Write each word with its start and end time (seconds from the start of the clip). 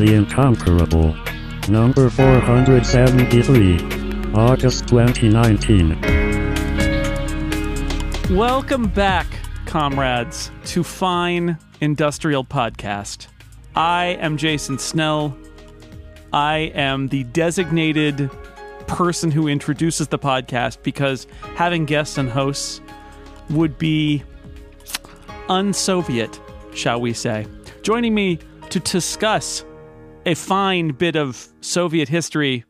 The 0.00 0.14
Incomparable. 0.14 1.14
Number 1.68 2.08
473. 2.08 4.34
August 4.34 4.88
2019. 4.88 6.00
Welcome 8.34 8.88
back, 8.88 9.26
comrades, 9.66 10.50
to 10.64 10.82
Fine 10.82 11.58
Industrial 11.82 12.42
Podcast. 12.42 13.26
I 13.76 14.16
am 14.20 14.38
Jason 14.38 14.78
Snell. 14.78 15.36
I 16.32 16.72
am 16.74 17.08
the 17.08 17.24
designated 17.24 18.30
person 18.86 19.30
who 19.30 19.48
introduces 19.48 20.08
the 20.08 20.18
podcast 20.18 20.82
because 20.82 21.26
having 21.56 21.84
guests 21.84 22.16
and 22.16 22.30
hosts 22.30 22.80
would 23.50 23.76
be 23.76 24.22
un-Soviet, 25.50 26.40
shall 26.72 27.02
we 27.02 27.12
say. 27.12 27.46
Joining 27.82 28.14
me 28.14 28.38
to 28.70 28.80
discuss 28.80 29.66
a 30.30 30.36
fine 30.36 30.90
bit 30.90 31.16
of 31.16 31.48
Soviet 31.60 32.08
history, 32.08 32.64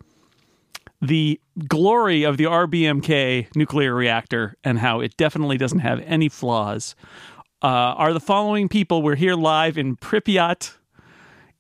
the 1.03 1.39
glory 1.69 2.23
of 2.23 2.39
the 2.39 2.45
RBMK 2.45 3.55
nuclear 3.55 3.95
reactor 3.95 4.57
and 4.65 4.79
how 4.79 5.01
it 5.01 5.15
definitely 5.19 5.59
doesn't 5.59 5.81
have 5.81 6.01
any 6.01 6.31
flaws, 6.31 6.95
uh, 7.63 7.67
are 7.67 8.15
the 8.15 8.21
following 8.21 8.67
people. 8.67 9.03
We're 9.03 9.15
here 9.15 9.35
live 9.35 9.77
in 9.77 9.97
Pripyat. 9.97 10.73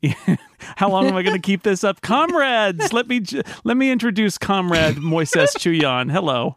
How 0.76 0.88
long 0.88 1.06
am 1.06 1.16
I 1.16 1.22
going 1.22 1.36
to 1.36 1.42
keep 1.42 1.62
this 1.62 1.84
up, 1.84 2.00
comrades? 2.00 2.90
Let 2.94 3.06
me 3.06 3.20
let 3.64 3.76
me 3.76 3.90
introduce 3.90 4.38
Comrade 4.38 4.96
Moises 4.96 5.54
Chiullan. 5.58 6.10
Hello. 6.10 6.56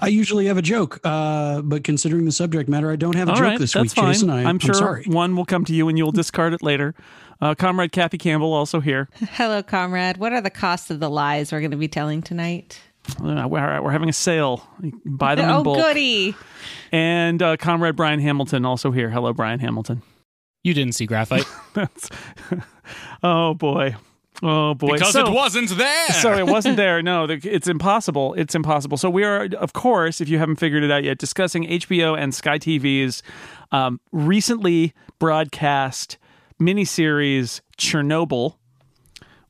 I 0.00 0.06
usually 0.06 0.46
have 0.46 0.56
a 0.56 0.62
joke, 0.62 1.00
uh, 1.02 1.62
but 1.62 1.82
considering 1.82 2.24
the 2.24 2.32
subject 2.32 2.68
matter, 2.68 2.90
I 2.90 2.96
don't 2.96 3.16
have 3.16 3.28
a 3.28 3.32
All 3.32 3.36
joke 3.36 3.44
right, 3.44 3.58
this 3.58 3.72
that's 3.72 3.94
week, 3.96 4.04
fine. 4.04 4.12
Jason. 4.12 4.30
I, 4.30 4.44
I'm 4.44 4.60
sure 4.60 4.74
sorry. 4.74 5.04
one 5.06 5.34
will 5.34 5.44
come 5.44 5.64
to 5.64 5.74
you 5.74 5.88
and 5.88 5.98
you'll 5.98 6.12
discard 6.12 6.54
it 6.54 6.62
later. 6.62 6.94
Uh, 7.40 7.54
Comrade 7.54 7.92
Kathy 7.92 8.18
Campbell 8.18 8.52
also 8.52 8.80
here. 8.80 9.08
Hello, 9.32 9.62
comrade. 9.62 10.18
What 10.18 10.32
are 10.32 10.40
the 10.40 10.50
costs 10.50 10.90
of 10.90 11.00
the 11.00 11.08
lies 11.08 11.52
we're 11.52 11.60
going 11.60 11.70
to 11.70 11.76
be 11.76 11.88
telling 11.88 12.20
tonight? 12.22 12.80
Uh, 13.22 13.46
we're, 13.48 13.80
we're 13.82 13.90
having 13.92 14.10
a 14.10 14.12
sale. 14.12 14.66
Buy 15.06 15.34
them 15.34 15.48
in 15.48 15.54
oh, 15.56 15.62
bulk. 15.64 15.78
goody. 15.78 16.34
And 16.92 17.42
uh, 17.42 17.56
Comrade 17.56 17.96
Brian 17.96 18.20
Hamilton 18.20 18.66
also 18.66 18.90
here. 18.90 19.08
Hello, 19.08 19.32
Brian 19.32 19.58
Hamilton. 19.58 20.02
You 20.62 20.74
didn't 20.74 20.92
see 20.94 21.06
graphite 21.06 21.46
That's, 21.72 22.10
oh 23.22 23.54
boy, 23.54 23.96
oh 24.42 24.74
boy. 24.74 24.92
because 24.92 25.14
So- 25.14 25.26
it 25.26 25.32
wasn't 25.32 25.70
there. 25.78 26.08
so 26.10 26.34
it 26.36 26.46
wasn't 26.46 26.76
there. 26.76 27.00
No, 27.00 27.26
the- 27.26 27.40
it's 27.42 27.66
impossible. 27.66 28.34
It's 28.34 28.54
impossible. 28.54 28.98
So 28.98 29.08
we 29.08 29.24
are, 29.24 29.48
of 29.58 29.72
course, 29.72 30.20
if 30.20 30.28
you 30.28 30.36
haven't 30.38 30.56
figured 30.56 30.82
it 30.84 30.90
out 30.90 31.02
yet, 31.02 31.16
discussing 31.16 31.64
HBO 31.64 32.18
and 32.20 32.34
Sky 32.34 32.58
TV's 32.58 33.22
um, 33.72 33.98
recently 34.12 34.92
broadcast 35.18 36.18
miniseries 36.60 37.60
Chernobyl, 37.78 38.56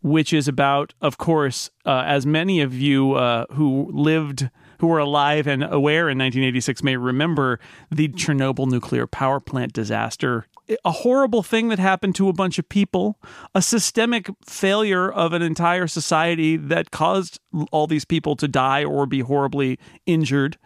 which 0.02 0.32
is 0.32 0.48
about, 0.48 0.94
of 1.00 1.18
course, 1.18 1.70
uh, 1.84 2.04
as 2.06 2.24
many 2.24 2.60
of 2.60 2.74
you 2.74 3.14
uh, 3.14 3.46
who 3.52 3.90
lived. 3.92 4.50
Who 4.78 4.86
were 4.86 4.98
alive 4.98 5.46
and 5.46 5.62
aware 5.62 6.08
in 6.08 6.16
1986 6.16 6.82
may 6.82 6.96
remember 6.96 7.60
the 7.90 8.08
Chernobyl 8.08 8.66
nuclear 8.66 9.06
power 9.06 9.38
plant 9.38 9.74
disaster. 9.74 10.46
A 10.84 10.92
horrible 10.92 11.42
thing 11.42 11.68
that 11.68 11.78
happened 11.78 12.14
to 12.16 12.28
a 12.28 12.32
bunch 12.32 12.58
of 12.58 12.68
people, 12.68 13.18
a 13.54 13.62
systemic 13.62 14.28
failure 14.44 15.10
of 15.10 15.32
an 15.32 15.42
entire 15.42 15.86
society 15.86 16.56
that 16.56 16.90
caused 16.90 17.40
all 17.72 17.86
these 17.86 18.04
people 18.04 18.36
to 18.36 18.46
die 18.46 18.84
or 18.84 19.06
be 19.06 19.20
horribly 19.20 19.78
injured. 20.06 20.58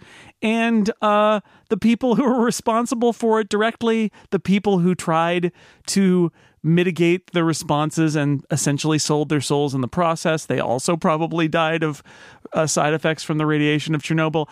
And 0.42 0.90
uh, 1.00 1.40
the 1.70 1.76
people 1.76 2.16
who 2.16 2.24
were 2.24 2.44
responsible 2.44 3.12
for 3.12 3.40
it 3.40 3.48
directly, 3.48 4.12
the 4.30 4.40
people 4.40 4.80
who 4.80 4.94
tried 4.94 5.52
to 5.86 6.30
mitigate 6.62 7.32
the 7.32 7.44
responses 7.44 8.16
and 8.16 8.44
essentially 8.50 8.98
sold 8.98 9.28
their 9.28 9.40
souls 9.40 9.74
in 9.74 9.82
the 9.82 9.88
process. 9.88 10.46
They 10.46 10.60
also 10.60 10.96
probably 10.96 11.46
died 11.46 11.82
of 11.82 12.02
uh, 12.52 12.66
side 12.66 12.94
effects 12.94 13.22
from 13.22 13.38
the 13.38 13.46
radiation 13.46 13.94
of 13.94 14.02
Chernobyl. 14.02 14.48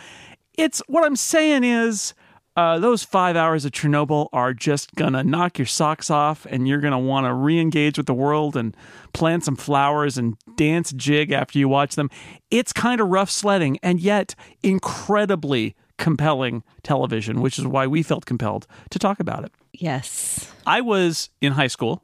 It's 0.58 0.80
what 0.86 1.04
I'm 1.04 1.16
saying 1.16 1.64
is 1.64 2.12
uh, 2.56 2.78
those 2.78 3.02
five 3.02 3.36
hours 3.36 3.64
of 3.64 3.72
Chernobyl 3.72 4.28
are 4.32 4.52
just 4.52 4.94
gonna 4.94 5.24
knock 5.24 5.58
your 5.58 5.66
socks 5.66 6.10
off, 6.10 6.46
and 6.46 6.68
you're 6.68 6.80
gonna 6.80 6.98
want 6.98 7.26
to 7.26 7.32
re-engage 7.32 7.96
with 7.96 8.06
the 8.06 8.14
world 8.14 8.56
and 8.56 8.76
plant 9.12 9.44
some 9.44 9.56
flowers 9.56 10.18
and 10.18 10.36
dance 10.56 10.92
jig 10.92 11.32
after 11.32 11.58
you 11.58 11.68
watch 11.68 11.94
them. 11.94 12.10
It's 12.50 12.72
kind 12.72 13.00
of 13.00 13.08
rough 13.08 13.30
sledding, 13.30 13.78
and 13.82 14.00
yet 14.00 14.34
incredibly 14.62 15.74
compelling 15.98 16.62
television, 16.82 17.40
which 17.40 17.58
is 17.58 17.66
why 17.66 17.86
we 17.86 18.02
felt 18.02 18.26
compelled 18.26 18.66
to 18.90 18.98
talk 18.98 19.20
about 19.20 19.44
it. 19.44 19.52
Yes. 19.72 20.52
I 20.66 20.80
was 20.80 21.30
in 21.40 21.52
high 21.52 21.68
school 21.68 22.02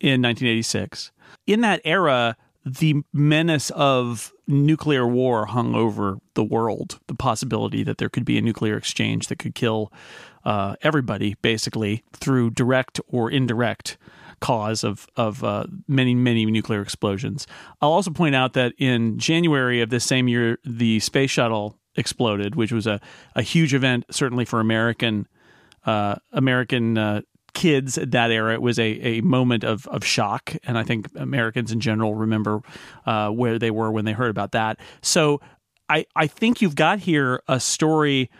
in 0.00 0.22
1986. 0.22 1.12
In 1.46 1.60
that 1.60 1.80
era, 1.84 2.36
the 2.64 3.02
menace 3.12 3.70
of 3.70 4.32
nuclear 4.46 5.06
war 5.06 5.46
hung 5.46 5.74
over 5.74 6.18
the 6.34 6.44
world. 6.44 6.98
The 7.06 7.14
possibility 7.14 7.82
that 7.84 7.98
there 7.98 8.08
could 8.08 8.24
be 8.24 8.38
a 8.38 8.42
nuclear 8.42 8.76
exchange 8.76 9.28
that 9.28 9.38
could 9.38 9.54
kill 9.54 9.92
uh, 10.44 10.76
everybody, 10.82 11.36
basically, 11.42 12.04
through 12.12 12.50
direct 12.50 13.00
or 13.08 13.30
indirect 13.30 13.96
cause 14.40 14.82
of 14.84 15.06
of 15.16 15.44
uh, 15.44 15.66
many 15.86 16.14
many 16.14 16.46
nuclear 16.46 16.80
explosions. 16.80 17.46
I'll 17.80 17.92
also 17.92 18.10
point 18.10 18.34
out 18.34 18.54
that 18.54 18.72
in 18.78 19.18
January 19.18 19.80
of 19.80 19.90
this 19.90 20.04
same 20.04 20.28
year, 20.28 20.58
the 20.64 21.00
space 21.00 21.30
shuttle 21.30 21.78
exploded, 21.96 22.54
which 22.54 22.72
was 22.72 22.86
a, 22.86 23.00
a 23.34 23.42
huge 23.42 23.74
event, 23.74 24.04
certainly 24.10 24.44
for 24.44 24.60
American 24.60 25.28
uh, 25.84 26.16
American 26.32 26.98
uh, 26.98 27.20
kids 27.52 27.98
at 27.98 28.10
that 28.12 28.30
era. 28.30 28.54
It 28.54 28.62
was 28.62 28.78
a, 28.78 28.84
a 28.84 29.20
moment 29.20 29.64
of, 29.64 29.86
of 29.88 30.04
shock. 30.04 30.54
And 30.64 30.78
I 30.78 30.82
think 30.84 31.08
Americans 31.16 31.72
in 31.72 31.80
general 31.80 32.14
remember 32.14 32.60
uh, 33.06 33.30
where 33.30 33.58
they 33.58 33.70
were 33.70 33.90
when 33.90 34.04
they 34.04 34.12
heard 34.12 34.30
about 34.30 34.52
that. 34.52 34.78
So 35.02 35.40
I, 35.88 36.06
I 36.14 36.26
think 36.26 36.62
you've 36.62 36.76
got 36.76 37.00
here 37.00 37.42
a 37.48 37.58
story 37.58 38.30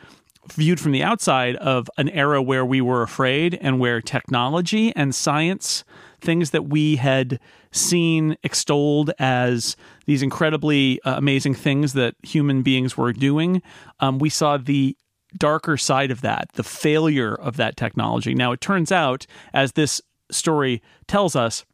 viewed 0.52 0.80
from 0.80 0.92
the 0.92 1.02
outside 1.02 1.56
of 1.56 1.90
an 1.98 2.08
era 2.08 2.40
where 2.42 2.64
we 2.64 2.80
were 2.80 3.02
afraid 3.02 3.58
and 3.60 3.78
where 3.78 4.00
technology 4.00 4.94
and 4.96 5.14
science, 5.14 5.84
things 6.20 6.50
that 6.50 6.68
we 6.68 6.96
had 6.96 7.38
seen 7.72 8.36
extolled 8.42 9.12
as 9.18 9.76
these 10.06 10.22
incredibly 10.22 11.00
uh, 11.02 11.16
amazing 11.16 11.54
things 11.54 11.92
that 11.92 12.14
human 12.22 12.62
beings 12.62 12.96
were 12.96 13.12
doing, 13.12 13.62
um, 14.00 14.18
we 14.18 14.28
saw 14.28 14.56
the 14.56 14.96
darker 15.36 15.76
side 15.76 16.10
of 16.10 16.20
that, 16.22 16.50
the 16.54 16.64
failure 16.64 17.34
of 17.34 17.56
that 17.56 17.76
technology. 17.76 18.34
Now, 18.34 18.52
it 18.52 18.60
turns 18.60 18.90
out, 18.92 19.26
as 19.52 19.72
this 19.72 20.00
story 20.30 20.82
tells 21.06 21.36
us, 21.36 21.64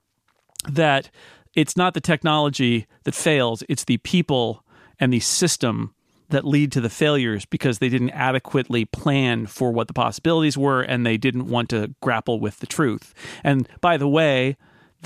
that 0.69 1.11
it's 1.55 1.77
not 1.77 1.95
the 1.95 2.01
technology 2.01 2.87
that 3.05 3.15
fails, 3.15 3.63
it's 3.69 3.85
the 3.85 3.99
people 3.99 4.65
and 4.99 5.13
the 5.13 5.21
system 5.21 5.95
that 6.29 6.45
lead 6.45 6.73
to 6.73 6.81
the 6.81 6.91
failures 6.91 7.45
because 7.45 7.79
they 7.79 7.89
didn't 7.89 8.11
adequately 8.11 8.85
plan 8.85 9.47
for 9.47 9.71
what 9.71 9.87
the 9.87 9.95
possibilities 9.95 10.59
were 10.59 10.83
and 10.83 11.07
they 11.07 11.17
didn't 11.17 11.47
want 11.47 11.71
to 11.71 11.95
grapple 12.03 12.41
with 12.41 12.59
the 12.59 12.67
truth. 12.67 13.15
And 13.45 13.69
by 13.81 13.97
the 13.97 14.09
way, 14.09 14.57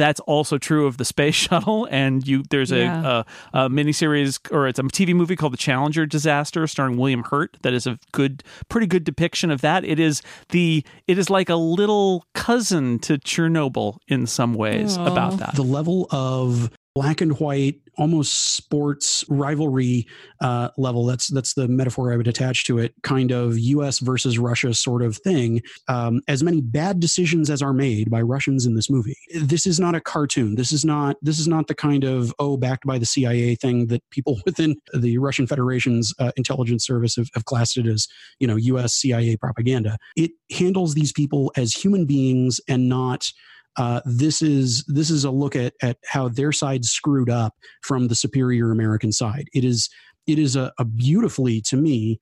that's 0.01 0.21
also 0.21 0.57
true 0.57 0.87
of 0.87 0.97
the 0.97 1.05
space 1.05 1.35
shuttle. 1.47 1.87
And 1.91 2.27
you, 2.27 2.43
there's 2.49 2.73
a, 2.73 2.79
Yeah. 2.79 3.23
a, 3.55 3.65
a 3.65 3.69
miniseries 3.69 4.39
or 4.51 4.67
it's 4.67 4.79
a 4.79 4.83
TV 4.85 5.15
movie 5.15 5.37
called 5.37 5.53
The 5.53 5.59
Challenger 5.59 6.07
Disaster, 6.07 6.67
starring 6.67 6.97
William 6.97 7.23
Hurt. 7.25 7.59
That 7.63 7.75
is 7.75 7.87
a 7.87 7.99
good, 8.13 8.43
pretty 8.71 8.87
good 8.87 9.05
depiction 9.05 9.51
of 9.51 9.61
that. 9.61 9.85
It 9.85 10.01
is 10.01 10.23
the, 10.49 10.83
it 11.07 11.19
is 11.19 11.29
like 11.29 11.51
a 11.51 11.55
little 11.57 12.25
cousin 12.35 12.99
to 13.01 13.19
Chernobyl 13.19 13.99
in 14.09 14.27
some 14.27 14.55
ways 14.55 14.97
Aw. 14.97 15.07
about 15.07 15.37
that. 15.39 15.55
the 15.55 15.63
level 15.63 16.07
of 16.11 16.71
black 16.95 17.21
and 17.21 17.39
white, 17.39 17.81
almost 17.99 18.57
sports 18.57 19.25
rivalry 19.29 20.07
uh, 20.41 20.71
level. 20.77 21.07
That's 21.07 21.29
that's 21.29 21.55
the 21.55 21.69
metaphor 21.69 22.13
I 22.13 22.17
would 22.17 22.27
attach 22.27 22.65
to 22.65 22.79
it. 22.79 22.95
Kind 23.03 23.31
of 23.31 23.59
U.S. 23.59 24.01
versus 24.01 24.39
Russia 24.39 24.75
sort 24.75 25.03
of 25.03 25.17
thing. 25.17 25.63
Um, 25.89 26.21
as 26.29 26.43
many 26.43 26.61
bad 26.61 26.99
decisions 26.99 27.51
as 27.51 27.63
are 27.63 27.73
made 27.73 28.11
by 28.11 28.23
Russians 28.23 28.67
in 28.67 28.75
this 28.75 28.91
movie. 28.91 29.17
This 29.35 29.67
is 29.67 29.79
not 29.79 29.95
a 29.95 30.01
cartoon. 30.01 30.57
This 30.57 30.73
is 30.73 30.85
not 30.85 31.17
this 31.23 31.39
is 31.39 31.47
not 31.47 31.69
the 31.69 31.75
kind 31.75 32.05
of 32.05 32.35
oh 32.39 32.57
backed 32.57 32.87
by 32.87 32.99
the 32.99 33.07
CIA 33.07 33.55
thing 33.55 33.87
that 33.87 34.03
people 34.11 34.41
within 34.47 34.77
the 34.95 35.19
Russian 35.19 35.47
Federation's 35.47 36.13
uh, 36.19 36.33
intelligence 36.37 36.85
service 36.85 37.17
have, 37.17 37.29
have 37.35 37.45
classed 37.45 37.77
it 37.77 37.87
as 37.87 38.09
you 38.39 38.47
know 38.47 38.57
U.S. 38.57 38.95
CIA 38.95 39.37
propaganda. 39.37 39.99
It 40.17 40.33
handles 40.51 40.95
these 40.95 41.13
people 41.13 41.53
as 41.57 41.73
human 41.73 42.07
beings 42.07 42.61
and 42.69 42.89
not 42.89 43.33
uh, 43.77 44.01
this 44.05 44.43
is 44.43 44.85
this 44.89 45.11
is 45.11 45.25
a 45.25 45.31
look 45.31 45.55
at 45.57 45.75
at 45.83 45.99
how 46.07 46.29
their 46.29 46.53
side 46.53 46.85
screwed 46.85 47.31
up 47.31 47.55
from 47.83 48.09
the 48.09 48.15
superior 48.15 48.71
American 48.71 49.13
side. 49.13 49.49
It 49.53 49.65
is 49.65 49.89
it 50.27 50.39
is 50.39 50.57
a, 50.57 50.73
a 50.79 50.85
beautifully 50.85 51.61
to 51.63 51.77
me 51.77 52.21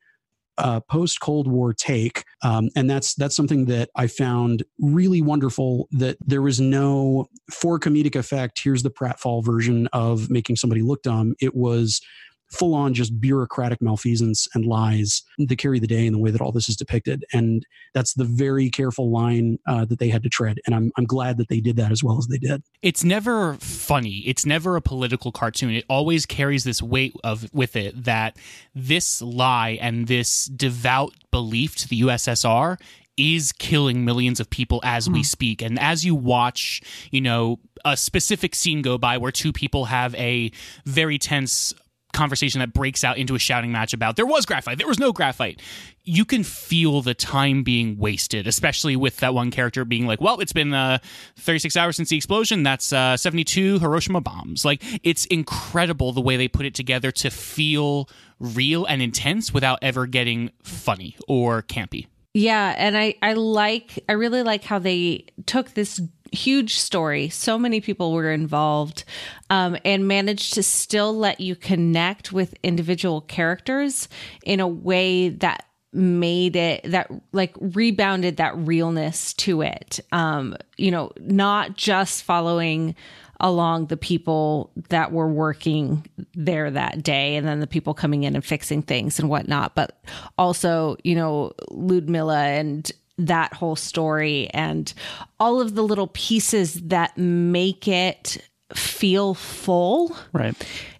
uh, 0.59 0.81
post 0.81 1.21
Cold 1.21 1.47
War 1.47 1.73
take, 1.73 2.25
um, 2.43 2.69
and 2.75 2.91
that's 2.91 3.15
that's 3.15 3.37
something 3.37 3.67
that 3.67 3.91
I 3.95 4.09
found 4.09 4.65
really 4.79 5.23
wonderful. 5.23 5.89
That 5.93 6.17
there 6.25 6.43
was 6.43 6.61
no 6.61 7.29
for 7.53 7.79
comedic 7.79 8.17
effect. 8.17 8.61
Here's 8.63 8.83
the 8.83 8.91
pratfall 8.91 9.45
version 9.45 9.89
of 9.93 10.31
making 10.31 10.57
somebody 10.57 10.83
look 10.83 11.03
dumb. 11.03 11.35
It 11.41 11.55
was 11.55 12.01
full 12.51 12.75
on 12.75 12.95
just 12.95 13.21
bureaucratic 13.21 13.81
malfeasance 13.83 14.49
and 14.55 14.65
lies 14.65 15.23
that 15.39 15.57
carry 15.57 15.79
the 15.79 15.87
day 15.87 16.07
in 16.07 16.13
the 16.13 16.19
way 16.19 16.31
that 16.31 16.41
all 16.41 16.53
this 16.53 16.69
is 16.69 16.77
depicted. 16.77 17.25
And 17.33 17.65
that's 17.95 18.15
the 18.15 18.25
very 18.25 18.71
careful 18.71 19.11
line 19.11 19.59
uh, 19.67 19.85
that 19.85 19.99
they 19.99 20.09
had 20.09 20.23
to 20.23 20.29
tread. 20.29 20.59
And 20.67 20.75
I'm, 20.75 20.91
I'm 20.97 21.05
glad 21.05 21.37
that 21.39 21.49
they 21.49 21.61
did 21.61 21.77
that 21.77 21.93
as 21.93 22.03
well 22.03 22.19
as 22.19 22.27
they 22.27 22.39
did. 22.39 22.63
It's 22.83 23.05
never 23.05 23.55
funny. 23.55 24.23
It's 24.27 24.47
never 24.47 24.77
a 24.77 24.83
political 24.83 25.33
cartoon. 25.33 25.71
It 25.71 25.85
always 25.89 26.27
carries 26.27 26.65
this 26.65 26.83
weight 26.83 27.15
of 27.23 27.53
with 27.53 27.77
it 27.77 28.05
that 28.05 28.37
this 28.75 29.21
lie 29.21 29.79
and 29.81 30.07
this 30.07 30.47
devout 30.47 31.13
belief 31.31 31.77
to 31.77 31.89
the 31.89 32.03
USSR 32.03 32.79
is 33.19 33.53
killing 33.53 34.05
millions 34.05 34.39
of 34.39 34.49
people 34.49 34.81
as 34.85 35.11
we 35.11 35.25
speak. 35.25 35.61
And 35.61 35.79
as 35.81 36.05
you 36.05 36.15
watch, 36.15 36.81
you 37.11 37.21
know, 37.21 37.59
a 37.85 37.97
specific 37.97 38.55
scene 38.55 38.81
go 38.81 38.97
by 38.97 39.19
where 39.19 39.33
two 39.33 39.53
people 39.53 39.87
have 39.87 40.15
a 40.15 40.53
very 40.87 41.19
tense 41.19 41.75
conversation 42.13 42.61
that 42.61 42.73
breaks 42.73 43.05
out 43.05 43.19
into 43.19 43.35
a 43.35 43.39
shouting 43.39 43.73
match 43.73 43.93
about 43.93 44.17
there 44.17 44.27
was 44.27 44.47
graphite, 44.47 44.79
there 44.79 44.87
was 44.87 44.99
no 44.99 45.13
graphite. 45.13 45.61
You 46.05 46.25
can 46.25 46.43
feel 46.43 47.03
the 47.03 47.15
time 47.15 47.63
being 47.63 47.99
wasted, 47.99 48.47
especially 48.47 48.97
with 48.97 49.19
that 49.19 49.35
one 49.35 49.51
character 49.51 49.85
being 49.85 50.07
like, 50.07 50.21
"Well, 50.21 50.41
it's 50.41 50.53
been 50.53 50.73
uh, 50.73 50.99
36 51.37 51.77
hours 51.77 51.97
since 51.97 52.09
the 52.09 52.17
explosion. 52.17 52.63
That's 52.63 52.93
uh, 52.93 53.17
72 53.17 53.79
Hiroshima 53.79 54.21
bombs." 54.21 54.65
Like, 54.65 54.83
it's 55.03 55.27
incredible 55.27 56.13
the 56.13 56.23
way 56.23 56.37
they 56.37 56.49
put 56.49 56.65
it 56.65 56.75
together 56.75 57.11
to 57.13 57.31
feel 57.31 58.09
real 58.41 58.85
and 58.87 59.03
intense 59.03 59.53
without 59.53 59.79
ever 59.83 60.07
getting 60.07 60.51
funny 60.63 61.17
or 61.27 61.63
campy. 61.63 62.07
Yeah, 62.35 62.75
and 62.77 62.97
I 62.97 63.17
I 63.21 63.33
like 63.33 64.05
I 64.09 64.13
really 64.13 64.43
like 64.43 64.63
how 64.63 64.79
they 64.79 65.25
took 65.47 65.75
this 65.75 66.01
huge 66.33 66.77
story. 66.77 67.29
So 67.29 67.59
many 67.59 67.81
people 67.81 68.13
were 68.13 68.31
involved, 68.31 69.05
um, 69.51 69.77
and 69.85 70.09
managed 70.09 70.55
to 70.55 70.63
still 70.63 71.17
let 71.17 71.41
you 71.41 71.57
connect 71.57 72.33
with 72.33 72.55
individual 72.63 73.21
characters 73.23 74.09
in 74.43 74.61
a 74.61 74.69
way 74.69 75.31
that 75.31 75.65
made 75.93 76.55
it 76.55 76.83
that 76.85 77.11
like 77.33 77.55
rebounded 77.61 78.37
that 78.37 78.57
realness 78.57 79.33
to 79.35 79.63
it. 79.63 80.01
Um, 80.13 80.57
you 80.77 80.91
know, 80.91 81.13
not 81.19 81.77
just 81.77 82.23
following 82.23 82.95
along 83.41 83.87
the 83.87 83.97
people 83.97 84.73
that 84.89 85.13
were 85.13 85.29
working 85.29 86.05
there 86.35 86.71
that 86.71 87.03
day 87.03 87.37
and 87.37 87.47
then 87.47 87.61
the 87.61 87.67
people 87.67 87.95
coming 87.95 88.25
in 88.25 88.35
and 88.35 88.45
fixing 88.45 88.83
things 88.83 89.19
and 89.19 89.29
whatnot, 89.29 89.75
but 89.75 90.03
also, 90.37 90.97
you 91.05 91.15
know, 91.15 91.53
Ludmilla 91.71 92.45
and 92.45 92.91
that 93.19 93.53
whole 93.53 93.77
story 93.77 94.49
and 94.51 94.93
all 95.41 95.61
of 95.61 95.75
the 95.75 95.83
little 95.83 96.07
pieces 96.09 96.75
that 96.75 97.17
make 97.19 97.89
it 97.89 98.39
feel 98.75 99.35
full. 99.35 100.17
Right. 100.33 100.55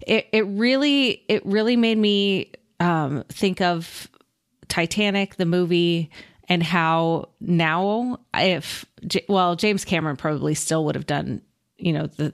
It 0.05 0.27
it 0.31 0.45
really 0.47 1.23
it 1.27 1.45
really 1.45 1.75
made 1.75 1.97
me 1.97 2.51
um, 2.79 3.23
think 3.29 3.61
of 3.61 4.09
Titanic, 4.67 5.35
the 5.35 5.45
movie, 5.45 6.09
and 6.47 6.61
how 6.61 7.29
now 7.39 8.19
if 8.33 8.85
well 9.27 9.55
James 9.55 9.85
Cameron 9.85 10.17
probably 10.17 10.55
still 10.55 10.85
would 10.85 10.95
have 10.95 11.07
done 11.07 11.41
you 11.77 11.93
know 11.93 12.07
the 12.07 12.33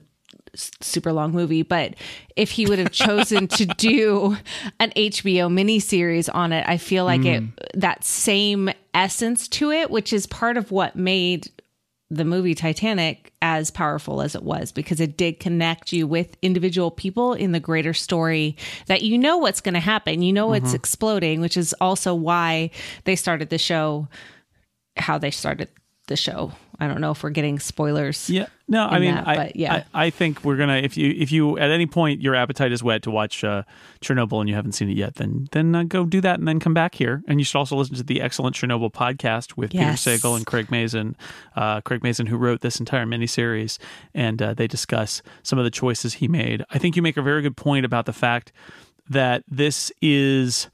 super 0.56 1.12
long 1.12 1.32
movie 1.32 1.62
but 1.62 1.94
if 2.36 2.50
he 2.50 2.66
would 2.66 2.78
have 2.78 2.90
chosen 2.90 3.46
to 3.48 3.66
do 3.76 4.36
an 4.80 4.90
HBO 4.96 5.50
miniseries 5.50 6.28
on 6.32 6.52
it 6.52 6.64
I 6.68 6.76
feel 6.76 7.04
like 7.04 7.24
it 7.24 7.40
hmm. 7.40 7.48
that 7.74 8.04
same 8.04 8.70
essence 8.94 9.48
to 9.48 9.70
it 9.70 9.90
which 9.90 10.12
is 10.12 10.26
part 10.26 10.56
of 10.56 10.70
what 10.70 10.96
made 10.96 11.50
the 12.08 12.24
movie 12.24 12.54
Titanic 12.54 13.32
as 13.42 13.70
powerful 13.70 14.22
as 14.22 14.34
it 14.34 14.42
was 14.42 14.70
because 14.70 15.00
it 15.00 15.16
did 15.16 15.40
connect 15.40 15.92
you 15.92 16.06
with 16.06 16.36
individual 16.40 16.90
people 16.90 17.32
in 17.32 17.50
the 17.50 17.58
greater 17.58 17.92
story 17.92 18.56
that 18.86 19.02
you 19.02 19.18
know 19.18 19.38
what's 19.38 19.60
going 19.60 19.74
to 19.74 19.80
happen. 19.80 20.22
You 20.22 20.32
know 20.32 20.52
it's 20.52 20.66
mm-hmm. 20.66 20.76
exploding, 20.76 21.40
which 21.40 21.56
is 21.56 21.74
also 21.80 22.14
why 22.14 22.70
they 23.04 23.16
started 23.16 23.50
the 23.50 23.58
show 23.58 24.08
how 24.96 25.18
they 25.18 25.30
started 25.30 25.68
the 26.06 26.16
show. 26.16 26.52
I 26.78 26.86
don't 26.88 27.00
know 27.00 27.10
if 27.10 27.22
we're 27.22 27.30
getting 27.30 27.58
spoilers. 27.58 28.28
Yeah. 28.28 28.46
No, 28.68 28.86
I 28.86 28.98
mean, 28.98 29.14
that, 29.14 29.28
I, 29.28 29.36
but 29.36 29.56
yeah. 29.56 29.84
I, 29.94 30.06
I 30.06 30.10
think 30.10 30.44
we're 30.44 30.56
gonna 30.56 30.76
if 30.78 30.96
you 30.96 31.14
if 31.16 31.30
you 31.30 31.56
at 31.58 31.70
any 31.70 31.86
point 31.86 32.20
your 32.20 32.34
appetite 32.34 32.72
is 32.72 32.82
wet 32.82 33.02
to 33.02 33.10
watch 33.10 33.44
uh, 33.44 33.62
Chernobyl 34.00 34.40
and 34.40 34.48
you 34.48 34.54
haven't 34.56 34.72
seen 34.72 34.90
it 34.90 34.96
yet, 34.96 35.14
then 35.14 35.48
then 35.52 35.74
uh, 35.74 35.84
go 35.84 36.04
do 36.04 36.20
that 36.20 36.38
and 36.38 36.48
then 36.48 36.58
come 36.58 36.74
back 36.74 36.96
here. 36.96 37.22
And 37.28 37.40
you 37.40 37.44
should 37.44 37.58
also 37.58 37.76
listen 37.76 37.94
to 37.96 38.02
the 38.02 38.20
excellent 38.20 38.56
Chernobyl 38.56 38.92
podcast 38.92 39.56
with 39.56 39.72
Yes. 39.72 40.04
Peter 40.04 40.18
Sagal 40.18 40.36
and 40.36 40.44
Craig 40.46 40.70
Mazin. 40.70 41.16
Uh, 41.54 41.80
Craig 41.80 42.02
Mazin, 42.02 42.26
who 42.26 42.36
wrote 42.36 42.60
this 42.60 42.80
entire 42.80 43.06
miniseries, 43.06 43.78
and 44.14 44.42
uh, 44.42 44.52
they 44.52 44.66
discuss 44.66 45.22
some 45.42 45.58
of 45.58 45.64
the 45.64 45.70
choices 45.70 46.14
he 46.14 46.26
made. 46.28 46.64
I 46.70 46.78
think 46.78 46.96
you 46.96 47.02
make 47.02 47.16
a 47.16 47.22
very 47.22 47.42
good 47.42 47.56
point 47.56 47.86
about 47.86 48.06
the 48.06 48.12
fact 48.12 48.52
that 49.08 49.44
this 49.48 49.92
is. 50.02 50.68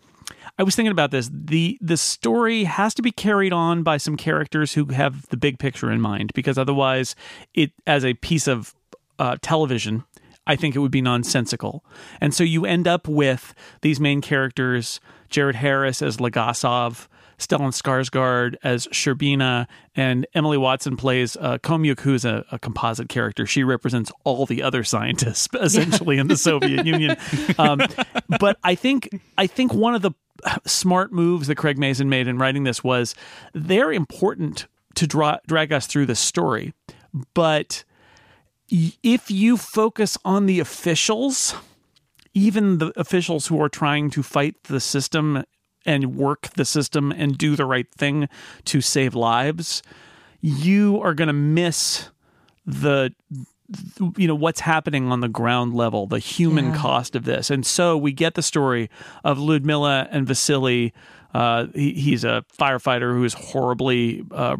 I 0.58 0.62
was 0.62 0.76
thinking 0.76 0.92
about 0.92 1.10
this. 1.10 1.30
the 1.32 1.78
The 1.80 1.96
story 1.96 2.64
has 2.64 2.94
to 2.94 3.02
be 3.02 3.10
carried 3.10 3.52
on 3.52 3.82
by 3.82 3.96
some 3.96 4.16
characters 4.16 4.74
who 4.74 4.86
have 4.86 5.26
the 5.28 5.36
big 5.36 5.58
picture 5.58 5.90
in 5.90 6.00
mind, 6.00 6.32
because 6.34 6.58
otherwise, 6.58 7.14
it 7.54 7.72
as 7.86 8.04
a 8.04 8.14
piece 8.14 8.46
of 8.46 8.74
uh, 9.18 9.36
television, 9.40 10.04
I 10.46 10.56
think 10.56 10.74
it 10.76 10.80
would 10.80 10.90
be 10.90 11.02
nonsensical. 11.02 11.84
And 12.20 12.34
so 12.34 12.44
you 12.44 12.66
end 12.66 12.86
up 12.86 13.08
with 13.08 13.54
these 13.80 13.98
main 13.98 14.20
characters: 14.20 15.00
Jared 15.30 15.56
Harris 15.56 16.02
as 16.02 16.18
Legasov, 16.18 17.08
Stellan 17.42 17.72
Skarsgård 17.72 18.54
as 18.62 18.86
Shcherbina, 18.88 19.66
and 19.94 20.26
Emily 20.34 20.58
Watson 20.58 20.96
plays 20.96 21.36
uh, 21.36 21.58
Khomyuk, 21.58 22.00
who's 22.00 22.24
a, 22.24 22.44
a 22.52 22.58
composite 22.58 23.08
character. 23.08 23.46
She 23.46 23.64
represents 23.64 24.12
all 24.24 24.46
the 24.46 24.62
other 24.62 24.84
scientists, 24.84 25.48
essentially, 25.60 26.18
in 26.18 26.28
the 26.28 26.36
Soviet 26.36 26.86
Union. 26.86 27.16
Um, 27.58 27.80
but 28.40 28.58
I 28.64 28.74
think 28.74 29.08
I 29.36 29.46
think 29.46 29.74
one 29.74 29.94
of 29.94 30.02
the 30.02 30.12
smart 30.66 31.12
moves 31.12 31.46
that 31.46 31.56
Craig 31.56 31.78
Mazin 31.78 32.08
made 32.08 32.28
in 32.28 32.38
writing 32.38 32.64
this 32.64 32.82
was 32.82 33.14
they're 33.52 33.92
important 33.92 34.66
to 34.94 35.06
dra- 35.06 35.40
drag 35.46 35.72
us 35.72 35.86
through 35.86 36.06
the 36.06 36.14
story, 36.14 36.74
but 37.34 37.84
if 38.68 39.30
you 39.30 39.56
focus 39.56 40.16
on 40.24 40.46
the 40.46 40.60
officials, 40.60 41.54
even 42.34 42.78
the 42.78 42.92
officials 42.98 43.46
who 43.46 43.60
are 43.60 43.68
trying 43.68 44.10
to 44.10 44.22
fight 44.22 44.62
the 44.64 44.80
system 44.80 45.44
and 45.84 46.16
work 46.16 46.48
the 46.54 46.64
system 46.64 47.12
and 47.12 47.36
do 47.36 47.56
the 47.56 47.66
right 47.66 47.92
thing 47.92 48.28
to 48.64 48.80
save 48.80 49.14
lives, 49.14 49.82
you 50.40 51.00
are 51.00 51.14
going 51.14 51.28
to 51.28 51.32
miss 51.32 52.10
the 52.64 53.12
you 54.16 54.26
know 54.28 54.34
what's 54.34 54.60
happening 54.60 55.10
on 55.10 55.20
the 55.20 55.28
ground 55.28 55.74
level 55.74 56.06
the 56.06 56.18
human 56.18 56.66
Yeah. 56.66 56.76
cost 56.76 57.16
of 57.16 57.24
this 57.24 57.50
and 57.50 57.64
so 57.64 57.96
we 57.96 58.12
get 58.12 58.34
the 58.34 58.42
story 58.42 58.90
of 59.24 59.38
ludmilla 59.38 60.08
and 60.10 60.26
vasily 60.26 60.92
uh, 61.34 61.66
he, 61.74 61.94
he's 61.94 62.24
a 62.24 62.44
firefighter 62.58 63.12
who 63.14 63.24
is 63.24 63.32
horribly 63.34 64.22
uh, 64.32 64.56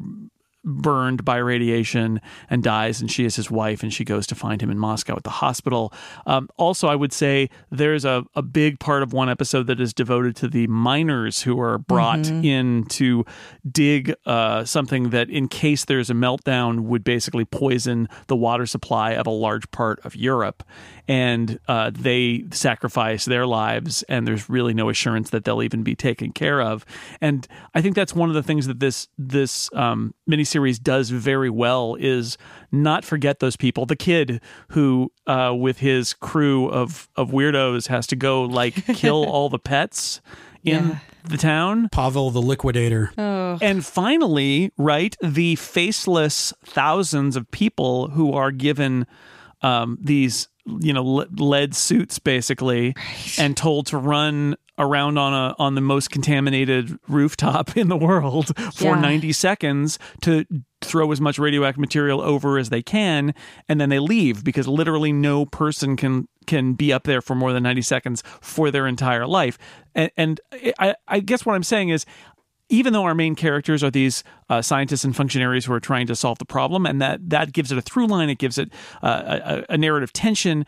burned 0.64 1.24
by 1.24 1.36
radiation 1.36 2.20
and 2.48 2.62
dies, 2.62 3.00
and 3.00 3.10
she 3.10 3.24
is 3.24 3.36
his 3.36 3.50
wife, 3.50 3.82
and 3.82 3.92
she 3.92 4.04
goes 4.04 4.26
to 4.28 4.34
find 4.34 4.62
him 4.62 4.70
in 4.70 4.78
Moscow 4.78 5.16
at 5.16 5.24
the 5.24 5.30
hospital. 5.30 5.92
Um, 6.26 6.48
also, 6.56 6.88
I 6.88 6.94
would 6.94 7.12
say 7.12 7.50
there's 7.70 8.04
a, 8.04 8.24
a 8.34 8.42
big 8.42 8.78
part 8.78 9.02
of 9.02 9.12
one 9.12 9.28
episode 9.28 9.66
that 9.66 9.80
is 9.80 9.92
devoted 9.92 10.36
to 10.36 10.48
the 10.48 10.66
miners 10.66 11.42
who 11.42 11.60
are 11.60 11.78
brought 11.78 12.26
in 12.44 12.84
to 12.84 13.24
dig 13.70 14.14
uh, 14.26 14.64
something 14.64 15.10
that, 15.10 15.30
in 15.30 15.48
case 15.48 15.84
there's 15.84 16.10
a 16.10 16.14
meltdown, 16.14 16.80
would 16.80 17.04
basically 17.04 17.44
poison 17.44 18.08
the 18.28 18.36
water 18.36 18.66
supply 18.66 19.12
of 19.12 19.26
a 19.26 19.30
large 19.30 19.70
part 19.70 19.98
of 20.04 20.14
Europe. 20.14 20.62
And 21.08 21.58
uh, 21.66 21.90
they 21.92 22.44
sacrifice 22.52 23.24
their 23.24 23.44
lives, 23.46 24.04
and 24.04 24.26
there's 24.26 24.48
really 24.48 24.72
no 24.72 24.88
assurance 24.88 25.30
that 25.30 25.44
they'll 25.44 25.62
even 25.62 25.82
be 25.82 25.96
taken 25.96 26.30
care 26.32 26.62
of. 26.62 26.84
And 27.20 27.46
I 27.74 27.82
think 27.82 27.96
that's 27.96 28.14
one 28.14 28.28
of 28.28 28.34
the 28.36 28.42
things 28.42 28.68
that 28.68 28.78
this 28.78 29.08
this 29.18 29.68
um, 29.74 30.14
miniseries 30.30 30.80
does 30.80 31.10
very 31.10 31.50
well 31.50 31.96
is 31.98 32.38
not 32.70 33.04
forget 33.04 33.40
those 33.40 33.56
people. 33.56 33.84
The 33.84 33.96
kid 33.96 34.40
who, 34.68 35.10
uh, 35.26 35.52
with 35.58 35.78
his 35.78 36.14
crew 36.14 36.68
of 36.68 37.08
of 37.16 37.30
weirdos, 37.30 37.88
has 37.88 38.06
to 38.06 38.16
go 38.16 38.42
like 38.44 38.74
kill 38.94 39.24
all 39.24 39.48
the 39.48 39.58
pets 39.58 40.20
in 40.64 40.88
Yeah. 40.90 40.98
the 41.24 41.36
town. 41.36 41.88
Pavel 41.90 42.30
the 42.30 42.40
Liquidator. 42.40 43.10
And 43.18 43.84
finally, 43.84 44.70
right, 44.78 45.16
the 45.20 45.56
faceless 45.56 46.52
thousands 46.64 47.34
of 47.36 47.50
people 47.50 48.08
who 48.10 48.32
are 48.32 48.50
given 48.52 49.06
um, 49.60 49.98
these, 50.00 50.48
you 50.66 50.92
know, 50.92 51.02
lead 51.36 51.74
suits 51.74 52.18
basically, 52.18 52.94
and 53.38 53.56
told 53.56 53.86
to 53.86 53.98
run 53.98 54.56
around 54.78 55.18
on 55.18 55.34
a 55.34 55.54
on 55.58 55.74
the 55.74 55.80
most 55.80 56.10
contaminated 56.10 56.98
rooftop 57.08 57.76
in 57.76 57.88
the 57.88 57.96
world 57.96 58.56
for 58.74 58.84
Yeah. 58.94 59.00
90 59.00 59.32
seconds 59.32 59.98
to 60.22 60.46
throw 60.80 61.12
as 61.12 61.20
much 61.20 61.38
radioactive 61.38 61.78
material 61.80 62.20
over 62.22 62.58
as 62.58 62.70
they 62.70 62.82
can 62.82 63.34
and 63.68 63.80
then 63.80 63.90
they 63.90 63.98
leave 64.00 64.42
because 64.42 64.66
literally 64.66 65.12
no 65.12 65.44
person 65.44 65.94
can 65.96 66.26
can 66.46 66.72
be 66.72 66.92
up 66.92 67.04
there 67.04 67.20
for 67.20 67.36
more 67.36 67.52
than 67.52 67.62
90 67.62 67.82
seconds 67.82 68.22
for 68.40 68.70
their 68.72 68.86
entire 68.88 69.26
life 69.26 69.58
and, 69.94 70.10
and 70.16 70.40
I, 70.80 70.96
I 71.06 71.20
guess 71.20 71.46
what 71.46 71.54
i'm 71.54 71.62
saying 71.62 71.90
is 71.90 72.04
even 72.72 72.94
though 72.94 73.04
our 73.04 73.14
main 73.14 73.34
characters 73.34 73.84
are 73.84 73.90
these 73.90 74.24
uh, 74.48 74.62
scientists 74.62 75.04
and 75.04 75.14
functionaries 75.14 75.66
who 75.66 75.74
are 75.74 75.80
trying 75.80 76.06
to 76.06 76.16
solve 76.16 76.38
the 76.38 76.46
problem, 76.46 76.86
and 76.86 77.00
that 77.02 77.20
that 77.28 77.52
gives 77.52 77.70
it 77.70 77.78
a 77.78 77.82
through 77.82 78.06
line, 78.06 78.30
it 78.30 78.38
gives 78.38 78.56
it 78.56 78.72
uh, 79.02 79.62
a, 79.68 79.74
a 79.74 79.78
narrative 79.78 80.12
tension. 80.12 80.64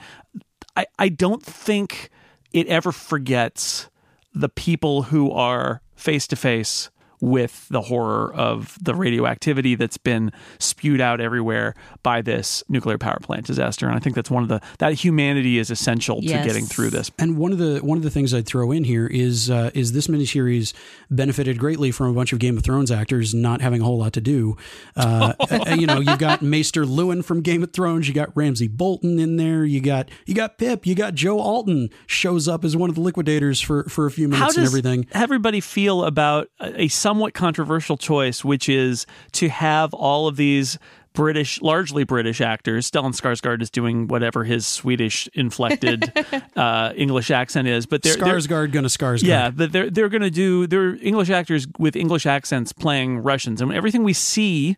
I, 0.76 0.86
I 0.98 1.08
don't 1.08 1.42
think 1.42 2.10
it 2.52 2.66
ever 2.66 2.92
forgets 2.92 3.88
the 4.34 4.50
people 4.50 5.04
who 5.04 5.30
are 5.32 5.80
face 5.96 6.26
to 6.26 6.36
face 6.36 6.90
with 7.24 7.66
the 7.70 7.80
horror 7.80 8.32
of 8.34 8.76
the 8.82 8.94
radioactivity 8.94 9.74
that's 9.74 9.96
been 9.96 10.30
spewed 10.58 11.00
out 11.00 11.20
everywhere 11.20 11.74
by 12.02 12.20
this 12.20 12.62
nuclear 12.68 12.98
power 12.98 13.18
plant 13.22 13.46
disaster. 13.46 13.86
And 13.86 13.96
I 13.96 13.98
think 13.98 14.14
that's 14.14 14.30
one 14.30 14.42
of 14.42 14.48
the 14.50 14.60
that 14.78 14.92
humanity 14.92 15.58
is 15.58 15.70
essential 15.70 16.18
Yes. 16.20 16.42
to 16.42 16.46
getting 16.48 16.66
through 16.66 16.90
this. 16.90 17.10
And 17.18 17.38
one 17.38 17.50
of 17.52 17.58
the 17.58 17.78
one 17.80 17.96
of 17.96 18.04
the 18.04 18.10
things 18.10 18.34
I'd 18.34 18.46
throw 18.46 18.70
in 18.72 18.84
here 18.84 19.06
is 19.06 19.48
uh, 19.50 19.70
is 19.74 19.92
this 19.92 20.06
miniseries 20.06 20.74
benefited 21.10 21.58
greatly 21.58 21.90
from 21.90 22.08
a 22.08 22.12
bunch 22.12 22.32
of 22.32 22.38
Game 22.38 22.56
of 22.58 22.62
Thrones 22.62 22.90
actors 22.90 23.34
not 23.34 23.60
having 23.62 23.80
a 23.80 23.84
whole 23.84 23.98
lot 23.98 24.12
to 24.12 24.20
do. 24.20 24.56
Uh, 24.94 25.32
you 25.78 25.86
know, 25.86 26.00
you've 26.00 26.18
got 26.18 26.42
Maester 26.42 26.84
Luwin 26.84 27.24
from 27.24 27.40
Game 27.40 27.62
of 27.62 27.72
Thrones, 27.72 28.06
you 28.06 28.12
got 28.14 28.36
Ramsay 28.36 28.68
Bolton 28.68 29.18
in 29.18 29.36
there, 29.36 29.64
you 29.64 29.80
got 29.80 30.10
you 30.26 30.34
got 30.34 30.58
Pip, 30.58 30.86
you 30.86 30.94
got 30.94 31.14
Joe 31.14 31.38
Altin 31.38 31.90
shows 32.06 32.48
up 32.48 32.64
as 32.64 32.76
one 32.76 32.90
of 32.90 32.96
the 32.96 33.00
liquidators 33.02 33.60
for 33.60 33.84
for 33.84 34.04
a 34.06 34.10
few 34.10 34.28
minutes 34.28 34.40
How 34.42 34.46
and 34.48 34.54
does 34.56 34.68
everything. 34.68 35.06
everybody 35.12 35.60
feel 35.60 36.04
about 36.04 36.48
a 36.60 36.84
a 36.84 36.88
somewhat 37.14 37.32
controversial 37.32 37.96
choice, 37.96 38.44
which 38.44 38.68
is 38.68 39.06
to 39.30 39.48
have 39.48 39.94
all 39.94 40.26
of 40.26 40.34
these 40.34 40.80
British, 41.12 41.62
largely 41.62 42.02
British 42.02 42.40
actors? 42.40 42.90
Stellan 42.90 43.14
Skarsgård 43.14 43.62
is 43.62 43.70
doing 43.70 44.08
whatever 44.08 44.42
his 44.42 44.66
Swedish 44.66 45.28
inflected 45.32 46.12
uh, 46.56 46.92
English 46.96 47.30
accent 47.30 47.68
is, 47.68 47.86
but 47.86 48.02
they're, 48.02 48.16
they're 48.16 48.38
Skarsgård 48.38 48.72
gonna 48.72 48.88
Skarsgård. 48.88 49.22
yeah, 49.22 49.50
but 49.50 49.70
they're 49.70 49.90
they're 49.90 50.08
going 50.08 50.22
to 50.22 50.30
do 50.30 50.66
they're 50.66 50.96
English 50.96 51.30
actors 51.30 51.68
with 51.78 51.94
English 51.94 52.26
accents 52.26 52.72
playing 52.72 53.18
Russians, 53.18 53.62
and 53.62 53.72
everything 53.72 54.02
we 54.02 54.12
see 54.12 54.76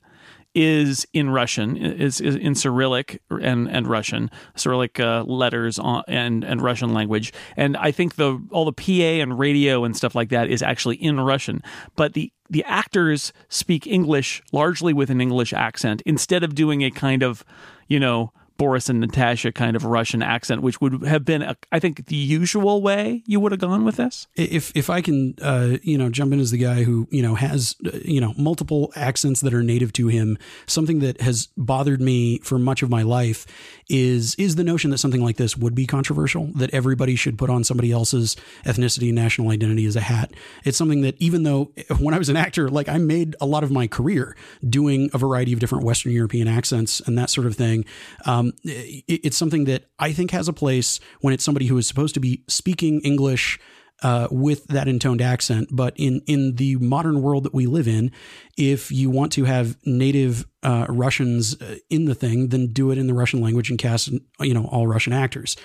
is 0.56 1.06
in 1.12 1.28
Russian, 1.28 1.76
is, 1.76 2.18
is 2.18 2.34
in 2.34 2.54
Cyrillic 2.54 3.20
and 3.30 3.68
and 3.68 3.86
Russian, 3.86 4.30
Cyrillic 4.56 4.98
uh, 4.98 5.22
letters 5.24 5.78
on, 5.78 6.02
and 6.08 6.42
and 6.42 6.62
Russian 6.62 6.94
language, 6.94 7.32
and 7.58 7.76
I 7.76 7.92
think 7.92 8.16
the 8.16 8.42
all 8.50 8.64
the 8.64 8.72
PA 8.72 9.22
and 9.22 9.38
radio 9.38 9.84
and 9.84 9.94
stuff 9.94 10.14
like 10.14 10.30
that 10.30 10.48
is 10.48 10.62
actually 10.62 10.96
in 10.96 11.20
Russian, 11.20 11.62
but 11.94 12.14
the 12.14 12.32
the 12.48 12.64
actors 12.64 13.34
speak 13.50 13.86
English 13.86 14.42
largely 14.50 14.94
with 14.94 15.10
an 15.10 15.20
English 15.20 15.52
accent 15.52 16.02
instead 16.06 16.42
of 16.42 16.54
doing 16.54 16.82
a 16.82 16.90
kind 16.90 17.22
of 17.22 17.44
you 17.86 18.00
know 18.00 18.32
Boris 18.56 18.88
and 18.88 19.00
Natasha 19.00 19.52
kind 19.52 19.76
of 19.76 19.84
Russian 19.84 20.22
accent, 20.22 20.62
which 20.62 20.80
would 20.80 21.04
have 21.04 21.24
been, 21.24 21.54
I 21.72 21.78
think, 21.78 22.06
the 22.06 22.16
usual 22.16 22.82
way 22.82 23.22
you 23.26 23.40
would 23.40 23.52
have 23.52 23.60
gone 23.60 23.84
with 23.84 23.96
this. 23.96 24.26
if 24.36 24.72
if 24.74 24.90
I 24.90 25.00
can, 25.00 25.34
uh, 25.42 25.78
you 25.82 25.98
know, 25.98 26.10
jump 26.10 26.32
in 26.32 26.40
as 26.40 26.50
the 26.50 26.58
guy 26.58 26.82
who 26.84 27.06
you 27.10 27.22
know 27.22 27.34
has 27.34 27.76
uh, 27.86 27.90
you 28.04 28.20
know 28.20 28.34
multiple 28.36 28.92
accents 28.96 29.40
that 29.40 29.54
are 29.54 29.62
native 29.62 29.92
to 29.94 30.08
him, 30.08 30.38
something 30.66 31.00
that 31.00 31.20
has 31.20 31.48
bothered 31.56 32.00
me 32.00 32.38
for 32.40 32.58
much 32.58 32.82
of 32.82 32.90
my 32.90 33.02
life 33.02 33.46
is 33.88 34.34
is 34.36 34.56
the 34.56 34.64
notion 34.64 34.90
that 34.90 34.98
something 34.98 35.22
like 35.22 35.36
this 35.36 35.56
would 35.56 35.74
be 35.74 35.86
controversial. 35.86 36.50
That 36.54 36.72
everybody 36.72 37.16
should 37.16 37.38
put 37.38 37.50
on 37.50 37.64
somebody 37.64 37.92
else's 37.92 38.36
ethnicity 38.64 39.08
and 39.08 39.16
national 39.16 39.50
identity 39.50 39.86
as 39.86 39.96
a 39.96 40.00
hat. 40.00 40.32
It's 40.64 40.76
something 40.76 41.02
that 41.02 41.16
even 41.18 41.42
though 41.42 41.72
when 41.98 42.14
I 42.14 42.18
was 42.18 42.28
an 42.28 42.36
actor, 42.36 42.68
like 42.68 42.88
I 42.88 42.98
made 42.98 43.36
a 43.40 43.46
lot 43.46 43.64
of 43.64 43.70
my 43.70 43.86
career 43.86 44.36
doing 44.68 45.10
a 45.12 45.18
variety 45.18 45.52
of 45.52 45.58
different 45.58 45.84
Western 45.84 46.12
European 46.12 46.48
accents 46.48 47.00
and 47.00 47.16
that 47.18 47.30
sort 47.30 47.46
of 47.46 47.56
thing. 47.56 47.84
Um, 48.24 48.45
Um, 48.46 48.52
it, 48.64 49.04
it's 49.24 49.36
something 49.36 49.64
that 49.64 49.84
I 49.98 50.12
think 50.12 50.30
has 50.30 50.48
a 50.48 50.52
place 50.52 51.00
when 51.20 51.32
it's 51.34 51.44
somebody 51.44 51.66
who 51.66 51.78
is 51.78 51.86
supposed 51.86 52.14
to 52.14 52.20
be 52.20 52.42
speaking 52.48 53.00
English 53.00 53.58
uh, 54.02 54.28
with 54.30 54.66
that 54.66 54.88
intoned 54.88 55.22
accent. 55.22 55.68
But 55.72 55.94
in 55.96 56.20
in 56.26 56.56
the 56.56 56.76
modern 56.76 57.22
world 57.22 57.44
that 57.44 57.54
we 57.54 57.66
live 57.66 57.88
in, 57.88 58.12
if 58.56 58.92
you 58.92 59.10
want 59.10 59.32
to 59.32 59.44
have 59.44 59.76
native 59.86 60.46
uh, 60.62 60.84
Russians 60.88 61.60
uh, 61.62 61.76
in 61.90 62.06
the 62.06 62.14
thing, 62.14 62.48
then 62.48 62.66
do 62.68 62.90
it 62.90 62.98
in 62.98 63.06
the 63.06 63.14
Russian 63.14 63.40
language 63.40 63.70
and 63.70 63.78
cast 63.78 64.10
you 64.40 64.52
know 64.54 64.66
all 64.66 64.86
Russian 64.86 65.12
actors. 65.12 65.56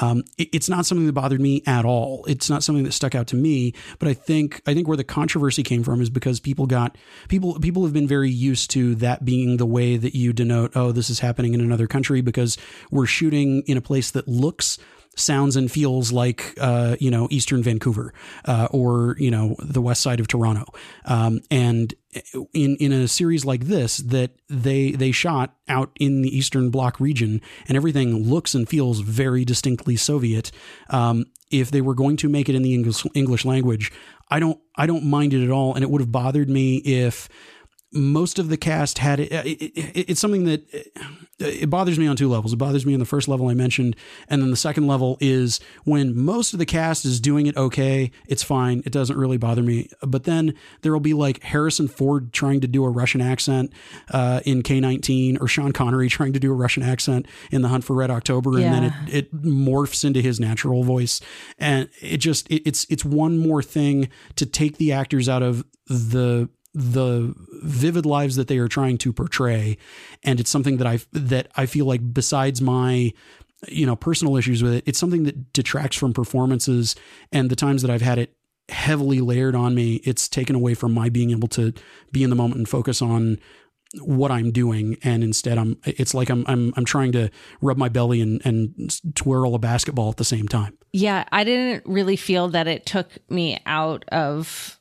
Um, 0.00 0.24
it- 0.36 0.48
it's 0.52 0.68
not 0.68 0.84
something 0.84 1.06
that 1.06 1.12
bothered 1.12 1.40
me 1.40 1.62
at 1.66 1.84
all. 1.84 2.24
It's 2.28 2.50
not 2.50 2.62
something 2.62 2.84
that 2.84 2.92
stuck 2.92 3.14
out 3.14 3.26
to 3.28 3.36
me. 3.36 3.72
But 3.98 4.08
I 4.08 4.14
think 4.14 4.60
I 4.66 4.74
think 4.74 4.88
where 4.88 4.96
the 4.96 5.04
controversy 5.04 5.62
came 5.62 5.82
from 5.82 6.00
is 6.00 6.10
because 6.10 6.40
people 6.40 6.66
got 6.66 6.96
people 7.28 7.58
people 7.60 7.84
have 7.84 7.92
been 7.92 8.08
very 8.08 8.30
used 8.30 8.70
to 8.72 8.94
that 8.96 9.24
being 9.24 9.56
the 9.56 9.66
way 9.66 9.96
that 9.96 10.14
you 10.14 10.32
denote 10.32 10.72
oh 10.74 10.92
this 10.92 11.08
is 11.10 11.20
happening 11.20 11.54
in 11.54 11.60
another 11.60 11.86
country 11.86 12.20
because 12.20 12.56
we're 12.90 13.06
shooting 13.06 13.62
in 13.66 13.76
a 13.76 13.80
place 13.80 14.10
that 14.10 14.26
looks 14.28 14.78
sounds 15.18 15.56
and 15.56 15.70
feels 15.70 16.12
like 16.12 16.54
uh, 16.60 16.96
you 17.00 17.10
know 17.10 17.28
Eastern 17.30 17.62
Vancouver 17.62 18.12
uh, 18.44 18.68
or 18.70 19.16
you 19.18 19.30
know 19.30 19.56
the 19.58 19.82
west 19.82 20.02
side 20.02 20.20
of 20.20 20.28
Toronto. 20.28 20.64
Um, 21.04 21.40
and 21.50 21.94
in 22.54 22.76
in 22.76 22.92
a 22.92 23.08
series 23.08 23.44
like 23.44 23.64
this 23.64 23.98
that 23.98 24.32
they 24.48 24.92
they 24.92 25.12
shot 25.12 25.54
out 25.68 25.90
in 26.00 26.22
the 26.22 26.36
Eastern 26.36 26.70
Bloc 26.70 26.98
region 27.00 27.40
and 27.66 27.76
everything 27.76 28.28
looks 28.28 28.54
and 28.54 28.68
feels 28.68 29.00
very 29.00 29.44
distinctly 29.44 29.96
Soviet. 29.96 30.50
Um, 30.90 31.26
if 31.50 31.70
they 31.70 31.80
were 31.80 31.94
going 31.94 32.16
to 32.18 32.28
make 32.28 32.48
it 32.48 32.54
in 32.54 32.62
the 32.62 32.74
English 32.74 33.04
English 33.14 33.44
language, 33.44 33.92
I 34.30 34.40
don't 34.40 34.60
I 34.76 34.86
don't 34.86 35.04
mind 35.04 35.34
it 35.34 35.44
at 35.44 35.50
all, 35.50 35.74
and 35.74 35.82
it 35.82 35.90
would 35.90 36.00
have 36.00 36.12
bothered 36.12 36.48
me 36.48 36.76
if 36.78 37.28
most 37.92 38.38
of 38.38 38.48
the 38.50 38.56
cast 38.56 38.98
had 38.98 39.18
it, 39.20 39.32
it, 39.32 39.62
it- 39.62 40.10
it's 40.10 40.20
something 40.20 40.44
that 40.44 40.62
it 41.40 41.70
bothers 41.70 41.98
me 41.98 42.06
on 42.06 42.16
two 42.16 42.28
levels. 42.28 42.52
It 42.52 42.56
bothers 42.56 42.84
me 42.84 42.92
on 42.94 42.98
the 43.00 43.06
first 43.06 43.28
level 43.28 43.48
I 43.48 43.54
mentioned, 43.54 43.94
and 44.28 44.42
then 44.42 44.50
the 44.50 44.56
second 44.56 44.86
level 44.86 45.16
is 45.20 45.60
when 45.84 46.14
most 46.16 46.52
of 46.52 46.58
the 46.58 46.66
cast 46.66 47.04
is 47.04 47.20
doing 47.20 47.46
it 47.46 47.56
okay, 47.56 48.10
it's 48.26 48.42
fine. 48.42 48.82
It 48.84 48.92
doesn't 48.92 49.16
really 49.16 49.36
bother 49.36 49.62
me. 49.62 49.88
But 50.02 50.24
then 50.24 50.54
there 50.82 50.92
will 50.92 51.00
be 51.00 51.14
like 51.14 51.42
Harrison 51.44 51.86
Ford 51.88 52.32
trying 52.32 52.60
to 52.60 52.66
do 52.66 52.84
a 52.84 52.90
Russian 52.90 53.20
accent 53.20 53.72
uh, 54.10 54.40
in 54.44 54.62
K 54.62 54.80
nineteen, 54.80 55.38
or 55.38 55.46
Sean 55.48 55.72
Connery 55.72 56.08
trying 56.10 56.32
to 56.32 56.40
do 56.40 56.50
a 56.50 56.54
Russian 56.56 56.82
accent 56.82 57.26
in 57.50 57.62
The 57.62 57.68
Hunt 57.68 57.84
for 57.84 57.94
Red 57.94 58.10
October, 58.10 58.58
and 58.58 58.74
then 58.74 58.84
it 59.08 59.14
it 59.14 59.42
morphs 59.42 60.04
into 60.04 60.20
his 60.20 60.38
natural 60.40 60.82
voice, 60.82 61.20
and 61.58 61.88
it 62.02 62.18
just 62.18 62.50
it, 62.50 62.62
it's 62.66 62.84
it's 62.90 63.04
one 63.04 63.38
more 63.38 63.62
thing 63.62 64.08
to 64.36 64.44
take 64.44 64.76
the 64.78 64.92
actors 64.92 65.28
out 65.28 65.42
of 65.42 65.64
the 65.86 66.48
the 66.74 67.34
vivid 67.62 68.06
lives 68.06 68.36
that 68.36 68.48
they 68.48 68.58
are 68.58 68.68
trying 68.68 68.98
to 68.98 69.12
portray. 69.12 69.78
And 70.22 70.38
it's 70.40 70.50
something 70.50 70.76
that 70.78 70.86
I 70.86 71.00
that 71.12 71.48
I 71.56 71.66
feel 71.66 71.86
like 71.86 72.12
besides 72.12 72.60
my 72.60 73.12
you 73.66 73.86
know 73.86 73.96
personal 73.96 74.36
issues 74.36 74.62
with 74.62 74.72
it 74.72 74.84
it's 74.86 75.00
something 75.00 75.24
that 75.24 75.52
detracts 75.52 75.96
from 75.96 76.12
performances. 76.12 76.94
And 77.32 77.50
the 77.50 77.56
times 77.56 77.82
that 77.82 77.90
I've 77.90 78.02
had 78.02 78.18
it 78.18 78.34
heavily 78.68 79.20
layered 79.20 79.54
on 79.54 79.74
me 79.74 79.96
it's 80.04 80.28
taken 80.28 80.54
away 80.54 80.74
from 80.74 80.92
my 80.92 81.08
being 81.08 81.30
able 81.30 81.48
to 81.48 81.72
be 82.12 82.22
in 82.22 82.30
the 82.30 82.36
moment 82.36 82.58
and 82.58 82.68
focus 82.68 83.00
on 83.00 83.38
what 84.02 84.30
I'm 84.30 84.50
doing. 84.50 84.98
And 85.02 85.24
instead 85.24 85.56
I'm 85.58 85.78
it's 85.84 86.14
like 86.14 86.28
I'm 86.28 86.44
I'm 86.46 86.74
I'm 86.76 86.84
trying 86.84 87.12
to 87.12 87.30
rub 87.62 87.78
my 87.78 87.88
belly 87.88 88.20
and 88.20 88.42
and 88.44 89.00
twirl 89.14 89.54
a 89.54 89.58
basketball 89.58 90.10
at 90.10 90.18
the 90.18 90.24
same 90.24 90.46
time. 90.46 90.76
Yeah, 90.92 91.24
I 91.32 91.44
didn't 91.44 91.86
really 91.86 92.16
feel 92.16 92.48
that 92.48 92.66
it 92.66 92.86
took 92.86 93.10
me 93.30 93.58
out 93.66 94.04
of 94.08 94.77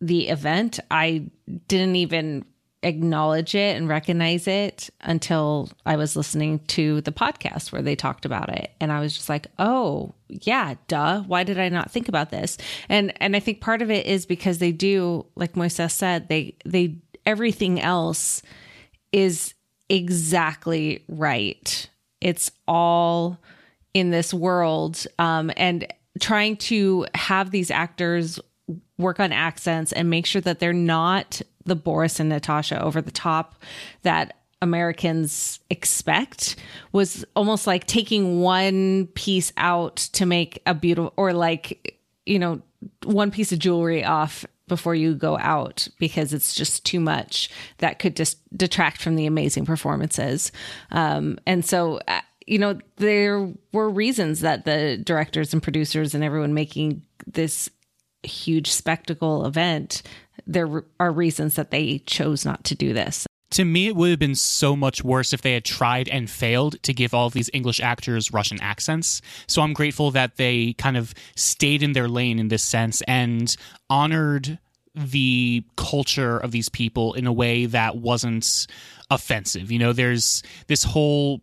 the 0.00 0.28
event. 0.28 0.80
I 0.90 1.30
didn't 1.68 1.96
even 1.96 2.44
acknowledge 2.82 3.54
it 3.54 3.76
and 3.76 3.88
recognize 3.88 4.46
it 4.46 4.90
until 5.00 5.70
I 5.86 5.96
was 5.96 6.16
listening 6.16 6.58
to 6.66 7.00
the 7.00 7.12
podcast 7.12 7.72
where 7.72 7.80
they 7.80 7.96
talked 7.96 8.26
about 8.26 8.50
it 8.50 8.72
and 8.80 8.92
I 8.92 9.00
was 9.00 9.14
just 9.14 9.28
like, 9.28 9.46
"Oh, 9.58 10.14
yeah, 10.28 10.74
duh. 10.86 11.22
Why 11.22 11.44
did 11.44 11.58
I 11.58 11.70
not 11.70 11.90
think 11.90 12.08
about 12.08 12.30
this?" 12.30 12.58
And 12.88 13.12
and 13.22 13.34
I 13.34 13.40
think 13.40 13.60
part 13.60 13.82
of 13.82 13.90
it 13.90 14.06
is 14.06 14.26
because 14.26 14.58
they 14.58 14.72
do 14.72 15.26
like 15.34 15.54
Moises 15.54 15.92
said, 15.92 16.28
they 16.28 16.56
they 16.64 16.96
everything 17.26 17.80
else 17.80 18.42
is 19.12 19.54
exactly 19.88 21.04
right. 21.08 21.88
It's 22.20 22.50
all 22.66 23.38
in 23.92 24.10
this 24.10 24.34
world 24.34 25.06
um, 25.18 25.50
and 25.56 25.86
trying 26.20 26.56
to 26.56 27.06
have 27.14 27.50
these 27.50 27.70
actors 27.70 28.40
work 28.98 29.20
on 29.20 29.32
accents 29.32 29.92
and 29.92 30.08
make 30.08 30.26
sure 30.26 30.40
that 30.42 30.60
they're 30.60 30.72
not 30.72 31.42
the 31.64 31.76
Boris 31.76 32.20
and 32.20 32.28
Natasha 32.28 32.82
over 32.82 33.00
the 33.00 33.10
top 33.10 33.62
that 34.02 34.36
Americans 34.62 35.60
expect 35.70 36.56
was 36.92 37.24
almost 37.36 37.66
like 37.66 37.86
taking 37.86 38.40
one 38.40 39.06
piece 39.14 39.52
out 39.56 39.96
to 39.96 40.24
make 40.24 40.62
a 40.66 40.74
beautiful 40.74 41.12
or 41.16 41.32
like 41.32 42.00
you 42.24 42.38
know 42.38 42.62
one 43.04 43.30
piece 43.30 43.52
of 43.52 43.58
jewelry 43.58 44.04
off 44.04 44.46
before 44.66 44.94
you 44.94 45.14
go 45.14 45.36
out 45.38 45.86
because 45.98 46.32
it's 46.32 46.54
just 46.54 46.86
too 46.86 47.00
much 47.00 47.50
that 47.78 47.98
could 47.98 48.16
just 48.16 48.38
detract 48.56 49.02
from 49.02 49.16
the 49.16 49.26
amazing 49.26 49.66
performances. 49.66 50.50
Um, 50.90 51.38
and 51.46 51.64
so 51.64 52.00
uh, 52.08 52.20
you 52.46 52.58
know 52.58 52.78
there 52.96 53.52
were 53.72 53.90
reasons 53.90 54.40
that 54.40 54.64
the 54.64 54.96
directors 54.96 55.52
and 55.52 55.62
producers 55.62 56.14
and 56.14 56.24
everyone 56.24 56.54
making 56.54 57.02
this 57.26 57.68
huge 58.24 58.70
spectacle 58.70 59.46
event 59.46 60.02
there 60.46 60.84
are 60.98 61.12
reasons 61.12 61.54
that 61.54 61.70
they 61.70 61.98
chose 62.06 62.44
not 62.44 62.64
to 62.64 62.74
do 62.74 62.92
this 62.92 63.26
to 63.54 63.64
me, 63.64 63.86
it 63.86 63.94
would 63.94 64.10
have 64.10 64.18
been 64.18 64.34
so 64.34 64.74
much 64.74 65.04
worse 65.04 65.32
if 65.32 65.42
they 65.42 65.52
had 65.52 65.64
tried 65.64 66.08
and 66.08 66.28
failed 66.28 66.82
to 66.82 66.92
give 66.92 67.14
all 67.14 67.28
of 67.28 67.34
these 67.34 67.48
English 67.52 67.78
actors 67.78 68.32
Russian 68.32 68.60
accents. 68.60 69.22
So 69.46 69.62
I'm 69.62 69.74
grateful 69.74 70.10
that 70.10 70.38
they 70.38 70.72
kind 70.72 70.96
of 70.96 71.14
stayed 71.36 71.80
in 71.80 71.92
their 71.92 72.08
lane 72.08 72.40
in 72.40 72.48
this 72.48 72.64
sense 72.64 73.00
and 73.02 73.54
honored 73.88 74.58
the 74.92 75.62
culture 75.76 76.36
of 76.36 76.50
these 76.50 76.68
people 76.68 77.14
in 77.14 77.28
a 77.28 77.32
way 77.32 77.66
that 77.66 77.96
wasn't 77.96 78.66
offensive. 79.08 79.70
You 79.70 79.78
know, 79.78 79.92
there's 79.92 80.42
this 80.66 80.82
whole 80.82 81.40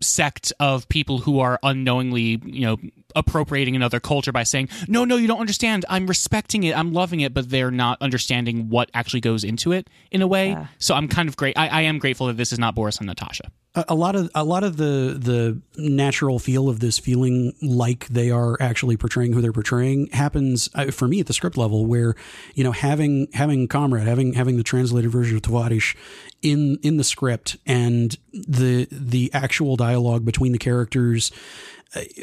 sect 0.00 0.52
of 0.58 0.88
people 0.88 1.18
who 1.18 1.38
are 1.38 1.60
unknowingly, 1.62 2.40
you 2.44 2.66
know, 2.66 2.78
appropriating 3.14 3.76
another 3.76 4.00
culture 4.00 4.32
by 4.32 4.42
saying, 4.42 4.68
"No, 4.88 5.04
no, 5.04 5.16
you 5.16 5.26
don't 5.26 5.40
understand. 5.40 5.84
I'm 5.88 6.06
respecting 6.06 6.64
it. 6.64 6.76
I'm 6.76 6.92
loving 6.92 7.20
it," 7.20 7.34
but 7.34 7.50
they're 7.50 7.70
not 7.70 8.00
understanding 8.00 8.68
what 8.68 8.90
actually 8.94 9.20
goes 9.20 9.44
into 9.44 9.72
it 9.72 9.88
in 10.10 10.22
a 10.22 10.26
way. 10.26 10.50
Yeah. 10.50 10.66
So 10.78 10.94
I'm 10.94 11.08
kind 11.08 11.28
of 11.28 11.36
great. 11.36 11.58
I, 11.58 11.68
I 11.68 11.80
am 11.82 11.98
grateful 11.98 12.26
that 12.28 12.36
this 12.36 12.52
is 12.52 12.58
not 12.58 12.74
Boris 12.74 12.98
and 12.98 13.06
Natasha. 13.06 13.50
a, 13.74 13.84
a 13.88 13.94
lot 13.94 14.16
of 14.16 14.30
a 14.34 14.44
lot 14.44 14.64
of 14.64 14.76
the 14.76 15.16
the 15.18 15.60
natural 15.80 16.38
feel 16.38 16.68
of 16.68 16.80
this 16.80 16.98
feeling 16.98 17.52
like 17.62 18.06
they 18.08 18.30
are 18.30 18.56
actually 18.60 18.96
portraying 18.96 19.32
who 19.32 19.40
they're 19.40 19.52
portraying 19.52 20.08
happens 20.08 20.68
uh, 20.74 20.90
for 20.90 21.08
me 21.08 21.20
at 21.20 21.26
the 21.26 21.32
script 21.32 21.56
level 21.56 21.86
where 21.86 22.14
you 22.54 22.64
know 22.64 22.72
having 22.72 23.28
having 23.34 23.68
comrade 23.68 24.06
having 24.06 24.34
having 24.34 24.56
the 24.56 24.62
translated 24.62 25.10
version 25.10 25.36
of 25.36 25.42
Tavarish 25.42 25.96
in 26.42 26.78
in 26.82 26.96
the 26.96 27.04
script 27.04 27.56
and 27.66 28.16
the 28.32 28.86
the 28.90 29.30
actual 29.32 29.76
dialogue 29.76 30.24
between 30.24 30.52
the 30.52 30.58
characters 30.58 31.30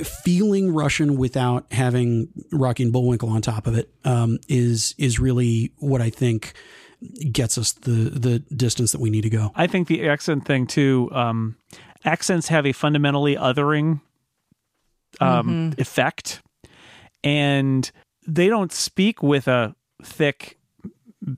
feeling 0.04 0.74
Russian 0.74 1.18
without 1.18 1.66
having 1.72 2.30
Rocky 2.52 2.84
and 2.84 2.92
Bullwinkle 2.92 3.30
on 3.30 3.42
top 3.42 3.68
of 3.68 3.78
it 3.78 3.90
um, 4.04 4.40
is 4.48 4.96
is 4.98 5.20
really 5.20 5.72
what 5.78 6.02
I 6.02 6.10
think 6.10 6.54
gets 7.32 7.58
us 7.58 7.72
the 7.72 8.10
the 8.10 8.40
distance 8.56 8.92
that 8.92 9.02
we 9.02 9.10
need 9.10 9.22
to 9.22 9.30
go. 9.30 9.52
I 9.56 9.68
think 9.68 9.88
the 9.88 10.08
accent 10.08 10.46
thing 10.46 10.68
too. 10.68 11.10
Um, 11.14 11.58
accents 12.04 12.48
have 12.50 12.66
a 12.66 12.72
fundamentally 12.72 13.36
othering 13.36 14.02
um, 15.20 15.74
effect, 15.78 16.42
and 17.24 17.90
they 18.28 18.48
don't 18.48 18.72
speak 18.72 19.24
with 19.24 19.48
a 19.48 19.76
thick, 20.04 20.58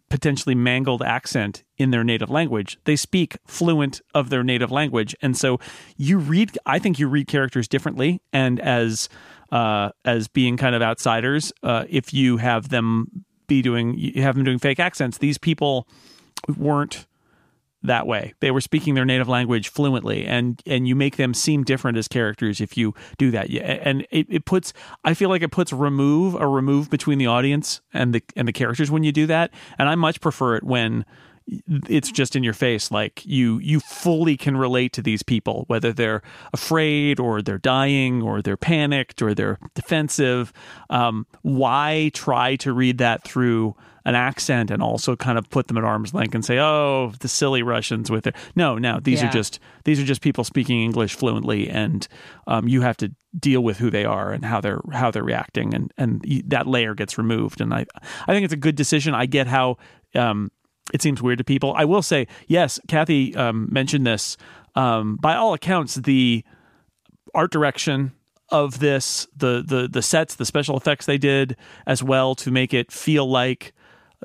potentially 0.09 0.55
mangled 0.55 1.01
accent 1.01 1.63
in 1.77 1.91
their 1.91 2.03
native 2.03 2.29
language. 2.29 2.77
They 2.85 2.95
speak 2.95 3.37
fluent 3.45 4.01
of 4.13 4.29
their 4.29 4.43
native 4.43 4.71
language, 4.71 5.15
and 5.21 5.37
so 5.37 5.59
you 5.97 6.17
read. 6.17 6.57
I 6.65 6.79
think 6.79 6.99
you 6.99 7.07
read 7.07 7.27
characters 7.27 7.67
differently, 7.67 8.21
and 8.31 8.59
as 8.59 9.09
uh, 9.51 9.89
as 10.05 10.27
being 10.27 10.57
kind 10.57 10.75
of 10.75 10.81
outsiders, 10.81 11.51
uh, 11.61 11.85
if 11.89 12.13
you 12.13 12.37
have 12.37 12.69
them 12.69 13.25
be 13.47 13.61
doing, 13.61 13.97
you 13.97 14.21
have 14.21 14.35
them 14.35 14.43
doing 14.43 14.59
fake 14.59 14.79
accents. 14.79 15.17
These 15.17 15.37
people 15.37 15.87
weren't 16.57 17.05
that 17.83 18.07
way. 18.07 18.33
They 18.39 18.51
were 18.51 18.61
speaking 18.61 18.95
their 18.95 19.05
native 19.05 19.27
language 19.27 19.69
fluently, 19.69 20.25
and 20.25 20.61
and 20.65 20.87
you 20.87 20.95
make 20.95 21.17
them 21.17 21.33
seem 21.33 21.63
different 21.63 21.97
as 21.97 22.07
characters 22.07 22.61
if 22.61 22.77
you 22.77 22.93
do 23.17 23.31
that. 23.31 23.49
And 23.51 24.07
it, 24.09 24.27
it 24.29 24.45
puts. 24.45 24.73
I 25.03 25.13
feel 25.13 25.29
like 25.29 25.41
it 25.41 25.51
puts 25.51 25.73
remove 25.73 26.35
a 26.35 26.47
remove 26.47 26.89
between 26.89 27.17
the 27.17 27.27
audience 27.27 27.81
and 27.93 28.13
the 28.13 28.23
and 28.35 28.47
the 28.47 28.53
characters 28.53 28.89
when 28.89 29.03
you 29.03 29.11
do 29.11 29.27
that. 29.27 29.51
And 29.77 29.89
I 29.89 29.95
much 29.95 30.21
prefer 30.21 30.55
it 30.55 30.63
when 30.63 31.05
it's 31.89 32.09
just 32.09 32.35
in 32.35 32.43
your 32.43 32.53
face 32.53 32.89
like 32.89 33.25
you 33.25 33.59
you 33.59 33.79
fully 33.81 34.37
can 34.37 34.55
relate 34.55 34.93
to 34.93 35.01
these 35.01 35.21
people 35.21 35.65
whether 35.67 35.91
they're 35.91 36.21
afraid 36.53 37.19
or 37.19 37.41
they're 37.41 37.57
dying 37.57 38.21
or 38.21 38.41
they're 38.41 38.55
panicked 38.55 39.21
or 39.21 39.33
they're 39.33 39.59
defensive 39.73 40.53
um, 40.89 41.27
why 41.41 42.09
try 42.13 42.55
to 42.55 42.71
read 42.71 42.97
that 42.97 43.23
through 43.23 43.75
an 44.05 44.15
accent 44.15 44.69
and 44.71 44.81
also 44.83 45.15
kind 45.15 45.37
of 45.37 45.49
put 45.49 45.67
them 45.67 45.77
at 45.77 45.83
arm's 45.83 46.13
length 46.13 46.35
and 46.35 46.43
say 46.43 46.57
oh 46.59 47.13
the 47.19 47.27
silly 47.27 47.63
russians 47.63 48.11
with 48.11 48.27
it 48.27 48.35
no 48.55 48.77
no 48.77 48.99
these 48.99 49.21
Yeah. 49.21 49.29
are 49.29 49.31
just 49.31 49.59
these 49.85 49.99
are 49.99 50.05
just 50.05 50.21
people 50.21 50.43
speaking 50.43 50.81
english 50.81 51.15
fluently 51.15 51.69
and 51.69 52.07
um, 52.47 52.67
you 52.67 52.81
have 52.81 52.97
to 52.97 53.11
deal 53.39 53.61
with 53.61 53.77
who 53.77 53.89
they 53.89 54.05
are 54.05 54.31
and 54.33 54.43
how 54.45 54.59
they're 54.61 54.81
how 54.91 55.09
they're 55.11 55.23
reacting 55.23 55.73
and 55.73 55.93
and 55.97 56.23
that 56.47 56.67
layer 56.67 56.93
gets 56.93 57.17
removed 57.17 57.61
and 57.61 57.73
i 57.73 57.85
i 58.27 58.33
think 58.33 58.43
it's 58.43 58.53
a 58.53 58.57
good 58.57 58.75
decision 58.75 59.13
i 59.15 59.25
get 59.25 59.47
how 59.47 59.77
um, 60.15 60.51
it 60.93 61.01
seems 61.01 61.21
weird 61.21 61.37
to 61.37 61.43
people. 61.45 61.73
I 61.77 61.85
will 61.85 62.01
say, 62.01 62.27
yes, 62.47 62.77
Kathy 62.89 63.33
um, 63.37 63.69
mentioned 63.71 64.05
this. 64.05 64.35
Um, 64.75 65.15
by 65.15 65.33
all 65.33 65.53
accounts, 65.53 65.95
the 65.95 66.43
art 67.33 67.51
direction 67.51 68.11
of 68.49 68.79
this, 68.79 69.25
the 69.35 69.63
the 69.65 69.87
the 69.89 70.01
sets, 70.01 70.35
the 70.35 70.45
special 70.45 70.75
effects 70.77 71.05
they 71.05 71.17
did 71.17 71.55
as 71.87 72.03
well 72.03 72.35
to 72.35 72.51
make 72.51 72.73
it 72.73 72.91
feel 72.91 73.25
like 73.25 73.73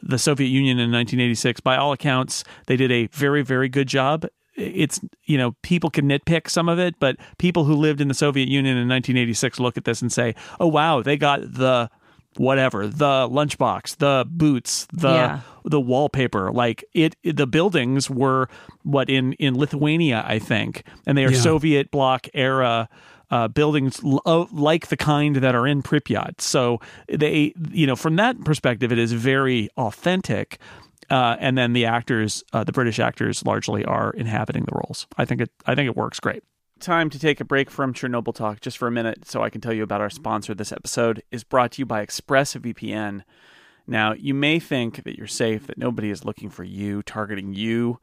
the 0.02 0.18
Soviet 0.18 0.48
Union 0.48 0.78
in 0.78 0.90
1986. 0.92 1.60
By 1.60 1.76
all 1.76 1.92
accounts, 1.92 2.44
they 2.66 2.76
did 2.76 2.90
a 2.92 3.06
very 3.08 3.42
very 3.42 3.68
good 3.68 3.88
job. 3.88 4.26
It's 4.56 5.00
you 5.24 5.38
know 5.38 5.54
people 5.62 5.88
can 5.90 6.08
nitpick 6.08 6.48
some 6.50 6.68
of 6.68 6.78
it, 6.78 6.96
but 6.98 7.16
people 7.38 7.64
who 7.64 7.74
lived 7.74 8.00
in 8.00 8.08
the 8.08 8.14
Soviet 8.14 8.48
Union 8.48 8.76
in 8.76 8.88
1986 8.88 9.60
look 9.60 9.76
at 9.76 9.84
this 9.84 10.02
and 10.02 10.12
say, 10.12 10.34
"Oh 10.58 10.66
wow, 10.66 11.00
they 11.02 11.16
got 11.16 11.40
the 11.42 11.90
whatever, 12.36 12.86
the 12.86 13.28
lunchbox, 13.28 13.96
the 13.96 14.24
boots, 14.28 14.86
the 14.92 15.08
Yeah. 15.12 15.40
the 15.64 15.80
wallpaper 15.80 16.52
like 16.52 16.84
it, 16.94 17.16
it- 17.24 17.36
the 17.36 17.46
buildings 17.46 18.08
were 18.10 18.48
what 18.82 19.08
in 19.10 19.32
in 19.34 19.56
Lithuania 19.58 20.24
I 20.26 20.38
think 20.38 20.84
and 21.06 21.16
they 21.18 21.24
are 21.24 21.32
Yeah. 21.32 21.38
Soviet 21.40 21.90
bloc 21.90 22.26
era 22.34 22.88
uh, 23.30 23.48
buildings 23.48 24.02
l- 24.04 24.20
of- 24.24 24.52
like 24.52 24.88
the 24.88 24.96
kind 24.96 25.36
that 25.36 25.54
are 25.54 25.66
in 25.66 25.82
Pripyat. 25.82 26.40
So 26.40 26.80
they 27.08 27.52
you 27.70 27.86
know 27.86 27.96
from 27.96 28.16
that 28.16 28.42
perspective 28.44 28.92
it 28.92 28.98
is 28.98 29.12
very 29.12 29.68
authentic 29.76 30.58
uh, 31.10 31.36
and 31.40 31.56
then 31.56 31.72
the 31.72 31.86
actors 31.86 32.42
uh, 32.52 32.64
the 32.64 32.72
British 32.72 32.98
actors 32.98 33.44
largely 33.44 33.84
are 33.84 34.10
inhabiting 34.12 34.64
the 34.64 34.74
roles. 34.74 35.06
I 35.16 35.24
think 35.24 35.40
it 35.40 35.50
I 35.66 35.74
think 35.74 35.86
it 35.86 35.96
works 35.96 36.20
great. 36.20 36.42
Time 36.80 37.10
to 37.10 37.18
take 37.18 37.40
a 37.40 37.44
break 37.44 37.70
from 37.70 37.92
Chernobyl 37.92 38.34
talk 38.34 38.60
just 38.60 38.78
for 38.78 38.86
a 38.86 38.90
minute 38.92 39.26
so 39.26 39.42
I 39.42 39.50
can 39.50 39.60
tell 39.60 39.72
you 39.72 39.82
about 39.82 40.00
our 40.00 40.10
sponsor. 40.10 40.54
This 40.54 40.70
episode 40.70 41.22
is 41.32 41.42
brought 41.42 41.72
to 41.72 41.80
you 41.80 41.86
by 41.86 42.06
ExpressVPN 42.06 43.24
now, 43.88 44.12
you 44.12 44.34
may 44.34 44.60
think 44.60 45.04
that 45.04 45.16
you're 45.16 45.26
safe, 45.26 45.66
that 45.66 45.78
nobody 45.78 46.10
is 46.10 46.22
looking 46.22 46.50
for 46.50 46.62
you, 46.62 47.02
targeting 47.02 47.54
you 47.54 47.98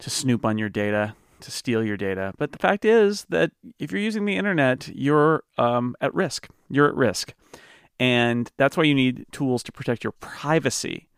to 0.00 0.10
snoop 0.10 0.44
on 0.44 0.58
your 0.58 0.68
data, 0.68 1.14
to 1.42 1.50
steal 1.50 1.84
your 1.84 1.96
data. 1.96 2.32
But 2.38 2.52
the 2.52 2.58
fact 2.58 2.84
is 2.84 3.26
that 3.28 3.52
if 3.78 3.92
you're 3.92 4.00
using 4.00 4.24
the 4.24 4.36
internet, 4.36 4.88
you're 4.94 5.44
um, 5.58 5.94
at 6.00 6.14
risk. 6.14 6.48
You're 6.70 6.88
at 6.88 6.94
risk. 6.94 7.34
And 8.00 8.50
that's 8.56 8.76
why 8.76 8.84
you 8.84 8.94
need 8.94 9.26
tools 9.30 9.62
to 9.64 9.72
protect 9.72 10.02
your 10.02 10.12
privacy. 10.12 11.08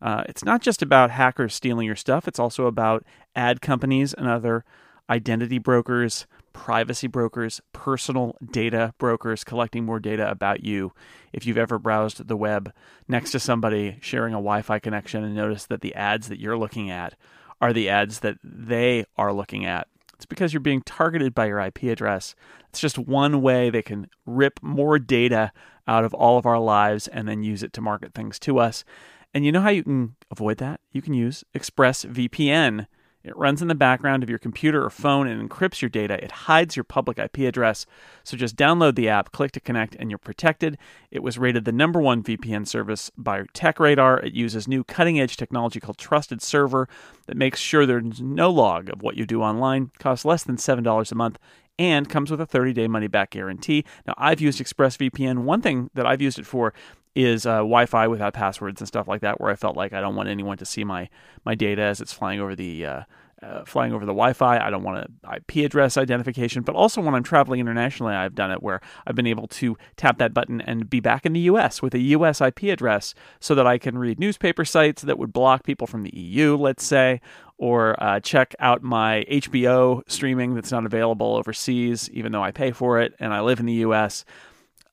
Uh, 0.00 0.22
it's 0.28 0.44
not 0.44 0.62
just 0.62 0.82
about 0.82 1.10
hackers 1.10 1.54
stealing 1.54 1.86
your 1.86 1.96
stuff, 1.96 2.28
it's 2.28 2.38
also 2.38 2.66
about 2.66 3.04
ad 3.34 3.60
companies 3.60 4.14
and 4.14 4.28
other 4.28 4.64
identity 5.10 5.58
brokers, 5.58 6.26
privacy 6.52 7.06
brokers, 7.06 7.60
personal 7.72 8.36
data 8.52 8.92
brokers 8.98 9.42
collecting 9.42 9.84
more 9.84 9.98
data 9.98 10.30
about 10.30 10.62
you. 10.62 10.92
If 11.32 11.46
you've 11.46 11.58
ever 11.58 11.78
browsed 11.78 12.28
the 12.28 12.36
web 12.36 12.72
next 13.08 13.32
to 13.32 13.40
somebody 13.40 13.98
sharing 14.00 14.34
a 14.34 14.38
Wi 14.38 14.62
Fi 14.62 14.78
connection 14.78 15.24
and 15.24 15.34
noticed 15.34 15.68
that 15.68 15.80
the 15.80 15.94
ads 15.94 16.28
that 16.28 16.40
you're 16.40 16.58
looking 16.58 16.90
at 16.90 17.14
are 17.60 17.72
the 17.72 17.88
ads 17.88 18.20
that 18.20 18.38
they 18.42 19.04
are 19.16 19.32
looking 19.32 19.64
at, 19.64 19.88
it's 20.14 20.26
because 20.26 20.52
you're 20.52 20.60
being 20.60 20.82
targeted 20.82 21.34
by 21.34 21.46
your 21.46 21.60
IP 21.60 21.84
address. 21.84 22.34
It's 22.70 22.80
just 22.80 22.98
one 22.98 23.40
way 23.40 23.70
they 23.70 23.82
can 23.82 24.08
rip 24.26 24.58
more 24.62 24.98
data 24.98 25.52
out 25.86 26.04
of 26.04 26.12
all 26.12 26.38
of 26.38 26.46
our 26.46 26.58
lives 26.58 27.06
and 27.08 27.28
then 27.28 27.42
use 27.42 27.62
it 27.62 27.72
to 27.74 27.80
market 27.80 28.14
things 28.14 28.38
to 28.40 28.58
us. 28.58 28.84
And 29.32 29.44
you 29.44 29.52
know 29.52 29.60
how 29.60 29.70
you 29.70 29.84
can 29.84 30.16
avoid 30.30 30.58
that? 30.58 30.80
You 30.90 31.02
can 31.02 31.14
use 31.14 31.44
ExpressVPN. 31.54 32.86
It 33.24 33.36
runs 33.36 33.60
in 33.60 33.68
the 33.68 33.74
background 33.74 34.22
of 34.22 34.30
your 34.30 34.38
computer 34.38 34.84
or 34.84 34.90
phone 34.90 35.26
and 35.26 35.48
encrypts 35.48 35.82
your 35.82 35.88
data. 35.88 36.22
It 36.22 36.30
hides 36.30 36.76
your 36.76 36.84
public 36.84 37.18
IP 37.18 37.38
address. 37.38 37.84
So 38.24 38.36
just 38.36 38.56
download 38.56 38.94
the 38.94 39.08
app, 39.08 39.32
click 39.32 39.52
to 39.52 39.60
connect, 39.60 39.96
and 39.96 40.10
you're 40.10 40.18
protected. 40.18 40.78
It 41.10 41.22
was 41.22 41.38
rated 41.38 41.64
the 41.64 41.72
number 41.72 42.00
one 42.00 42.22
VPN 42.22 42.66
service 42.66 43.10
by 43.16 43.42
TechRadar. 43.54 44.24
It 44.24 44.34
uses 44.34 44.68
new 44.68 44.84
cutting 44.84 45.18
edge 45.18 45.36
technology 45.36 45.80
called 45.80 45.98
Trusted 45.98 46.40
Server 46.40 46.88
that 47.26 47.36
makes 47.36 47.60
sure 47.60 47.84
there's 47.84 48.20
no 48.20 48.50
log 48.50 48.88
of 48.88 49.02
what 49.02 49.16
you 49.16 49.26
do 49.26 49.42
online. 49.42 49.90
Costs 49.98 50.24
less 50.24 50.44
than 50.44 50.56
$7 50.56 51.12
a 51.12 51.14
month 51.14 51.38
and 51.78 52.08
comes 52.08 52.30
with 52.30 52.40
a 52.40 52.46
30 52.46 52.72
day 52.72 52.88
money 52.88 53.06
back 53.06 53.30
guarantee. 53.30 53.84
Now, 54.06 54.14
I've 54.16 54.40
used 54.40 54.60
ExpressVPN. 54.60 55.40
One 55.40 55.62
thing 55.62 55.90
that 55.94 56.06
I've 56.06 56.20
used 56.20 56.38
it 56.38 56.46
for 56.46 56.74
is 57.18 57.46
uh, 57.46 57.56
Wi-Fi 57.56 58.06
without 58.06 58.32
passwords 58.32 58.80
and 58.80 58.86
stuff 58.86 59.08
like 59.08 59.22
that, 59.22 59.40
where 59.40 59.50
I 59.50 59.56
felt 59.56 59.76
like 59.76 59.92
I 59.92 60.00
don't 60.00 60.14
want 60.14 60.28
anyone 60.28 60.56
to 60.58 60.64
see 60.64 60.84
my 60.84 61.08
my 61.44 61.56
data 61.56 61.82
as 61.82 62.00
it's 62.00 62.12
flying 62.12 62.38
over 62.38 62.54
the 62.54 62.86
uh, 62.86 63.02
uh, 63.42 63.64
flying 63.64 63.92
over 63.92 64.04
the 64.04 64.12
Wi-Fi. 64.12 64.64
I 64.64 64.70
don't 64.70 64.84
want 64.84 65.10
a 65.24 65.36
IP 65.36 65.64
address 65.66 65.96
identification, 65.96 66.62
but 66.62 66.76
also 66.76 67.00
when 67.00 67.16
I'm 67.16 67.24
traveling 67.24 67.58
internationally, 67.58 68.14
I've 68.14 68.36
done 68.36 68.52
it 68.52 68.62
where 68.62 68.80
I've 69.04 69.16
been 69.16 69.26
able 69.26 69.48
to 69.48 69.76
tap 69.96 70.18
that 70.18 70.32
button 70.32 70.60
and 70.60 70.88
be 70.88 71.00
back 71.00 71.26
in 71.26 71.32
the 71.32 71.40
U.S. 71.40 71.82
with 71.82 71.92
a 71.92 71.98
U.S. 71.98 72.40
IP 72.40 72.64
address, 72.64 73.16
so 73.40 73.56
that 73.56 73.66
I 73.66 73.78
can 73.78 73.98
read 73.98 74.20
newspaper 74.20 74.64
sites 74.64 75.02
that 75.02 75.18
would 75.18 75.32
block 75.32 75.64
people 75.64 75.88
from 75.88 76.04
the 76.04 76.16
EU, 76.16 76.56
let's 76.56 76.84
say, 76.84 77.20
or 77.56 78.00
uh, 78.00 78.20
check 78.20 78.54
out 78.60 78.84
my 78.84 79.26
HBO 79.28 80.02
streaming 80.08 80.54
that's 80.54 80.70
not 80.70 80.86
available 80.86 81.34
overseas, 81.34 82.08
even 82.10 82.30
though 82.30 82.44
I 82.44 82.52
pay 82.52 82.70
for 82.70 83.00
it 83.00 83.14
and 83.18 83.34
I 83.34 83.40
live 83.40 83.58
in 83.58 83.66
the 83.66 83.72
U.S 83.72 84.24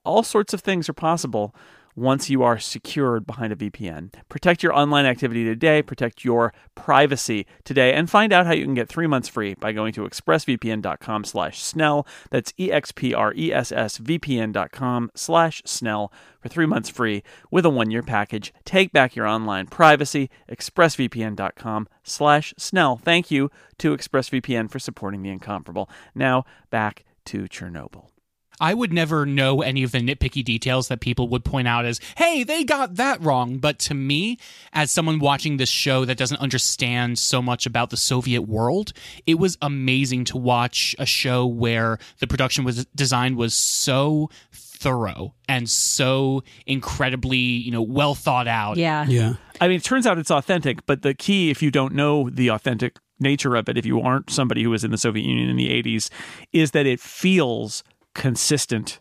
all 0.05 0.23
sorts 0.23 0.53
of 0.53 0.61
things 0.61 0.87
are 0.87 0.93
possible 0.93 1.53
once 1.95 2.29
you 2.29 2.43
are 2.43 2.59
secured 2.59 3.25
behind 3.25 3.53
a 3.53 3.55
VPN. 3.55 4.13
Protect 4.29 4.61
your 4.61 4.73
online 4.73 5.05
activity 5.05 5.43
today, 5.43 5.81
protect 5.81 6.23
your 6.25 6.53
privacy 6.75 7.45
today, 7.63 7.93
and 7.93 8.09
find 8.09 8.33
out 8.33 8.45
how 8.45 8.53
you 8.53 8.65
can 8.65 8.73
get 8.73 8.89
three 8.89 9.07
months 9.07 9.29
free 9.29 9.53
by 9.53 9.71
going 9.71 9.93
to 9.93 10.01
expressvpn.com 10.01 11.23
slash 11.23 11.61
snell. 11.61 12.05
That's 12.29 12.53
E-X-P-R-E-S-S 12.57 13.99
VPN.com 13.99 15.11
slash 15.15 15.61
snell 15.65 16.11
for 16.39 16.49
three 16.49 16.65
months 16.65 16.89
free 16.89 17.23
with 17.49 17.65
a 17.65 17.69
one-year 17.69 18.03
package. 18.03 18.53
Take 18.65 18.91
back 18.91 19.15
your 19.15 19.27
online 19.27 19.67
privacy. 19.67 20.29
expressvpn.com 20.49 21.87
slash 22.03 22.53
snell. 22.57 22.97
Thank 22.97 23.31
you 23.31 23.49
to 23.79 23.95
ExpressVPN 23.95 24.69
for 24.69 24.79
supporting 24.79 25.21
the 25.21 25.29
incomparable. 25.29 25.89
Now 26.13 26.45
back 26.69 27.03
to 27.25 27.43
Chernobyl. 27.43 28.14
I 28.59 28.73
would 28.73 28.93
never 28.93 29.25
know 29.25 29.61
any 29.61 29.83
of 29.83 29.91
the 29.91 29.99
nitpicky 29.99 30.43
details 30.43 30.87
that 30.87 30.99
people 30.99 31.27
would 31.29 31.43
point 31.43 31.67
out 31.67 31.85
as, 31.85 31.99
hey, 32.17 32.43
they 32.43 32.63
got 32.63 32.95
that 32.95 33.21
wrong. 33.21 33.57
But 33.57 33.79
to 33.79 33.93
me, 33.93 34.37
as 34.73 34.91
someone 34.91 35.19
watching 35.19 35.57
this 35.57 35.69
show 35.69 36.05
that 36.05 36.17
doesn't 36.17 36.39
understand 36.39 37.19
so 37.19 37.41
much 37.41 37.65
about 37.65 37.89
the 37.89 37.97
Soviet 37.97 38.43
world, 38.43 38.93
it 39.25 39.35
was 39.35 39.57
amazing 39.61 40.25
to 40.25 40.37
watch 40.37 40.95
a 40.99 41.05
show 41.05 41.45
where 41.45 41.97
the 42.19 42.27
production 42.27 42.63
was 42.63 42.85
design 42.87 43.35
was 43.35 43.53
so 43.53 44.29
thorough 44.51 45.33
and 45.47 45.69
so 45.69 46.43
incredibly, 46.65 47.37
you 47.37 47.71
know, 47.71 47.81
well 47.81 48.15
thought 48.15 48.47
out. 48.47 48.77
Yeah. 48.77 49.05
Yeah. 49.07 49.35
I 49.59 49.67
mean, 49.67 49.77
it 49.77 49.83
turns 49.83 50.05
out 50.05 50.17
it's 50.17 50.31
authentic, 50.31 50.85
but 50.85 51.01
the 51.01 51.13
key, 51.13 51.49
if 51.49 51.61
you 51.61 51.71
don't 51.71 51.93
know 51.93 52.29
the 52.29 52.49
authentic 52.49 52.97
nature 53.19 53.55
of 53.55 53.69
it, 53.69 53.77
if 53.77 53.85
you 53.85 54.01
aren't 54.01 54.29
somebody 54.29 54.63
who 54.63 54.69
was 54.69 54.83
in 54.83 54.91
the 54.91 54.97
Soviet 54.97 55.25
Union 55.25 55.49
in 55.49 55.55
the 55.55 55.69
80s, 55.69 56.09
is 56.51 56.71
that 56.71 56.85
it 56.85 56.99
feels 56.99 57.83
consistent. 58.15 58.99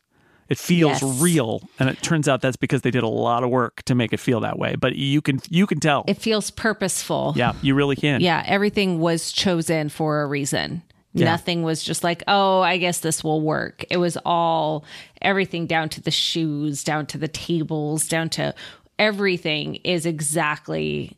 It 0.50 0.59
feels 0.59 1.00
Yes. 1.00 1.20
real, 1.22 1.62
and 1.79 1.88
it 1.88 2.03
turns 2.03 2.29
out 2.29 2.42
that's 2.42 2.59
because 2.59 2.83
they 2.83 2.90
did 2.90 3.03
a 3.03 3.09
lot 3.09 3.42
of 3.42 3.48
work 3.48 3.83
to 3.85 3.94
make 3.94 4.12
it 4.12 4.20
feel 4.20 4.40
that 4.40 4.59
way. 4.59 4.74
But 4.79 4.94
you 4.96 5.22
can 5.22 5.40
you 5.48 5.66
can 5.66 5.81
tell. 5.81 6.05
It 6.07 6.18
feels 6.18 6.50
purposeful. 6.50 7.33
yeah, 7.35 7.55
you 7.62 7.74
really 7.74 7.96
can. 7.96 8.20
Yeah. 8.20 8.42
Everything 8.46 8.98
was 9.00 9.33
chosen 9.33 9.88
for 9.88 10.20
a 10.20 10.27
reason. 10.27 10.83
Yeah. 11.14 11.27
Nothing 11.27 11.62
was 11.62 11.83
just 11.83 12.05
like, 12.05 12.22
oh, 12.29 12.61
I 12.61 12.77
guess 12.77 13.00
this 13.00 13.24
will 13.24 13.40
work. 13.40 13.85
It 13.88 13.96
was 13.98 14.18
all 14.27 14.85
everything 15.22 15.66
down 15.66 15.88
to 15.90 16.03
the 16.03 16.11
shoes, 16.11 16.85
down 16.85 17.07
to 17.07 17.18
the 17.18 17.29
tables, 17.29 18.07
down 18.07 18.29
to 18.31 18.53
everything 18.98 19.77
is 19.77 20.05
exactly 20.07 21.16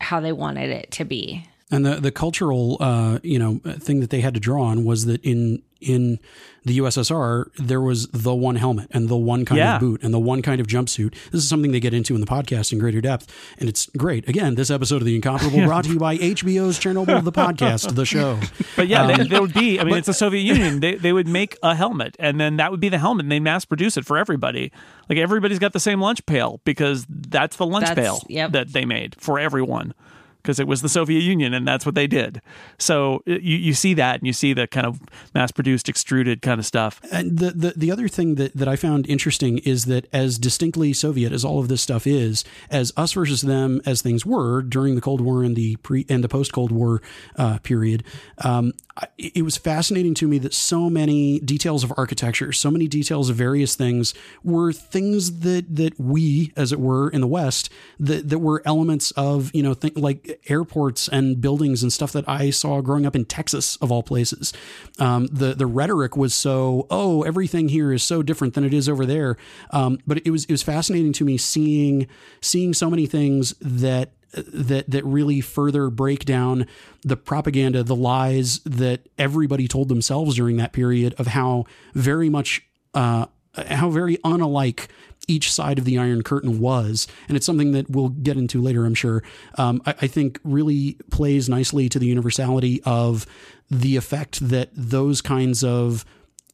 how 0.00 0.20
they 0.20 0.32
wanted 0.32 0.70
it 0.70 0.90
to 0.92 1.04
be. 1.04 1.44
And 1.70 1.84
the 1.84 1.96
the 1.96 2.10
cultural 2.12 2.78
uh, 2.80 3.18
you 3.22 3.38
know 3.38 3.60
thing 3.78 4.00
that 4.00 4.08
they 4.10 4.20
had 4.22 4.32
to 4.34 4.40
draw 4.40 4.62
on 4.62 4.84
was 4.86 5.04
that 5.04 5.22
in 5.22 5.62
in 5.80 6.18
the 6.64 6.78
USSR 6.78 7.46
there 7.56 7.80
was 7.80 8.08
the 8.08 8.34
one 8.34 8.56
helmet 8.56 8.88
and 8.90 9.08
the 9.08 9.16
one 9.16 9.44
kind 9.46 9.58
Yeah. 9.58 9.76
of 9.76 9.80
boot 9.80 10.02
and 10.02 10.12
the 10.12 10.18
one 10.18 10.42
kind 10.42 10.60
of 10.60 10.66
jumpsuit. 10.66 11.12
This 11.30 11.42
is 11.42 11.48
something 11.48 11.72
they 11.72 11.80
get 11.80 11.94
into 11.94 12.14
in 12.14 12.20
the 12.20 12.26
podcast 12.26 12.72
in 12.72 12.78
greater 12.78 13.00
depth, 13.00 13.32
and 13.58 13.68
it's 13.68 13.86
great. 13.96 14.28
Again, 14.28 14.54
this 14.56 14.70
episode 14.70 14.96
of 14.96 15.04
the 15.06 15.14
Incomparable 15.14 15.64
brought 15.66 15.84
to 15.84 15.92
you 15.92 15.98
by 15.98 16.18
HBO's 16.18 16.78
Chernobyl, 16.78 17.24
the 17.24 17.32
podcast, 17.32 17.94
the 17.94 18.04
show. 18.04 18.38
But 18.76 18.88
yeah, 18.88 19.02
Um, 19.06 19.16
they, 19.18 19.24
there 19.28 19.40
would 19.40 19.54
be. 19.54 19.80
I 19.80 19.84
mean, 19.84 19.96
it's 19.96 20.06
the 20.06 20.12
Soviet 20.14 20.42
Union. 20.42 20.80
They 20.80 20.94
they 20.96 21.12
would 21.12 21.26
make 21.26 21.56
a 21.62 21.74
helmet, 21.74 22.16
and 22.18 22.38
then 22.40 22.56
that 22.58 22.70
would 22.70 22.80
be 22.80 22.88
the 22.88 22.98
helmet, 22.98 23.24
and 23.24 23.32
they 23.32 23.40
mass 23.40 23.64
produce 23.64 23.96
it 23.96 24.04
for 24.04 24.16
everybody. 24.18 24.70
Like 25.08 25.18
everybody's 25.18 25.58
got 25.58 25.72
the 25.72 25.80
same 25.80 26.00
lunch 26.00 26.24
pail 26.26 26.60
because 26.64 27.06
that's 27.08 27.56
the 27.56 27.66
lunch 27.66 27.86
That's- 27.86 28.06
pail 28.06 28.22
yep. 28.28 28.52
that 28.52 28.72
they 28.72 28.84
made 28.84 29.16
for 29.18 29.38
everyone. 29.38 29.94
Because 30.42 30.60
it 30.60 30.66
was 30.66 30.82
the 30.82 30.88
Soviet 30.88 31.20
Union, 31.20 31.52
and 31.52 31.66
that's 31.66 31.84
what 31.84 31.94
they 31.94 32.06
did. 32.06 32.40
So 32.78 33.22
uh, 33.28 33.32
you 33.32 33.56
you 33.56 33.74
see 33.74 33.94
that, 33.94 34.20
and 34.20 34.26
you 34.26 34.32
see 34.32 34.52
the 34.52 34.66
kind 34.66 34.86
of 34.86 35.00
mass 35.34 35.50
produced, 35.50 35.88
extruded 35.88 36.42
kind 36.42 36.58
of 36.58 36.66
stuff. 36.66 37.00
And 37.12 37.38
the, 37.38 37.50
the 37.50 37.74
the 37.76 37.90
other 37.90 38.08
thing 38.08 38.36
that, 38.36 38.56
that 38.56 38.68
I 38.68 38.76
found 38.76 39.08
interesting 39.08 39.58
is 39.58 39.84
that 39.86 40.06
as 40.12 40.38
distinctly 40.38 40.92
Soviet 40.92 41.32
as 41.32 41.44
all 41.44 41.58
of 41.58 41.68
this 41.68 41.82
stuff 41.82 42.06
is, 42.06 42.44
as 42.70 42.92
us 42.96 43.12
versus 43.12 43.42
them 43.42 43.80
as 43.84 44.00
things 44.00 44.24
were 44.24 44.62
during 44.62 44.94
the 44.94 45.00
Cold 45.00 45.20
War 45.20 45.42
and 45.42 45.56
the 45.56 45.76
pre 45.76 46.06
and 46.08 46.24
the 46.24 46.28
post 46.28 46.52
Cold 46.52 46.72
War 46.72 47.02
uh, 47.36 47.58
period, 47.58 48.04
um, 48.38 48.72
it 49.16 49.44
was 49.44 49.56
fascinating 49.56 50.14
to 50.14 50.26
me 50.26 50.38
that 50.38 50.54
so 50.54 50.90
many 50.90 51.38
details 51.40 51.84
of 51.84 51.92
architecture, 51.96 52.52
so 52.52 52.70
many 52.70 52.88
details 52.88 53.30
of 53.30 53.36
various 53.36 53.74
things 53.74 54.14
were 54.42 54.72
things 54.72 55.40
that 55.40 55.76
that 55.76 55.98
we, 56.00 56.52
as 56.56 56.72
it 56.72 56.80
were, 56.80 57.08
in 57.08 57.20
the 57.20 57.26
West, 57.26 57.70
that 58.00 58.28
that 58.28 58.38
were 58.38 58.62
elements 58.64 59.10
of 59.12 59.54
you 59.54 59.62
know 59.62 59.74
th- 59.74 59.96
like 59.96 60.27
airports 60.48 61.08
and 61.08 61.40
buildings 61.40 61.82
and 61.82 61.92
stuff 61.92 62.12
that 62.12 62.28
I 62.28 62.50
saw 62.50 62.80
growing 62.80 63.06
up 63.06 63.16
in 63.16 63.24
Texas 63.24 63.76
of 63.76 63.90
all 63.90 64.02
places. 64.02 64.52
Um, 64.98 65.26
the 65.26 65.54
the 65.54 65.66
rhetoric 65.66 66.16
was 66.16 66.34
so 66.34 66.86
oh 66.90 67.22
everything 67.22 67.68
here 67.68 67.92
is 67.92 68.02
so 68.02 68.22
different 68.22 68.54
than 68.54 68.64
it 68.64 68.74
is 68.74 68.88
over 68.88 69.06
there. 69.06 69.36
Um, 69.70 69.98
but 70.06 70.18
it 70.26 70.30
was 70.30 70.44
it 70.44 70.52
was 70.52 70.62
fascinating 70.62 71.12
to 71.14 71.24
me 71.24 71.36
seeing 71.36 72.06
seeing 72.40 72.74
so 72.74 72.90
many 72.90 73.06
things 73.06 73.54
that 73.60 74.12
that 74.32 74.90
that 74.90 75.04
really 75.04 75.40
further 75.40 75.90
break 75.90 76.24
down 76.24 76.66
the 77.02 77.16
propaganda, 77.16 77.82
the 77.82 77.96
lies 77.96 78.60
that 78.60 79.08
everybody 79.16 79.66
told 79.66 79.88
themselves 79.88 80.36
during 80.36 80.56
that 80.58 80.72
period 80.72 81.14
of 81.18 81.28
how 81.28 81.64
very 81.94 82.28
much 82.28 82.62
uh, 82.94 83.26
how 83.68 83.90
very 83.90 84.16
unalike 84.18 84.88
each 85.28 85.52
side 85.52 85.78
of 85.78 85.84
the 85.84 85.98
Iron 85.98 86.22
Curtain 86.22 86.58
was, 86.58 87.06
and 87.28 87.36
it's 87.36 87.46
something 87.46 87.72
that 87.72 87.88
we'll 87.90 88.08
get 88.08 88.36
into 88.36 88.60
later, 88.60 88.84
I'm 88.84 88.94
sure. 88.94 89.22
Um, 89.56 89.80
I, 89.86 89.94
I 90.02 90.06
think 90.06 90.40
really 90.42 90.96
plays 91.10 91.48
nicely 91.48 91.88
to 91.90 91.98
the 91.98 92.06
universality 92.06 92.82
of 92.84 93.26
the 93.70 93.96
effect 93.96 94.48
that 94.48 94.70
those 94.74 95.20
kinds 95.20 95.62
of 95.62 96.04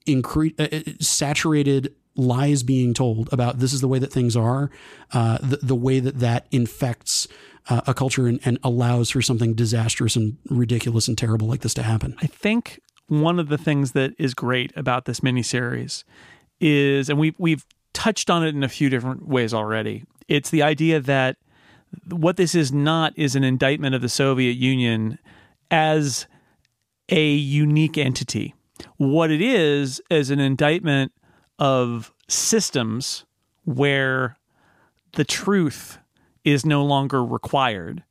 incre- 0.07 0.59
uh, 0.59 0.77
uh, 0.77 0.93
saturated 1.01 1.95
lies 2.17 2.63
being 2.63 2.95
told 2.95 3.33
about 3.33 3.59
this 3.59 3.73
is 3.73 3.81
the 3.81 3.89
way 3.89 3.99
that 3.99 4.13
things 4.13 4.37
are, 4.37 4.71
uh, 5.13 5.39
the, 5.39 5.59
the 5.63 5.75
way 5.75 6.01
that 6.01 6.19
that 6.19 6.47
infects 6.51 7.27
uh, 7.69 7.81
a 7.87 7.95
culture 7.95 8.27
and, 8.27 8.41
and 8.45 8.59
allows 8.63 9.11
for 9.11 9.23
something 9.23 9.55
disastrous 9.55 10.17
and 10.17 10.37
ridiculous 10.51 11.09
and 11.09 11.17
terrible 11.17 11.49
like 11.49 11.63
this 11.63 11.75
to 11.75 11.83
happen. 11.83 12.15
I 12.21 12.27
think 12.27 12.81
one 13.09 13.39
of 13.39 13.49
the 13.49 13.59
things 13.59 13.93
that 13.93 14.13
is 14.19 14.35
great 14.35 14.73
about 14.77 15.05
this 15.05 15.21
miniseries 15.21 16.05
is, 16.61 17.09
and 17.09 17.19
we've 17.19 17.35
we've 17.39 17.65
touched 17.95 18.29
on 18.29 18.45
it 18.45 18.55
in 18.55 18.63
a 18.63 18.69
few 18.69 18.91
different 18.91 19.27
ways 19.27 19.55
already. 19.55 20.05
It's 20.29 20.51
the 20.51 20.63
idea 20.63 21.01
that 21.01 21.37
what 22.09 22.37
this 22.37 22.55
is 22.55 22.73
not 22.73 23.13
is 23.17 23.35
an 23.37 23.45
indictment 23.45 23.95
of 23.95 24.03
the 24.03 24.09
Soviet 24.09 24.57
Union 24.57 25.19
as 25.71 26.27
a 27.09 27.31
unique 27.31 27.97
entity. 27.97 28.55
What 28.97 29.31
it 29.31 29.41
is 29.41 30.03
is 30.11 30.31
an 30.31 30.41
indictment 30.41 31.13
of 31.59 32.13
systems 32.29 33.25
where 33.65 34.37
the 35.13 35.25
truth 35.25 35.99
is 36.45 36.67
no 36.67 36.85
longer 36.85 37.25
required. 37.25 38.03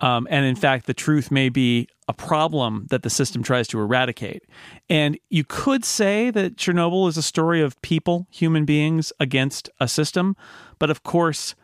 Um, 0.00 0.26
and 0.30 0.46
in 0.46 0.56
fact, 0.56 0.86
the 0.86 0.94
truth 0.94 1.30
may 1.30 1.48
be 1.48 1.88
a 2.10 2.12
problem 2.12 2.88
that 2.90 3.04
the 3.04 3.08
system 3.08 3.40
tries 3.40 3.68
to 3.68 3.78
eradicate. 3.78 4.42
And 4.88 5.16
you 5.28 5.44
could 5.44 5.84
say 5.84 6.32
that 6.32 6.56
Chernobyl 6.56 7.08
is 7.08 7.16
a 7.16 7.22
story 7.22 7.62
of 7.62 7.80
people, 7.82 8.26
human 8.30 8.64
beings, 8.64 9.12
against 9.20 9.70
a 9.78 9.86
system. 9.86 10.34
But 10.80 10.90
of 10.90 11.04
course, 11.04 11.54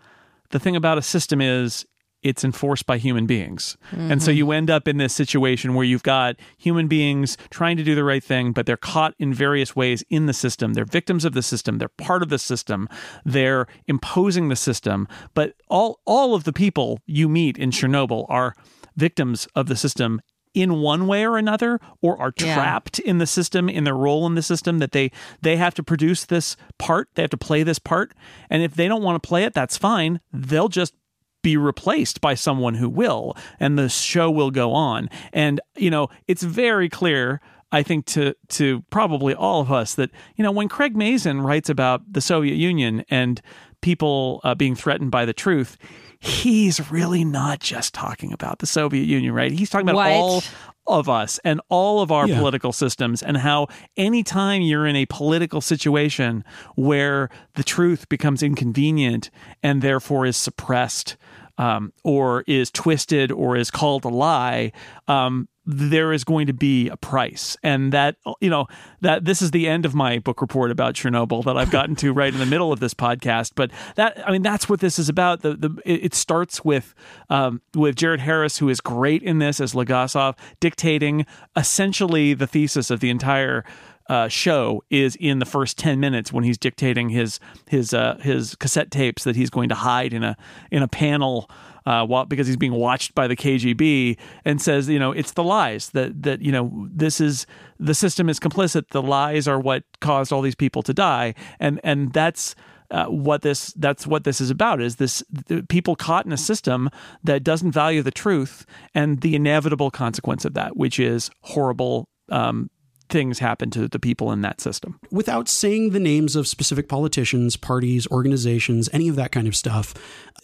the 0.50 0.60
thing 0.60 0.76
about 0.76 0.98
a 0.98 1.02
system 1.02 1.40
is 1.40 1.84
it's 2.22 2.44
enforced 2.44 2.86
by 2.86 2.98
human 2.98 3.26
beings. 3.26 3.76
And 3.90 4.22
so 4.22 4.30
mm-hmm. 4.30 4.38
you 4.38 4.52
end 4.52 4.70
up 4.70 4.86
in 4.86 4.98
this 4.98 5.12
situation 5.12 5.74
where 5.74 5.84
you've 5.84 6.04
got 6.04 6.36
human 6.58 6.86
beings 6.86 7.36
trying 7.50 7.76
to 7.76 7.82
do 7.82 7.96
the 7.96 8.04
right 8.04 8.22
thing, 8.22 8.52
but 8.52 8.66
they're 8.66 8.76
caught 8.76 9.14
in 9.18 9.34
various 9.34 9.74
ways 9.74 10.04
in 10.10 10.26
the 10.26 10.32
system. 10.32 10.74
They're 10.74 10.84
victims 10.84 11.24
of 11.24 11.34
the 11.34 11.42
system, 11.42 11.78
they're 11.78 11.88
part 11.88 12.22
of 12.22 12.28
the 12.28 12.38
system, 12.38 12.88
they're 13.24 13.66
imposing 13.86 14.48
the 14.48 14.56
system. 14.56 15.08
But 15.34 15.54
all 15.68 16.00
all 16.04 16.36
of 16.36 16.44
the 16.44 16.52
people 16.52 17.00
you 17.04 17.28
meet 17.28 17.58
in 17.58 17.70
Chernobyl 17.70 18.26
are 18.28 18.54
victims 18.96 19.46
of 19.54 19.66
the 19.66 19.76
system 19.76 20.20
in 20.56 20.80
one 20.80 21.06
way 21.06 21.24
or 21.24 21.36
another 21.36 21.78
or 22.00 22.18
are 22.20 22.32
Yeah. 22.38 22.54
trapped 22.54 22.98
in 23.00 23.18
the 23.18 23.26
system 23.26 23.68
in 23.68 23.84
their 23.84 23.94
role 23.94 24.26
in 24.26 24.34
the 24.34 24.42
system 24.42 24.78
that 24.78 24.92
they 24.92 25.10
they 25.42 25.56
have 25.58 25.74
to 25.74 25.82
produce 25.82 26.24
this 26.24 26.56
part 26.78 27.08
they 27.14 27.22
have 27.22 27.30
to 27.30 27.36
play 27.36 27.62
this 27.62 27.78
part. 27.78 28.14
And 28.48 28.62
if 28.62 28.74
they 28.74 28.88
don't 28.88 29.02
want 29.02 29.22
to 29.22 29.28
play 29.28 29.44
it 29.44 29.52
that's 29.52 29.76
fine. 29.76 30.20
They'll 30.32 30.68
just 30.70 30.94
be 31.42 31.56
replaced 31.58 32.20
by 32.20 32.34
someone 32.34 32.74
who 32.74 32.88
will 32.88 33.36
and 33.60 33.78
the 33.78 33.88
show 33.90 34.30
will 34.30 34.50
go 34.50 34.72
on. 34.72 35.10
And 35.32 35.60
you 35.76 35.90
know 35.90 36.08
it's 36.26 36.42
very 36.42 36.88
clear 36.88 37.40
I 37.70 37.82
think 37.82 38.06
to 38.06 38.34
to 38.50 38.82
probably 38.90 39.34
all 39.34 39.60
of 39.60 39.70
us 39.70 39.94
that 39.96 40.10
you 40.36 40.42
know 40.42 40.52
when 40.52 40.68
Craig 40.68 40.96
Mazin 40.96 41.42
writes 41.42 41.68
about 41.68 42.00
the 42.10 42.22
Soviet 42.22 42.54
Union 42.56 43.04
and 43.10 43.42
people 43.86 44.40
uh, 44.42 44.52
being 44.54 44.74
threatened 44.74 45.10
by 45.12 45.24
the 45.24 45.32
truth 45.32 45.76
he's 46.18 46.90
really 46.90 47.24
not 47.24 47.60
just 47.60 47.94
talking 47.94 48.32
about 48.32 48.58
the 48.58 48.66
Soviet 48.66 49.04
Union 49.04 49.32
right 49.32 49.52
he's 49.52 49.70
talking 49.70 49.88
about 49.88 49.96
What? 49.96 50.10
all 50.12 50.42
of 50.88 51.08
us 51.08 51.38
and 51.44 51.60
all 51.68 52.00
of 52.00 52.10
our 52.10 52.26
Yeah. 52.28 52.38
political 52.38 52.72
systems 52.72 53.22
and 53.22 53.36
how 53.36 53.68
anytime 53.96 54.62
you're 54.62 54.86
in 54.86 54.96
a 54.96 55.06
political 55.06 55.60
situation 55.60 56.42
where 56.74 57.28
the 57.54 57.62
truth 57.64 58.08
becomes 58.08 58.42
inconvenient 58.42 59.30
and 59.62 59.82
therefore 59.82 60.26
is 60.26 60.36
suppressed 60.36 61.16
um, 61.58 61.92
or 62.04 62.44
is 62.46 62.70
twisted 62.70 63.32
or 63.32 63.56
is 63.56 63.70
called 63.70 64.04
a 64.04 64.08
lie, 64.08 64.72
um, 65.08 65.48
there 65.66 66.12
is 66.12 66.22
going 66.22 66.46
to 66.46 66.52
be 66.52 66.88
a 66.88 66.96
price. 66.96 67.56
And 67.62 67.92
that 67.92 68.16
you 68.40 68.48
know 68.48 68.66
that 69.00 69.24
this 69.24 69.42
is 69.42 69.50
the 69.50 69.66
end 69.66 69.84
of 69.84 69.94
my 69.94 70.20
book 70.20 70.40
report 70.40 70.70
about 70.70 70.94
chernobyl 70.94 71.44
that 71.44 71.56
i've 71.56 71.70
gotten 71.70 71.96
to 71.96 72.12
right 72.12 72.32
in 72.32 72.38
the 72.38 72.46
middle 72.46 72.72
of 72.72 72.80
this 72.80 72.94
podcast. 72.94 73.52
But 73.56 73.72
that 73.96 74.22
i 74.26 74.30
mean 74.30 74.42
that's 74.42 74.68
what 74.68 74.80
this 74.80 74.98
is 74.98 75.08
about. 75.08 75.42
The, 75.42 75.54
the 75.54 75.82
it 75.84 76.14
starts 76.14 76.64
with 76.64 76.94
um, 77.28 77.60
with 77.74 77.96
jared 77.96 78.20
harris 78.20 78.58
who 78.58 78.68
is 78.68 78.80
great 78.80 79.22
in 79.22 79.38
this 79.38 79.60
as 79.60 79.74
legasov 79.74 80.36
dictating 80.60 81.26
essentially 81.56 82.34
the 82.34 82.46
thesis 82.46 82.90
of 82.90 83.00
the 83.00 83.10
entire 83.10 83.64
uh, 84.08 84.28
show 84.28 84.82
is 84.90 85.16
in 85.16 85.38
the 85.38 85.46
first 85.46 85.78
10 85.78 85.98
minutes 85.98 86.32
when 86.32 86.44
he's 86.44 86.58
dictating 86.58 87.08
his 87.08 87.40
his 87.68 87.92
uh, 87.92 88.18
his 88.20 88.54
cassette 88.56 88.90
tapes 88.90 89.24
that 89.24 89.36
he's 89.36 89.50
going 89.50 89.68
to 89.68 89.74
hide 89.74 90.12
in 90.12 90.22
a 90.22 90.36
in 90.70 90.82
a 90.82 90.88
panel 90.88 91.50
uh, 91.86 92.04
while, 92.04 92.24
because 92.24 92.46
he's 92.46 92.56
being 92.56 92.74
watched 92.74 93.14
by 93.14 93.28
the 93.28 93.36
KGB 93.36 94.18
and 94.44 94.60
says, 94.60 94.88
you 94.88 94.98
know, 94.98 95.12
it's 95.12 95.32
the 95.32 95.44
lies 95.44 95.90
that 95.90 96.22
that 96.24 96.42
you 96.42 96.52
know 96.52 96.88
this 96.92 97.20
is 97.20 97.46
the 97.78 97.94
system 97.94 98.28
is 98.28 98.38
complicit. 98.38 98.88
The 98.88 99.02
lies 99.02 99.48
are 99.48 99.60
what 99.60 99.84
caused 100.00 100.32
all 100.32 100.42
these 100.42 100.56
people 100.56 100.82
to 100.82 100.92
die, 100.92 101.34
and 101.58 101.80
and 101.82 102.12
that's. 102.12 102.54
Uh, 102.88 103.06
what 103.06 103.42
this 103.42 103.72
that's 103.72 104.06
what 104.06 104.22
this 104.22 104.40
is 104.40 104.48
about 104.48 104.80
is 104.80 104.94
this 104.94 105.20
people 105.68 105.96
caught 105.96 106.24
in 106.24 106.30
a 106.30 106.36
system 106.36 106.88
that 107.24 107.42
doesn't 107.42 107.72
value 107.72 108.00
the 108.00 108.12
truth 108.12 108.64
and 108.94 109.22
the 109.22 109.34
inevitable 109.34 109.90
consequence 109.90 110.44
of 110.44 110.54
that 110.54 110.76
which 110.76 111.00
is 111.00 111.28
horrible 111.40 112.08
um, 112.30 112.70
things 113.08 113.38
happen 113.38 113.70
to 113.70 113.88
the 113.88 113.98
people 113.98 114.32
in 114.32 114.40
that 114.42 114.60
system. 114.60 114.98
Without 115.10 115.48
saying 115.48 115.90
the 115.90 116.00
names 116.00 116.36
of 116.36 116.48
specific 116.48 116.88
politicians, 116.88 117.56
parties, 117.56 118.06
organizations, 118.10 118.88
any 118.92 119.08
of 119.08 119.16
that 119.16 119.32
kind 119.32 119.46
of 119.46 119.56
stuff, 119.56 119.94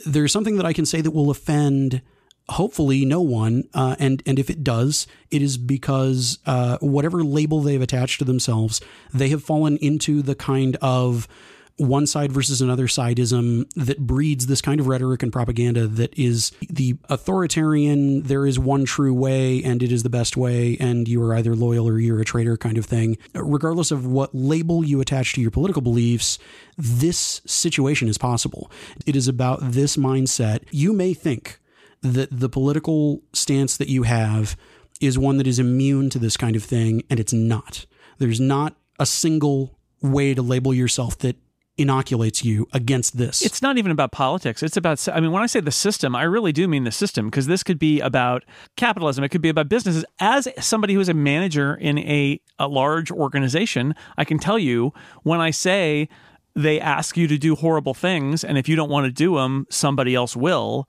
there's 0.07 0.33
something 0.33 0.57
that 0.57 0.67
I 0.67 0.73
can 0.73 0.87
say 0.87 1.01
that 1.01 1.11
will 1.11 1.31
offend 1.31 2.03
hopefully 2.49 3.05
no 3.05 3.21
one 3.21 3.65
uh, 3.73 3.95
and 3.99 4.23
and 4.27 4.39
if 4.39 4.51
it 4.51 4.65
does 4.65 5.07
it 5.31 5.41
is 5.41 5.57
because 5.57 6.39
uh, 6.45 6.77
whatever 6.81 7.23
label 7.23 7.61
they've 7.61 7.81
attached 7.81 8.19
to 8.19 8.25
themselves 8.25 8.81
they 9.15 9.29
have 9.29 9.43
fallen 9.43 9.77
into 9.77 10.23
the 10.23 10.35
kind 10.35 10.77
of 10.83 11.29
one 11.77 12.07
side 12.07 12.33
versus 12.33 12.61
another 12.61 12.87
sideism 12.87 13.69
that 13.75 14.07
breeds 14.07 14.47
this 14.47 14.61
kind 14.61 14.81
of 14.81 14.87
rhetoric 14.87 15.23
and 15.23 15.33
propaganda 15.33 15.87
that 15.87 16.17
is 16.19 16.53
the 16.69 16.97
authoritarian, 17.09 18.23
there 18.23 18.47
is 18.47 18.59
one 18.59 18.85
true 18.85 19.15
way 19.15 19.63
and 19.63 19.83
it 19.83 19.91
is 19.91 20.03
the 20.03 20.11
best 20.11 20.37
way, 20.37 20.77
and 20.79 21.09
you 21.09 21.23
are 21.23 21.35
either 21.35 21.55
loyal 21.55 21.89
or 21.89 21.99
you're 21.99 22.21
a 22.21 22.25
traitor 22.25 22.57
kind 22.57 22.79
of 22.79 22.85
thing. 22.85 23.17
Regardless 23.35 23.91
of 23.91 24.07
what 24.07 24.35
label 24.35 24.85
you 24.85 25.01
attach 25.01 25.33
to 25.35 25.41
your 25.41 25.51
political 25.51 25.83
beliefs, 25.83 26.39
this 26.77 27.41
situation 27.47 28.09
is 28.09 28.19
possible. 28.19 28.71
It 29.07 29.17
is 29.17 29.29
about 29.29 29.61
this 29.63 29.97
mindset. 29.97 30.65
You 30.71 30.93
may 30.93 31.15
think 31.15 31.59
that 32.03 32.29
the 32.31 32.49
political 32.49 33.23
stance 33.33 33.77
that 33.77 33.89
you 33.89 34.03
have 34.03 34.57
is 35.01 35.19
one 35.19 35.37
that 35.39 35.47
is 35.47 35.59
immune 35.59 36.11
to 36.11 36.19
this 36.19 36.37
kind 36.37 36.57
of 36.57 36.65
thing, 36.65 37.03
and 37.11 37.19
it's 37.19 37.33
not. 37.33 37.87
There's 38.19 38.41
not 38.41 38.77
a 38.99 39.07
single 39.07 39.79
way 40.01 40.35
to 40.35 40.43
label 40.43 40.75
yourself 40.75 41.19
that 41.19 41.37
inoculates 41.83 42.45
you 42.45 42.67
against 42.73 43.19
this. 43.19 43.43
It's 43.43 43.61
not 43.61 43.79
even 43.79 43.91
about 43.91 44.13
politics. 44.13 44.63
It's 44.63 44.77
about, 44.77 45.07
I 45.09 45.21
mean, 45.21 45.33
when 45.33 45.43
I 45.43 45.47
say 45.47 45.61
the 45.61 45.71
system, 45.71 46.17
I 46.17 46.23
really 46.23 46.53
do 46.53 46.67
mean 46.67 46.85
the 46.85 46.93
system 46.93 47.27
because 47.27 47.47
this 47.47 47.63
could 47.63 47.79
be 47.79 48.01
about 48.01 48.45
capitalism. 48.77 49.25
It 49.25 49.29
could 49.29 49.43
be 49.43 49.49
about 49.49 49.69
businesses. 49.69 50.05
As 50.21 50.49
somebody 50.61 50.95
who's 50.95 51.09
a 51.09 51.15
manager 51.15 51.75
in 51.75 51.99
a, 51.99 52.41
a 52.59 52.69
large 52.69 53.11
organization, 53.11 53.95
I 54.17 54.25
can 54.25 54.39
tell 54.39 54.59
you 54.59 54.93
when 55.23 55.41
I 55.41 55.51
say 55.51 56.09
they 56.55 56.81
ask 56.81 57.17
you 57.17 57.27
to 57.29 57.39
do 57.39 57.55
horrible 57.57 57.95
things, 57.95 58.45
and 58.45 58.59
if 58.59 58.69
you 58.69 58.77
don't 58.77 58.91
want 58.91 59.07
to 59.07 59.13
do 59.13 59.37
them, 59.37 59.67
somebody 59.71 60.15
else 60.15 60.37
will. 60.37 60.89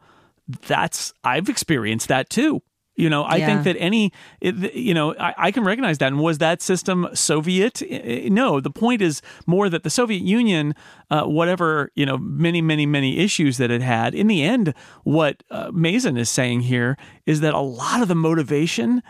That's, 0.67 1.13
I've 1.23 1.47
experienced 1.47 2.09
that 2.09 2.29
too. 2.29 2.61
You 2.95 3.09
know, 3.09 3.23
I 3.23 3.37
yeah. 3.37 3.47
think 3.47 3.63
that 3.63 3.75
any, 3.77 4.11
you 4.39 4.93
know, 4.93 5.15
I, 5.15 5.33
I, 5.37 5.51
can 5.51 5.63
recognize 5.63 5.97
that. 5.97 6.07
And 6.07 6.19
was 6.19 6.37
that 6.37 6.61
system 6.61 7.07
Soviet? 7.13 7.81
No. 8.29 8.59
The 8.59 8.69
point 8.69 9.01
is 9.01 9.21
more 9.47 9.67
that 9.67 9.81
the 9.81 9.89
Soviet 9.89 10.21
Union, 10.21 10.75
uh, 11.09 11.23
whatever, 11.23 11.89
you 11.95 12.05
know, 12.05 12.19
many, 12.19 12.61
many, 12.61 12.85
many 12.85 13.17
issues 13.17 13.57
that 13.57 13.71
it 13.71 13.81
had, 13.81 14.13
in 14.13 14.27
the 14.27 14.43
end, 14.43 14.75
what 15.03 15.43
uh, 15.49 15.71
Mazin 15.73 16.17
is 16.17 16.29
saying 16.29 16.61
here 16.61 16.95
is 17.25 17.39
that 17.39 17.55
a 17.55 17.59
lot 17.59 18.03
of 18.03 18.09
the 18.09 18.15
motivation 18.15 19.01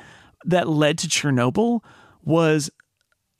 that 0.46 0.70
led 0.70 0.98
to 1.00 1.08
Chernobyl 1.08 1.82
was 2.24 2.70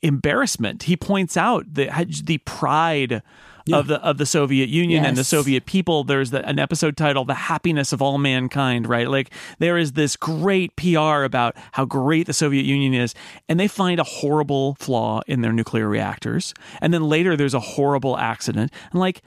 embarrassment. 0.02 0.82
He 0.82 0.96
points 0.96 1.38
out 1.38 1.72
the, 1.72 1.86
the 2.22 2.38
pride 2.38 3.22
yeah. 3.66 3.78
of 3.78 3.86
the 3.86 4.00
of 4.02 4.18
the 4.18 4.26
Soviet 4.26 4.68
Union 4.68 5.02
yes. 5.02 5.08
and 5.08 5.16
the 5.16 5.24
Soviet 5.24 5.66
people. 5.66 6.04
There's 6.04 6.30
the, 6.30 6.46
an 6.46 6.58
episode 6.58 6.96
titled 6.96 7.28
"The 7.28 7.34
Happiness 7.34 7.92
of 7.92 8.02
All 8.02 8.18
Mankind." 8.18 8.88
Right, 8.88 9.08
like 9.08 9.30
there 9.58 9.78
is 9.78 9.92
this 9.92 10.16
great 10.16 10.76
PR 10.76 11.22
about 11.22 11.56
how 11.72 11.84
great 11.84 12.26
the 12.26 12.32
Soviet 12.32 12.64
Union 12.64 12.94
is, 12.94 13.14
and 13.48 13.58
they 13.58 13.68
find 13.68 14.00
a 14.00 14.04
horrible 14.04 14.74
flaw 14.78 15.22
in 15.26 15.40
their 15.40 15.52
nuclear 15.52 15.88
reactors, 15.88 16.54
and 16.80 16.92
then 16.92 17.04
later 17.04 17.36
there's 17.36 17.54
a 17.54 17.60
horrible 17.60 18.18
accident, 18.18 18.72
and 18.92 19.00
like 19.00 19.22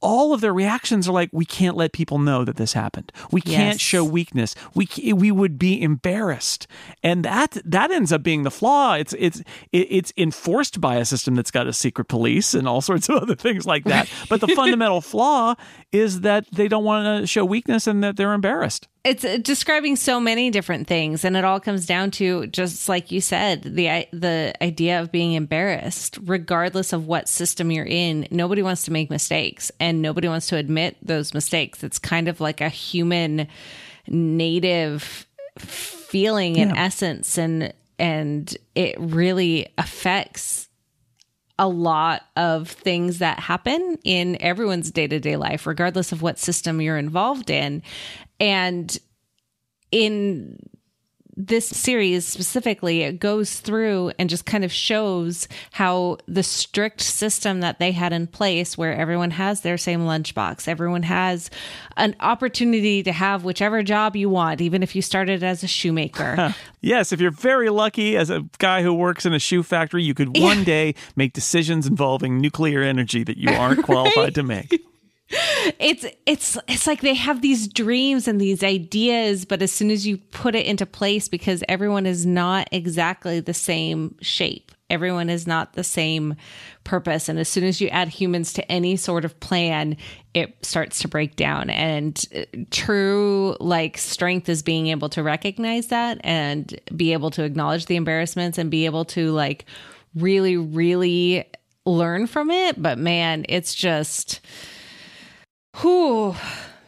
all 0.00 0.32
of 0.32 0.40
their 0.40 0.52
reactions 0.52 1.08
are 1.08 1.12
like, 1.12 1.30
we 1.32 1.44
can't 1.44 1.76
let 1.76 1.92
people 1.92 2.18
know 2.18 2.44
that 2.44 2.56
this 2.56 2.72
happened. 2.72 3.12
We 3.30 3.40
can't 3.40 3.74
yes. 3.74 3.80
show 3.80 4.04
weakness. 4.04 4.54
We 4.74 4.88
we 5.12 5.30
would 5.30 5.58
be 5.58 5.80
embarrassed, 5.82 6.66
and 7.02 7.24
that 7.24 7.58
that 7.64 7.90
ends 7.90 8.12
up 8.12 8.22
being 8.22 8.44
the 8.44 8.50
flaw. 8.50 8.94
It's 8.94 9.14
it's 9.18 9.42
it's 9.72 10.12
enforced 10.16 10.80
by 10.80 10.96
a 10.96 11.04
system 11.04 11.34
that's 11.34 11.50
got 11.50 11.66
a 11.66 11.72
secret 11.72 12.06
police 12.06 12.54
and 12.54 12.68
all 12.68 12.80
sorts 12.80 13.08
of 13.08 13.16
other 13.16 13.34
things 13.34 13.66
like 13.66 13.84
that. 13.84 14.08
But 14.28 14.40
the 14.40 14.48
fundamental 14.56 15.00
flaw 15.00 15.54
is 15.92 16.20
that 16.20 16.46
they 16.52 16.68
don't 16.68 16.84
want 16.84 17.22
to 17.22 17.26
show 17.26 17.44
weakness 17.44 17.86
and 17.86 18.02
that 18.04 18.16
they're 18.16 18.34
embarrassed 18.34 18.88
it's 19.08 19.24
uh, 19.24 19.38
describing 19.40 19.96
so 19.96 20.20
many 20.20 20.50
different 20.50 20.86
things 20.86 21.24
and 21.24 21.36
it 21.36 21.44
all 21.44 21.58
comes 21.58 21.86
down 21.86 22.10
to 22.10 22.46
just 22.48 22.88
like 22.88 23.10
you 23.10 23.20
said 23.20 23.62
the 23.62 24.06
the 24.12 24.52
idea 24.62 25.00
of 25.00 25.10
being 25.10 25.32
embarrassed 25.32 26.18
regardless 26.22 26.92
of 26.92 27.06
what 27.06 27.28
system 27.28 27.70
you're 27.70 27.86
in 27.86 28.28
nobody 28.30 28.62
wants 28.62 28.82
to 28.84 28.92
make 28.92 29.10
mistakes 29.10 29.72
and 29.80 30.02
nobody 30.02 30.28
wants 30.28 30.48
to 30.48 30.56
admit 30.56 30.96
those 31.02 31.32
mistakes 31.32 31.82
it's 31.82 31.98
kind 31.98 32.28
of 32.28 32.40
like 32.40 32.60
a 32.60 32.68
human 32.68 33.48
native 34.06 35.26
feeling 35.58 36.56
in 36.56 36.68
yeah. 36.68 36.84
essence 36.84 37.38
and 37.38 37.72
and 37.98 38.56
it 38.74 38.94
really 39.00 39.72
affects 39.78 40.68
a 41.58 41.68
lot 41.68 42.22
of 42.36 42.68
things 42.68 43.18
that 43.18 43.40
happen 43.40 43.98
in 44.04 44.40
everyone's 44.40 44.92
day 44.92 45.08
to 45.08 45.18
day 45.18 45.36
life, 45.36 45.66
regardless 45.66 46.12
of 46.12 46.22
what 46.22 46.38
system 46.38 46.80
you're 46.80 46.96
involved 46.96 47.50
in. 47.50 47.82
And 48.40 48.96
in 49.90 50.58
this 51.38 51.68
series 51.68 52.26
specifically, 52.26 53.02
it 53.02 53.20
goes 53.20 53.60
through 53.60 54.10
and 54.18 54.28
just 54.28 54.44
kind 54.44 54.64
of 54.64 54.72
shows 54.72 55.46
how 55.70 56.18
the 56.26 56.42
strict 56.42 57.00
system 57.00 57.60
that 57.60 57.78
they 57.78 57.92
had 57.92 58.12
in 58.12 58.26
place, 58.26 58.76
where 58.76 58.92
everyone 58.92 59.30
has 59.30 59.60
their 59.60 59.78
same 59.78 60.00
lunchbox, 60.00 60.66
everyone 60.66 61.04
has 61.04 61.48
an 61.96 62.16
opportunity 62.18 63.04
to 63.04 63.12
have 63.12 63.44
whichever 63.44 63.84
job 63.84 64.16
you 64.16 64.28
want, 64.28 64.60
even 64.60 64.82
if 64.82 64.96
you 64.96 65.00
started 65.00 65.44
as 65.44 65.62
a 65.62 65.68
shoemaker. 65.68 66.52
yes, 66.80 67.12
if 67.12 67.20
you're 67.20 67.30
very 67.30 67.70
lucky 67.70 68.16
as 68.16 68.30
a 68.30 68.44
guy 68.58 68.82
who 68.82 68.92
works 68.92 69.24
in 69.24 69.32
a 69.32 69.38
shoe 69.38 69.62
factory, 69.62 70.02
you 70.02 70.14
could 70.14 70.36
one 70.36 70.64
day 70.64 70.96
make 71.14 71.34
decisions 71.34 71.86
involving 71.86 72.40
nuclear 72.40 72.82
energy 72.82 73.22
that 73.22 73.36
you 73.36 73.50
aren't 73.50 73.84
qualified 73.84 74.16
right? 74.16 74.34
to 74.34 74.42
make 74.42 74.87
it's 75.30 76.06
it's 76.24 76.56
it's 76.68 76.86
like 76.86 77.02
they 77.02 77.14
have 77.14 77.42
these 77.42 77.68
dreams 77.68 78.26
and 78.26 78.40
these 78.40 78.62
ideas 78.62 79.44
but 79.44 79.60
as 79.60 79.70
soon 79.70 79.90
as 79.90 80.06
you 80.06 80.16
put 80.16 80.54
it 80.54 80.64
into 80.64 80.86
place 80.86 81.28
because 81.28 81.62
everyone 81.68 82.06
is 82.06 82.24
not 82.24 82.66
exactly 82.72 83.40
the 83.40 83.52
same 83.54 84.16
shape. 84.22 84.72
Everyone 84.88 85.28
is 85.28 85.46
not 85.46 85.74
the 85.74 85.84
same 85.84 86.34
purpose. 86.84 87.28
And 87.28 87.38
as 87.38 87.46
soon 87.46 87.64
as 87.64 87.78
you 87.78 87.88
add 87.88 88.08
humans 88.08 88.54
to 88.54 88.72
any 88.72 88.96
sort 88.96 89.26
of 89.26 89.38
plan 89.38 89.98
it 90.32 90.64
starts 90.64 91.00
to 91.00 91.08
break 91.08 91.36
down. 91.36 91.68
And 91.68 92.24
uh, 92.34 92.44
true 92.70 93.54
like 93.60 93.98
strength 93.98 94.48
is 94.48 94.62
being 94.62 94.86
able 94.86 95.10
to 95.10 95.22
recognize 95.22 95.88
that 95.88 96.20
and 96.24 96.80
be 96.96 97.12
able 97.12 97.30
to 97.32 97.44
acknowledge 97.44 97.84
the 97.84 97.96
embarrassments 97.96 98.56
and 98.56 98.70
be 98.70 98.86
able 98.86 99.04
to 99.06 99.30
like 99.32 99.66
really 100.14 100.56
really 100.56 101.44
learn 101.84 102.26
from 102.26 102.50
it. 102.50 102.80
But 102.82 102.96
man 102.96 103.44
it's 103.46 103.74
just 103.74 104.40
Whew. 105.80 106.34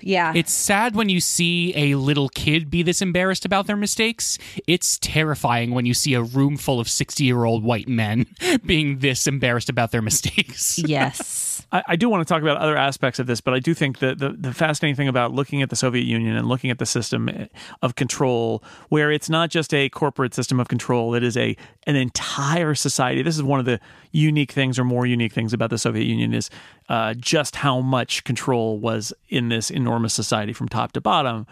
Yeah. 0.02 0.32
It's 0.34 0.52
sad 0.52 0.94
when 0.94 1.08
you 1.08 1.20
see 1.20 1.74
a 1.76 1.94
little 1.96 2.28
kid 2.30 2.70
be 2.70 2.82
this 2.82 3.02
embarrassed 3.02 3.44
about 3.44 3.66
their 3.66 3.76
mistakes. 3.76 4.38
It's 4.66 4.98
terrifying 4.98 5.72
when 5.72 5.86
you 5.86 5.94
see 5.94 6.14
a 6.14 6.22
room 6.22 6.56
full 6.56 6.80
of 6.80 6.88
60 6.88 7.22
year 7.24 7.44
old 7.44 7.62
white 7.62 7.88
men 7.88 8.26
being 8.66 9.00
this 9.00 9.26
embarrassed 9.26 9.68
about 9.68 9.90
their 9.90 10.02
mistakes. 10.02 10.78
yes. 10.78 11.49
I, 11.72 11.82
I 11.88 11.96
do 11.96 12.08
want 12.08 12.26
to 12.26 12.32
talk 12.32 12.42
about 12.42 12.56
other 12.58 12.76
aspects 12.76 13.18
of 13.18 13.26
this, 13.26 13.40
but 13.40 13.54
I 13.54 13.58
do 13.58 13.74
think 13.74 13.98
that 13.98 14.18
the, 14.18 14.30
the 14.30 14.52
fascinating 14.52 14.96
thing 14.96 15.08
about 15.08 15.32
looking 15.32 15.62
at 15.62 15.70
the 15.70 15.76
Soviet 15.76 16.04
Union 16.04 16.36
and 16.36 16.48
looking 16.48 16.70
at 16.70 16.78
the 16.78 16.86
system 16.86 17.48
of 17.82 17.94
control, 17.94 18.62
where 18.88 19.10
it's 19.10 19.28
not 19.28 19.50
just 19.50 19.72
a 19.74 19.88
corporate 19.88 20.34
system 20.34 20.60
of 20.60 20.68
control, 20.68 21.14
it 21.14 21.22
is 21.22 21.36
a 21.36 21.56
an 21.86 21.96
entire 21.96 22.74
society. 22.74 23.22
This 23.22 23.36
is 23.36 23.42
one 23.42 23.60
of 23.60 23.66
the 23.66 23.80
unique 24.12 24.52
things, 24.52 24.78
or 24.78 24.84
more 24.84 25.06
unique 25.06 25.32
things 25.32 25.52
about 25.52 25.70
the 25.70 25.78
Soviet 25.78 26.04
Union, 26.04 26.34
is 26.34 26.50
uh, 26.88 27.14
just 27.14 27.56
how 27.56 27.80
much 27.80 28.24
control 28.24 28.78
was 28.78 29.12
in 29.28 29.48
this 29.48 29.70
enormous 29.70 30.14
society 30.14 30.52
from 30.52 30.68
top 30.68 30.92
to 30.92 31.00
bottom. 31.00 31.46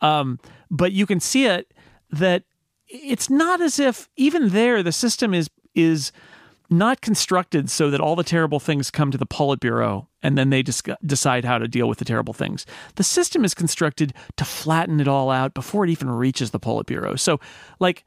Um, 0.00 0.38
but 0.70 0.92
you 0.92 1.06
can 1.06 1.20
see 1.20 1.46
it 1.46 1.72
that 2.10 2.44
it's 2.88 3.30
not 3.30 3.60
as 3.60 3.78
if 3.78 4.08
even 4.16 4.50
there 4.50 4.82
the 4.82 4.92
system 4.92 5.34
is 5.34 5.48
is 5.74 6.12
not 6.78 7.00
constructed 7.00 7.70
so 7.70 7.90
that 7.90 8.00
all 8.00 8.16
the 8.16 8.24
terrible 8.24 8.60
things 8.60 8.90
come 8.90 9.10
to 9.10 9.18
the 9.18 9.26
Politburo 9.26 10.06
and 10.22 10.36
then 10.36 10.50
they 10.50 10.62
just 10.62 10.88
decide 11.04 11.44
how 11.44 11.58
to 11.58 11.68
deal 11.68 11.88
with 11.88 11.98
the 11.98 12.04
terrible 12.04 12.34
things. 12.34 12.66
The 12.96 13.04
system 13.04 13.44
is 13.44 13.54
constructed 13.54 14.12
to 14.36 14.44
flatten 14.44 15.00
it 15.00 15.08
all 15.08 15.30
out 15.30 15.54
before 15.54 15.84
it 15.84 15.90
even 15.90 16.10
reaches 16.10 16.50
the 16.50 16.60
Politburo. 16.60 17.18
So, 17.18 17.40
like, 17.80 18.04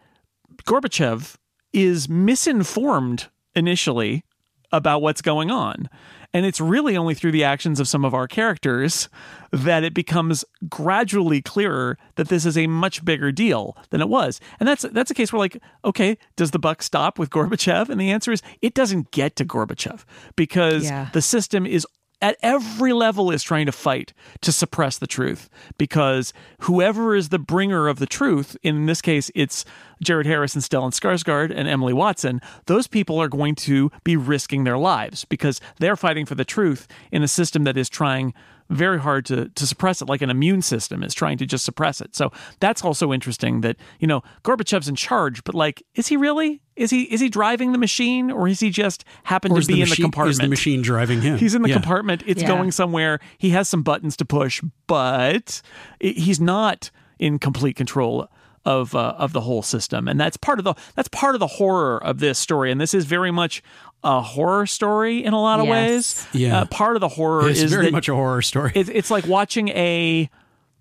Gorbachev 0.65 1.36
is 1.73 2.10
misinformed 2.10 3.27
initially 3.56 4.23
about 4.71 5.01
what's 5.01 5.21
going 5.21 5.51
on. 5.51 5.89
And 6.38 6.45
it's 6.45 6.62
really 6.62 6.95
only 6.95 7.15
through 7.15 7.32
the 7.32 7.43
actions 7.43 7.80
of 7.80 7.88
some 7.88 8.06
of 8.06 8.13
our 8.13 8.28
characters 8.28 9.10
that 9.52 9.84
it 9.84 9.95
becomes 9.95 10.45
gradually 10.69 11.41
clearer 11.41 11.97
that 12.15 12.28
this 12.28 12.45
is 12.45 12.56
a 12.58 12.67
much 12.67 13.04
bigger 13.04 13.32
deal 13.32 13.76
than 13.89 14.02
it 14.02 14.08
was. 14.10 14.39
And 14.60 14.69
that's 14.69 14.84
that's 14.91 15.10
a 15.10 15.15
case 15.15 15.34
where 15.34 15.39
like, 15.39 15.60
okay, 15.84 16.15
does 16.36 16.52
the 16.52 16.60
buck 16.60 16.84
stop 16.84 17.17
with 17.17 17.32
Gorbachev? 17.32 17.89
And 17.89 18.00
the 18.00 18.12
answer 18.12 18.32
is 18.32 18.43
it 18.62 18.76
doesn't 18.76 19.10
get 19.10 19.36
to 19.38 19.45
Gorbachev 19.45 20.06
because 20.36 20.84
Yeah. 20.84 21.10
the 21.12 21.23
system 21.23 21.65
is 21.65 21.88
at 22.21 22.38
every 22.41 22.93
level 22.93 23.32
is 23.32 23.43
trying 23.43 23.65
to 23.65 23.71
fight 23.71 24.13
to 24.41 24.51
suppress 24.51 24.97
the 24.97 25.08
truth 25.08 25.49
because 25.77 26.34
whoever 26.62 27.15
is 27.15 27.30
the 27.30 27.39
bringer 27.39 27.88
of 27.88 27.99
the 27.99 28.06
truth, 28.06 28.58
in 28.63 28.86
this 28.88 29.01
case, 29.01 29.30
it's 29.36 29.65
Jared 30.01 30.25
Harris 30.25 30.56
and 30.56 30.63
Stellan 30.63 30.91
Skarsgård 30.91 31.51
and 31.56 31.67
Emily 31.67 31.93
Watson, 31.93 32.41
those 32.65 32.88
people 32.88 33.19
are 33.19 33.27
going 33.27 33.56
to 33.56 33.91
be 34.03 34.15
risking 34.15 34.63
their 34.63 34.77
lives 34.77 35.25
because 35.25 35.62
they're 35.80 35.95
fighting 35.95 36.25
for 36.25 36.36
the 36.36 36.45
truth 36.45 36.88
in 37.12 37.23
a 37.23 37.27
system 37.27 37.63
that 37.65 37.77
is 37.77 37.89
trying 37.89 38.34
very 38.69 38.99
hard 38.99 39.25
to 39.25 39.49
to 39.49 39.65
suppress 39.67 40.01
it 40.01 40.10
like 40.10 40.21
an 40.21 40.30
immune 40.30 40.62
system 40.62 41.03
is 41.03 41.13
trying 41.13 41.38
to 41.38 41.45
just 41.45 41.63
suppress 41.65 42.01
it. 42.01 42.15
So 42.15 42.32
that's 42.60 42.84
also 42.84 43.13
interesting 43.13 43.62
that, 43.62 43.77
you 43.99 44.08
know, 44.08 44.23
Gorbachev's 44.43 44.88
in 44.89 44.95
charge, 44.95 45.43
but 45.43 45.56
like 45.56 45.84
is 45.95 46.08
he 46.08 46.17
really? 46.17 46.62
Is 46.75 46.89
he 46.91 47.03
is 47.03 47.19
he 47.21 47.30
driving 47.30 47.71
the 47.71 47.77
machine 47.77 48.30
or 48.30 48.47
is 48.47 48.60
he 48.60 48.69
just 48.69 49.03
happened 49.23 49.56
to 49.56 49.65
be 49.65 49.75
the 49.75 49.82
in 49.84 49.89
the 49.89 49.95
compartment? 49.95 50.32
is 50.32 50.38
the 50.39 50.47
machine 50.47 50.82
driving 50.82 51.21
him? 51.21 51.38
He's 51.38 51.56
in 51.56 51.62
the 51.62 51.69
Yeah. 51.69 51.75
compartment. 51.75 52.23
It's 52.27 52.41
Yeah. 52.41 52.47
going 52.49 52.71
somewhere. 52.71 53.19
He 53.38 53.51
has 53.51 53.67
some 53.69 53.84
buttons 53.84 54.15
to 54.17 54.25
push, 54.25 54.62
but 54.88 55.62
i- 56.03 56.08
he's 56.08 56.39
not 56.39 56.91
in 57.19 57.39
complete 57.39 57.75
control 57.75 58.30
of 58.67 58.93
uh, 58.93 59.15
of 59.17 59.32
the 59.34 59.41
whole 59.41 59.62
system. 59.63 60.08
And 60.08 60.19
that's 60.19 60.38
part 60.38 60.60
of 60.60 60.65
the 60.65 60.73
that's 60.95 61.08
part 61.08 61.36
of 61.36 61.39
the 61.39 61.47
horror 61.47 62.03
of 62.03 62.19
this 62.19 62.38
story. 62.38 62.71
And 62.71 62.80
this 62.82 62.93
is 62.93 63.06
very 63.06 63.32
much 63.32 63.63
a 64.03 64.21
horror 64.21 64.67
story 64.67 65.23
in 65.23 65.34
a 65.34 65.41
lot 65.41 65.60
of 65.60 65.65
Yes. 65.65 65.71
ways. 65.71 66.27
Yeah. 66.34 66.60
Uh, 66.62 66.65
part 66.65 66.95
of 66.95 66.99
the 67.01 67.08
horror 67.08 67.49
It's 67.49 67.62
is 67.62 67.71
very 67.71 67.86
that 67.86 67.91
much 67.93 68.10
a 68.10 68.13
horror 68.13 68.41
story. 68.41 68.71
it's, 68.75 68.89
it's 68.89 69.10
like 69.10 69.25
watching 69.25 69.69
a 69.69 70.30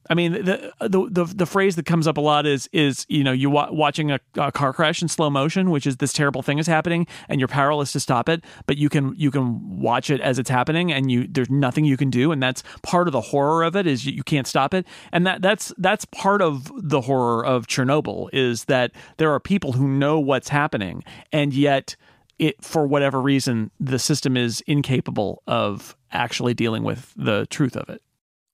I 0.08 0.14
mean 0.14 0.32
the, 0.32 0.72
the 0.80 1.08
the 1.10 1.24
the 1.24 1.46
phrase 1.46 1.76
that 1.76 1.86
comes 1.86 2.06
up 2.06 2.16
a 2.16 2.20
lot 2.20 2.46
is 2.46 2.68
is 2.72 3.06
you 3.08 3.24
know 3.24 3.32
you 3.32 3.50
wa- 3.50 3.70
watching 3.70 4.10
a, 4.10 4.20
a 4.36 4.52
car 4.52 4.72
crash 4.72 5.02
in 5.02 5.08
slow 5.08 5.30
motion 5.30 5.70
which 5.70 5.86
is 5.86 5.96
this 5.96 6.12
terrible 6.12 6.42
thing 6.42 6.58
is 6.58 6.66
happening 6.66 7.06
and 7.28 7.40
you're 7.40 7.48
powerless 7.48 7.92
to 7.92 8.00
stop 8.00 8.28
it 8.28 8.44
but 8.66 8.76
you 8.76 8.88
can 8.88 9.14
you 9.16 9.30
can 9.30 9.80
watch 9.80 10.10
it 10.10 10.20
as 10.20 10.38
it's 10.38 10.50
happening 10.50 10.92
and 10.92 11.10
you 11.10 11.26
there's 11.28 11.50
nothing 11.50 11.84
you 11.84 11.96
can 11.96 12.10
do 12.10 12.32
and 12.32 12.42
that's 12.42 12.62
part 12.82 13.08
of 13.08 13.12
the 13.12 13.20
horror 13.20 13.64
of 13.64 13.76
it 13.76 13.86
is 13.86 14.06
you, 14.06 14.12
you 14.12 14.22
can't 14.22 14.46
stop 14.46 14.74
it. 14.74 14.86
And 15.12 15.26
that 15.26 15.42
that's 15.42 15.72
that's 15.78 16.04
part 16.06 16.42
of 16.42 16.70
the 16.76 17.00
horror 17.02 17.44
of 17.44 17.66
Chernobyl 17.66 18.28
is 18.32 18.64
that 18.64 18.92
there 19.18 19.32
are 19.32 19.40
people 19.40 19.72
who 19.72 19.88
know 19.88 20.18
what's 20.18 20.48
happening 20.48 21.04
and 21.32 21.52
yet 21.52 21.96
it 22.38 22.62
for 22.62 22.86
whatever 22.86 23.20
reason 23.20 23.70
the 23.80 23.98
system 23.98 24.36
is 24.36 24.62
incapable 24.66 25.42
of 25.46 25.96
actually 26.12 26.54
dealing 26.54 26.82
with 26.82 27.12
the 27.16 27.46
truth 27.46 27.76
of 27.76 27.88
it 27.88 28.02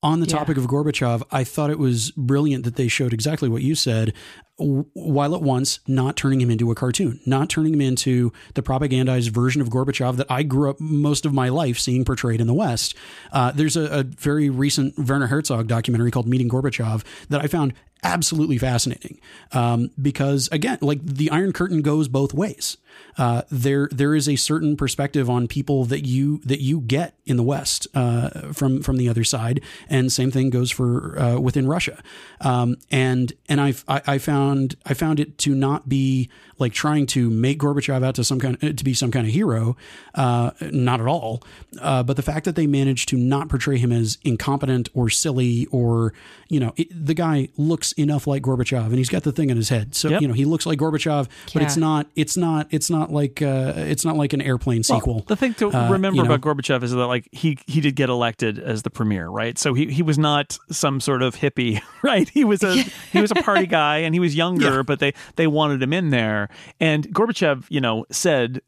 On 0.04 0.18
the 0.18 0.26
Yeah. 0.26 0.36
topic 0.38 0.56
of 0.56 0.66
Gorbachev, 0.66 1.22
I 1.30 1.44
thought 1.44 1.70
it 1.70 1.78
was 1.78 2.10
brilliant 2.16 2.64
that 2.64 2.74
they 2.74 2.88
showed 2.88 3.12
exactly 3.12 3.48
what 3.48 3.62
you 3.62 3.76
said, 3.76 4.12
while 4.58 5.34
at 5.34 5.42
once 5.42 5.78
not 5.86 6.16
turning 6.16 6.40
him 6.40 6.50
into 6.50 6.70
a 6.72 6.74
cartoon, 6.74 7.20
not 7.24 7.48
turning 7.48 7.72
him 7.74 7.80
into 7.80 8.32
the 8.54 8.62
propagandized 8.62 9.30
version 9.30 9.62
of 9.62 9.68
Gorbachev 9.70 10.16
that 10.16 10.26
I 10.28 10.42
grew 10.42 10.70
up 10.70 10.80
most 10.80 11.24
of 11.24 11.32
my 11.32 11.48
life 11.48 11.78
seeing 11.78 12.04
portrayed 12.04 12.40
in 12.40 12.46
the 12.48 12.54
West. 12.54 12.94
Uh, 13.32 13.52
there's 13.52 13.76
a, 13.76 13.84
a 14.00 14.02
very 14.02 14.50
recent 14.50 14.98
Werner 14.98 15.28
Herzog 15.28 15.68
documentary 15.68 16.10
called 16.10 16.26
Meeting 16.26 16.48
Gorbachev 16.48 17.02
that 17.28 17.40
I 17.40 17.46
found 17.46 17.72
absolutely 18.02 18.58
fascinating 18.58 19.20
um, 19.52 19.90
because, 20.00 20.48
again, 20.50 20.78
like 20.80 21.04
the 21.04 21.30
Iron 21.30 21.52
Curtain 21.52 21.82
goes 21.82 22.08
both 22.08 22.34
ways. 22.34 22.76
Uh, 23.16 23.42
there, 23.50 23.88
there 23.92 24.14
is 24.14 24.28
a 24.28 24.36
certain 24.36 24.76
perspective 24.76 25.30
on 25.30 25.46
people 25.46 25.84
that 25.84 26.06
you 26.06 26.38
that 26.44 26.60
you 26.60 26.80
get 26.80 27.14
in 27.24 27.36
the 27.36 27.42
West 27.42 27.86
uh, 27.94 28.52
from 28.52 28.82
from 28.82 28.96
the 28.96 29.08
other 29.08 29.24
side, 29.24 29.60
and 29.88 30.12
same 30.12 30.30
thing 30.30 30.50
goes 30.50 30.70
for 30.70 31.18
uh, 31.18 31.38
within 31.38 31.66
Russia. 31.66 32.02
Um, 32.40 32.76
and 32.90 33.32
and 33.48 33.60
I've, 33.60 33.84
I 33.88 34.02
I 34.06 34.18
found 34.18 34.76
I 34.84 34.94
found 34.94 35.20
it 35.20 35.38
to 35.38 35.54
not 35.54 35.88
be 35.88 36.28
like 36.62 36.72
trying 36.72 37.04
to 37.08 37.28
make 37.28 37.58
Gorbachev 37.58 38.02
out 38.02 38.14
to 38.14 38.24
some 38.24 38.40
kind 38.40 38.58
to 38.78 38.84
be 38.84 38.94
some 38.94 39.10
kind 39.10 39.26
of 39.26 39.32
hero, 39.34 39.76
uh, 40.14 40.52
not 40.62 41.00
at 41.00 41.06
all. 41.06 41.42
Uh, 41.80 42.02
but 42.02 42.16
the 42.16 42.22
fact 42.22 42.46
that 42.46 42.56
they 42.56 42.66
managed 42.66 43.08
to 43.10 43.16
not 43.18 43.50
portray 43.50 43.76
him 43.76 43.92
as 43.92 44.16
incompetent 44.24 44.88
or 44.94 45.10
silly 45.10 45.66
or 45.70 46.14
you 46.48 46.58
know 46.60 46.72
it, 46.76 46.88
the 46.90 47.14
guy 47.14 47.48
looks 47.58 47.92
enough 47.92 48.26
like 48.26 48.42
Gorbachev 48.42 48.86
and 48.86 48.94
he's 48.96 49.08
got 49.10 49.22
the 49.24 49.32
thing 49.32 49.50
in 49.50 49.56
his 49.58 49.68
head, 49.68 49.94
so 49.94 50.08
Yep. 50.08 50.22
you 50.22 50.28
know 50.28 50.34
he 50.34 50.44
looks 50.46 50.64
like 50.64 50.78
Gorbachev, 50.78 51.28
but 51.52 51.62
it's 51.62 51.76
not 51.76 52.06
it's 52.16 52.36
not 52.36 52.66
it's 52.70 52.88
not 52.88 53.10
like 53.12 53.42
uh, 53.42 53.74
it's 53.76 54.04
not 54.04 54.16
like 54.16 54.32
an 54.32 54.40
airplane 54.40 54.82
sequel. 54.82 55.24
The 55.26 55.36
thing 55.36 55.54
to 55.54 55.70
Uh, 55.70 55.90
remember 55.90 56.16
you 56.16 56.22
know? 56.22 56.32
about 56.34 56.40
Gorbachev 56.56 56.82
is 56.82 56.92
that 56.92 57.06
like 57.06 57.28
he 57.32 57.58
he 57.66 57.80
did 57.80 57.96
get 57.96 58.08
elected 58.08 58.58
as 58.58 58.82
the 58.82 58.90
premier, 58.90 59.28
right? 59.28 59.58
So 59.58 59.74
he 59.74 59.86
he 59.90 60.02
was 60.02 60.18
not 60.18 60.58
some 60.70 61.00
sort 61.00 61.22
of 61.22 61.34
hippie, 61.36 61.80
right? 62.02 62.28
He 62.28 62.44
was 62.44 62.62
a 62.62 62.74
he 63.12 63.20
was 63.20 63.30
a 63.30 63.34
party 63.36 63.66
guy 63.66 63.98
and 63.98 64.14
he 64.14 64.20
was 64.20 64.34
younger, 64.36 64.76
Yeah. 64.76 64.82
but 64.82 64.98
they 65.00 65.14
they 65.36 65.46
wanted 65.46 65.82
him 65.82 65.92
in 65.92 66.10
there. 66.10 66.48
And 66.80 67.08
Gorbachev, 67.14 67.66
you 67.68 67.80
know, 67.80 68.06
said 68.10 68.62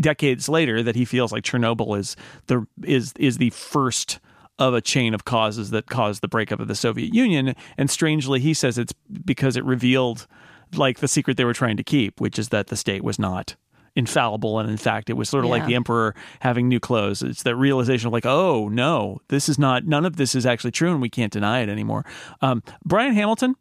decades 0.00 0.48
later 0.48 0.82
that 0.82 0.94
he 0.94 1.04
feels 1.04 1.32
like 1.32 1.44
Chernobyl 1.44 1.98
is 1.98 2.16
the 2.46 2.66
is 2.82 3.12
is 3.18 3.38
the 3.38 3.50
first 3.50 4.20
of 4.58 4.72
a 4.72 4.80
chain 4.80 5.14
of 5.14 5.24
causes 5.24 5.70
that 5.70 5.86
caused 5.86 6.22
the 6.22 6.28
breakup 6.28 6.60
of 6.60 6.68
the 6.68 6.76
Soviet 6.76 7.12
Union. 7.12 7.54
And 7.76 7.90
strangely, 7.90 8.38
he 8.38 8.54
says 8.54 8.78
it's 8.78 8.92
because 9.24 9.56
it 9.56 9.64
revealed 9.64 10.26
like 10.74 11.00
the 11.00 11.08
secret 11.08 11.36
they 11.36 11.44
were 11.44 11.54
trying 11.54 11.76
to 11.76 11.84
keep, 11.84 12.20
which 12.20 12.38
is 12.38 12.50
that 12.50 12.68
the 12.68 12.76
state 12.76 13.02
was 13.02 13.18
not 13.18 13.56
infallible. 13.96 14.58
And 14.58 14.68
in 14.68 14.76
fact 14.76 15.08
it 15.08 15.14
was 15.14 15.28
sort 15.28 15.44
of 15.44 15.50
like 15.50 15.66
the 15.66 15.74
emperor 15.74 16.14
having 16.40 16.68
new 16.68 16.80
clothes. 16.80 17.22
It's 17.22 17.42
that 17.44 17.56
realization 17.56 18.08
of 18.08 18.12
like 18.12 18.26
oh 18.26 18.68
no 18.68 19.20
this 19.28 19.48
is 19.48 19.58
not 19.58 19.86
none 19.86 20.04
of 20.04 20.16
this 20.16 20.34
is 20.34 20.46
actually 20.46 20.72
true 20.72 20.90
and 20.90 21.00
we 21.00 21.10
can't 21.10 21.32
deny 21.32 21.60
it 21.60 21.68
anymore. 21.68 22.04
Um, 22.40 22.62
brian 22.84 23.14
hamilton 23.14 23.54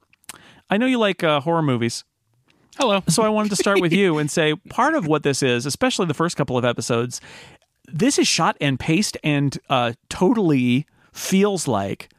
i 0.69 0.77
know 0.77 0.85
you 0.85 0.97
like 0.97 1.23
uh, 1.23 1.39
horror 1.39 1.61
movies 1.61 2.03
Hello. 2.77 3.03
so 3.07 3.23
I 3.23 3.29
wanted 3.29 3.49
to 3.49 3.55
start 3.55 3.81
with 3.81 3.93
you 3.93 4.17
and 4.17 4.29
say 4.31 4.55
part 4.69 4.95
of 4.95 5.05
what 5.07 5.23
this 5.23 5.43
is, 5.43 5.65
especially 5.65 6.07
the 6.07 6.13
first 6.13 6.35
couple 6.35 6.57
of 6.57 6.65
episodes, 6.65 7.21
this 7.85 8.17
is 8.17 8.27
shot 8.27 8.57
and 8.59 8.79
paced 8.79 9.17
and 9.23 9.57
uh, 9.69 9.93
totally 10.09 10.85
feels 11.11 11.67
like 11.67 12.09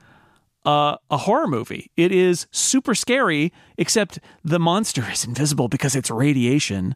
uh, 0.65 0.97
a 1.11 1.17
horror 1.17 1.47
movie. 1.47 1.91
It 1.97 2.13
is 2.13 2.47
super 2.53 2.95
scary, 2.95 3.53
except 3.77 4.21
the 4.45 4.59
monster 4.59 5.05
is 5.13 5.25
invisible 5.25 5.69
because 5.69 5.97
it's 5.97 6.11
radiation. 6.11 6.95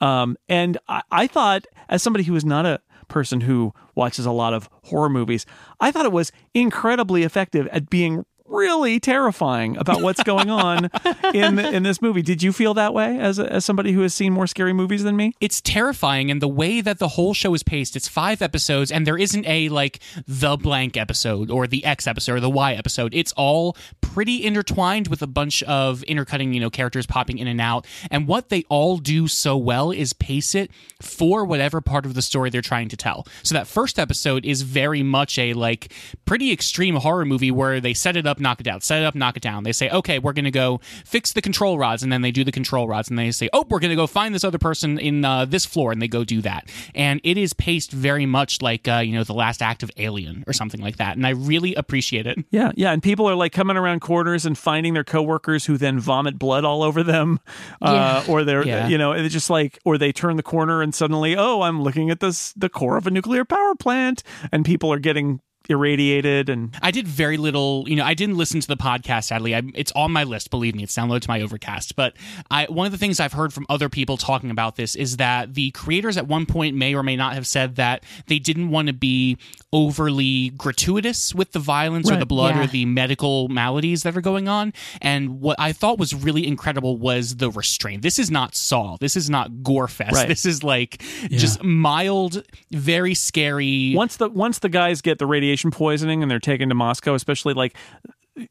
Um, 0.00 0.36
and 0.48 0.78
I, 0.88 1.02
I 1.10 1.26
thought, 1.26 1.66
as 1.88 2.02
somebody 2.02 2.24
who 2.24 2.36
is 2.36 2.44
not 2.44 2.66
a 2.66 2.80
person 3.08 3.40
who 3.40 3.74
watches 3.94 4.24
a 4.24 4.30
lot 4.30 4.54
of 4.54 4.68
horror 4.84 5.08
movies, 5.10 5.44
I 5.80 5.90
thought 5.90 6.06
it 6.06 6.12
was 6.12 6.32
incredibly 6.54 7.22
effective 7.22 7.66
at 7.68 7.90
being 7.90 8.24
really 8.50 9.00
terrifying 9.00 9.76
about 9.76 10.02
what's 10.02 10.22
going 10.22 10.50
on 10.50 10.90
in 11.34 11.58
in 11.58 11.82
this 11.82 12.02
movie. 12.02 12.22
Did 12.22 12.42
you 12.42 12.52
feel 12.52 12.74
that 12.74 12.92
way 12.92 13.18
as 13.18 13.38
as 13.38 13.64
somebody 13.64 13.92
who 13.92 14.02
has 14.02 14.12
seen 14.12 14.32
more 14.32 14.46
scary 14.46 14.72
movies 14.72 15.02
than 15.02 15.16
me? 15.16 15.32
it's 15.40 15.60
terrifying 15.60 16.30
and 16.30 16.42
the 16.42 16.48
way 16.48 16.80
that 16.80 16.98
the 16.98 17.08
whole 17.08 17.32
show 17.32 17.54
is 17.54 17.62
paced 17.62 17.94
it's 17.96 18.08
five 18.08 18.42
episodes 18.42 18.90
and 18.90 19.06
there 19.06 19.16
isn't 19.16 19.46
a 19.46 19.68
like 19.68 20.00
the 20.26 20.56
blank 20.56 20.96
episode 20.96 21.50
or 21.50 21.66
the 21.66 21.84
x 21.84 22.06
episode 22.06 22.34
or 22.34 22.40
the 22.40 22.50
y 22.50 22.74
episode 22.74 23.14
it's 23.14 23.32
all 23.32 23.76
pretty 24.00 24.44
intertwined 24.44 25.08
with 25.08 25.22
a 25.22 25.26
bunch 25.26 25.62
of 25.64 26.02
intercutting 26.04 26.52
you 26.52 26.60
know 26.60 26.68
characters 26.70 27.06
popping 27.06 27.38
in 27.38 27.46
and 27.46 27.60
out 27.60 27.86
and 28.10 28.26
what 28.26 28.48
they 28.48 28.64
all 28.68 28.98
do 28.98 29.28
so 29.28 29.56
well 29.56 29.90
is 29.90 30.12
pace 30.12 30.54
it 30.54 30.70
for 31.00 31.44
whatever 31.44 31.80
part 31.80 32.04
of 32.04 32.14
the 32.14 32.22
story 32.22 32.50
they're 32.50 32.60
trying 32.60 32.88
to 32.88 32.96
tell 32.96 33.26
so 33.42 33.54
that 33.54 33.66
first 33.66 33.98
episode 33.98 34.44
is 34.44 34.62
very 34.62 35.02
much 35.02 35.38
a 35.38 35.54
like 35.54 35.92
pretty 36.24 36.50
extreme 36.52 36.96
horror 36.96 37.24
movie 37.24 37.50
where 37.50 37.80
they 37.80 37.94
set 37.94 38.16
it 38.16 38.26
up 38.26 38.39
up, 38.40 38.42
knock 38.42 38.60
it 38.60 38.64
down. 38.64 38.80
Set 38.80 39.02
it 39.02 39.04
up, 39.04 39.14
knock 39.14 39.36
it 39.36 39.42
down. 39.42 39.64
They 39.64 39.72
say, 39.72 39.90
okay, 39.90 40.18
we're 40.18 40.32
going 40.32 40.44
to 40.44 40.50
go 40.50 40.80
fix 41.04 41.32
the 41.32 41.42
control 41.42 41.78
rods, 41.78 42.02
and 42.02 42.12
then 42.12 42.22
they 42.22 42.30
do 42.30 42.44
the 42.44 42.52
control 42.52 42.88
rods, 42.88 43.08
and 43.08 43.18
they 43.18 43.30
say, 43.30 43.48
oh, 43.52 43.64
we're 43.68 43.80
going 43.80 43.90
to 43.90 43.96
go 43.96 44.06
find 44.06 44.34
this 44.34 44.44
other 44.44 44.58
person 44.58 44.98
in 44.98 45.24
uh, 45.24 45.44
this 45.44 45.66
floor, 45.66 45.92
and 45.92 46.00
they 46.00 46.08
go 46.08 46.24
do 46.24 46.40
that. 46.42 46.68
And 46.94 47.20
it 47.24 47.36
is 47.36 47.52
paced 47.52 47.92
very 47.92 48.26
much 48.26 48.62
like 48.62 48.88
uh, 48.88 48.98
you 48.98 49.12
know 49.14 49.24
the 49.24 49.34
last 49.34 49.62
act 49.62 49.82
of 49.82 49.90
Alien 49.96 50.44
or 50.46 50.52
something 50.52 50.80
like 50.80 50.96
that, 50.96 51.16
and 51.16 51.26
I 51.26 51.30
really 51.30 51.74
appreciate 51.74 52.26
it. 52.26 52.38
Yeah, 52.50 52.72
yeah, 52.74 52.92
and 52.92 53.02
people 53.02 53.28
are 53.28 53.34
like 53.34 53.52
coming 53.52 53.76
around 53.76 54.00
corners 54.00 54.46
and 54.46 54.56
finding 54.56 54.94
their 54.94 55.04
coworkers 55.04 55.66
who 55.66 55.76
then 55.76 56.00
vomit 56.00 56.38
blood 56.38 56.64
all 56.64 56.82
over 56.82 57.02
them, 57.02 57.40
uh, 57.82 58.24
or 58.28 58.44
they're 58.44 58.66
Yeah. 58.66 58.88
you 58.88 58.98
know 58.98 59.12
it's 59.12 59.32
just 59.32 59.50
like 59.50 59.78
or 59.84 59.98
they 59.98 60.12
turn 60.12 60.36
the 60.36 60.42
corner 60.42 60.82
and 60.82 60.94
suddenly 60.94 61.36
oh 61.36 61.62
I'm 61.62 61.82
looking 61.82 62.10
at 62.10 62.20
this 62.20 62.52
the 62.54 62.68
core 62.68 62.96
of 62.96 63.06
a 63.06 63.10
nuclear 63.10 63.44
power 63.44 63.74
plant 63.74 64.22
and 64.52 64.64
people 64.64 64.92
are 64.92 64.98
getting 64.98 65.40
irradiated 65.68 66.48
and 66.48 66.76
I 66.82 66.90
did 66.90 67.06
very 67.06 67.36
little, 67.36 67.84
you 67.86 67.94
know, 67.96 68.04
I 68.04 68.14
didn't 68.14 68.36
listen 68.36 68.60
to 68.60 68.66
the 68.68 68.76
podcast, 68.76 69.24
sadly. 69.24 69.54
I, 69.54 69.62
it's 69.74 69.92
on 69.92 70.10
my 70.12 70.24
list, 70.24 70.50
believe 70.50 70.74
me. 70.74 70.82
It's 70.82 70.96
downloaded 70.96 71.22
to 71.22 71.28
my 71.28 71.40
Overcast. 71.40 71.94
But 71.96 72.14
I, 72.50 72.64
one 72.66 72.86
of 72.86 72.92
the 72.92 72.98
things 72.98 73.20
I've 73.20 73.32
heard 73.34 73.52
from 73.52 73.66
other 73.68 73.88
people 73.88 74.16
talking 74.16 74.50
about 74.50 74.76
this 74.76 74.96
is 74.96 75.18
that 75.18 75.54
the 75.54 75.70
creators 75.72 76.16
at 76.16 76.26
one 76.26 76.46
point 76.46 76.76
may 76.76 76.94
or 76.94 77.02
may 77.02 77.16
not 77.16 77.34
have 77.34 77.46
said 77.46 77.76
that 77.76 78.02
they 78.26 78.38
didn't 78.38 78.70
want 78.70 78.88
to 78.88 78.94
be 78.94 79.38
overly 79.72 80.50
gratuitous 80.50 81.32
with 81.34 81.52
the 81.52 81.58
violence 81.60 82.10
or 82.10 82.16
the 82.16 82.26
blood 82.26 82.56
Yeah. 82.56 82.64
or 82.64 82.66
the 82.66 82.84
medical 82.86 83.48
maladies 83.48 84.02
that 84.02 84.16
are 84.16 84.20
going 84.20 84.48
on. 84.48 84.72
And 85.00 85.40
what 85.40 85.56
I 85.60 85.72
thought 85.72 85.98
was 85.98 86.12
really 86.14 86.46
incredible 86.46 86.96
was 86.96 87.36
the 87.36 87.50
restraint. 87.50 88.02
This 88.02 88.18
is 88.18 88.30
not 88.30 88.54
Saw. 88.56 88.96
This 88.98 89.16
is 89.16 89.30
not 89.30 89.62
Gore 89.62 89.86
Fest. 89.88 90.14
Right. 90.14 90.28
This 90.28 90.44
is 90.44 90.64
like 90.64 91.02
just 91.30 91.62
mild, 91.62 92.42
very 92.72 93.14
scary. 93.14 93.94
once 93.94 94.16
the 94.16 94.28
once 94.28 94.58
the 94.58 94.68
guys 94.68 95.00
get 95.02 95.18
the 95.18 95.26
radiation 95.26 95.59
poisoning 95.70 96.22
and 96.22 96.30
they're 96.30 96.38
taken 96.38 96.68
to 96.70 96.74
Moscow, 96.74 97.14
especially 97.14 97.52
like 97.54 97.76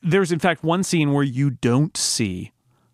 there's 0.03 0.32
in 0.32 0.39
fact 0.39 0.64
one 0.64 0.84
scene 0.84 1.14
where 1.14 1.24
you 1.24 1.49
don't 1.49 1.97
see 1.97 2.51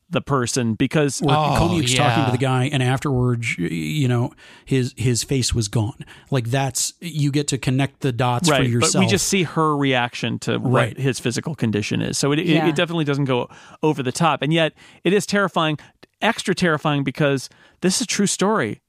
the 0.07 0.21
person 0.21 0.75
because 0.75 1.19
where 1.19 1.35
Oh, 1.35 1.55
Koeniig's 1.57 1.95
talking 1.95 2.25
to 2.25 2.31
the 2.31 2.37
guy, 2.37 2.65
and 2.65 2.81
afterwards, 2.83 3.57
you 3.57 4.07
know, 4.07 4.33
his 4.63 4.93
his 4.95 5.23
face 5.23 5.53
was 5.53 5.67
gone. 5.67 6.05
Like 6.29 6.45
that's 6.45 6.93
you 7.01 7.31
get 7.31 7.47
to 7.49 7.57
connect 7.57 8.01
the 8.01 8.11
dots 8.11 8.47
for 8.47 8.53
right, 8.53 8.69
yourself. 8.69 8.93
but 8.93 8.99
we 8.99 9.07
just 9.07 9.27
see 9.27 9.43
her 9.43 9.75
reaction 9.75 10.37
to 10.39 10.59
what 10.59 10.71
Right. 10.71 10.97
his 10.97 11.19
physical 11.19 11.55
condition 11.55 12.01
is. 12.03 12.19
So 12.19 12.31
it, 12.31 12.39
it, 12.39 12.49
it 12.49 12.75
definitely 12.75 13.03
doesn't 13.05 13.25
go 13.25 13.49
over 13.81 14.03
the 14.03 14.11
top, 14.11 14.43
and 14.43 14.53
yet 14.53 14.73
it 15.03 15.11
is 15.11 15.25
terrifying, 15.25 15.79
extra 16.21 16.53
terrifying 16.53 17.03
because 17.03 17.49
this 17.81 17.95
is 17.95 18.01
a 18.01 18.07
true 18.07 18.27
story. 18.27 18.81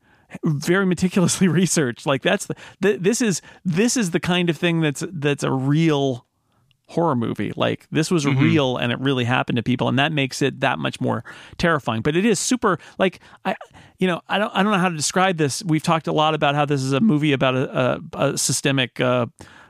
Very 0.44 0.86
meticulously 0.86 1.48
researched. 1.62 2.06
Like 2.06 2.22
that's 2.22 2.46
the 2.46 2.56
th- 2.82 3.00
this 3.00 3.20
is 3.20 3.42
this 3.64 3.96
is 3.96 4.10
the 4.10 4.20
kind 4.20 4.50
of 4.50 4.56
thing 4.56 4.80
that's 4.80 5.04
that's 5.10 5.42
a 5.42 5.52
real 5.52 6.26
horror 6.88 7.16
movie. 7.16 7.52
Like 7.56 7.86
this 7.90 8.10
was 8.10 8.26
real 8.26 8.76
and 8.76 8.92
it 8.92 9.00
really 9.00 9.24
happened 9.24 9.56
to 9.56 9.62
people, 9.62 9.88
and 9.88 9.98
that 9.98 10.12
makes 10.12 10.42
it 10.42 10.60
that 10.60 10.78
much 10.78 11.00
more 11.00 11.24
terrifying. 11.58 12.02
But 12.02 12.16
it 12.16 12.24
is 12.24 12.38
super. 12.38 12.78
Like 12.98 13.20
I, 13.44 13.56
you 13.98 14.06
know, 14.06 14.20
I 14.28 14.38
don't 14.38 14.54
I 14.54 14.62
don't 14.62 14.72
know 14.72 14.78
how 14.78 14.88
to 14.88 14.96
describe 14.96 15.36
this. 15.36 15.64
We've 15.64 15.82
talked 15.82 16.06
a 16.06 16.12
lot 16.12 16.34
about 16.34 16.54
how 16.54 16.64
this 16.64 16.82
is 16.82 16.92
a 16.92 17.00
movie 17.00 17.32
about 17.32 17.54
a, 17.54 18.00
a, 18.12 18.30
a 18.32 18.38
systemic. 18.38 19.00
Uh, 19.00 19.26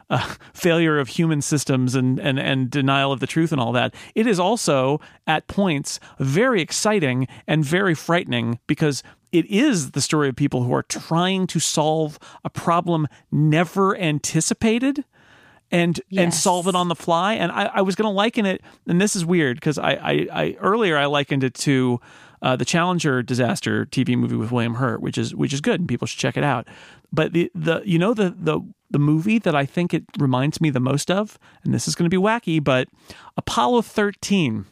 uh, 0.10 0.34
failure 0.54 1.00
of 1.00 1.08
human 1.08 1.42
systems 1.42 1.96
and, 1.96 2.20
and 2.20 2.38
and 2.38 2.70
denial 2.70 3.10
of 3.10 3.18
the 3.18 3.26
truth 3.26 3.50
and 3.50 3.60
all 3.60 3.72
that. 3.72 3.92
It 4.14 4.28
is 4.28 4.38
also 4.38 5.00
at 5.26 5.48
points 5.48 5.98
very 6.20 6.62
exciting 6.62 7.26
and 7.48 7.64
very 7.64 7.92
frightening 7.92 8.60
because 8.68 9.02
it 9.36 9.46
is 9.46 9.90
the 9.90 10.00
story 10.00 10.28
of 10.28 10.36
people 10.36 10.62
who 10.62 10.72
are 10.72 10.82
trying 10.82 11.46
to 11.48 11.60
solve 11.60 12.18
a 12.44 12.50
problem 12.50 13.06
never 13.30 13.96
anticipated 13.96 15.04
and 15.70 16.00
and 16.16 16.32
solve 16.32 16.68
it 16.68 16.74
on 16.74 16.88
the 16.88 16.94
fly. 16.94 17.34
And 17.34 17.52
I, 17.52 17.64
I 17.66 17.80
was 17.82 17.94
going 17.96 18.06
to 18.06 18.14
liken 18.14 18.46
it, 18.46 18.62
and 18.86 19.00
this 19.00 19.14
is 19.14 19.24
weird 19.24 19.58
because 19.58 19.78
I, 19.78 19.92
I, 19.92 20.26
I 20.32 20.56
earlier 20.60 20.96
I 20.96 21.06
likened 21.06 21.44
it 21.44 21.54
to 21.54 22.00
uh, 22.40 22.56
the 22.56 22.64
Challenger 22.64 23.22
disaster 23.22 23.84
TV 23.86 24.16
movie 24.16 24.36
with 24.36 24.52
William 24.52 24.74
Hurt, 24.74 25.02
which 25.02 25.18
is 25.18 25.34
which 25.34 25.52
is 25.52 25.60
good 25.60 25.80
and 25.80 25.88
people 25.88 26.06
should 26.06 26.20
check 26.20 26.36
it 26.36 26.44
out. 26.44 26.66
But 27.12 27.32
the 27.32 27.50
the 27.54 27.82
you 27.84 27.98
know 27.98 28.14
the 28.14 28.30
the 28.30 28.60
the 28.90 28.98
movie 28.98 29.38
that 29.40 29.54
I 29.54 29.66
think 29.66 29.92
it 29.92 30.04
reminds 30.18 30.60
me 30.60 30.70
the 30.70 30.80
most 30.80 31.10
of, 31.10 31.38
and 31.64 31.74
this 31.74 31.86
is 31.86 31.94
going 31.94 32.08
to 32.08 32.16
be 32.16 32.22
wacky, 32.22 32.62
but 32.62 32.88
Apollo 33.36 33.82
thirteen 33.82 34.66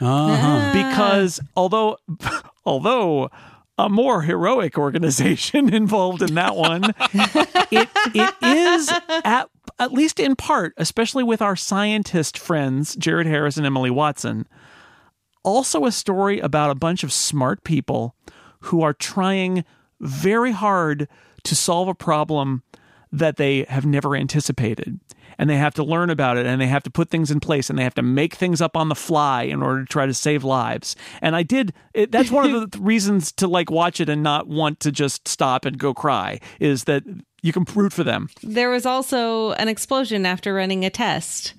uh-huh. 0.00 0.72
because 0.72 1.40
although 1.56 1.98
although 2.64 3.30
a 3.78 3.88
more 3.88 4.22
heroic 4.22 4.76
organization 4.76 5.72
involved 5.74 6.22
in 6.22 6.34
that 6.34 6.56
one 6.56 6.84
it 7.70 7.88
it 8.14 8.34
is 8.42 8.90
at 9.24 9.48
at 9.78 9.92
least 9.92 10.18
in 10.18 10.34
part 10.34 10.74
especially 10.76 11.22
with 11.22 11.40
our 11.40 11.56
scientist 11.56 12.38
friends 12.38 12.96
Jared 12.96 13.26
Harris 13.26 13.56
and 13.56 13.66
Emily 13.66 13.90
Watson 13.90 14.46
also 15.44 15.86
a 15.86 15.92
story 15.92 16.40
about 16.40 16.70
a 16.70 16.74
bunch 16.74 17.02
of 17.02 17.12
smart 17.12 17.64
people 17.64 18.14
who 18.60 18.82
are 18.82 18.92
trying 18.92 19.64
very 20.00 20.52
hard 20.52 21.08
to 21.44 21.54
solve 21.54 21.88
a 21.88 21.94
problem 21.94 22.62
that 23.10 23.36
they 23.36 23.64
have 23.64 23.86
never 23.86 24.14
anticipated. 24.14 25.00
And 25.38 25.48
they 25.48 25.56
have 25.56 25.74
to 25.74 25.84
learn 25.84 26.10
about 26.10 26.36
it 26.36 26.46
and 26.46 26.60
they 26.60 26.66
have 26.66 26.82
to 26.82 26.90
put 26.90 27.10
things 27.10 27.30
in 27.30 27.38
place 27.40 27.70
and 27.70 27.78
they 27.78 27.84
have 27.84 27.94
to 27.94 28.02
make 28.02 28.34
things 28.34 28.60
up 28.60 28.76
on 28.76 28.88
the 28.88 28.94
fly 28.94 29.42
in 29.42 29.62
order 29.62 29.84
to 29.84 29.86
try 29.86 30.04
to 30.04 30.14
save 30.14 30.42
lives. 30.42 30.96
And 31.22 31.36
I 31.36 31.44
did, 31.44 31.72
it, 31.94 32.10
that's 32.10 32.30
one 32.30 32.52
of 32.52 32.70
the 32.70 32.78
reasons 32.80 33.30
to 33.32 33.46
like 33.46 33.70
watch 33.70 34.00
it 34.00 34.08
and 34.08 34.22
not 34.22 34.48
want 34.48 34.80
to 34.80 34.90
just 34.90 35.28
stop 35.28 35.64
and 35.64 35.78
go 35.78 35.94
cry 35.94 36.40
is 36.58 36.84
that 36.84 37.04
you 37.42 37.52
can 37.52 37.64
root 37.74 37.92
for 37.92 38.04
them. 38.04 38.28
There 38.42 38.70
was 38.70 38.84
also 38.84 39.52
an 39.52 39.68
explosion 39.68 40.26
after 40.26 40.52
running 40.52 40.84
a 40.84 40.90
test 40.90 41.54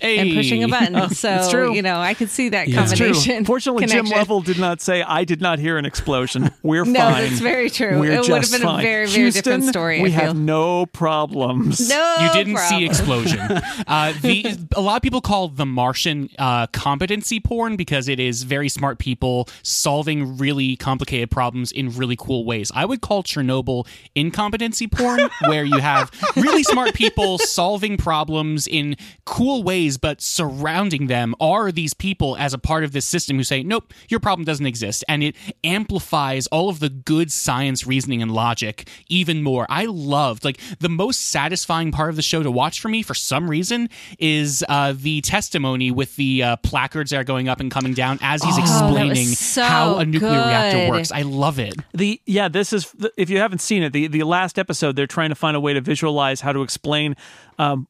Hey. 0.00 0.18
and 0.18 0.34
pushing 0.34 0.62
a 0.62 0.68
button. 0.68 0.94
it's 0.96 1.18
so, 1.18 1.48
true. 1.50 1.74
you 1.74 1.80
know, 1.82 1.98
I 1.98 2.12
could 2.14 2.28
see 2.28 2.50
that 2.50 2.68
Yeah. 2.68 2.86
Combination. 2.86 3.44
Fortunately, 3.46 3.86
Jim 3.86 4.00
connection. 4.04 4.16
Level 4.18 4.40
did 4.42 4.58
not 4.58 4.80
say, 4.82 5.02
I 5.02 5.24
did 5.24 5.40
not 5.40 5.58
hear 5.58 5.78
an 5.78 5.86
explosion. 5.86 6.50
We're 6.62 6.84
No, 6.96 7.00
fine. 7.00 7.22
that's 7.24 7.40
very 7.40 7.70
true. 7.70 7.98
We're 8.00 8.12
It 8.12 8.18
would 8.20 8.28
have 8.28 8.40
just 8.42 8.52
been 8.52 8.62
a 8.62 8.64
fine. 8.64 8.82
very, 8.82 9.06
very 9.06 9.30
different 9.30 9.62
Houston, 9.62 9.62
story, 9.72 10.02
We 10.02 10.10
have 10.10 10.36
no 10.36 10.86
problems. 10.86 11.88
No, 11.88 12.16
you 12.20 12.32
didn't 12.32 12.54
problem. 12.54 12.80
see 12.80 12.84
explosion. 12.86 13.40
uh, 13.86 14.12
the 14.20 14.58
a 14.76 14.80
lot 14.80 14.96
of 14.96 15.02
people 15.02 15.20
call 15.22 15.48
The 15.48 15.66
Martian 15.66 16.28
uh, 16.38 16.66
competency 16.68 17.40
porn 17.40 17.76
because 17.76 18.08
it 18.08 18.20
is 18.20 18.42
very 18.42 18.68
smart 18.68 18.98
people 18.98 19.48
solving 19.62 20.36
really 20.36 20.76
complicated 20.76 21.30
problems 21.30 21.72
in 21.72 21.90
really 21.90 22.16
cool 22.16 22.44
ways. 22.44 22.70
I 22.74 22.84
would 22.84 23.00
call 23.00 23.22
Chernobyl 23.22 23.86
incompetency 24.14 24.88
porn, 24.88 25.20
where 25.46 25.64
you 25.64 25.78
have 25.78 26.10
really 26.36 26.62
smart 26.62 26.94
people 26.94 27.38
solving 27.38 27.96
problems 27.96 28.66
in 28.66 28.96
cool 29.24 29.62
ways, 29.62 29.85
but 29.96 30.20
surrounding 30.20 31.06
them 31.06 31.34
are 31.40 31.70
these 31.70 31.94
people 31.94 32.36
as 32.38 32.52
a 32.52 32.58
part 32.58 32.82
of 32.82 32.90
this 32.92 33.06
system 33.06 33.36
who 33.36 33.44
say, 33.44 33.62
"Nope, 33.62 33.92
your 34.08 34.18
problem 34.20 34.44
doesn't 34.44 34.66
exist," 34.66 35.04
and 35.08 35.22
it 35.22 35.36
amplifies 35.62 36.46
all 36.48 36.68
of 36.68 36.80
the 36.80 36.88
good 36.88 37.30
science 37.30 37.86
reasoning 37.86 38.22
and 38.22 38.30
logic 38.32 38.88
even 39.08 39.42
more. 39.42 39.66
I 39.68 39.84
loved 39.84 40.44
like 40.44 40.58
the 40.80 40.88
most 40.88 41.28
satisfying 41.28 41.92
part 41.92 42.10
of 42.10 42.16
the 42.16 42.22
show 42.22 42.42
to 42.42 42.50
watch 42.50 42.80
for 42.80 42.88
me 42.88 43.02
for 43.02 43.14
some 43.14 43.48
reason 43.48 43.88
is 44.18 44.64
uh, 44.68 44.94
the 44.96 45.20
testimony 45.20 45.90
with 45.90 46.16
the 46.16 46.42
uh, 46.42 46.56
placards 46.56 47.10
that 47.12 47.18
are 47.18 47.24
going 47.24 47.48
up 47.48 47.60
and 47.60 47.70
coming 47.70 47.94
down 47.94 48.18
as 48.22 48.42
he's 48.42 48.56
Oh, 48.58 48.62
explaining 48.62 49.26
so 49.28 49.62
how 49.62 49.96
a 49.98 50.04
nuclear 50.04 50.30
reactor 50.32 50.90
works. 50.90 51.12
I 51.12 51.22
love 51.22 51.58
it. 51.58 51.74
the 51.94 52.20
yeah 52.26 52.48
this 52.48 52.72
is 52.72 52.92
if 53.16 53.30
you 53.30 53.38
haven't 53.38 53.60
seen 53.60 53.82
it 53.82 53.92
the 53.92 54.06
the 54.08 54.22
last 54.24 54.58
episode 54.58 54.96
they're 54.96 55.06
trying 55.06 55.28
to 55.28 55.34
find 55.34 55.56
a 55.56 55.60
way 55.60 55.74
to 55.74 55.80
visualize 55.80 56.40
how 56.40 56.52
to 56.52 56.62
explain 56.62 57.14
um 57.58 57.86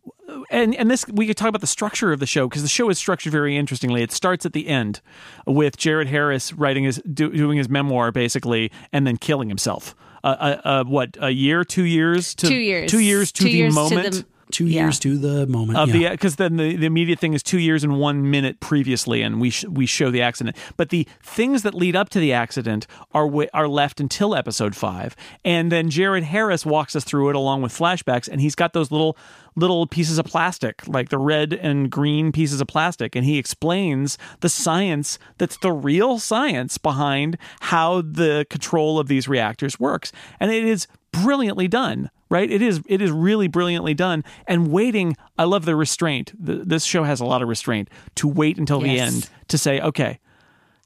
and 0.50 0.74
and 0.74 0.90
this 0.90 1.06
we 1.08 1.26
could 1.26 1.36
talk 1.36 1.48
about 1.48 1.60
the 1.60 1.66
structure 1.66 2.12
of 2.12 2.20
the 2.20 2.26
show 2.26 2.48
because 2.48 2.62
the 2.62 2.68
show 2.68 2.88
is 2.88 2.98
structured 2.98 3.32
very 3.32 3.56
interestingly. 3.56 4.02
It 4.02 4.12
starts 4.12 4.44
at 4.46 4.52
the 4.52 4.68
end 4.68 5.00
with 5.46 5.76
jared 5.76 6.08
harris 6.08 6.52
writing 6.52 6.84
his 6.84 7.00
do, 7.12 7.30
doing 7.30 7.58
his 7.58 7.68
memoir 7.68 8.12
basically 8.12 8.70
and 8.92 9.06
then 9.06 9.16
killing 9.16 9.48
himself. 9.48 9.94
Uh, 10.24 10.26
uh, 10.26 10.60
uh 10.64 10.84
what 10.84 11.16
a 11.20 11.30
year 11.30 11.64
two 11.64 11.84
years 11.84 12.34
to 12.36 12.48
Two 12.48 12.54
years. 12.56 12.90
two 12.90 13.00
years 13.00 13.30
to 13.32 13.42
Two 13.44 13.48
the 13.50 13.56
years 13.56 13.74
to 13.74 13.80
moment? 13.80 14.12
the- 14.14 14.26
Two 14.52 14.66
Yeah. 14.66 14.82
years 14.82 14.98
to 15.00 15.18
the 15.18 15.46
moment. 15.46 15.78
of 15.78 15.88
yeah. 15.94 16.10
the 16.10 16.14
because 16.14 16.36
then 16.36 16.56
the, 16.56 16.76
the 16.76 16.86
immediate 16.86 17.18
thing 17.18 17.34
is 17.34 17.42
two 17.42 17.58
years 17.58 17.82
and 17.82 17.98
one 17.98 18.30
minute 18.30 18.60
previously, 18.60 19.22
and 19.22 19.40
we 19.40 19.50
sh- 19.50 19.64
we 19.64 19.86
show 19.86 20.10
the 20.10 20.22
accident. 20.22 20.56
But 20.76 20.90
the 20.90 21.06
things 21.22 21.62
that 21.62 21.74
lead 21.74 21.96
up 21.96 22.08
to 22.10 22.20
the 22.20 22.32
accident 22.32 22.86
are 23.12 23.24
wi- 23.26 23.50
are 23.52 23.66
left 23.66 24.00
until 24.00 24.34
episode 24.36 24.76
five, 24.76 25.16
and 25.44 25.72
then 25.72 25.90
Jared 25.90 26.24
Harris 26.24 26.64
walks 26.64 26.94
us 26.94 27.02
through 27.02 27.30
it 27.30 27.36
along 27.36 27.62
with 27.62 27.72
flashbacks, 27.72 28.28
and 28.28 28.40
he's 28.40 28.54
got 28.54 28.72
those 28.72 28.90
little 28.92 29.16
little 29.56 29.86
pieces 29.86 30.18
of 30.18 30.26
plastic, 30.26 30.86
like 30.86 31.08
the 31.08 31.18
red 31.18 31.52
and 31.54 31.90
green 31.90 32.30
pieces 32.30 32.60
of 32.60 32.66
plastic, 32.68 33.16
and 33.16 33.24
he 33.24 33.38
explains 33.38 34.16
the 34.40 34.48
science 34.50 35.18
that's 35.38 35.56
the 35.58 35.72
real 35.72 36.18
science 36.18 36.76
behind 36.78 37.36
how 37.62 38.00
the 38.02 38.46
control 38.50 38.98
of 39.00 39.08
these 39.08 39.26
reactors 39.26 39.80
works, 39.80 40.12
and 40.38 40.52
it 40.52 40.62
is 40.64 40.86
brilliantly 41.10 41.66
done 41.66 42.10
right? 42.28 42.50
It 42.50 42.62
is 42.62 42.80
it 42.86 43.00
is 43.00 43.10
really 43.10 43.48
brilliantly 43.48 43.94
done. 43.94 44.24
And 44.46 44.70
waiting 44.70 45.16
i 45.38 45.44
love 45.44 45.64
the 45.64 45.76
restraint. 45.76 46.32
The, 46.38 46.56
this 46.56 46.84
show 46.84 47.04
has 47.04 47.20
a 47.20 47.24
lot 47.24 47.42
of 47.42 47.48
restraint 47.48 47.88
to 48.16 48.28
wait 48.28 48.58
until 48.58 48.80
the 48.80 48.98
end 48.98 49.28
to 49.48 49.58
say 49.58 49.80
okay 49.80 50.18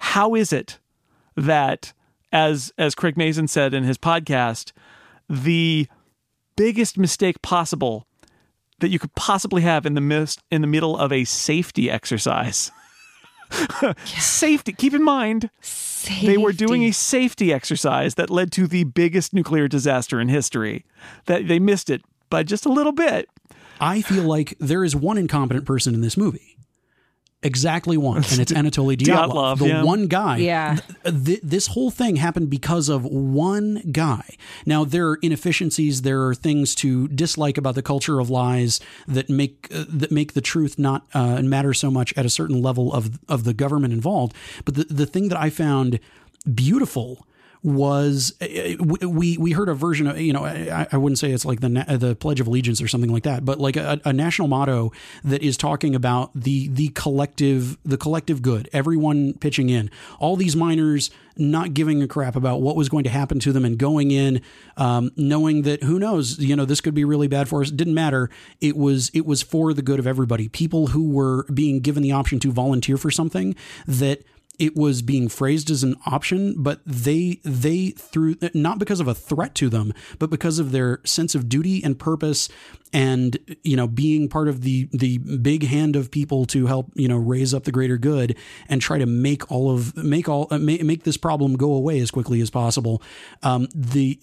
how 0.01 0.35
is 0.35 0.53
it 0.53 0.79
that 1.37 1.93
as 2.33 2.73
as 2.79 2.95
Craig 2.95 3.17
Mazin 3.17 3.49
said 3.49 3.75
in 3.75 3.85
his 3.85 3.99
podcast 3.99 4.73
the 5.29 5.87
biggest 6.57 6.99
mistake 6.99 7.41
possible 7.43 8.07
that 8.81 8.89
you 8.89 8.99
could 8.99 9.15
possibly 9.15 9.63
have 9.63 9.87
in 9.87 9.95
the 9.95 10.01
midst 10.01 10.43
in 10.51 10.61
the 10.61 10.67
middle 10.67 10.97
of 10.97 11.13
a 11.13 11.25
safety 11.25 11.91
exercise. 11.91 12.71
Safety. 14.05 14.73
Keep 14.73 14.95
in 14.95 15.03
mind, 15.03 15.51
they 16.21 16.39
were 16.39 16.53
doing 16.53 16.85
a 16.85 16.93
safety 16.93 17.53
exercise 17.53 18.15
that 18.15 18.31
led 18.31 18.53
to 18.53 18.67
the 18.67 18.85
biggest 18.85 19.33
nuclear 19.33 19.69
disaster 19.69 20.21
in 20.21 20.29
history. 20.29 20.85
That 21.27 21.49
they 21.49 21.59
missed 21.59 21.91
it 21.91 22.03
by 22.29 22.43
just 22.43 22.65
a 22.65 22.73
little 22.73 22.93
bit. 22.93 23.29
I 23.81 24.03
feel 24.03 24.25
like 24.25 24.57
there 24.59 24.85
is 24.85 24.95
one 24.95 25.19
incompetent 25.19 25.67
person 25.67 25.95
in 25.95 26.01
this 26.01 26.17
movie. 26.17 26.57
Exactly 27.43 27.97
one, 27.97 28.19
and 28.19 28.39
it's 28.39 28.53
Anatoly 28.61 28.99
Dyatlov, 28.99 29.31
Dyatlov, 29.31 29.59
the 29.61 29.67
yeah. 29.69 29.83
one 29.83 30.09
guy. 30.09 30.37
Yeah. 30.39 30.77
Th- 31.05 31.25
th- 31.25 31.41
this 31.43 31.69
whole 31.69 31.91
thing 31.91 32.17
happened 32.17 32.51
because 32.51 32.91
of 32.91 33.05
one 33.07 33.77
guy. 33.91 34.37
Now 34.67 34.85
there 34.85 35.09
are 35.09 35.19
inefficiencies, 35.23 36.03
there 36.03 36.27
are 36.27 36.35
things 36.35 36.75
to 36.77 37.09
dislike 37.09 37.57
about 37.57 37.77
the 37.77 37.83
culture 37.83 38.21
of 38.21 38.29
lies 38.29 38.79
that 39.09 39.31
make 39.31 39.69
uh, 39.75 39.85
that 39.89 40.13
make 40.13 40.35
the 40.35 40.43
truth 40.43 40.79
not 40.79 41.07
uh, 41.15 41.41
matter 41.41 41.73
so 41.73 41.91
much 41.91 42.13
at 42.15 42.27
a 42.27 42.31
certain 42.31 42.61
level 42.61 42.93
of 42.93 43.19
of 43.27 43.45
the 43.45 43.55
government 43.55 43.95
involved. 43.95 44.35
But 44.67 44.75
the 44.75 44.85
the 44.85 45.07
thing 45.07 45.29
that 45.29 45.39
I 45.39 45.49
found 45.49 45.99
beautiful 46.55 47.27
was 47.63 48.33
uh, 48.41 48.47
we 48.81 49.37
we 49.37 49.53
heard 49.53 49.69
a 49.69 49.75
version 49.75 50.07
of 50.07 50.19
you 50.19 50.33
know 50.33 50.45
I, 50.45 50.87
I 50.91 50.97
wouldn't 50.97 51.19
say 51.19 51.31
it's 51.31 51.45
like 51.45 51.61
the 51.61 51.69
the 51.99 52.17
Pledge 52.17 52.41
of 52.41 52.47
Allegiance 52.47 52.81
or 52.81 52.89
something 52.89 53.13
like 53.13 53.25
that, 53.25 53.45
but 53.45 53.61
like 53.61 53.77
a, 53.77 54.01
a 54.05 54.13
national 54.13 54.49
motto 54.49 54.93
that 55.25 55.43
is 55.43 55.57
talking 55.57 55.95
about 55.95 56.31
the 56.35 56.69
the 56.69 56.89
collective 56.89 57.77
the 57.85 57.99
collective 57.99 58.41
good, 58.41 58.69
everyone 58.73 59.35
pitching 59.35 59.69
in, 59.69 59.91
all 60.19 60.37
these 60.37 60.57
miners 60.57 61.11
not 61.37 61.75
giving 61.75 62.03
a 62.03 62.09
crap 62.09 62.37
about 62.37 62.61
what 62.61 62.77
was 62.77 62.89
going 62.89 63.05
to 63.05 63.11
happen 63.11 63.39
to 63.41 63.53
them 63.53 63.65
and 63.65 63.79
going 63.79 64.11
in 64.11 64.43
um, 64.77 65.11
knowing 65.17 65.63
that 65.63 65.83
who 65.83 65.99
knows 65.99 66.39
you 66.39 66.57
know 66.57 66.65
this 66.65 66.81
could 66.81 66.95
be 66.95 67.05
really 67.05 67.29
bad 67.29 67.47
for 67.47 67.61
us. 67.61 67.71
It 67.71 67.77
didn't 67.77 67.95
matter. 67.95 68.31
It 68.61 68.77
was 68.77 69.11
it 69.13 69.27
was 69.27 69.43
for 69.43 69.75
the 69.75 69.83
good 69.83 69.99
of 69.99 70.07
everybody. 70.07 70.49
People 70.49 70.89
who 70.89 71.11
were 71.11 71.45
being 71.53 71.81
given 71.81 72.03
the 72.03 72.13
option 72.13 72.41
to 72.41 72.53
volunteer 72.53 72.97
for 72.97 73.11
something 73.11 73.55
that 73.87 74.23
it 74.61 74.77
was 74.77 75.01
being 75.01 75.29
phrased 75.29 75.71
as 75.71 75.83
an 75.83 75.97
option, 76.05 76.55
but 76.63 76.81
they 76.85 77.41
they 77.43 77.91
through 77.93 78.37
not 78.53 78.79
because 78.79 79.01
of 79.01 79.09
a 79.09 79.15
threat 79.15 79.55
to 79.57 79.71
them, 79.71 79.95
but 80.19 80.29
because 80.29 80.59
of 80.59 80.71
their 80.71 81.01
sense 81.05 81.35
of 81.35 81.49
duty 81.49 81.83
and 81.83 81.99
purpose, 81.99 82.51
and 82.93 83.39
you 83.65 83.75
know 83.75 83.89
being 83.89 84.29
part 84.29 84.49
of 84.49 84.61
the 84.61 84.89
the 84.93 85.17
big 85.19 85.65
hand 85.65 85.97
of 85.97 86.11
people 86.11 86.45
to 86.45 86.67
help 86.67 86.93
you 86.95 87.09
know 87.09 87.17
raise 87.17 87.55
up 87.55 87.65
the 87.65 87.73
greater 87.73 87.97
good 87.97 88.37
and 88.69 88.83
try 88.83 88.99
to 88.99 89.07
make 89.07 89.51
all 89.51 89.71
of 89.71 89.97
make 89.97 90.29
all 90.29 90.47
uh, 90.51 90.59
make, 90.59 90.85
make 90.85 91.05
this 91.05 91.17
problem 91.17 91.57
go 91.57 91.73
away 91.73 91.99
as 91.99 92.11
quickly 92.11 92.43
as 92.43 92.51
possible. 92.51 93.03
Um, 93.43 93.67
the 93.75 94.21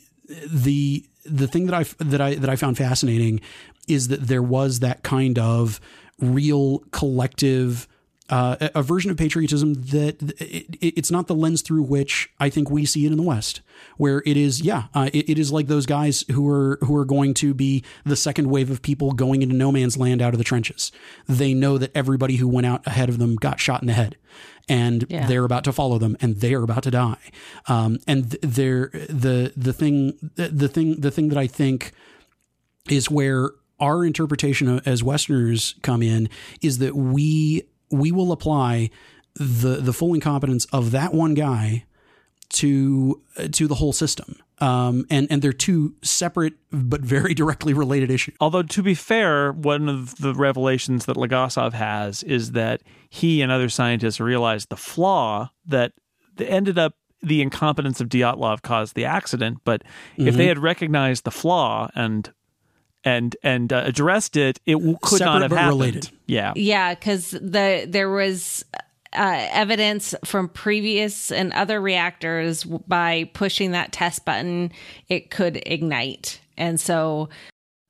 the 0.47 1.03
the 1.25 1.47
thing 1.47 1.65
that 1.65 1.73
I 1.73 1.83
that 2.03 2.21
I 2.21 2.35
that 2.35 2.49
I 2.49 2.55
found 2.55 2.77
fascinating 2.77 3.41
is 3.87 4.09
that 4.09 4.27
there 4.27 4.43
was 4.43 4.81
that 4.81 5.01
kind 5.01 5.39
of 5.39 5.81
real 6.19 6.79
collective 6.91 7.87
uh, 8.29 8.69
a- 8.75 8.83
version 8.83 9.09
of 9.11 9.17
patriotism 9.17 9.73
that 9.75 10.21
it, 10.41 10.75
it- 10.81 10.93
it's 10.97 11.11
not 11.11 11.27
the 11.27 11.35
lens 11.35 11.61
through 11.61 11.83
which 11.83 12.29
I 12.39 12.49
think 12.49 12.69
we 12.69 12.85
see 12.85 13.05
it 13.05 13.11
in 13.11 13.17
the 13.17 13.23
West, 13.23 13.61
where 13.97 14.21
it 14.25 14.35
is, 14.35 14.61
yeah, 14.61 14.85
uh, 14.93 15.09
it, 15.13 15.29
it 15.29 15.39
is 15.39 15.51
like 15.51 15.67
those 15.67 15.85
guys 15.85 16.25
who 16.31 16.47
are 16.49 16.77
who 16.81 16.95
are 16.95 17.05
going 17.05 17.33
to 17.35 17.53
be 17.53 17.83
the 18.05 18.15
second 18.15 18.49
wave 18.49 18.69
of 18.69 18.81
people 18.81 19.11
going 19.13 19.41
into 19.41 19.55
no 19.55 19.71
man's 19.71 19.97
land 19.97 20.21
out 20.21 20.33
of 20.33 20.37
the 20.37 20.43
trenches. 20.43 20.91
They 21.27 21.53
know 21.53 21.77
that 21.77 21.91
everybody 21.95 22.35
who 22.37 22.47
went 22.47 22.67
out 22.67 22.85
ahead 22.85 23.09
of 23.09 23.17
them 23.17 23.35
got 23.37 23.59
shot 23.59 23.81
in 23.81 23.87
the 23.87 23.93
head, 23.93 24.17
and 24.67 25.05
Yeah. 25.09 25.27
they're 25.27 25.45
about 25.45 25.63
to 25.65 25.71
follow 25.71 25.97
them, 25.97 26.17
and 26.19 26.37
they 26.41 26.53
are 26.53 26.63
about 26.63 26.83
to 26.83 26.91
die. 26.91 27.17
Um, 27.67 27.99
and 28.07 28.31
th- 28.31 28.41
they're 28.41 28.89
the 29.09 29.53
the 29.55 29.71
thing 29.73 30.13
the 30.35 30.67
thing 30.67 30.99
the 30.99 31.11
thing 31.11 31.29
that 31.29 31.37
I 31.37 31.47
think 31.47 31.93
is 32.89 33.09
where 33.09 33.51
our 33.79 34.03
interpretation 34.05 34.81
as 34.85 35.03
Westerners 35.03 35.75
come 35.83 36.01
in 36.01 36.29
is 36.61 36.79
that 36.79 36.95
we 36.95 37.63
we 37.91 38.11
will 38.11 38.31
apply 38.31 38.89
the 39.35 39.77
the 39.81 39.93
full 39.93 40.13
incompetence 40.13 40.65
of 40.73 40.91
that 40.91 41.13
one 41.13 41.33
guy 41.33 41.85
to 42.49 43.21
to 43.51 43.67
the 43.67 43.75
whole 43.75 43.93
system. 43.93 44.35
Um, 44.59 45.05
and 45.11 45.27
and 45.29 45.41
they're 45.43 45.53
two 45.53 45.93
separate 46.01 46.53
but 46.71 47.01
very 47.01 47.35
directly 47.35 47.73
related 47.73 48.09
issues. 48.09 48.35
Although 48.39 48.63
to 48.63 48.81
be 48.81 48.95
fair, 48.95 49.51
one 49.51 49.87
of 49.87 50.15
the 50.17 50.33
revelations 50.33 51.05
that 51.05 51.15
Legasov 51.15 51.73
has 51.73 52.23
is 52.23 52.53
that 52.53 52.81
he 53.09 53.41
and 53.43 53.51
other 53.51 53.69
scientists 53.69 54.19
realized 54.19 54.69
the 54.69 54.77
flaw 54.77 55.51
that 55.65 55.93
ended 56.39 56.79
up 56.79 56.95
the 57.21 57.41
incompetence 57.41 58.01
of 58.01 58.09
Dyatlov 58.09 58.61
caused 58.63 58.95
the 58.95 59.05
accident. 59.05 59.59
But 59.63 59.83
if 60.17 60.25
Mm-hmm. 60.29 60.37
they 60.37 60.47
had 60.47 60.59
recognized 60.59 61.23
the 61.23 61.31
flaw 61.31 61.89
and 61.93 62.31
and 63.03 63.35
and 63.43 63.71
uh, 63.71 63.83
addressed 63.85 64.37
it, 64.37 64.59
it 64.65 64.73
w- 64.73 64.97
could 65.01 65.19
not 65.21 65.41
have 65.41 65.49
but 65.51 65.59
happened. 65.59 65.79
related. 65.79 66.09
Yeah, 66.25 66.53
Yeah, 66.55 66.93
because 66.95 67.31
the 67.31 67.85
there 67.87 68.09
was 68.09 68.65
uh, 69.13 69.47
evidence 69.51 70.13
from 70.25 70.49
previous 70.49 71.31
and 71.31 71.53
other 71.53 71.79
reactors 71.79 72.63
by 72.63 73.29
pushing 73.33 73.71
that 73.71 73.91
test 73.91 74.25
button, 74.25 74.71
it 75.07 75.29
could 75.31 75.61
ignite, 75.65 76.41
and 76.57 76.79
so 76.79 77.29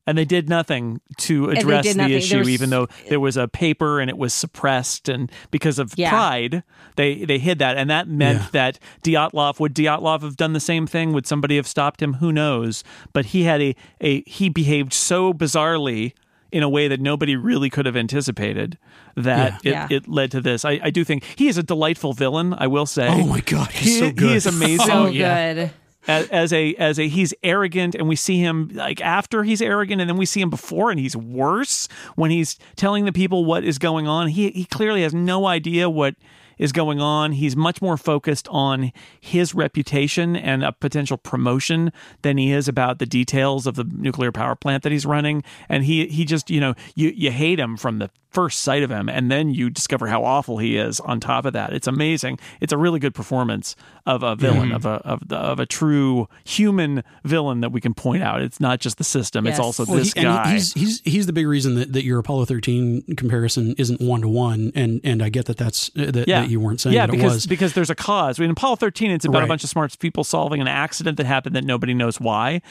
and 0.08 0.18
they 0.18 0.26
did 0.26 0.50
nothing 0.50 1.00
to 1.18 1.50
address 1.52 1.84
did 1.84 1.94
the 1.94 1.98
nothing. 2.00 2.14
Issue, 2.18 2.40
was- 2.40 2.50
even 2.50 2.70
though 2.72 2.88
there 3.10 3.20
was 3.20 3.38
a 3.38 3.48
paper 3.48 4.00
and 4.00 4.10
it 4.10 4.18
was 4.18 4.34
suppressed, 4.34 5.08
and 5.10 5.32
because 5.52 5.78
of 5.78 5.94
Yeah. 5.96 6.10
pride, 6.10 6.64
they 6.96 7.24
they 7.26 7.38
hid 7.38 7.60
that, 7.60 7.78
and 7.78 7.90
that 7.92 8.08
meant 8.08 8.40
Yeah. 8.40 8.48
that 8.54 8.80
Dyatlov 9.04 9.60
would 9.60 9.76
Dyatlov 9.76 10.22
have 10.24 10.38
done 10.38 10.54
the 10.54 10.60
same 10.60 10.88
thing? 10.88 11.14
Would 11.14 11.28
somebody 11.28 11.58
have 11.58 11.68
stopped 11.68 12.02
him? 12.02 12.14
Who 12.14 12.32
knows? 12.32 12.84
But 13.14 13.26
he 13.28 13.44
had 13.44 13.62
a 13.62 13.76
a 14.02 14.24
he 14.26 14.50
behaved 14.50 14.94
so 14.94 15.34
bizarrely 15.34 16.14
in 16.50 16.64
a 16.64 16.70
way 16.70 16.88
that 16.88 17.02
nobody 17.02 17.36
really 17.36 17.70
could 17.70 17.86
have 17.86 17.98
anticipated 17.98 18.78
that 19.18 19.60
Yeah. 19.66 19.86
it, 19.90 20.04
it 20.06 20.08
led 20.08 20.32
to 20.32 20.40
this. 20.40 20.64
I, 20.64 20.80
I 20.82 20.90
do 20.92 21.04
think 21.04 21.26
he 21.36 21.50
is 21.50 21.58
a 21.58 21.64
delightful 21.64 22.14
villain. 22.14 22.54
I 22.58 22.68
will 22.68 22.86
say. 22.86 23.08
Oh 23.10 23.26
my 23.28 23.42
god, 23.42 23.72
he's 23.74 23.96
He, 23.96 24.00
so 24.00 24.12
good. 24.12 24.30
he 24.30 24.36
is 24.36 24.46
amazing 24.56 24.86
so 24.88 25.08
yeah. 25.08 25.54
good. 25.54 25.72
As, 26.08 26.28
as 26.30 26.54
a 26.54 26.74
as 26.76 27.00
a 27.00 27.08
he's 27.08 27.34
arrogant 27.44 27.96
and 27.96 28.08
we 28.08 28.16
see 28.16 28.40
him 28.40 28.72
like 28.74 29.02
after 29.02 29.44
he's 29.44 29.62
arrogant 29.62 30.02
and 30.02 30.10
then 30.10 30.18
we 30.18 30.26
see 30.26 30.42
him 30.42 30.50
before 30.50 30.90
and 30.90 31.00
he's 31.00 31.16
worse 31.16 31.88
when 32.16 32.32
he's 32.32 32.58
telling 32.76 33.06
the 33.06 33.12
people 33.12 33.46
what 33.46 33.64
is 33.64 33.78
going 33.78 34.08
on. 34.08 34.28
He 34.30 34.52
he 34.52 34.66
clearly 34.66 35.04
has 35.04 35.14
no 35.14 35.46
idea 35.46 35.90
what 35.90 36.16
is 36.58 36.72
going 36.72 37.00
on. 37.02 37.34
He's 37.34 37.56
much 37.56 37.82
more 37.82 37.98
focused 37.98 38.48
on 38.50 38.92
his 39.20 39.54
reputation 39.56 40.36
and 40.36 40.64
a 40.64 40.72
potential 40.72 41.18
promotion 41.18 41.92
than 42.22 42.38
he 42.38 42.52
is 42.52 42.68
about 42.68 43.00
the 43.00 43.06
details 43.06 43.68
of 43.68 43.76
the 43.76 43.84
nuclear 43.84 44.32
power 44.32 44.56
plant 44.56 44.84
that 44.84 44.92
he's 44.92 45.06
running. 45.06 45.44
And 45.70 45.84
he 45.86 46.08
he 46.08 46.26
just 46.26 46.50
you 46.50 46.60
know 46.60 46.74
you 46.96 47.10
you 47.16 47.32
hate 47.32 47.60
him 47.60 47.78
from 47.78 48.00
the 48.00 48.10
first 48.30 48.60
sight 48.60 48.84
of 48.84 48.92
him 48.92 49.08
and 49.10 49.32
then 49.32 49.50
you 49.50 49.70
discover 49.70 50.06
how 50.08 50.24
awful 50.24 50.58
he 50.58 50.78
is 50.78 51.00
on 51.00 51.20
top 51.20 51.46
of 51.46 51.54
that. 51.54 51.74
It's 51.74 51.88
amazing. 51.88 52.38
It's 52.60 52.74
a 52.74 52.78
really 52.78 53.00
good 53.00 53.16
performance 53.16 53.76
of 54.06 54.22
a 54.22 54.36
villain 54.36 54.72
of 54.74 54.86
a 54.86 55.02
of, 55.06 55.28
the, 55.28 55.38
of 55.38 55.60
a 55.60 55.66
true 55.66 56.28
human 56.44 57.04
villain 57.24 57.62
that 57.62 57.72
we 57.72 57.82
can 57.82 57.94
point 57.94 58.22
out. 58.24 58.42
It's 58.42 58.60
not 58.60 58.80
just 58.80 58.98
the 58.98 59.04
system. 59.04 59.48
It's 59.48 59.60
also 59.60 59.86
Well, 59.86 59.98
this 59.98 60.14
he- 60.14 60.22
guy 60.22 60.48
he- 60.50 60.54
he's 60.54 60.74
he's 60.74 61.02
he's 61.02 61.26
the 61.26 61.34
big 61.34 61.48
reason 61.48 61.76
that, 61.76 61.94
that 61.94 62.04
your 62.04 62.20
Apollo 62.20 62.46
13 62.46 63.16
comparison 63.16 63.74
isn't 63.78 64.02
one 64.02 64.22
to 64.22 64.28
one, 64.28 64.72
and 64.76 65.00
and 65.04 65.24
I 65.24 65.30
get 65.30 65.46
that 65.46 65.58
that's 65.58 65.90
uh, 65.98 66.12
that, 66.12 66.28
yeah. 66.28 66.42
that 66.42 66.47
you 66.48 66.60
weren't 66.60 66.82
saying 66.82 66.96
yeah, 66.96 67.06
that 67.06 67.12
because 67.12 67.34
was. 67.34 67.46
because 67.48 67.74
there's 67.74 67.90
a 67.90 67.96
cause. 67.96 68.40
I 68.40 68.44
mean, 68.44 68.52
Apollo 68.52 68.78
13, 68.78 69.12
it's 69.12 69.26
about 69.26 69.44
a 69.44 69.48
bunch 69.48 69.64
of 69.64 69.70
smart 69.70 69.98
people 70.00 70.24
solving 70.24 70.62
an 70.62 70.68
accident 70.68 71.18
that 71.18 71.26
happened 71.26 71.56
that 71.56 71.64
nobody 71.64 71.94
knows 71.94 72.20
why, 72.20 72.62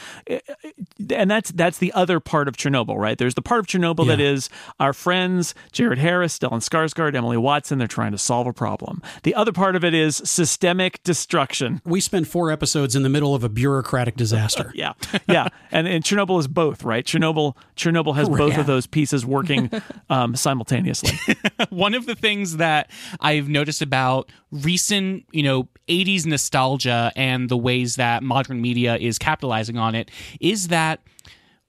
and 1.11 1.31
that's 1.31 1.51
that's 1.53 1.79
the 1.79 1.93
other 1.93 2.21
part 2.21 2.49
of 2.49 2.57
Chernobyl, 2.57 2.97
right? 2.97 3.17
There's 3.19 3.35
the 3.35 3.43
part 3.43 3.61
of 3.61 3.67
Chernobyl 3.67 4.07
that 4.09 4.19
Yeah. 4.19 4.27
is 4.33 4.49
our 4.81 4.93
friends 4.93 5.55
Jared 5.73 5.99
Harris, 5.99 6.39
Stellan 6.39 6.63
Skarsgård, 6.67 7.15
Emily 7.15 7.37
Watson. 7.37 7.79
They're 7.79 7.87
trying 7.87 8.13
to 8.13 8.19
solve 8.19 8.47
a 8.47 8.53
problem. 8.53 9.03
The 9.23 9.35
other 9.35 9.53
part 9.53 9.77
of 9.77 9.85
it 9.85 9.95
is 9.95 10.17
systemic 10.25 11.03
destruction. 11.05 11.81
we 11.85 12.01
spent 12.01 12.27
four 12.27 12.51
episodes 12.51 12.97
in 12.97 13.03
the 13.03 13.09
middle 13.09 13.35
of 13.35 13.45
a 13.45 13.49
bureaucratic 13.49 14.17
disaster. 14.17 14.73
Yeah, 14.77 14.93
yeah, 15.29 15.49
and 15.71 15.87
and 15.89 16.05
Chernobyl 16.05 16.39
is 16.39 16.49
both, 16.49 16.83
right? 16.85 17.05
Chernobyl 17.05 17.55
Chernobyl 17.77 18.15
has 18.17 18.29
both 18.29 18.53
Yeah. 18.53 18.61
of 18.61 18.67
those 18.67 18.87
pieces 18.87 19.25
working 19.25 19.71
um, 20.11 20.37
simultaneously. 20.37 21.13
one 21.71 21.95
of 21.95 22.07
the 22.07 22.15
things 22.15 22.59
that 22.59 22.91
I've 23.21 23.49
noticed 23.49 23.66
about 23.83 24.31
recent, 24.51 25.25
you 25.33 25.43
know, 25.43 25.69
80s 25.89 26.27
nostalgia 26.27 27.13
and 27.17 27.49
the 27.49 27.57
ways 27.57 27.97
that 27.97 28.23
modern 28.23 28.61
media 28.61 28.97
is 28.97 29.19
capitalizing 29.19 29.79
on 29.79 29.95
it 29.95 30.11
is 30.41 30.69
that 30.69 31.01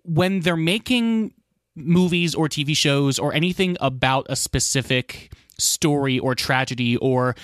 when 0.04 0.40
they're 0.42 0.56
making 0.56 1.34
movies 1.76 2.34
or 2.34 2.48
TV 2.48 2.76
shows 2.76 3.20
or 3.20 3.34
anything 3.34 3.78
about 3.80 4.26
a 4.30 4.36
specific 4.36 5.32
story 5.58 6.20
or 6.20 6.36
tragedy 6.36 6.98
or 6.98 7.36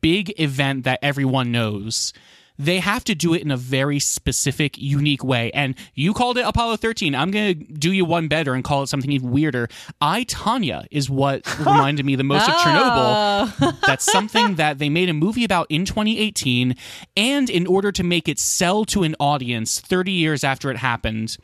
big 0.00 0.38
event 0.40 0.84
that 0.84 0.98
everyone 1.02 1.52
knows, 1.52 2.12
they 2.58 2.78
have 2.78 3.04
to 3.04 3.14
do 3.14 3.34
it 3.34 3.42
in 3.42 3.50
a 3.50 3.56
very 3.56 3.98
specific, 3.98 4.78
unique 4.78 5.24
way. 5.24 5.50
And 5.52 5.74
you 5.94 6.12
called 6.12 6.38
it 6.38 6.42
Apollo 6.42 6.76
13. 6.76 7.14
I'm 7.14 7.30
going 7.30 7.58
to 7.58 7.64
do 7.72 7.92
you 7.92 8.04
one 8.04 8.28
better 8.28 8.54
and 8.54 8.62
call 8.62 8.82
it 8.82 8.88
something 8.88 9.10
even 9.10 9.30
weirder. 9.30 9.68
I, 10.00 10.24
Tanya, 10.24 10.86
is 10.90 11.08
what 11.10 11.58
reminded 11.58 12.06
me 12.06 12.16
the 12.16 12.24
most 12.24 12.48
of 12.48 12.54
Chernobyl. 12.56 13.52
Oh. 13.60 13.78
That's 13.86 14.04
something 14.04 14.54
that 14.56 14.78
they 14.78 14.88
made 14.88 15.08
a 15.08 15.14
movie 15.14 15.44
about 15.44 15.66
in 15.70 15.84
2018. 15.84 16.76
And 17.16 17.50
in 17.50 17.66
order 17.66 17.92
to 17.92 18.02
make 18.02 18.28
it 18.28 18.38
sell 18.38 18.84
to 18.86 19.02
an 19.02 19.16
audience 19.18 19.80
30 19.80 20.12
years 20.12 20.44
after 20.44 20.70
it 20.70 20.76
happened, 20.76 21.36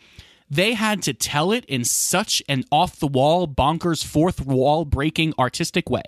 they 0.51 0.75
had 0.75 1.03
to 1.03 1.13
tell 1.13 1.53
it 1.53 1.65
in 1.67 1.85
such 1.85 2.43
an 2.49 2.65
off 2.73 2.99
the 2.99 3.07
wall, 3.07 3.47
bonkers, 3.47 4.05
fourth 4.05 4.45
wall 4.45 4.85
breaking 4.85 5.35
artistic 5.39 5.91
way. 5.91 6.05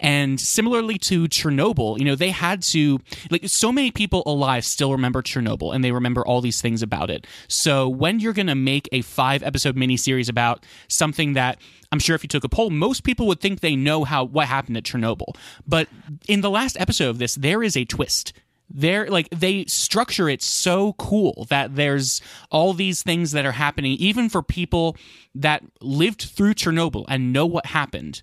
And 0.00 0.40
similarly 0.40 0.98
to 0.98 1.24
Chernobyl, 1.24 1.98
you 1.98 2.04
know, 2.04 2.14
they 2.14 2.30
had 2.30 2.62
to, 2.62 3.00
like, 3.30 3.48
so 3.48 3.72
many 3.72 3.90
people 3.90 4.22
alive 4.26 4.64
still 4.64 4.92
remember 4.92 5.22
Chernobyl 5.22 5.74
and 5.74 5.84
they 5.84 5.92
remember 5.92 6.24
all 6.26 6.40
these 6.40 6.60
things 6.60 6.82
about 6.82 7.10
it. 7.10 7.26
So 7.48 7.88
when 7.88 8.20
you're 8.20 8.32
going 8.32 8.46
to 8.46 8.54
make 8.54 8.88
a 8.92 9.02
five 9.02 9.42
episode 9.42 9.76
miniseries 9.76 10.28
about 10.28 10.64
something 10.88 11.34
that 11.34 11.58
I'm 11.90 11.98
sure 11.98 12.16
if 12.16 12.22
you 12.22 12.28
took 12.28 12.44
a 12.44 12.48
poll, 12.48 12.70
most 12.70 13.04
people 13.04 13.26
would 13.26 13.40
think 13.40 13.60
they 13.60 13.76
know 13.76 14.04
how 14.04 14.24
what 14.24 14.48
happened 14.48 14.78
at 14.78 14.84
Chernobyl. 14.84 15.36
But 15.66 15.88
in 16.26 16.40
the 16.40 16.50
last 16.50 16.80
episode 16.80 17.10
of 17.10 17.18
this, 17.18 17.34
there 17.34 17.62
is 17.62 17.76
a 17.76 17.84
twist 17.84 18.32
they're 18.74 19.06
like 19.08 19.28
they 19.30 19.64
structure 19.66 20.28
it 20.28 20.42
so 20.42 20.94
cool 20.94 21.46
that 21.50 21.76
there's 21.76 22.20
all 22.50 22.72
these 22.72 23.02
things 23.02 23.32
that 23.32 23.44
are 23.44 23.52
happening 23.52 23.92
even 23.92 24.28
for 24.28 24.42
people 24.42 24.96
that 25.34 25.62
lived 25.80 26.22
through 26.22 26.54
Chernobyl 26.54 27.04
and 27.08 27.32
know 27.32 27.46
what 27.46 27.66
happened 27.66 28.22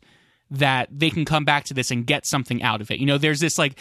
that 0.51 0.89
they 0.91 1.09
can 1.09 1.25
come 1.25 1.45
back 1.45 1.63
to 1.65 1.73
this 1.73 1.91
and 1.91 2.05
get 2.05 2.25
something 2.25 2.63
out 2.63 2.81
of 2.81 2.89
it. 2.89 2.99
You 2.99 3.05
know, 3.05 3.17
there's 3.17 3.39
this 3.39 3.57
like 3.57 3.77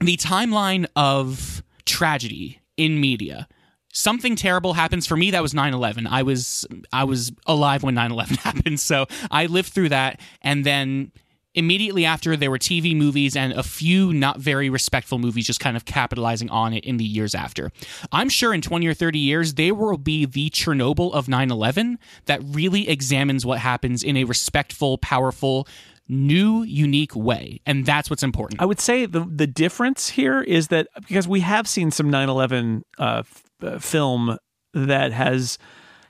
the 0.00 0.16
timeline 0.16 0.86
of 0.96 1.62
tragedy 1.84 2.60
in 2.76 3.00
media. 3.00 3.46
Something 3.92 4.34
terrible 4.34 4.72
happens 4.72 5.06
for 5.06 5.16
me 5.16 5.30
that 5.30 5.42
was 5.42 5.52
9/11. 5.52 6.08
I 6.10 6.22
was 6.22 6.66
I 6.92 7.04
was 7.04 7.32
alive 7.46 7.82
when 7.82 7.94
9/11 7.94 8.36
happened. 8.38 8.80
So 8.80 9.06
I 9.30 9.46
lived 9.46 9.72
through 9.72 9.90
that 9.90 10.20
and 10.42 10.64
then 10.64 11.12
immediately 11.54 12.04
after 12.04 12.36
there 12.36 12.50
were 12.50 12.58
TV 12.58 12.96
movies 12.96 13.36
and 13.36 13.52
a 13.52 13.62
few 13.62 14.12
not 14.12 14.38
very 14.38 14.68
respectful 14.68 15.18
movies 15.18 15.46
just 15.46 15.60
kind 15.60 15.76
of 15.76 15.84
capitalizing 15.84 16.50
on 16.50 16.72
it 16.72 16.84
in 16.84 16.96
the 16.96 17.04
years 17.04 17.34
after. 17.34 17.70
I'm 18.12 18.28
sure 18.28 18.52
in 18.52 18.60
20 18.60 18.86
or 18.86 18.94
30 18.94 19.18
years 19.18 19.54
there 19.54 19.74
will 19.74 19.98
be 19.98 20.26
the 20.26 20.50
Chernobyl 20.50 21.12
of 21.12 21.26
9/11 21.26 21.98
that 22.26 22.40
really 22.44 22.88
examines 22.88 23.46
what 23.46 23.58
happens 23.58 24.02
in 24.02 24.16
a 24.16 24.24
respectful, 24.24 24.98
powerful 24.98 25.66
new 26.06 26.62
unique 26.64 27.16
way 27.16 27.58
and 27.64 27.86
that's 27.86 28.10
what's 28.10 28.22
important 28.22 28.60
I 28.60 28.66
would 28.66 28.78
say 28.78 29.06
the 29.06 29.20
the 29.20 29.46
difference 29.46 30.10
here 30.10 30.42
is 30.42 30.68
that 30.68 30.86
because 31.08 31.26
we 31.26 31.40
have 31.40 31.66
seen 31.66 31.90
some 31.90 32.10
9/11 32.10 32.82
uh, 32.98 33.22
f- 33.24 33.42
uh, 33.62 33.78
film 33.78 34.36
that 34.74 35.12
has 35.12 35.56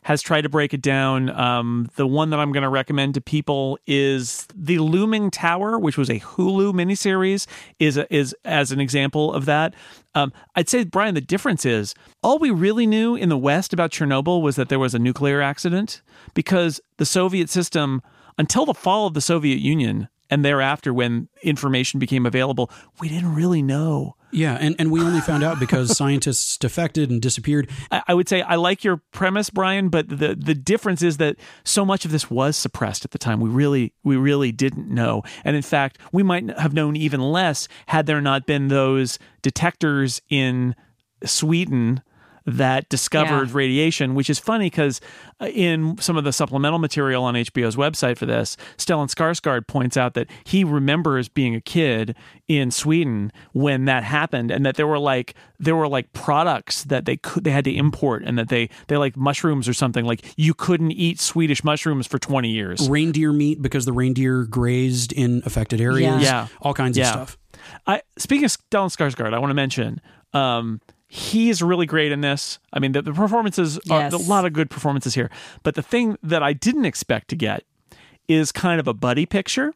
has 0.05 0.21
tried 0.23 0.43
to 0.43 0.49
break 0.49 0.73
it 0.75 0.83
down. 0.83 1.31
Um, 1.31 1.89
the 1.97 2.07
one 2.07 2.31
that 2.31 2.39
I'm 2.39 2.53
going 2.53 2.63
to 2.63 2.69
recommend 2.69 3.15
to 3.15 3.21
people 3.21 3.79
is 3.87 4.47
the 4.55 4.79
Looming 4.79 5.31
Tower, 5.31 5.79
which 5.79 5.97
was 5.97 6.11
a 6.11 6.21
Hulu 6.21 6.73
miniseries, 6.73 7.47
is 7.79 7.97
is 8.11 8.35
as 8.45 8.71
an 8.71 8.81
example 8.81 9.33
of 9.33 9.47
that. 9.47 9.75
Um, 10.15 10.33
I'd 10.55 10.69
say, 10.69 10.85
Brian, 10.85 11.15
the 11.15 11.21
difference 11.21 11.65
is 11.65 11.95
all 12.23 12.39
we 12.39 12.51
really 12.51 12.87
knew 12.87 13.17
in 13.17 13.31
the 13.31 13.39
West 13.39 13.73
about 13.73 13.91
Chernobyl 13.91 14.43
was 14.43 14.57
that 14.57 14.69
there 14.69 14.79
was 14.79 14.95
a 14.95 14.99
nuclear 14.99 15.41
accident 15.41 16.03
because 16.35 16.81
the 16.99 17.07
Soviet 17.07 17.49
system, 17.49 18.03
until 18.39 18.67
the 18.67 18.75
fall 18.75 19.07
of 19.07 19.15
the 19.15 19.21
Soviet 19.21 19.59
Union 19.59 20.09
and 20.35 20.45
thereafter, 20.45 20.93
when 20.93 21.29
information 21.45 22.01
became 22.01 22.27
available, 22.27 22.69
we 23.01 23.09
didn't 23.09 23.37
really 23.37 23.63
know. 23.63 24.17
Yeah, 24.33 24.59
and, 24.61 24.75
and 24.81 24.91
we 24.91 25.01
only 25.01 25.21
found 25.21 25.45
out 25.45 25.61
because 25.61 25.97
scientists 25.97 26.59
defected 26.59 27.09
and 27.09 27.23
disappeared. 27.23 27.71
I, 27.93 28.03
I 28.09 28.15
would 28.15 28.29
say 28.29 28.43
I 28.43 28.57
like 28.57 28.83
your 28.83 29.01
premise, 29.13 29.49
Brian, 29.49 29.91
but 29.91 30.09
the 30.09 30.35
the 30.35 30.57
difference 30.57 31.03
is 31.03 31.19
that 31.19 31.37
so 31.63 31.85
much 31.85 32.05
of 32.05 32.11
this 32.11 32.29
was 32.29 32.57
suppressed 32.57 33.05
at 33.05 33.13
the 33.13 33.19
time. 33.19 33.39
We 33.39 33.49
really 33.49 33.93
we 34.03 34.17
really 34.17 34.51
didn't 34.51 34.89
know, 34.89 35.23
and 35.45 35.55
in 35.55 35.63
fact, 35.63 35.99
we 36.11 36.25
might 36.25 36.51
have 36.59 36.75
known 36.75 36.97
even 36.97 37.21
less 37.21 37.69
had 37.87 38.07
there 38.07 38.21
not 38.21 38.45
been 38.45 38.67
those 38.67 39.21
detectors 39.41 40.21
in 40.29 40.75
Sweden 41.25 42.03
that 42.47 42.89
discovered 42.91 43.49
Yeah. 43.49 43.55
radiation, 43.57 44.15
which 44.15 44.29
is 44.29 44.39
funny 44.39 44.67
because 44.67 45.01
in 45.41 45.97
some 45.99 46.17
of 46.17 46.25
the 46.25 46.33
supplemental 46.33 46.79
material 46.79 47.25
on 47.25 47.35
HBO's 47.37 47.77
website 47.77 48.19
for 48.19 48.27
this, 48.27 48.57
Stellan 48.77 49.09
Skarsgård 49.09 49.67
points 49.67 49.97
out 49.97 50.15
that 50.15 50.27
he 50.45 50.63
remembers 50.65 51.29
being 51.29 51.55
a 51.55 51.61
kid 51.61 52.15
in 52.47 52.71
Sweden 52.71 53.33
when 53.53 53.87
that 53.87 54.05
happened, 54.05 54.51
and 54.51 54.67
that 54.67 54.77
there 54.77 54.87
were 54.87 54.99
like 54.99 55.35
there 55.59 55.75
were 55.75 55.89
like 55.89 56.13
products 56.13 56.85
that 56.85 57.07
they 57.07 57.17
could 57.17 57.45
they 57.45 57.51
had 57.51 57.65
to 57.65 57.75
import, 57.75 58.23
and 58.27 58.37
that 58.39 58.49
they 58.49 58.69
they 58.89 58.97
like 58.99 59.17
mushrooms 59.17 59.67
or 59.67 59.73
something 59.73 60.05
like 60.05 60.23
you 60.37 60.53
couldn't 60.53 60.93
eat 60.93 61.19
Swedish 61.21 61.65
mushrooms 61.65 62.07
for 62.07 62.19
twenty 62.19 62.51
years. 62.51 62.89
Reindeer 62.91 63.33
meat 63.33 63.63
because 63.63 63.87
the 63.87 63.93
reindeer 63.93 64.45
grazed 64.45 65.13
in 65.13 65.43
affected 65.47 65.81
areas. 65.81 66.23
Yeah. 66.23 66.49
all 66.61 66.75
kinds 66.75 66.99
Yeah. 66.99 67.07
of 67.09 67.31
stuff. 67.31 67.39
I 67.87 68.03
speaking 68.19 68.45
of 68.45 68.51
Stellan 68.51 68.95
Skarsgård, 68.95 69.33
I 69.33 69.39
want 69.39 69.51
to 69.51 69.55
mention 69.55 70.03
um, 70.35 70.81
he's 71.07 71.63
really 71.63 71.87
great 71.87 72.13
in 72.13 72.21
this. 72.21 72.59
I 72.73 72.79
mean, 72.79 72.93
the, 72.93 73.03
the 73.03 73.13
performances 73.13 73.79
are 73.91 74.01
Yes. 74.01 74.13
a 74.13 74.17
lot 74.17 74.45
of 74.45 74.53
good 74.53 74.71
performances 74.71 75.15
here. 75.15 75.31
But 75.63 75.75
the 75.75 75.83
thing 75.83 76.17
that 76.23 76.43
I 76.43 76.53
didn't 76.53 76.85
expect 76.87 77.29
to 77.29 77.37
get 77.37 77.65
is 78.29 78.51
kind 78.53 78.81
of 78.81 78.89
a 78.89 78.95
buddy 78.95 79.27
picture. 79.27 79.73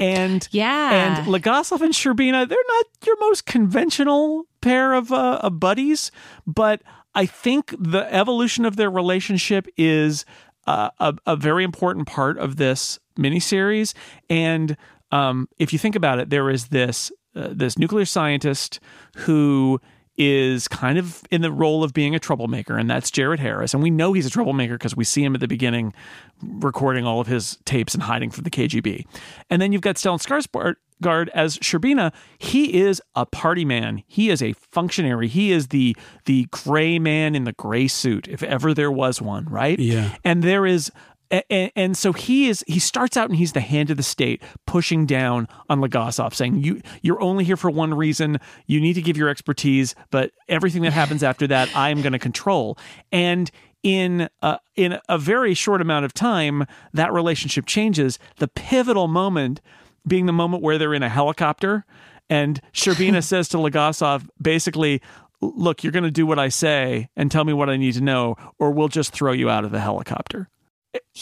And 0.00 0.46
Yeah. 0.52 1.16
and 1.18 1.26
Legasov 1.26 1.80
and 1.80 1.92
Shcherbina, 1.92 2.48
they're 2.48 2.58
not 2.68 2.84
your 3.06 3.16
most 3.20 3.46
conventional 3.46 4.44
pair 4.60 4.94
of, 4.94 5.12
uh, 5.12 5.40
of 5.42 5.58
buddies, 5.60 6.10
but 6.46 6.82
I 7.14 7.26
think 7.26 7.74
the 7.78 8.12
evolution 8.14 8.64
of 8.64 8.76
their 8.76 8.90
relationship 8.90 9.66
is 9.76 10.24
uh, 10.66 10.90
a, 11.00 11.14
a 11.26 11.34
very 11.36 11.64
important 11.64 12.06
part 12.06 12.38
of 12.38 12.56
this 12.56 12.98
miniseries. 13.18 13.94
And 14.30 14.76
um, 15.10 15.48
if 15.58 15.72
you 15.72 15.78
think 15.78 15.96
about 15.96 16.20
it, 16.20 16.30
there 16.30 16.48
is 16.50 16.68
this 16.68 17.10
uh, 17.34 17.48
this 17.52 17.78
nuclear 17.78 18.04
scientist 18.04 18.78
who 19.16 19.80
is 20.18 20.66
kind 20.66 20.98
of 20.98 21.22
in 21.30 21.40
the 21.42 21.52
role 21.52 21.84
of 21.84 21.94
being 21.94 22.14
a 22.14 22.18
troublemaker, 22.18 22.76
and 22.76 22.90
that's 22.90 23.10
Jared 23.10 23.40
Harris. 23.40 23.72
And 23.72 23.82
we 23.82 23.90
know 23.90 24.12
he's 24.12 24.26
a 24.26 24.30
troublemaker 24.30 24.74
because 24.74 24.96
we 24.96 25.04
see 25.04 25.24
him 25.24 25.34
at 25.34 25.40
the 25.40 25.48
beginning 25.48 25.94
recording 26.42 27.06
all 27.06 27.20
of 27.20 27.28
his 27.28 27.56
tapes 27.64 27.94
and 27.94 28.02
hiding 28.02 28.30
from 28.30 28.44
the 28.44 28.50
KGB. 28.50 29.06
And 29.48 29.62
then 29.62 29.72
you've 29.72 29.82
got 29.82 29.96
Stellan 29.96 30.18
Skarsgård 30.18 31.28
as 31.28 31.58
Shcherbina. 31.58 32.12
He 32.38 32.80
is 32.80 33.00
a 33.14 33.26
party 33.26 33.64
man. 33.64 34.02
He 34.06 34.28
is 34.28 34.42
a 34.42 34.52
functionary. 34.54 35.28
He 35.28 35.52
is 35.52 35.68
the 35.68 35.96
the 36.24 36.46
gray 36.50 36.98
man 36.98 37.34
in 37.34 37.44
the 37.44 37.52
gray 37.52 37.86
suit, 37.86 38.26
if 38.28 38.42
ever 38.42 38.74
there 38.74 38.90
was 38.90 39.22
one, 39.22 39.44
right? 39.46 39.78
Yeah. 39.78 40.16
And 40.24 40.42
there 40.42 40.66
is 40.66 40.90
and, 41.30 41.70
and 41.76 41.96
so 41.96 42.12
he 42.12 42.48
is 42.48 42.64
he 42.66 42.78
starts 42.78 43.16
out 43.16 43.28
and 43.28 43.38
he's 43.38 43.52
the 43.52 43.60
hand 43.60 43.90
of 43.90 43.96
the 43.96 44.02
state 44.02 44.42
pushing 44.66 45.06
down 45.06 45.48
on 45.68 45.80
Legasov 45.80 46.34
saying 46.34 46.62
you 46.62 46.80
you're 47.02 47.20
only 47.20 47.44
here 47.44 47.56
for 47.56 47.70
one 47.70 47.94
reason. 47.94 48.38
You 48.66 48.80
need 48.80 48.94
to 48.94 49.02
give 49.02 49.16
your 49.16 49.28
expertise 49.28 49.94
but 50.10 50.32
everything 50.48 50.82
that 50.82 50.92
happens 50.92 51.22
after 51.22 51.46
that 51.48 51.70
I'm 51.74 52.02
going 52.02 52.12
to 52.12 52.18
control. 52.18 52.78
And 53.12 53.50
in 53.82 54.28
a, 54.42 54.58
in 54.74 54.98
a 55.08 55.18
very 55.18 55.54
short 55.54 55.80
amount 55.80 56.04
of 56.04 56.12
time 56.12 56.66
that 56.92 57.12
relationship 57.12 57.66
changes. 57.66 58.18
The 58.36 58.48
pivotal 58.48 59.08
moment 59.08 59.60
being 60.06 60.26
the 60.26 60.32
moment 60.32 60.62
where 60.62 60.78
they're 60.78 60.94
in 60.94 61.02
a 61.02 61.08
helicopter 61.08 61.84
and 62.28 62.60
Shcherbina 62.72 63.22
says 63.24 63.48
to 63.50 63.56
Legasov 63.58 64.28
basically 64.40 65.00
look 65.40 65.84
you're 65.84 65.92
going 65.92 66.04
to 66.04 66.10
do 66.10 66.26
what 66.26 66.38
I 66.38 66.48
say 66.48 67.08
and 67.16 67.30
tell 67.30 67.44
me 67.44 67.52
what 67.52 67.70
I 67.70 67.76
need 67.76 67.94
to 67.94 68.00
know 68.00 68.36
or 68.58 68.72
we'll 68.72 68.88
just 68.88 69.12
throw 69.12 69.32
you 69.32 69.48
out 69.48 69.64
of 69.64 69.70
the 69.70 69.80
helicopter 69.80 70.48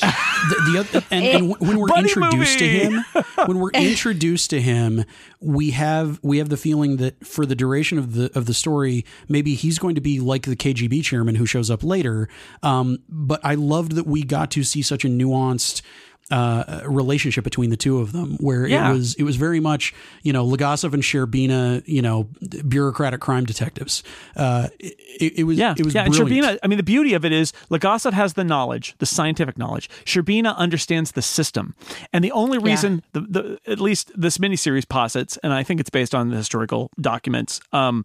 the, 0.01 0.73
the 0.73 0.79
other, 0.79 1.07
and, 1.11 1.25
and 1.25 1.57
when 1.61 1.79
we're 1.79 1.89
Buddy 1.89 2.03
introduced 2.03 2.59
to 2.59 2.69
him, 2.69 3.05
when 3.47 3.59
we're 3.59 3.71
introduced 3.75 4.51
to 4.51 4.61
him, 4.61 5.05
we 5.41 5.71
have 5.71 6.21
we 6.23 6.39
have 6.39 6.49
the 6.49 6.57
feeling 6.57 6.97
that 6.99 7.27
for 7.27 7.47
the 7.47 7.55
duration 7.55 7.99
of 7.99 8.15
the 8.15 8.31
of 8.37 8.47
the 8.47 8.55
story, 8.55 9.05
maybe 9.29 9.55
he's 9.55 9.79
going 9.79 9.95
to 9.95 10.01
be 10.01 10.21
like 10.21 10.43
the 10.43 10.57
KGB 10.57 11.03
chairman 11.03 11.37
who 11.37 11.47
shows 11.47 11.71
up 11.71 11.83
later. 11.83 12.29
Um, 12.63 12.99
but 13.09 13.41
I 13.43 13.55
loved 13.55 13.93
that 13.93 14.07
we 14.07 14.23
got 14.23 14.51
to 14.53 14.65
see 14.65 14.83
such 14.83 15.05
a 15.05 15.09
nuanced 15.09 15.83
uh, 16.31 16.83
relationship 16.85 17.45
between 17.45 17.71
the 17.71 17.77
two 17.77 18.01
of 18.01 18.13
them, 18.13 18.37
where 18.41 18.67
Yeah. 18.67 18.91
it 18.91 18.95
was 18.95 19.15
it 19.15 19.23
was 19.23 19.37
very 19.37 19.61
much 19.61 19.95
you 20.23 20.33
know 20.33 20.45
Legasov 20.45 20.93
and 20.93 21.03
Shcherbina, 21.03 21.83
you 21.87 22.03
know, 22.03 22.29
bureaucratic 22.67 23.21
crime 23.21 23.45
detectives. 23.45 24.03
Uh, 24.35 24.69
it, 24.81 25.39
it 25.39 25.45
was 25.45 25.57
Yeah, 25.57 25.75
it 25.79 25.85
was 25.85 25.95
yeah. 25.95 26.05
And 26.05 26.13
brilliant. 26.13 26.45
Shcherbina, 26.45 26.59
I 26.63 26.67
mean, 26.67 26.79
the 26.79 26.83
beauty 26.83 27.15
of 27.15 27.25
it 27.25 27.33
is 27.33 27.53
Legasov 27.71 28.13
has 28.13 28.33
the 28.35 28.43
knowledge, 28.45 28.95
the 28.99 29.07
scientific 29.07 29.57
knowledge. 29.57 29.89
Shcherbina 30.05 30.57
understands 30.57 31.13
the 31.13 31.23
system, 31.23 31.75
and 32.13 32.25
the 32.25 32.33
only 32.33 32.59
reason, 32.59 33.03
the, 33.13 33.21
the 33.21 33.59
at 33.69 33.79
least 33.81 34.11
this 34.21 34.39
miniseries 34.39 34.89
posits, 34.89 35.37
and 35.45 35.53
I 35.53 35.63
think 35.63 35.79
it's 35.79 35.91
based 35.91 36.15
on 36.15 36.31
the 36.31 36.37
historical 36.37 36.91
documents. 37.01 37.61
Um, 37.73 38.05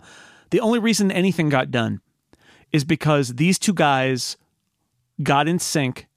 the 0.52 0.60
only 0.60 0.78
reason 0.80 1.12
anything 1.12 1.50
got 1.50 1.72
done 1.72 2.02
is 2.72 2.84
because 2.84 3.36
these 3.36 3.58
two 3.58 3.74
guys 3.74 4.38
got 5.24 5.48
in 5.48 5.60
sync 5.60 6.08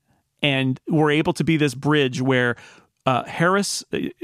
and 0.45 0.79
were 0.87 1.11
able 1.11 1.33
to 1.33 1.43
be 1.43 1.57
this 1.57 1.75
bridge 1.75 2.21
where 2.21 2.55
uh, 3.07 3.25
Harris 3.25 3.83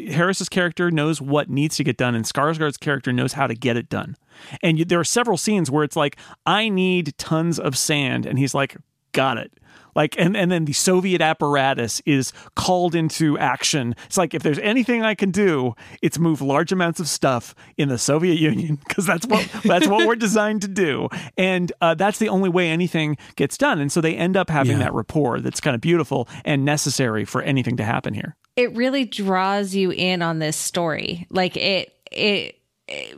Harris's 0.08 0.50
character 0.50 0.90
knows 0.90 1.20
what 1.20 1.48
needs 1.48 1.76
to 1.76 1.84
get 1.84 1.96
done, 1.96 2.14
and 2.14 2.26
Skarsgård's 2.26 2.76
character 2.76 3.10
knows 3.10 3.32
how 3.32 3.46
to 3.46 3.54
get 3.54 3.78
it 3.78 3.88
done. 3.88 4.16
And 4.62 4.78
you, 4.78 4.84
there 4.84 5.00
are 5.00 5.04
several 5.04 5.38
scenes 5.38 5.70
where 5.70 5.82
it's 5.82 5.96
like, 5.96 6.16
"I 6.44 6.68
need 6.68 7.14
tons 7.16 7.58
of 7.58 7.76
sand," 7.76 8.26
and 8.26 8.38
he's 8.38 8.54
like, 8.54 8.76
got 9.12 9.38
it. 9.38 9.52
Like 9.94 10.14
and 10.18 10.36
and 10.36 10.50
then 10.50 10.64
the 10.64 10.72
Soviet 10.72 11.20
apparatus 11.20 12.00
is 12.06 12.32
called 12.54 12.94
into 12.94 13.38
action. 13.38 13.94
It's 14.06 14.16
like 14.16 14.34
if 14.34 14.42
there's 14.42 14.58
anything 14.60 15.02
I 15.02 15.14
can 15.14 15.30
do, 15.30 15.74
it's 16.02 16.18
move 16.18 16.40
large 16.42 16.72
amounts 16.72 17.00
of 17.00 17.08
stuff 17.08 17.54
in 17.76 17.88
the 17.88 17.98
Soviet 17.98 18.34
Union 18.38 18.76
because 18.76 19.06
that's 19.06 19.26
what 19.26 19.48
that's 19.64 19.86
what 19.88 20.06
we're 20.06 20.16
designed 20.16 20.62
to 20.62 20.68
do, 20.68 21.08
and 21.36 21.72
uh, 21.80 21.94
that's 21.94 22.18
the 22.18 22.28
only 22.28 22.48
way 22.48 22.68
anything 22.70 23.16
gets 23.36 23.56
done. 23.58 23.80
And 23.80 23.90
so 23.90 24.00
they 24.00 24.14
end 24.14 24.36
up 24.36 24.50
having 24.50 24.78
Yeah. 24.78 24.84
that 24.84 24.94
rapport 24.94 25.40
that's 25.40 25.60
kind 25.60 25.74
of 25.74 25.80
beautiful 25.80 26.28
and 26.44 26.64
necessary 26.64 27.24
for 27.24 27.42
anything 27.42 27.76
to 27.78 27.84
happen 27.84 28.14
here. 28.14 28.36
it 28.56 28.74
really 28.76 29.04
draws 29.04 29.74
you 29.74 29.90
in 29.90 30.22
on 30.22 30.38
this 30.38 30.56
story. 30.56 31.26
Like 31.30 31.56
it, 31.56 31.94
it, 32.12 32.59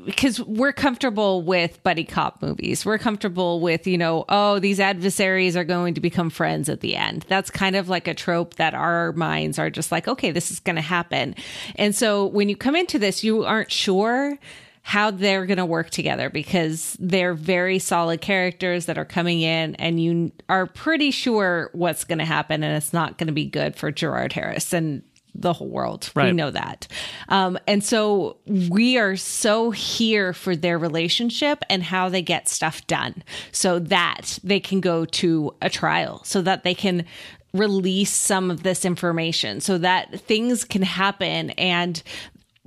because 0.04 0.40
we're 0.40 0.72
comfortable 0.72 1.42
with 1.42 1.82
buddy 1.82 2.04
cop 2.04 2.42
movies. 2.42 2.84
We're 2.84 2.98
comfortable 2.98 3.60
with, 3.60 3.86
you 3.86 3.96
know, 3.96 4.24
oh, 4.28 4.58
these 4.58 4.78
adversaries 4.78 5.56
are 5.56 5.64
going 5.64 5.94
to 5.94 6.00
become 6.00 6.30
friends 6.30 6.68
at 6.68 6.80
the 6.80 6.94
end. 6.94 7.24
That's 7.28 7.50
kind 7.50 7.76
of 7.76 7.88
like 7.88 8.06
a 8.06 8.14
trope 8.14 8.54
that 8.54 8.74
our 8.74 9.12
minds 9.12 9.58
are 9.58 9.70
just 9.70 9.90
like, 9.90 10.08
okay, 10.08 10.30
this 10.30 10.50
is 10.50 10.60
going 10.60 10.76
to 10.76 10.82
happen. 10.82 11.34
And 11.76 11.94
so 11.94 12.26
when 12.26 12.48
you 12.48 12.56
come 12.56 12.76
into 12.76 12.98
this, 12.98 13.24
you 13.24 13.44
aren't 13.44 13.70
sure 13.70 14.38
how 14.82 15.10
they're 15.12 15.46
going 15.46 15.58
to 15.58 15.64
work 15.64 15.90
together 15.90 16.28
because 16.28 16.96
they're 16.98 17.34
very 17.34 17.78
solid 17.78 18.20
characters 18.20 18.86
that 18.86 18.98
are 18.98 19.04
coming 19.04 19.40
in 19.40 19.76
and 19.76 20.02
you 20.02 20.32
are 20.48 20.66
pretty 20.66 21.12
sure 21.12 21.70
what's 21.72 22.02
going 22.02 22.18
to 22.18 22.24
happen 22.24 22.64
and 22.64 22.76
it's 22.76 22.92
not 22.92 23.16
going 23.16 23.28
to 23.28 23.32
be 23.32 23.46
good 23.46 23.76
for 23.76 23.92
Jared 23.92 24.32
Harris 24.32 24.72
and 24.72 25.04
the 25.34 25.52
whole 25.52 25.68
world. 25.68 26.10
We 26.30 26.36
know 26.36 26.50
that. 26.50 26.86
Um, 27.28 27.58
and 27.66 27.82
so 27.82 28.36
we 28.46 28.98
are 28.98 29.16
so 29.16 29.70
here 29.70 30.32
for 30.32 30.54
their 30.54 30.78
relationship 30.78 31.62
and 31.70 31.82
how 31.82 32.08
they 32.08 32.22
get 32.22 32.48
stuff 32.48 32.86
done 32.86 33.22
so 33.50 33.78
that 33.78 34.38
they 34.44 34.60
can 34.60 34.80
go 34.80 35.04
to 35.04 35.54
a 35.62 35.70
trial, 35.70 36.22
so 36.24 36.42
that 36.42 36.64
they 36.64 36.74
can 36.74 37.06
release 37.52 38.10
some 38.10 38.50
of 38.50 38.62
this 38.62 38.84
information, 38.84 39.60
so 39.60 39.78
that 39.78 40.20
things 40.20 40.64
can 40.64 40.82
happen 40.82 41.50
and 41.50 42.02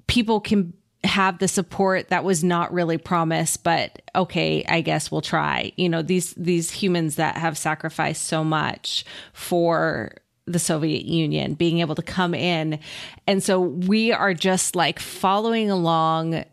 people 0.08 0.40
can 0.40 0.74
have 1.04 1.38
the 1.38 1.48
support 1.48 2.10
that 2.10 2.24
was 2.24 2.44
not 2.44 2.74
really 2.74 2.98
promised 2.98 3.64
but 3.64 4.02
okay 4.16 4.66
i 4.68 4.82
guess 4.82 5.12
we'll 5.12 5.22
try 5.22 5.72
you 5.76 5.88
know 5.88 6.02
these 6.02 6.34
these 6.34 6.72
humans 6.72 7.18
that 7.18 7.38
have 7.38 7.58
sacrificed 7.58 8.24
so 8.24 8.44
much 8.44 9.06
for 9.32 10.12
the 10.48 10.60
soviet 10.60 11.06
union 11.06 11.54
being 11.56 11.80
able 11.80 11.96
to 11.96 12.04
come 12.04 12.34
in 12.36 12.80
and 13.28 13.42
so 13.44 13.60
we 13.60 14.12
are 14.12 14.34
just 14.34 14.76
like 14.76 15.00
following 15.00 15.72
along 15.72 16.44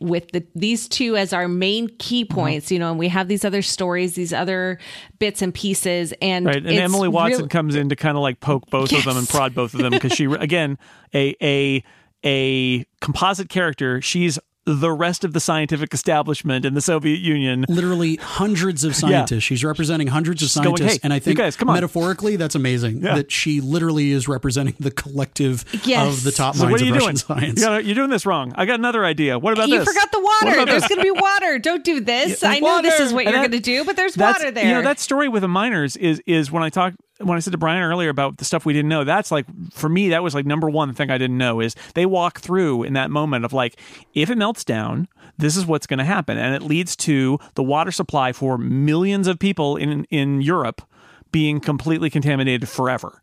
with 0.00 0.30
the 0.32 0.42
these 0.56 0.88
two 0.88 1.16
as 1.16 1.32
our 1.32 1.46
main 1.48 1.86
key 1.98 2.24
Mm-hmm. 2.24 2.34
points 2.34 2.72
you 2.72 2.78
know 2.78 2.90
and 2.90 2.98
we 2.98 3.08
have 3.08 3.28
these 3.28 3.44
other 3.44 3.62
stories 3.62 4.14
these 4.14 4.32
other 4.32 4.78
bits 5.18 5.42
and 5.42 5.52
pieces 5.54 6.12
and 6.22 6.46
Right, 6.46 6.56
and 6.56 6.66
Emily 6.70 7.08
Watson 7.08 7.40
real- 7.42 7.48
comes 7.48 7.74
in 7.76 7.88
to 7.90 7.96
kind 7.96 8.16
of 8.16 8.22
like 8.22 8.40
poke 8.40 8.68
both 8.70 8.90
of 8.92 9.04
them 9.04 9.16
and 9.16 9.28
prod 9.28 9.54
both 9.54 9.74
of 9.74 9.80
them 9.80 9.90
because 9.92 10.12
she 10.12 10.24
again 10.40 10.78
a 11.14 11.34
a 11.42 11.84
a 12.24 12.84
composite 13.00 13.48
character. 13.48 14.00
She's 14.00 14.38
the 14.64 14.92
rest 14.92 15.24
of 15.24 15.32
the 15.32 15.40
scientific 15.40 15.92
establishment 15.92 16.64
in 16.64 16.74
the 16.74 16.80
Soviet 16.80 17.18
Union. 17.20 17.64
literally 17.68 18.16
hundreds 18.16 18.84
of 18.84 18.94
scientists. 18.94 19.42
She's 19.42 19.64
representing 19.64 20.06
hundreds 20.06 20.42
of 20.42 20.62
going, 20.62 20.76
scientists, 20.76 20.92
"Hey, 20.98 21.00
and 21.02 21.12
I 21.12 21.18
think 21.18 21.36
guys, 21.38 21.56
come 21.56 21.68
on." 21.68 21.74
metaphorically, 21.74 22.36
that's 22.36 22.54
amazing. 22.54 23.02
Yeah. 23.02 23.16
That 23.16 23.32
she 23.32 23.60
literally 23.60 24.12
is 24.12 24.28
representing 24.28 24.74
the 24.78 24.90
collective 24.90 25.64
Yes. 25.84 26.06
of 26.06 26.22
the 26.24 26.30
top 26.32 26.54
So 26.54 26.62
minds 26.64 26.72
what 26.72 26.80
are 26.80 26.84
of 26.84 26.88
you 26.88 26.94
Russian 26.94 27.06
doing? 27.08 27.16
science. 27.16 27.60
You 27.60 27.66
gotta, 27.66 27.84
you're 27.84 27.94
doing 27.94 28.10
this 28.10 28.24
wrong. 28.24 28.52
I 28.54 28.64
got 28.66 28.78
another 28.78 29.04
idea. 29.04 29.38
What 29.38 29.52
about 29.52 29.68
you 29.68 29.78
this? 29.78 29.86
You 29.86 29.92
forgot 29.92 30.12
the 30.12 30.20
water. 30.20 30.64
There's 30.64 30.86
going 30.88 30.98
to 31.00 31.02
be 31.02 31.10
water. 31.10 31.58
Don't 31.58 31.82
do 31.84 32.00
this. 32.00 32.42
I 32.44 32.60
know 32.60 32.80
this 32.82 33.00
is 33.00 33.12
what 33.12 33.24
And 33.26 33.32
you're 33.34 33.40
going 33.42 33.50
to 33.52 33.60
do, 33.60 33.84
but 33.84 33.96
there's 33.96 34.16
water 34.16 34.50
there. 34.50 34.64
You 34.66 34.74
know 34.74 34.82
that 34.82 35.00
story 35.00 35.28
with 35.28 35.42
the 35.42 35.48
miners 35.48 35.96
is 35.96 36.22
is 36.26 36.50
when 36.52 36.62
I 36.62 36.68
talked 36.68 36.96
when 37.18 37.36
I 37.36 37.40
said 37.40 37.52
to 37.52 37.58
Brian 37.58 37.82
earlier 37.82 38.08
about 38.08 38.38
the 38.38 38.44
stuff 38.44 38.64
we 38.64 38.72
didn't 38.72 38.88
know. 38.88 39.04
That's 39.04 39.30
like 39.30 39.46
for 39.72 39.88
me 39.88 40.08
that 40.10 40.22
was 40.22 40.34
like 40.34 40.46
number 40.46 40.68
one 40.68 40.92
thing 40.94 41.10
I 41.10 41.18
didn't 41.18 41.38
know 41.38 41.60
is 41.60 41.74
they 41.94 42.06
walk 42.06 42.40
through 42.40 42.82
in 42.84 42.94
that 42.94 43.10
moment 43.10 43.44
of 43.44 43.52
like 43.52 43.78
if 44.14 44.30
it 44.30 44.38
melts 44.38 44.64
down, 44.64 45.08
this 45.38 45.56
is 45.56 45.66
what's 45.66 45.86
going 45.86 45.98
to 45.98 46.04
happen, 46.04 46.38
and 46.38 46.54
it 46.54 46.62
leads 46.62 46.96
to 46.96 47.38
the 47.54 47.62
water 47.62 47.90
supply 47.90 48.32
for 48.32 48.58
millions 48.58 49.26
of 49.26 49.38
people 49.38 49.76
in 49.76 50.04
in 50.10 50.40
Europe 50.40 50.82
being 51.30 51.60
completely 51.60 52.10
contaminated 52.10 52.68
forever. 52.68 53.20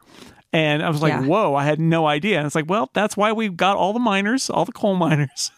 And 0.52 0.82
I 0.82 0.90
was 0.90 1.02
like, 1.02 1.12
Yeah. 1.14 1.26
whoa, 1.26 1.54
I 1.54 1.64
had 1.64 1.80
no 1.80 2.08
idea. 2.08 2.38
And 2.40 2.46
it's 2.48 2.56
like, 2.56 2.68
well, 2.68 2.90
that's 2.94 3.16
why 3.16 3.32
we 3.32 3.50
got 3.50 3.78
all 3.78 3.94
the 3.94 4.00
miners, 4.00 4.50
all 4.50 4.66
the 4.66 4.72
coal 4.72 4.96
miners, 5.06 5.52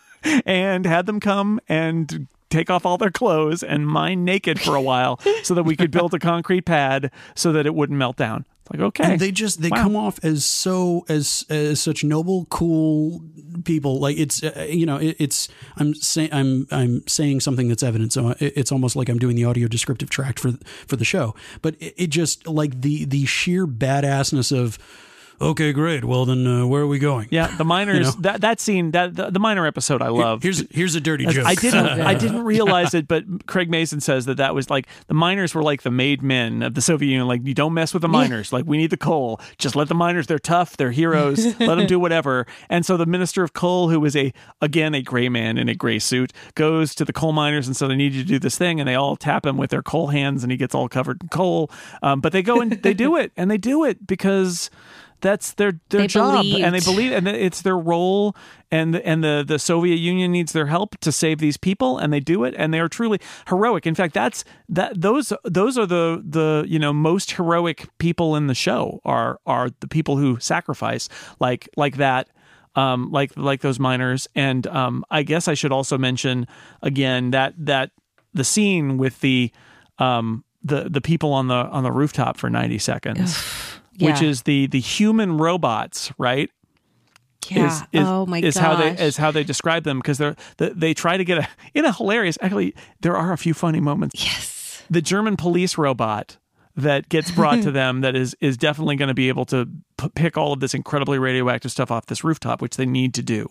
and 0.46 0.86
had 0.86 1.06
them 1.06 1.20
come 1.22 1.62
and 1.70 2.28
take 2.52 2.70
off 2.70 2.86
all 2.86 2.98
their 2.98 3.10
clothes 3.10 3.64
and 3.64 3.88
mine 3.88 4.24
naked 4.24 4.60
for 4.62 4.76
a 4.76 4.82
while 4.82 5.20
so 5.44 5.56
that 5.56 5.64
we 5.64 5.76
could 5.76 5.90
build 5.90 6.14
a 6.14 6.20
concrete 6.32 6.62
pad 6.66 7.10
so 7.36 7.52
that 7.54 7.66
it 7.66 7.74
wouldn't 7.74 7.98
melt 7.98 8.18
down. 8.18 8.46
It's 8.62 8.70
like, 8.72 8.82
okay. 8.82 9.04
And 9.14 9.20
they 9.20 9.32
just 9.32 9.62
they 9.62 9.70
Wow. 9.70 9.84
come 9.84 9.96
off 9.96 10.24
as 10.24 10.46
so 10.46 11.04
as 11.10 11.46
as 11.50 11.82
such 11.82 12.04
noble, 12.04 12.46
cool 12.52 13.24
people. 13.64 14.00
Like 14.00 14.18
it's 14.18 14.44
uh, 14.44 14.68
you 14.70 14.86
know 14.86 14.98
it, 14.98 15.16
it's 15.18 15.48
I'm 15.78 15.96
saying 15.96 16.30
I'm 16.32 16.68
I'm 16.70 17.08
saying 17.08 17.40
something 17.40 17.68
that's 17.70 17.82
evident. 17.82 18.14
So 18.14 18.30
it, 18.40 18.54
it's 18.56 18.72
almost 18.72 18.96
like 18.96 19.10
I'm 19.10 19.18
doing 19.18 19.36
the 19.36 19.46
audio 19.46 19.68
descriptive 19.68 20.12
tract 20.12 20.40
for 20.40 20.52
for 20.88 20.96
the 20.96 21.06
show. 21.06 21.34
But 21.64 21.76
it, 21.80 21.96
it 21.98 22.08
just 22.12 22.46
like 22.48 22.82
the 22.82 23.06
the 23.06 23.26
sheer 23.26 23.66
badassness 23.66 24.56
of. 24.56 24.78
Okay, 25.42 25.74
great. 25.74 26.06
Well, 26.06 26.26
then 26.26 26.46
uh, 26.46 26.68
where 26.68 26.84
are 26.84 26.88
we 26.88 27.00
going? 27.00 27.28
yeah, 27.32 27.48
the 27.58 27.64
miners, 27.66 28.16
know? 28.16 28.22
that, 28.22 28.42
that 28.42 28.60
scene, 28.60 28.92
that 28.92 29.16
the, 29.16 29.32
the 29.32 29.40
miner 29.40 29.66
episode 29.66 30.02
I 30.02 30.10
love. 30.10 30.44
Here's 30.44 30.64
here's 30.70 30.94
a 30.96 31.02
dirty 31.02 31.26
joke. 31.26 31.46
I 31.46 31.56
didn't. 31.56 31.86
I 32.02 32.14
didn't 32.14 32.44
realize 32.44 32.94
it, 32.94 33.08
but 33.08 33.48
Craig 33.48 33.70
Mazin 33.70 34.02
says 34.02 34.26
that 34.26 34.38
that 34.38 34.54
was 34.54 34.70
like 34.70 34.88
the 35.08 35.14
miners 35.16 35.56
were 35.56 35.64
like 35.64 35.82
the 35.82 35.92
made 35.92 36.22
men 36.22 36.62
of 36.62 36.76
the 36.76 36.82
Soviet 36.82 37.10
Union. 37.10 37.28
Like 37.28 37.42
you 37.44 37.56
don't 37.56 37.74
mess 37.74 37.94
with 37.94 38.02
the 38.02 38.08
miners. 38.08 38.54
Like 38.54 38.66
we 38.66 38.78
need 38.78 38.92
the 38.92 38.98
coal. 38.98 39.42
Just 39.58 39.76
let 39.76 39.88
the 39.88 39.96
miners. 39.96 40.28
They're 40.28 40.40
tough. 40.40 40.78
They're 40.78 40.92
heroes. 40.92 41.44
let 41.60 41.76
them 41.76 41.88
do 41.88 42.00
whatever. 42.00 42.46
And 42.70 42.86
so 42.86 42.96
the 42.96 43.08
minister 43.08 43.44
of 43.44 43.54
coal, 43.54 43.90
who 43.90 44.00
was 44.00 44.16
a 44.16 44.32
again 44.62 44.94
a 44.94 45.02
gray 45.02 45.28
man 45.28 45.58
in 45.58 45.70
a 45.70 45.76
gray 45.76 45.98
suit, 45.98 46.34
goes 46.54 46.94
to 46.96 47.04
the 47.04 47.14
coal 47.14 47.32
miners 47.32 47.68
and 47.68 47.76
so 47.76 47.88
they 47.88 47.96
need 47.96 48.14
you 48.14 48.22
to 48.22 48.28
do 48.28 48.40
this 48.40 48.58
thing, 48.58 48.80
and 48.80 48.88
they 48.88 48.96
all 48.96 49.16
tap 49.16 49.46
him 49.46 49.58
with 49.58 49.72
their 49.72 49.82
coal 49.82 50.08
hands, 50.08 50.44
and 50.44 50.52
he 50.52 50.58
gets 50.58 50.76
all 50.76 50.88
covered 50.88 51.22
in 51.24 51.30
coal. 51.30 51.72
Um, 52.04 52.22
but 52.22 52.32
they 52.32 52.44
go 52.44 52.62
and 52.62 52.74
they 52.74 52.94
do 52.94 53.16
it, 53.16 53.32
and 53.36 53.50
they 53.50 53.58
do 53.58 53.84
it 53.84 54.06
because. 54.06 54.70
That's 55.22 55.54
their 55.54 55.80
their 55.90 56.02
They 56.02 56.08
job, 56.08 56.46
and 56.46 56.76
they 56.76 56.80
believe, 56.80 57.12
and 57.12 57.28
it's 57.28 57.62
their 57.62 57.78
role, 57.78 58.36
and 58.72 58.96
and 58.96 59.24
the 59.24 59.44
the 59.48 59.60
Soviet 59.60 59.98
Union 59.98 60.32
needs 60.32 60.52
their 60.52 60.66
help 60.68 60.98
to 61.00 61.12
save 61.12 61.38
these 61.38 61.58
people, 61.58 61.98
and 61.98 62.12
they 62.12 62.20
do 62.20 62.44
it, 62.44 62.54
and 62.58 62.74
they 62.74 62.80
are 62.80 62.90
truly 62.90 63.20
heroic. 63.48 63.86
In 63.86 63.96
fact, 63.96 64.14
that's 64.14 64.44
that 64.70 65.00
those 65.00 65.32
those 65.44 65.78
are 65.78 65.86
the 65.86 66.24
the 66.28 66.66
you 66.68 66.80
know 66.80 66.92
most 66.92 67.32
heroic 67.32 67.88
people 68.00 68.36
in 68.36 68.48
the 68.48 68.56
show 68.56 69.00
are 69.06 69.40
are 69.46 69.70
the 69.80 69.88
people 69.88 70.18
who 70.18 70.40
sacrifice 70.40 71.08
like 71.40 71.70
like 71.78 71.98
that. 71.98 72.30
Um, 72.74 73.12
like 73.12 73.34
like 73.36 73.60
those 73.60 73.80
miners, 73.82 74.30
and 74.34 74.66
um, 74.68 75.04
I 75.12 75.24
guess 75.24 75.50
I 75.50 75.56
should 75.56 75.74
also 75.74 75.98
mention 75.98 76.48
again 76.82 77.32
that 77.32 77.54
that 77.58 77.92
the 78.34 78.46
scene 78.46 78.98
with 78.98 79.20
the 79.20 79.52
um, 80.00 80.46
the 80.64 80.88
the 80.90 81.02
people 81.02 81.34
on 81.34 81.48
the 81.50 81.56
on 81.56 81.84
the 81.84 81.92
rooftop 81.92 82.38
for 82.38 82.50
ninety 82.50 82.78
seconds, 82.78 83.38
which 84.00 84.22
is 84.22 84.44
the 84.44 84.68
the 84.68 84.80
human 84.80 85.38
robots, 85.38 86.12
right? 86.18 86.50
yeah. 87.50 87.68
is, 87.68 87.82
is, 87.92 88.08
oh 88.08 88.26
my 88.26 88.40
is 88.40 88.56
gosh. 88.56 88.64
how 88.64 88.76
they 88.76 89.04
is 89.04 89.18
how 89.18 89.32
they 89.32 89.44
describe 89.44 89.84
them 89.84 90.00
because 90.00 90.18
they're 90.18 90.36
they, 90.58 90.70
they 90.70 90.94
try 90.94 91.18
to 91.18 91.24
get 91.24 91.40
a 91.40 91.48
in 91.74 91.86
a 91.86 91.94
hilarious 91.94 92.38
actually 92.42 92.76
there 93.02 93.16
are 93.16 93.34
a 93.34 93.38
few 93.38 93.54
funny 93.54 93.80
moments 93.80 94.24
yes. 94.24 94.84
the 94.90 95.02
German 95.02 95.38
police 95.38 95.78
robot 95.78 96.38
that 96.76 97.10
gets 97.10 97.32
brought 97.32 97.62
to 97.64 97.72
them 97.72 98.02
that 98.02 98.16
is 98.16 98.36
is 98.40 98.58
definitely 98.58 98.96
going 98.96 99.08
to 99.08 99.14
be 99.14 99.28
able 99.28 99.46
to 99.46 99.68
p- 99.98 100.10
pick 100.16 100.38
all 100.38 100.54
of 100.54 100.60
this 100.60 100.74
incredibly 100.74 101.20
radioactive 101.20 101.72
stuff 101.72 101.92
off 101.92 102.06
this 102.08 102.24
rooftop 102.24 102.62
which 102.62 102.78
they 102.78 102.86
need 102.86 103.14
to 103.14 103.22
do. 103.22 103.48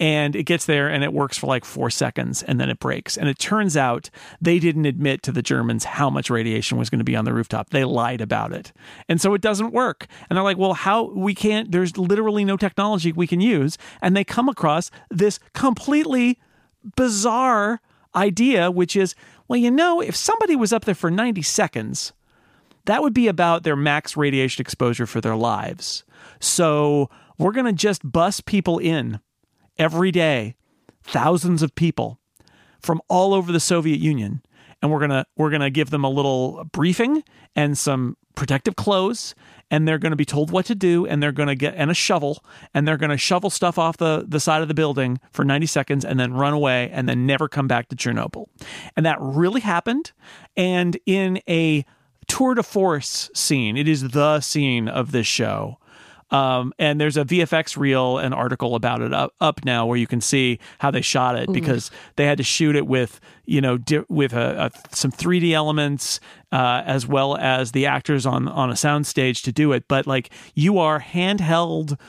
And 0.00 0.34
it 0.34 0.42
gets 0.42 0.66
there 0.66 0.88
and 0.88 1.04
it 1.04 1.12
works 1.12 1.38
for 1.38 1.46
like 1.46 1.64
four 1.64 1.88
seconds 1.88 2.42
and 2.42 2.60
then 2.60 2.68
it 2.68 2.80
breaks. 2.80 3.16
And 3.16 3.28
it 3.28 3.38
turns 3.38 3.76
out 3.76 4.10
they 4.40 4.58
didn't 4.58 4.86
admit 4.86 5.22
to 5.22 5.32
the 5.32 5.42
germans 5.42 5.84
how 5.84 6.10
much 6.10 6.30
radiation 6.30 6.78
was 6.78 6.90
going 6.90 6.98
to 6.98 7.04
be 7.04 7.14
on 7.14 7.24
the 7.24 7.32
rooftop. 7.32 7.70
They 7.70 7.84
lied 7.84 8.20
about 8.20 8.52
it. 8.52 8.72
And 9.08 9.20
so 9.20 9.34
it 9.34 9.40
doesn't 9.40 9.72
work. 9.72 10.06
And 10.28 10.36
they're 10.36 10.42
like 10.44 10.58
well 10.58 10.74
how 10.74 11.10
we 11.10 11.34
can't 11.34 11.70
there's 11.70 11.96
literally 11.96 12.44
no 12.44 12.56
technology 12.56 13.12
we 13.12 13.26
can 13.26 13.40
use. 13.40 13.78
And 14.02 14.16
they 14.16 14.24
come 14.24 14.48
across 14.48 14.90
this 15.10 15.38
completely 15.52 16.38
bizarre 16.96 17.80
idea, 18.14 18.70
which 18.70 18.96
is, 18.96 19.14
well, 19.48 19.58
you 19.58 19.70
know, 19.70 20.00
if 20.00 20.16
somebody 20.16 20.56
was 20.56 20.72
up 20.72 20.84
there 20.84 20.94
for 20.94 21.10
90 21.10 21.42
seconds, 21.42 22.12
that 22.86 23.02
would 23.02 23.14
be 23.14 23.28
about 23.28 23.62
their 23.62 23.76
max 23.76 24.16
radiation 24.16 24.60
exposure 24.60 25.06
for 25.06 25.20
their 25.20 25.36
lives. 25.36 26.04
So 26.40 27.10
we're 27.38 27.52
going 27.52 27.66
to 27.66 27.72
just 27.72 28.10
bus 28.10 28.40
people 28.40 28.78
in 28.78 29.20
every 29.78 30.10
day, 30.10 30.56
thousands 31.02 31.62
of 31.62 31.74
people 31.74 32.20
from 32.80 33.00
all 33.08 33.34
over 33.34 33.50
the 33.50 33.60
Soviet 33.60 33.98
Union, 33.98 34.42
and 34.82 34.92
we're 34.92 35.00
gonna 35.00 35.24
we're 35.36 35.50
gonna 35.50 35.70
give 35.70 35.88
them 35.90 36.04
a 36.04 36.10
little 36.10 36.64
briefing 36.70 37.24
and 37.56 37.76
some 37.78 38.16
protective 38.34 38.76
clothes, 38.76 39.34
and 39.70 39.88
they're 39.88 39.98
gonna 39.98 40.16
be 40.16 40.26
told 40.26 40.50
what 40.50 40.66
to 40.66 40.74
do, 40.74 41.06
and 41.06 41.22
they're 41.22 41.32
gonna 41.32 41.54
get 41.54 41.74
and 41.76 41.90
a 41.90 41.94
shovel, 41.94 42.44
and 42.74 42.86
they're 42.86 42.98
gonna 42.98 43.16
shovel 43.16 43.48
stuff 43.48 43.78
off 43.78 43.96
the 43.96 44.26
the 44.28 44.38
side 44.38 44.60
of 44.60 44.68
the 44.68 44.74
building 44.74 45.18
for 45.32 45.44
ninety 45.44 45.66
seconds, 45.66 46.04
and 46.04 46.20
then 46.20 46.34
run 46.34 46.52
away, 46.52 46.90
and 46.92 47.08
then 47.08 47.24
never 47.24 47.48
come 47.48 47.66
back 47.66 47.88
to 47.88 47.96
Chernobyl, 47.96 48.46
and 48.96 49.06
that 49.06 49.16
really 49.18 49.62
happened, 49.62 50.12
and 50.56 50.98
in 51.06 51.40
a 51.48 51.86
tour 52.24 52.54
de 52.54 52.62
force 52.62 53.30
scene. 53.34 53.76
It 53.76 53.88
is 53.88 54.08
the 54.10 54.40
scene 54.40 54.88
of 54.88 55.12
this 55.12 55.26
show. 55.26 55.78
Um, 56.30 56.72
and 56.78 57.00
there's 57.00 57.16
a 57.16 57.24
VFX 57.24 57.76
reel 57.76 58.18
and 58.18 58.34
article 58.34 58.74
about 58.74 59.02
it 59.02 59.12
up, 59.12 59.34
up 59.40 59.64
now 59.64 59.86
where 59.86 59.96
you 59.96 60.06
can 60.06 60.20
see 60.20 60.58
how 60.78 60.90
they 60.90 61.02
shot 61.02 61.38
it 61.38 61.52
because 61.52 61.90
they 62.16 62.26
had 62.26 62.38
to 62.38 62.44
shoot 62.44 62.74
it 62.74 62.86
with 62.86 63.20
you 63.44 63.60
know 63.60 63.78
di- 63.78 64.04
with 64.08 64.32
a, 64.32 64.64
a, 64.66 64.96
some 64.96 65.12
3D 65.12 65.52
elements 65.52 66.18
uh, 66.50 66.82
as 66.86 67.06
well 67.06 67.36
as 67.36 67.70
the 67.72 67.86
actors 67.86 68.26
on 68.26 68.48
on 68.48 68.70
a 68.70 68.74
soundstage 68.74 69.42
to 69.42 69.52
do 69.52 69.70
it. 69.72 69.86
But 69.86 70.06
like 70.06 70.30
you 70.54 70.78
are 70.78 70.98
handheld 71.00 72.00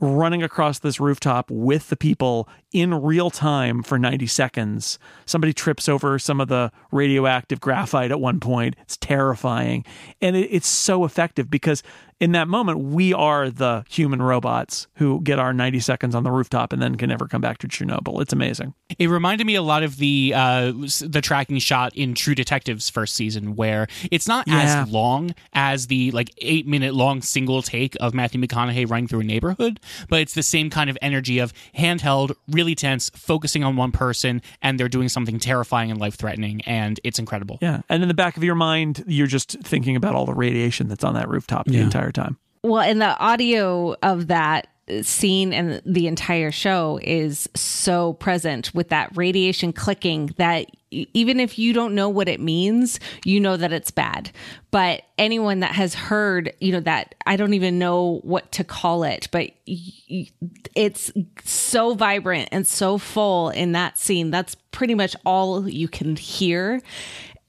running 0.00 0.42
across 0.42 0.78
this 0.80 0.98
rooftop 0.98 1.50
with 1.50 1.88
the 1.88 1.96
people 1.96 2.48
in 2.72 2.94
real 3.02 3.30
time 3.30 3.82
for 3.82 3.98
90 3.98 4.26
seconds. 4.26 4.98
Somebody 5.26 5.52
trips 5.52 5.88
over 5.88 6.18
some 6.18 6.40
of 6.40 6.48
the 6.48 6.70
radioactive 6.92 7.60
graphite 7.60 8.10
at 8.10 8.20
one 8.20 8.40
point. 8.40 8.76
It's 8.82 8.96
terrifying. 8.96 9.84
And 10.20 10.36
it, 10.36 10.48
it's 10.50 10.68
so 10.68 11.04
effective 11.04 11.50
because 11.50 11.82
in 12.20 12.32
that 12.32 12.48
moment, 12.48 12.78
we 12.80 13.14
are 13.14 13.48
the 13.48 13.82
human 13.88 14.20
robots 14.20 14.86
who 14.96 15.22
get 15.22 15.38
our 15.38 15.54
90 15.54 15.80
seconds 15.80 16.14
on 16.14 16.22
the 16.22 16.30
rooftop 16.30 16.70
and 16.70 16.82
then 16.82 16.96
can 16.96 17.08
never 17.08 17.26
come 17.26 17.40
back 17.40 17.56
to 17.58 17.66
Chernobyl. 17.66 18.20
It's 18.20 18.34
amazing. 18.34 18.74
It 18.98 19.06
reminded 19.08 19.46
me 19.46 19.54
a 19.54 19.62
lot 19.62 19.82
of 19.82 19.96
the 19.96 20.34
uh, 20.36 20.72
the 21.00 21.20
tracking 21.22 21.58
shot 21.60 21.96
in 21.96 22.14
True 22.14 22.34
Detective's 22.34 22.90
first 22.90 23.14
season, 23.14 23.56
where 23.56 23.86
it's 24.10 24.28
not 24.28 24.46
Yeah. 24.46 24.82
as 24.84 24.90
long 24.92 25.34
as 25.54 25.86
the 25.86 26.10
like 26.10 26.30
eight 26.38 26.66
minute 26.66 26.94
long 26.94 27.22
single 27.22 27.62
take 27.62 27.96
of 28.00 28.12
Matthew 28.12 28.38
McConaughey 28.38 28.88
running 28.90 29.08
through 29.08 29.20
a 29.20 29.24
neighborhood, 29.24 29.80
but 30.10 30.20
it's 30.20 30.34
the 30.34 30.42
same 30.42 30.68
kind 30.68 30.90
of 30.90 30.98
energy 31.00 31.38
of 31.38 31.54
handheld, 31.74 32.34
really 32.60 32.74
tense, 32.74 33.10
focusing 33.14 33.64
on 33.64 33.74
one 33.76 33.90
person, 33.90 34.42
and 34.60 34.78
they're 34.78 34.88
doing 34.88 35.08
something 35.08 35.38
terrifying 35.38 35.90
and 35.90 35.98
life 35.98 36.16
threatening, 36.16 36.60
and 36.66 37.00
it's 37.04 37.18
incredible. 37.18 37.58
Yeah. 37.62 37.80
And 37.88 38.02
in 38.02 38.08
the 38.08 38.14
back 38.14 38.36
of 38.36 38.44
your 38.44 38.54
mind, 38.54 39.02
you're 39.06 39.26
just 39.26 39.58
thinking 39.62 39.96
about 39.96 40.14
all 40.14 40.26
the 40.26 40.34
radiation 40.34 40.88
that's 40.88 41.04
on 41.04 41.14
that 41.14 41.28
rooftop 41.28 41.66
the 41.66 41.78
entire 41.78 42.12
time. 42.12 42.36
Well, 42.62 42.82
and 42.82 43.00
the 43.00 43.18
audio 43.18 43.96
of 44.02 44.26
that 44.26 44.66
scene 45.02 45.52
and 45.52 45.80
the 45.84 46.06
entire 46.06 46.50
show 46.50 46.98
is 47.02 47.48
so 47.54 48.14
present 48.14 48.74
with 48.74 48.88
that 48.88 49.16
radiation 49.16 49.72
clicking 49.72 50.34
that 50.36 50.66
even 50.90 51.38
if 51.38 51.58
you 51.58 51.72
don't 51.72 51.94
know 51.94 52.08
what 52.08 52.28
it 52.28 52.40
means, 52.40 52.98
you 53.24 53.38
know 53.38 53.56
that 53.56 53.72
it's 53.72 53.90
bad. 53.90 54.30
But 54.70 55.02
anyone 55.18 55.60
that 55.60 55.72
has 55.72 55.94
heard, 55.94 56.52
you 56.60 56.72
know, 56.72 56.80
that 56.80 57.14
I 57.26 57.36
don't 57.36 57.54
even 57.54 57.78
know 57.78 58.20
what 58.22 58.50
to 58.52 58.64
call 58.64 59.04
it, 59.04 59.28
but 59.30 59.50
it's 59.66 61.12
so 61.44 61.94
vibrant 61.94 62.48
and 62.50 62.66
so 62.66 62.98
full 62.98 63.50
in 63.50 63.72
that 63.72 63.98
scene. 63.98 64.30
That's 64.30 64.56
pretty 64.72 64.94
much 64.94 65.14
all 65.24 65.68
you 65.68 65.86
can 65.86 66.16
hear. 66.16 66.82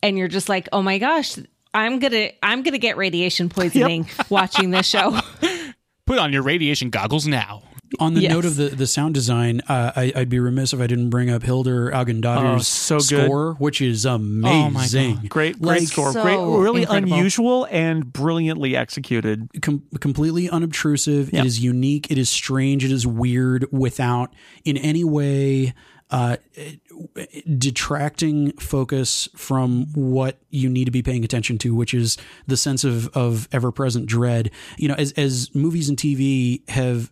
And 0.03 0.17
you're 0.17 0.27
just 0.27 0.49
like, 0.49 0.69
oh 0.71 0.81
my 0.81 0.97
gosh. 0.97 1.37
I'm 1.73 1.99
gonna 1.99 2.31
I'm 2.43 2.63
gonna 2.63 2.77
get 2.77 2.97
radiation 2.97 3.47
poisoning 3.49 4.07
watching 4.29 4.71
this 4.71 4.85
show. 4.85 5.17
Put 6.12 6.20
on 6.20 6.34
your 6.34 6.41
radiation 6.43 6.89
goggles 6.89 7.26
now. 7.26 7.64
On 7.99 8.14
the 8.16 8.22
Yes. 8.24 8.34
note 8.34 8.43
of 8.43 8.57
the, 8.57 8.68
the 8.68 8.86
sound 8.86 9.14
design, 9.14 9.62
uh, 9.70 9.93
I, 9.95 10.12
I'd 10.14 10.28
be 10.28 10.39
remiss 10.39 10.74
if 10.74 10.82
I 10.82 10.88
didn't 10.88 11.09
bring 11.09 11.30
up 11.30 11.41
Hildur 11.41 11.89
Guðnadóttir's 11.89 12.91
Oh, 12.91 12.99
so 12.99 13.16
good. 13.16 13.26
score, 13.28 13.53
which 13.59 13.80
is 13.80 14.03
amazing. 14.05 15.28
Great, 15.30 15.53
great 15.62 15.62
Like, 15.62 15.82
score. 15.84 16.12
So 16.12 16.22
great, 16.22 16.36
really 16.38 16.82
incredible. 16.82 17.14
unusual 17.14 17.68
and 17.72 18.12
brilliantly 18.12 18.76
executed. 18.76 19.47
com- 19.62 19.84
completely 20.01 20.49
unobtrusive. 20.49 21.32
Yeah. 21.32 21.39
It 21.41 21.45
is 21.45 21.62
unique. 21.64 22.12
It 22.12 22.18
is 22.18 22.30
strange. 22.30 22.84
It 22.84 22.91
is 22.91 23.07
weird 23.07 23.66
without 23.72 24.34
in 24.66 24.76
any 24.76 25.05
way 25.05 25.74
uh, 26.09 26.36
detracting 27.57 28.51
focus 28.53 29.27
from 29.35 29.87
what 29.93 30.37
you 30.49 30.69
need 30.69 30.85
to 30.85 30.91
be 30.91 31.01
paying 31.01 31.23
attention 31.23 31.57
to, 31.59 31.75
which 31.75 31.93
is 31.93 32.17
the 32.47 32.57
sense 32.57 32.83
of 32.83 33.07
of 33.09 33.47
ever 33.51 33.71
present 33.71 34.05
dread. 34.05 34.51
You 34.77 34.87
know, 34.87 34.95
as 34.95 35.11
as 35.13 35.53
movies 35.53 35.89
and 35.89 35.97
TV 35.97 36.67
have 36.69 37.11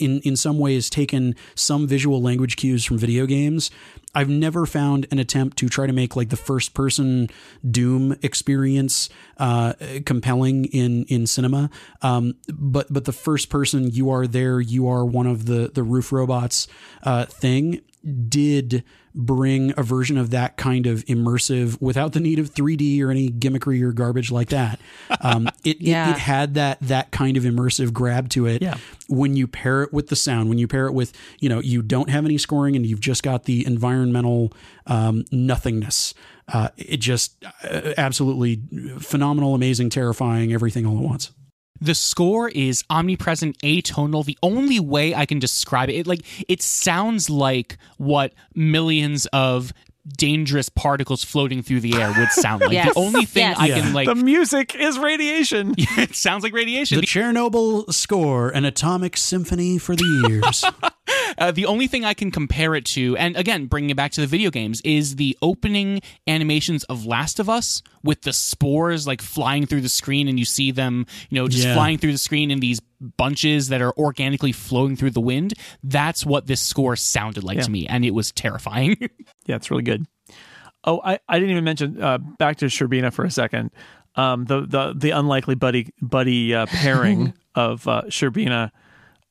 in 0.00 0.20
in 0.20 0.34
some 0.34 0.58
ways 0.58 0.90
taken 0.90 1.36
some 1.54 1.86
visual 1.86 2.20
language 2.20 2.56
cues 2.56 2.84
from 2.84 2.98
video 2.98 3.26
games. 3.26 3.70
I've 4.12 4.28
never 4.28 4.66
found 4.66 5.06
an 5.12 5.20
attempt 5.20 5.56
to 5.58 5.68
try 5.68 5.86
to 5.86 5.92
make 5.92 6.16
like 6.16 6.30
the 6.30 6.36
first 6.36 6.74
person 6.74 7.28
Doom 7.68 8.16
experience 8.22 9.08
uh, 9.36 9.74
compelling 10.04 10.64
in 10.64 11.04
in 11.04 11.26
cinema. 11.26 11.70
Um, 12.02 12.34
but 12.48 12.92
but 12.92 13.04
the 13.04 13.12
first 13.12 13.50
person 13.50 13.90
you 13.90 14.10
are 14.10 14.26
there, 14.26 14.60
you 14.60 14.88
are 14.88 15.04
one 15.04 15.26
of 15.26 15.46
the 15.46 15.70
the 15.72 15.82
roof 15.82 16.10
robots 16.10 16.66
uh, 17.04 17.26
thing 17.26 17.82
did 18.28 18.82
bring 19.14 19.72
a 19.76 19.82
version 19.82 20.16
of 20.16 20.30
that 20.30 20.56
kind 20.56 20.86
of 20.86 21.04
immersive 21.06 21.80
without 21.80 22.12
the 22.12 22.20
need 22.20 22.38
of 22.38 22.52
3D 22.54 23.00
or 23.02 23.10
any 23.10 23.28
gimmickry 23.30 23.82
or 23.82 23.92
garbage 23.92 24.30
like 24.30 24.48
that. 24.50 24.78
Um, 25.20 25.46
it, 25.64 25.80
it- 25.80 25.88
it 25.90 26.18
had 26.18 26.54
that 26.54 26.78
that 26.82 27.10
kind 27.10 27.36
of 27.36 27.42
immersive 27.44 27.92
grab 27.92 28.28
to 28.30 28.46
it 28.46 28.62
Yeah. 28.62 28.76
when 29.08 29.36
you 29.36 29.46
pair 29.48 29.82
it 29.82 29.92
with 29.92 30.08
the 30.08 30.16
sound, 30.16 30.48
when 30.48 30.58
you 30.58 30.68
pair 30.68 30.86
it 30.86 30.92
with, 30.92 31.12
you 31.40 31.48
know, 31.48 31.58
you 31.60 31.82
don't 31.82 32.08
have 32.10 32.24
any 32.24 32.38
scoring 32.38 32.76
and 32.76 32.86
you've 32.86 33.00
just 33.00 33.22
got 33.22 33.44
the 33.44 33.66
environmental 33.66 34.52
um, 34.86 35.24
nothingness. 35.32 36.14
Uh, 36.52 36.68
it 36.76 36.96
just 36.98 37.44
uh, 37.64 37.92
absolutely 37.96 38.60
phenomenal, 38.98 39.54
amazing, 39.54 39.90
terrifying, 39.90 40.52
everything 40.52 40.84
all 40.86 40.96
at 40.98 41.04
once. 41.04 41.30
The 41.80 41.94
score 41.94 42.48
is 42.50 42.84
omnipresent, 42.90 43.58
atonal. 43.62 44.24
The 44.24 44.38
only 44.42 44.78
way 44.80 45.14
I 45.14 45.24
can 45.26 45.38
describe 45.38 45.88
it, 45.88 45.94
it 45.94 46.06
like 46.06 46.20
it 46.48 46.62
sounds 46.62 47.30
like 47.30 47.78
what 47.96 48.32
millions 48.54 49.26
of 49.32 49.72
dangerous 50.16 50.68
particles 50.70 51.22
floating 51.22 51.62
through 51.62 51.80
the 51.80 51.94
air 52.00 52.12
would 52.18 52.30
sound 52.30 52.62
like. 52.62 52.72
Yes. 52.80 52.94
The 52.94 53.00
only 53.00 53.24
thing 53.26 53.42
Yes. 53.42 53.58
I 53.58 53.66
Yeah. 53.66 53.80
can 53.80 53.92
like 53.92 54.06
the 54.08 54.14
music 54.14 54.74
is 54.74 54.98
radiation. 54.98 55.74
it 55.78 56.14
sounds 56.14 56.42
like 56.42 56.52
radiation. 56.54 57.00
The 57.00 57.06
Chernobyl 57.06 57.92
score, 57.92 58.48
an 58.50 58.64
atomic 58.64 59.16
symphony 59.16 59.78
for 59.78 59.94
the 59.96 60.26
ears. 60.30 60.64
Uh, 61.38 61.50
the 61.50 61.66
only 61.66 61.86
thing 61.86 62.04
I 62.04 62.14
can 62.14 62.30
compare 62.30 62.74
it 62.74 62.84
to, 62.86 63.16
and 63.16 63.36
again, 63.36 63.66
bringing 63.66 63.90
it 63.90 63.96
back 63.96 64.12
to 64.12 64.20
the 64.20 64.26
video 64.26 64.50
games, 64.50 64.80
is 64.82 65.16
the 65.16 65.36
opening 65.42 66.00
animations 66.26 66.84
of 66.84 67.06
Last 67.06 67.38
of 67.40 67.48
Us 67.48 67.82
with 68.02 68.22
the 68.22 68.32
spores 68.32 69.06
like 69.06 69.20
flying 69.22 69.66
through 69.66 69.80
the 69.82 69.88
screen, 69.88 70.28
and 70.28 70.38
you 70.38 70.44
see 70.44 70.70
them, 70.70 71.06
you 71.28 71.36
know, 71.40 71.48
just 71.48 71.64
Yeah. 71.66 71.74
flying 71.74 71.98
through 71.98 72.12
the 72.12 72.18
screen 72.18 72.50
in 72.50 72.60
these 72.60 72.80
bunches 73.16 73.68
that 73.68 73.80
are 73.80 73.92
organically 73.96 74.52
flowing 74.52 74.96
through 74.96 75.10
the 75.12 75.20
wind. 75.20 75.54
That's 75.82 76.24
what 76.26 76.46
this 76.46 76.60
score 76.60 76.96
sounded 76.96 77.44
like 77.44 77.56
Yeah. 77.58 77.62
to 77.64 77.70
me, 77.70 77.86
and 77.86 78.04
it 78.04 78.12
was 78.14 78.32
terrifying. 78.32 78.96
Yeah, 79.46 79.56
it's 79.56 79.70
really 79.70 79.82
good. 79.82 80.06
Oh, 80.84 81.00
I, 81.04 81.18
I 81.28 81.38
didn't 81.38 81.50
even 81.50 81.64
mention 81.64 82.00
uh, 82.02 82.18
back 82.18 82.58
to 82.58 82.66
Shcherbina 82.66 83.12
for 83.12 83.24
a 83.24 83.30
second. 83.30 83.70
Um, 84.16 84.44
the 84.44 84.60
the 84.62 84.92
the 84.96 85.10
unlikely 85.10 85.54
buddy 85.54 85.90
buddy 86.00 86.54
uh, 86.54 86.66
pairing 86.66 87.32
of 87.54 87.86
uh, 87.88 88.02
Shcherbina 88.08 88.70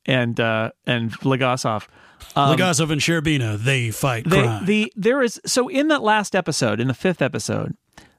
and 0.06 0.40
uh, 0.40 0.72
and 0.86 1.12
Legasov. 1.20 1.88
Um, 2.36 2.58
Legasov 2.58 2.92
and 2.92 3.02
Shcherbina, 3.02 3.58
they 3.58 3.92
fight 3.92 4.30
they, 4.30 4.42
crime. 4.44 4.66
the 4.66 4.92
there 4.96 5.22
is 5.22 5.40
so 5.46 5.68
in 5.68 5.88
that 5.88 6.04
last 6.04 6.36
episode, 6.36 6.80
in 6.80 6.88
the 6.88 6.94
fifth 6.94 7.22
episode, 7.22 7.76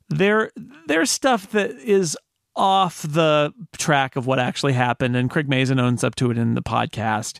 there 0.08 0.50
there's 0.86 1.10
stuff 1.10 1.50
that 1.52 1.72
is 1.72 2.16
off 2.56 3.02
the 3.02 3.52
track 3.78 4.16
of 4.16 4.26
what 4.26 4.38
actually 4.38 4.72
happened, 4.72 5.16
and 5.16 5.30
Craig 5.30 5.48
Mazin 5.48 5.78
owns 5.78 6.02
up 6.02 6.14
to 6.16 6.30
it 6.30 6.38
in 6.38 6.54
the 6.54 6.62
podcast, 6.62 7.38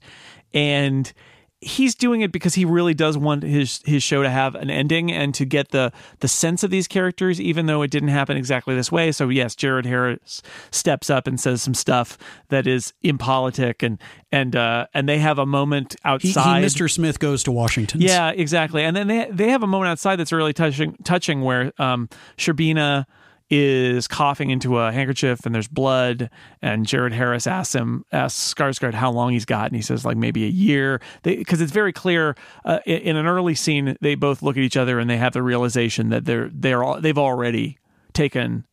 and 0.52 1.12
he's 1.60 1.94
doing 1.94 2.22
it 2.22 2.32
because 2.32 2.54
he 2.54 2.64
really 2.64 2.94
does 2.94 3.18
want 3.18 3.42
his 3.42 3.82
his 3.84 4.02
show 4.02 4.22
to 4.22 4.30
have 4.30 4.54
an 4.54 4.70
ending 4.70 5.12
and 5.12 5.34
to 5.34 5.44
get 5.44 5.70
the 5.70 5.92
the 6.20 6.28
sense 6.28 6.62
of 6.62 6.70
these 6.70 6.88
characters 6.88 7.40
even 7.40 7.66
though 7.66 7.82
it 7.82 7.90
didn't 7.90 8.08
happen 8.08 8.36
exactly 8.36 8.74
this 8.74 8.90
way 8.90 9.12
so 9.12 9.28
yes 9.28 9.54
Jared 9.54 9.84
Harris 9.84 10.42
steps 10.70 11.10
up 11.10 11.26
and 11.26 11.38
says 11.38 11.60
some 11.62 11.74
stuff 11.74 12.16
that 12.48 12.66
is 12.66 12.94
impolitic 13.02 13.82
and 13.82 13.98
and 14.32 14.56
uh 14.56 14.86
and 14.94 15.08
they 15.08 15.18
have 15.18 15.38
a 15.38 15.46
moment 15.46 15.96
he, 16.02 16.28
he, 16.28 16.28
outside 16.30 16.64
Mr. 16.64 16.90
Smith 16.90 17.18
goes 17.18 17.42
to 17.42 17.52
Washington. 17.52 18.00
yeah, 18.00 18.30
exactly. 18.30 18.82
And 18.82 18.96
then 18.96 19.08
they 19.08 19.28
they 19.30 19.50
have 19.50 19.62
a 19.62 19.66
moment 19.66 19.90
outside 19.90 20.16
that's 20.16 20.32
really 20.32 20.52
touching 20.52 20.96
touching 21.04 21.42
where 21.42 21.72
um 21.78 22.08
Shcherbina 22.38 23.04
is 23.50 24.06
coughing 24.06 24.50
into 24.50 24.78
a 24.78 24.92
handkerchief 24.92 25.44
and 25.44 25.54
there's 25.54 25.68
blood 25.68 26.30
and 26.62 26.86
Jared 26.86 27.12
Harris 27.12 27.46
asks 27.46 27.74
him 27.74 28.04
asks 28.12 28.54
Skarsgård 28.54 28.94
how 28.94 29.10
long 29.10 29.32
he's 29.32 29.44
got 29.44 29.66
and 29.66 29.76
he 29.76 29.82
says 29.82 30.04
like 30.04 30.16
maybe 30.16 30.44
a 30.44 30.48
year. 30.48 31.00
Because 31.22 31.60
it's 31.60 31.72
very 31.72 31.92
clear 31.92 32.36
uh, 32.64 32.78
in, 32.86 33.16
an 33.16 33.26
early 33.26 33.54
scene 33.54 33.96
they 34.00 34.14
both 34.14 34.42
look 34.42 34.56
at 34.56 34.62
each 34.62 34.76
other 34.76 34.98
and 34.98 35.10
they 35.10 35.16
have 35.16 35.32
the 35.32 35.42
realization 35.42 36.10
that 36.10 36.24
they're 36.24 36.50
they're 36.52 36.84
all, 36.84 37.00
they've 37.00 37.18
already 37.18 37.78
taken 38.12 38.64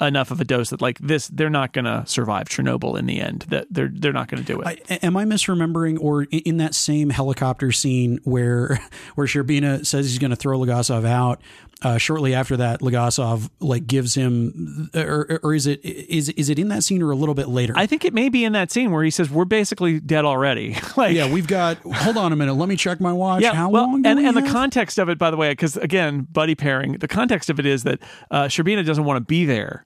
enough 0.00 0.30
of 0.30 0.40
a 0.40 0.44
dose 0.44 0.70
that 0.70 0.82
like 0.82 0.98
this 0.98 1.28
they're 1.28 1.48
not 1.48 1.72
going 1.72 1.84
to 1.84 2.02
survive 2.06 2.48
Chernobyl 2.48 2.98
in 2.98 3.06
the 3.06 3.20
end 3.20 3.46
that 3.48 3.66
they're 3.70 3.90
they're 3.92 4.12
not 4.12 4.28
going 4.28 4.42
to 4.42 4.46
do 4.46 4.60
it. 4.60 4.82
I, 4.90 4.98
am 5.06 5.16
I 5.16 5.24
misremembering, 5.24 5.98
or 6.00 6.24
in 6.24 6.56
that 6.58 6.74
same 6.74 7.10
helicopter 7.10 7.72
scene 7.72 8.18
where 8.24 8.80
where 9.14 9.26
Shcherbina 9.26 9.86
says 9.86 10.10
he's 10.10 10.18
going 10.18 10.30
to 10.30 10.36
throw 10.36 10.58
Legasov 10.58 11.06
out? 11.06 11.40
Uh, 11.82 11.98
shortly 11.98 12.32
after 12.32 12.56
that, 12.56 12.80
Legasov 12.80 13.50
like 13.60 13.86
gives 13.86 14.14
him, 14.14 14.88
or, 14.94 15.38
or 15.42 15.54
is 15.54 15.66
it 15.66 15.84
is 15.84 16.30
is 16.30 16.48
it 16.48 16.58
in 16.58 16.68
that 16.68 16.82
scene 16.82 17.02
or 17.02 17.10
a 17.10 17.16
little 17.16 17.34
bit 17.34 17.48
later? 17.48 17.74
I 17.76 17.84
think 17.84 18.06
it 18.06 18.14
may 18.14 18.30
be 18.30 18.44
in 18.44 18.52
that 18.52 18.72
scene 18.72 18.90
where 18.90 19.04
he 19.04 19.10
says 19.10 19.30
we're 19.30 19.44
basically 19.44 20.00
dead 20.00 20.24
already. 20.24 20.76
like 20.96 21.14
yeah, 21.14 21.30
we've 21.30 21.46
got. 21.46 21.76
Hold 21.78 22.16
on 22.16 22.32
a 22.32 22.36
minute. 22.36 22.54
Let 22.54 22.70
me 22.70 22.76
check 22.76 23.00
my 23.00 23.12
watch. 23.12 23.42
Yeah, 23.42 23.52
How 23.52 23.68
well, 23.68 23.84
long? 23.84 24.06
And, 24.06 24.18
we 24.18 24.26
and 24.26 24.34
the 24.34 24.48
context 24.50 24.98
of 24.98 25.10
it, 25.10 25.18
by 25.18 25.30
the 25.30 25.36
way, 25.36 25.50
because 25.50 25.76
again, 25.76 26.26
buddy 26.32 26.54
pairing. 26.54 26.92
The 26.92 27.08
context 27.08 27.50
of 27.50 27.58
it 27.58 27.66
is 27.66 27.82
that 27.82 28.00
uh, 28.30 28.44
Shcherbina 28.44 28.86
doesn't 28.86 29.04
want 29.04 29.18
to 29.18 29.24
be 29.24 29.44
there, 29.44 29.83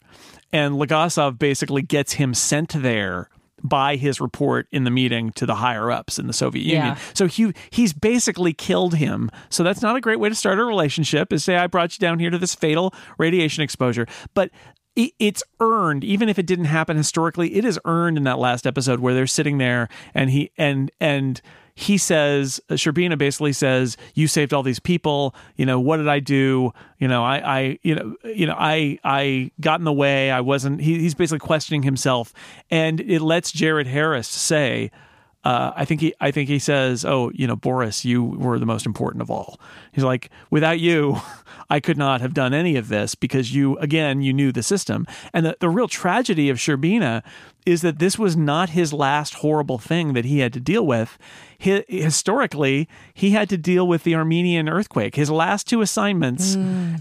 and 0.53 0.75
Legasov 0.75 1.39
basically 1.39 1.83
gets 1.83 2.15
him 2.15 2.35
sent 2.35 2.71
there 2.83 3.29
by 3.63 3.97
his 3.97 4.21
report 4.21 4.69
in 4.71 4.85
the 4.85 4.91
meeting 4.91 5.31
to 5.33 5.45
the 5.45 5.57
higher 5.57 5.91
ups 5.91 6.19
in 6.19 6.27
the 6.29 6.33
Soviet 6.33 6.63
Union. 6.63 6.87
Yeah. 6.87 6.99
So 7.15 7.27
he 7.27 7.53
he's 7.71 7.93
basically 7.93 8.53
killed 8.53 8.95
him. 8.95 9.31
So 9.51 9.65
that's 9.65 9.83
not 9.83 9.97
a 9.97 10.01
great 10.01 10.21
way 10.21 10.29
to 10.29 10.35
start 10.35 10.59
a 10.59 10.65
relationship. 10.65 11.33
Is 11.33 11.45
say 11.45 11.57
I 11.57 11.67
brought 11.67 11.95
you 11.95 11.99
down 11.99 12.19
here 12.19 12.31
to 12.31 12.39
this 12.39 12.55
fatal 12.55 12.95
radiation 13.19 13.63
exposure, 13.63 14.07
but. 14.35 14.51
It's 15.21 15.45
earned, 15.61 16.03
even 16.03 16.29
if 16.29 16.41
it 16.41 16.47
didn't 16.47 16.65
happen 16.65 16.97
historically. 16.97 17.55
It 17.55 17.65
is 17.65 17.79
earned 17.85 18.17
in 18.17 18.25
that 18.25 18.41
last 18.41 18.67
episode 18.67 18.99
where 18.99 19.15
they're 19.15 19.29
sitting 19.29 19.59
there, 19.59 19.89
and 20.13 20.29
he 20.29 20.51
and 20.59 20.91
and 20.99 21.41
he 21.79 21.97
says, 21.97 22.61
Shcherbina 22.71 23.17
basically 23.17 23.53
says, 23.53 23.97
"You 24.13 24.27
saved 24.27 24.53
all 24.53 24.65
these 24.65 24.81
people. 24.81 25.33
You 25.55 25.65
know 25.65 25.79
what 25.79 25.99
did 25.99 26.09
I 26.09 26.19
do? 26.19 26.73
You 26.99 27.07
know, 27.07 27.25
I, 27.25 27.59
I, 27.59 27.79
you 27.85 27.95
know, 27.95 28.17
you 28.25 28.47
know, 28.47 28.57
I, 28.59 28.99
I 29.05 29.53
got 29.61 29.79
in 29.79 29.85
the 29.85 29.93
way. 29.93 30.33
I 30.33 30.41
wasn't." 30.41 30.81
He, 30.81 30.99
he's 30.99 31.15
basically 31.15 31.39
questioning 31.39 31.85
himself, 31.85 32.35
and 32.69 33.01
it 33.01 33.21
lets 33.21 33.53
Jared 33.53 33.87
Harris 33.87 34.27
say, 34.27 34.91
uh, 35.45 35.73
I 35.77 35.85
think 35.85 36.01
he, 36.01 36.15
I 36.21 36.31
think 36.31 36.49
he 36.49 36.59
says, 36.59 37.05
"Oh, 37.05 37.31
you 37.35 37.47
know, 37.47 37.57
Boris, 37.57 38.05
you 38.05 38.25
were 38.25 38.59
the 38.59 38.67
most 38.67 38.87
important 38.87 39.23
of 39.23 39.31
all." 39.31 39.61
He's 39.93 40.05
like, 40.05 40.31
"Without 40.51 40.81
you, 40.81 41.19
I 41.71 41.81
could 41.81 41.97
not 41.97 42.21
have 42.21 42.35
done 42.35 42.53
any 42.53 42.77
of 42.77 42.89
this 42.89 43.15
because 43.15 43.55
you, 43.55 43.79
again, 43.79 44.21
you 44.21 44.33
knew 44.33 44.51
the 44.51 44.63
system." 44.63 45.07
And 45.33 45.47
the, 45.47 45.57
the 45.61 45.69
real 45.69 45.87
tragedy 45.87 46.49
of 46.51 46.59
Shcherbina 46.59 47.23
is 47.65 47.83
that 47.83 47.99
this 47.99 48.19
was 48.19 48.37
not 48.37 48.71
his 48.71 48.93
last 48.93 49.35
horrible 49.35 49.79
thing 49.79 50.15
that 50.15 50.25
he 50.25 50.41
had 50.41 50.53
to 50.55 50.61
deal 50.61 50.87
with. 50.87 51.19
Hi 51.63 51.85
historically, 51.89 52.89
he 53.13 53.31
had 53.31 53.49
to 53.49 53.59
deal 53.59 53.87
with 53.87 54.05
the 54.05 54.15
Armenian 54.15 54.69
earthquake. 54.69 55.17
His 55.17 55.31
last 55.31 55.67
two 55.67 55.81
assignments 55.81 56.57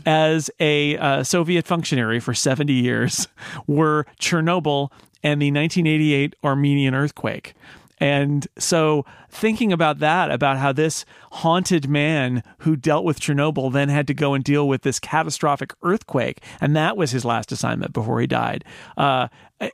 as 0.06 0.50
a 0.60 0.98
uh, 0.98 1.24
Soviet 1.24 1.66
functionary 1.66 2.20
for 2.20 2.34
70 2.34 2.74
years 2.74 3.28
were 3.68 4.06
Chernobyl 4.20 4.92
and 5.24 5.42
the 5.42 5.52
1988 5.52 6.36
Armenian 6.44 6.94
earthquake. 6.94 7.54
And 8.00 8.48
so, 8.58 9.06
thinking 9.38 9.72
about 9.72 10.00
that, 10.00 10.32
about 10.32 10.58
how 10.58 10.72
this 10.72 11.06
haunted 11.32 11.88
man 11.88 12.44
who 12.60 12.76
dealt 12.76 13.06
with 13.06 13.20
Chernobyl 13.20 13.72
then 13.72 13.90
had 13.90 14.08
to 14.08 14.14
go 14.14 14.34
and 14.34 14.44
deal 14.44 14.68
with 14.68 14.82
this 14.82 15.00
catastrophic 15.00 15.74
earthquake, 15.84 16.44
and 16.60 16.76
that 16.76 16.98
was 16.98 17.12
his 17.12 17.24
last 17.24 17.52
assignment 17.52 17.94
before 17.94 18.20
he 18.20 18.28
died, 18.28 18.64
uh, 18.98 19.28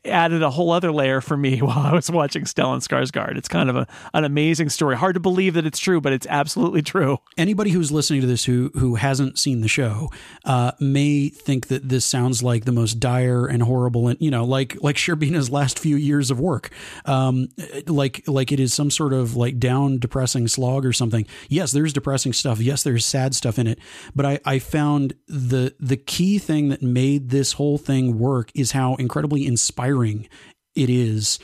added 0.05 0.41
a 0.41 0.49
whole 0.49 0.71
other 0.71 0.91
layer 0.91 1.21
for 1.21 1.35
me 1.35 1.59
while 1.61 1.79
I 1.79 1.93
was 1.93 2.09
watching 2.09 2.43
Stellan 2.43 2.85
Skarsgård. 2.85 3.37
It's 3.37 3.47
kind 3.47 3.69
of 3.69 3.75
a, 3.75 3.87
an 4.13 4.23
amazing 4.23 4.69
story. 4.69 4.95
Hard 4.95 5.15
to 5.15 5.19
believe 5.19 5.53
that 5.55 5.65
it's 5.65 5.79
true, 5.79 5.99
but 5.99 6.13
it's 6.13 6.27
absolutely 6.29 6.81
true. 6.81 7.19
anybody 7.37 7.71
who's 7.71 7.91
listening 7.91 8.21
to 8.21 8.27
this 8.27 8.45
who 8.45 8.71
who 8.75 8.95
hasn't 8.95 9.37
seen 9.37 9.61
the 9.61 9.67
show 9.67 10.09
uh, 10.45 10.71
may 10.79 11.29
think 11.29 11.67
that 11.67 11.89
this 11.89 12.05
sounds 12.05 12.41
like 12.43 12.65
the 12.65 12.71
most 12.71 12.99
dire 12.99 13.45
and 13.45 13.63
horrible 13.63 14.07
and 14.07 14.19
you 14.21 14.31
know 14.31 14.45
like 14.45 14.77
like 14.81 14.95
Shcherbina's 14.95 15.49
last 15.49 15.79
few 15.79 15.95
years 15.95 16.31
of 16.31 16.39
work 16.39 16.69
um, 17.05 17.49
like 17.87 18.23
like 18.27 18.51
it 18.51 18.59
is 18.59 18.73
some 18.73 18.89
sort 18.89 19.13
of 19.13 19.35
like 19.35 19.52
down 19.59 19.99
depressing 19.99 20.47
slog 20.47 20.85
or 20.85 20.93
something. 20.93 21.25
Yes 21.49 21.71
there's 21.71 21.93
depressing 21.93 22.33
stuff. 22.33 22.59
Yes 22.59 22.83
there's 22.83 23.05
sad 23.05 23.35
stuff 23.35 23.59
in 23.59 23.67
it. 23.67 23.79
But 24.15 24.25
I, 24.25 24.39
I 24.45 24.59
found 24.59 25.13
the 25.27 25.75
the 25.79 25.97
key 25.97 26.39
thing 26.39 26.69
that 26.69 26.81
made 26.81 27.29
this 27.29 27.53
whole 27.53 27.77
thing 27.77 28.17
work 28.19 28.51
is 28.55 28.71
how 28.71 28.95
incredibly 28.95 29.45
inspiring 29.45 30.27
it 30.75 30.89
is 30.89 31.39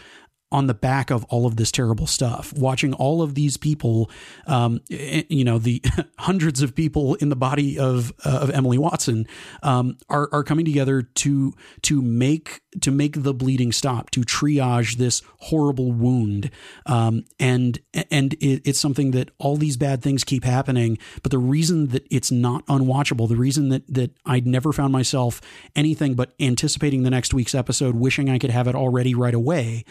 on 0.52 0.68
the 0.68 0.74
back 0.74 1.12
of 1.12 1.24
all 1.26 1.46
of 1.46 1.58
this 1.58 1.72
terrible 1.72 2.08
stuff, 2.08 2.52
watching 2.54 2.94
all 2.94 3.22
of 3.22 3.36
these 3.36 3.56
people, 3.56 4.10
um, 4.48 4.82
eh, 4.90 5.24
you 5.30 5.44
know, 5.44 5.60
the 5.60 5.82
hundreds 6.18 6.62
of 6.62 6.76
people 6.76 7.16
in 7.16 7.30
the 7.30 7.36
body 7.36 7.78
of 7.78 8.12
uh, 8.26 8.40
of 8.42 8.50
Emily 8.50 8.78
Watson 8.78 9.28
um, 9.62 9.98
are 10.10 10.28
are 10.32 10.44
coming 10.44 10.66
together 10.66 11.04
to 11.04 11.54
to 11.84 12.02
make 12.02 12.62
to 12.82 12.92
make 12.92 13.24
the 13.24 13.34
bleeding 13.34 13.72
stop, 13.72 14.10
to 14.12 14.22
triage 14.22 14.98
this 14.98 15.22
horrible 15.40 15.92
wound, 15.92 16.50
um, 16.88 17.26
and 17.40 17.80
and 18.10 18.34
it, 18.36 18.62
it's 18.66 18.80
something 18.80 19.12
that 19.12 19.30
all 19.38 19.56
these 19.56 19.78
bad 19.78 20.02
things 20.02 20.24
keep 20.24 20.44
happening, 20.44 20.98
but 21.22 21.32
the 21.32 21.38
reason 21.38 21.88
that 21.88 22.08
it's 22.10 22.32
not 22.32 22.66
unwatchable, 22.66 23.28
the 23.28 23.36
reason 23.36 23.70
that 23.70 23.84
that 23.88 24.12
I'd 24.26 24.48
never 24.48 24.74
found 24.74 24.92
myself 24.92 25.42
anything 25.76 26.16
but 26.16 26.34
anticipating 26.40 27.04
the 27.04 27.12
next 27.12 27.34
week's 27.36 27.54
episode, 27.54 27.96
wishing 27.96 28.30
I 28.30 28.40
could 28.40 28.50
have 28.52 28.68
it 28.68 28.76
already 28.76 29.14
right 29.14 29.34
away, 29.34 29.86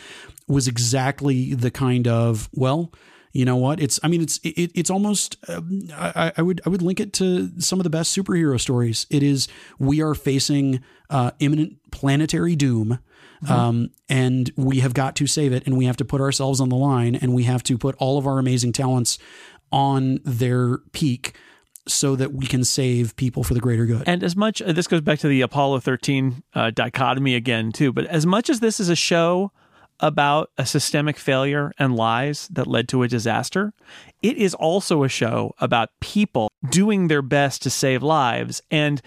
was 0.49 0.69
exactly 0.69 1.55
the 1.55 1.71
kind 1.71 2.09
of 2.09 2.49
well 2.55 2.93
you 3.33 3.45
know 3.45 3.57
what? 3.57 3.79
It's 3.79 4.01
i 4.03 4.09
mean 4.09 4.23
it's 4.23 4.39
it, 4.43 4.73
it's 4.75 4.91
almost 4.91 5.37
um, 5.49 5.83
I, 5.95 6.33
I 6.37 6.43
would 6.43 6.61
i 6.65 6.69
would 6.69 6.83
link 6.83 6.99
it 6.99 7.13
to 7.15 7.51
some 7.61 7.79
of 7.79 7.85
the 7.85 7.91
best 7.91 8.17
superhero 8.17 8.59
stories. 8.59 9.07
It 9.11 9.23
is 9.23 9.49
we 9.79 10.01
are 10.03 10.15
facing 10.15 10.81
uh, 11.11 11.33
imminent 11.39 11.79
planetary 11.91 12.57
doom 12.57 12.99
um, 13.49 13.91
and 14.09 14.51
we 14.57 14.81
have 14.81 14.95
got 14.95 15.15
to 15.17 15.27
save 15.27 15.53
it 15.53 15.65
and 15.67 15.77
we 15.77 15.85
have 15.85 15.97
to 15.99 16.05
put 16.05 16.21
ourselves 16.21 16.61
on 16.61 16.69
the 16.69 16.77
line 16.77 17.15
and 17.15 17.35
we 17.35 17.45
have 17.45 17.63
to 17.65 17.79
put 17.79 17.95
all 17.99 18.19
of 18.19 18.27
our 18.27 18.39
amazing 18.39 18.73
talents 18.73 19.19
on 19.71 20.19
their 20.25 20.79
peak 20.93 21.37
so 21.87 22.17
that 22.17 22.33
we 22.33 22.47
can 22.47 22.65
save 22.65 23.17
people 23.17 23.45
for 23.45 23.55
the 23.55 23.61
greater 23.61 23.87
good. 23.87 24.03
And 24.07 24.23
as 24.23 24.37
much, 24.37 24.61
uh, 24.61 24.73
this 24.73 24.87
goes 24.87 25.01
back 25.01 25.21
to 25.21 25.29
the 25.29 25.41
Apollo 25.41 25.81
13 25.81 26.43
uh, 26.55 26.71
dichotomy 26.71 27.35
again, 27.35 27.73
too, 27.73 27.93
but 27.93 28.05
as 28.07 28.27
much 28.27 28.51
as 28.51 28.61
this 28.61 28.81
is 28.81 28.89
a 28.89 28.97
show 28.97 29.53
about 30.01 30.51
a 30.57 30.67
systemic 30.67 31.17
failure 31.17 31.73
and 31.79 31.97
lies 31.97 32.49
that 32.49 32.67
led 32.67 32.89
to 32.89 33.03
a 33.03 33.09
disaster, 33.09 33.73
it 34.23 34.37
is 34.37 34.55
also 34.55 35.03
a 35.03 35.09
show 35.09 35.55
about 35.61 35.91
people 36.01 36.51
doing 36.71 37.09
their 37.09 37.23
best 37.23 37.63
to 37.63 37.71
save 37.71 38.03
lives. 38.03 38.63
And 38.71 39.03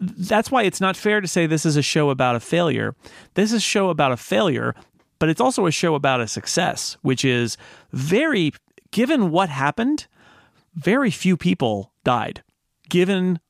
that's 0.00 0.50
why 0.50 0.62
it's 0.64 0.80
not 0.80 0.96
fair 0.96 1.20
to 1.20 1.28
say 1.28 1.46
this 1.46 1.66
is 1.66 1.76
a 1.76 1.82
show 1.82 2.10
about 2.10 2.36
a 2.36 2.40
failure. 2.40 2.94
This 3.34 3.50
is 3.52 3.58
a 3.58 3.60
show 3.60 3.88
about 3.88 4.12
a 4.12 4.16
failure, 4.16 4.74
but 5.18 5.28
it's 5.28 5.40
also 5.40 5.66
a 5.66 5.70
show 5.70 5.94
about 5.94 6.20
a 6.20 6.28
success, 6.28 6.96
which 7.02 7.24
is 7.24 7.56
very, 7.92 8.52
given 8.90 9.30
what 9.30 9.48
happened, 9.48 10.06
very 10.74 11.10
few 11.10 11.36
people 11.36 11.92
died. 12.04 12.42
Given 12.88 13.40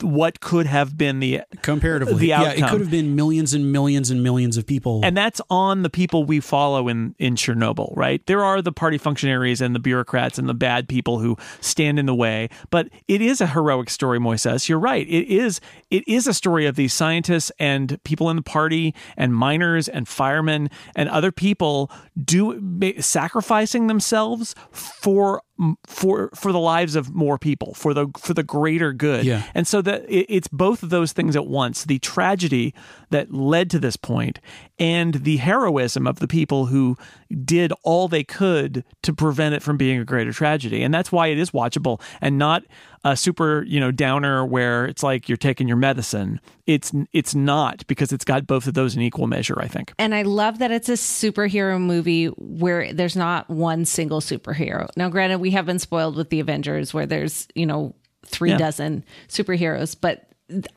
what 0.00 0.40
could 0.40 0.66
have 0.66 0.96
been 0.96 1.20
the 1.20 1.40
comparatively 1.62 2.14
the 2.14 2.26
yeah 2.26 2.50
it 2.50 2.68
could 2.68 2.80
have 2.80 2.90
been 2.90 3.16
millions 3.16 3.54
and 3.54 3.72
millions 3.72 4.10
and 4.10 4.22
millions 4.22 4.56
of 4.56 4.66
people 4.66 5.00
and 5.02 5.16
that's 5.16 5.40
on 5.50 5.82
the 5.82 5.90
people 5.90 6.24
we 6.24 6.40
follow 6.40 6.88
in 6.88 7.14
in 7.18 7.34
Chernobyl, 7.34 7.96
right? 7.96 8.24
There 8.26 8.44
are 8.44 8.62
the 8.62 8.72
party 8.72 8.98
functionaries 8.98 9.60
and 9.60 9.74
the 9.74 9.78
bureaucrats 9.78 10.38
and 10.38 10.48
the 10.48 10.54
bad 10.54 10.88
people 10.88 11.18
who 11.18 11.36
stand 11.60 11.98
in 11.98 12.06
the 12.06 12.14
way, 12.14 12.48
but 12.70 12.88
it 13.08 13.20
is 13.20 13.40
a 13.40 13.46
heroic 13.46 13.90
story, 13.90 14.18
Moises. 14.18 14.68
You're 14.68 14.78
right. 14.78 15.06
It 15.08 15.28
is 15.28 15.60
it 15.90 16.06
is 16.06 16.26
a 16.26 16.34
story 16.34 16.66
of 16.66 16.76
these 16.76 16.92
scientists 16.92 17.50
and 17.58 18.02
people 18.04 18.30
in 18.30 18.36
the 18.36 18.42
party 18.42 18.94
and 19.16 19.34
miners 19.34 19.88
and 19.88 20.08
firemen 20.08 20.70
and 20.94 21.08
other 21.08 21.32
people 21.32 21.90
do 22.22 22.60
sacrificing 23.00 23.86
themselves 23.86 24.54
for 24.70 25.42
for 25.86 26.30
for 26.34 26.52
the 26.52 26.58
lives 26.58 26.96
of 26.96 27.14
more 27.14 27.38
people 27.38 27.74
for 27.74 27.94
the 27.94 28.08
for 28.18 28.34
the 28.34 28.42
greater 28.42 28.92
good 28.92 29.24
Yeah. 29.24 29.42
and 29.54 29.66
so 29.66 29.80
that 29.82 30.02
it, 30.08 30.26
it's 30.28 30.48
both 30.48 30.82
of 30.82 30.90
those 30.90 31.12
things 31.12 31.36
at 31.36 31.46
once 31.46 31.84
the 31.84 31.98
tragedy 31.98 32.74
that 33.10 33.32
led 33.32 33.70
to 33.70 33.78
this 33.78 33.96
point 33.96 34.38
and 34.78 35.14
the 35.14 35.36
heroism 35.36 36.06
of 36.06 36.18
the 36.18 36.28
people 36.28 36.66
who 36.66 36.96
did 37.44 37.72
all 37.82 38.08
they 38.08 38.24
could 38.24 38.84
to 39.02 39.12
prevent 39.12 39.54
it 39.54 39.62
from 39.62 39.76
being 39.76 39.98
a 39.98 40.04
greater 40.04 40.32
tragedy 40.32 40.82
and 40.82 40.92
that's 40.92 41.12
why 41.12 41.28
it 41.28 41.38
is 41.38 41.50
watchable 41.52 42.00
and 42.20 42.38
not 42.38 42.62
a 43.04 43.16
super 43.16 43.64
you 43.64 43.80
know 43.80 43.90
downer 43.90 44.44
where 44.44 44.86
it's 44.86 45.02
like 45.02 45.28
you're 45.28 45.36
taking 45.36 45.66
your 45.66 45.76
medicine 45.76 46.40
it's 46.66 46.92
it's 47.12 47.34
not 47.34 47.84
because 47.88 48.12
it's 48.12 48.24
got 48.24 48.46
both 48.46 48.66
of 48.68 48.74
those 48.74 48.94
in 48.94 49.02
equal 49.02 49.26
measure 49.26 49.58
i 49.60 49.66
think 49.66 49.92
And 49.98 50.14
I 50.14 50.22
love 50.22 50.60
that 50.60 50.70
it's 50.70 50.88
a 50.88 50.92
superhero 50.92 51.80
movie 51.80 52.26
where 52.26 52.92
there's 52.92 53.16
not 53.16 53.48
one 53.50 53.84
single 53.84 54.20
superhero. 54.20 54.88
Now, 54.96 55.08
granted, 55.08 55.38
we 55.38 55.50
have 55.50 55.66
been 55.66 55.78
spoiled 55.78 56.16
with 56.16 56.30
the 56.30 56.40
Avengers 56.40 56.94
where 56.94 57.06
there's, 57.06 57.48
you 57.54 57.66
know, 57.66 57.94
three 58.26 58.50
Yeah. 58.50 58.58
dozen 58.58 59.04
superheroes, 59.28 59.96
but 60.00 60.28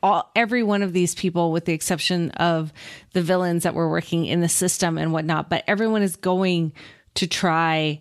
all, 0.02 0.30
every 0.34 0.62
one 0.62 0.82
of 0.82 0.92
these 0.92 1.14
people, 1.14 1.52
with 1.52 1.64
the 1.66 1.72
exception 1.74 2.30
of 2.32 2.72
the 3.12 3.22
villains 3.22 3.62
that 3.64 3.74
were 3.74 3.88
working 3.90 4.26
in 4.26 4.40
the 4.40 4.48
system 4.48 4.98
and 4.98 5.12
whatnot, 5.12 5.48
but 5.50 5.62
everyone 5.66 6.02
is 6.02 6.16
going 6.16 6.72
to 7.14 7.26
try 7.26 8.00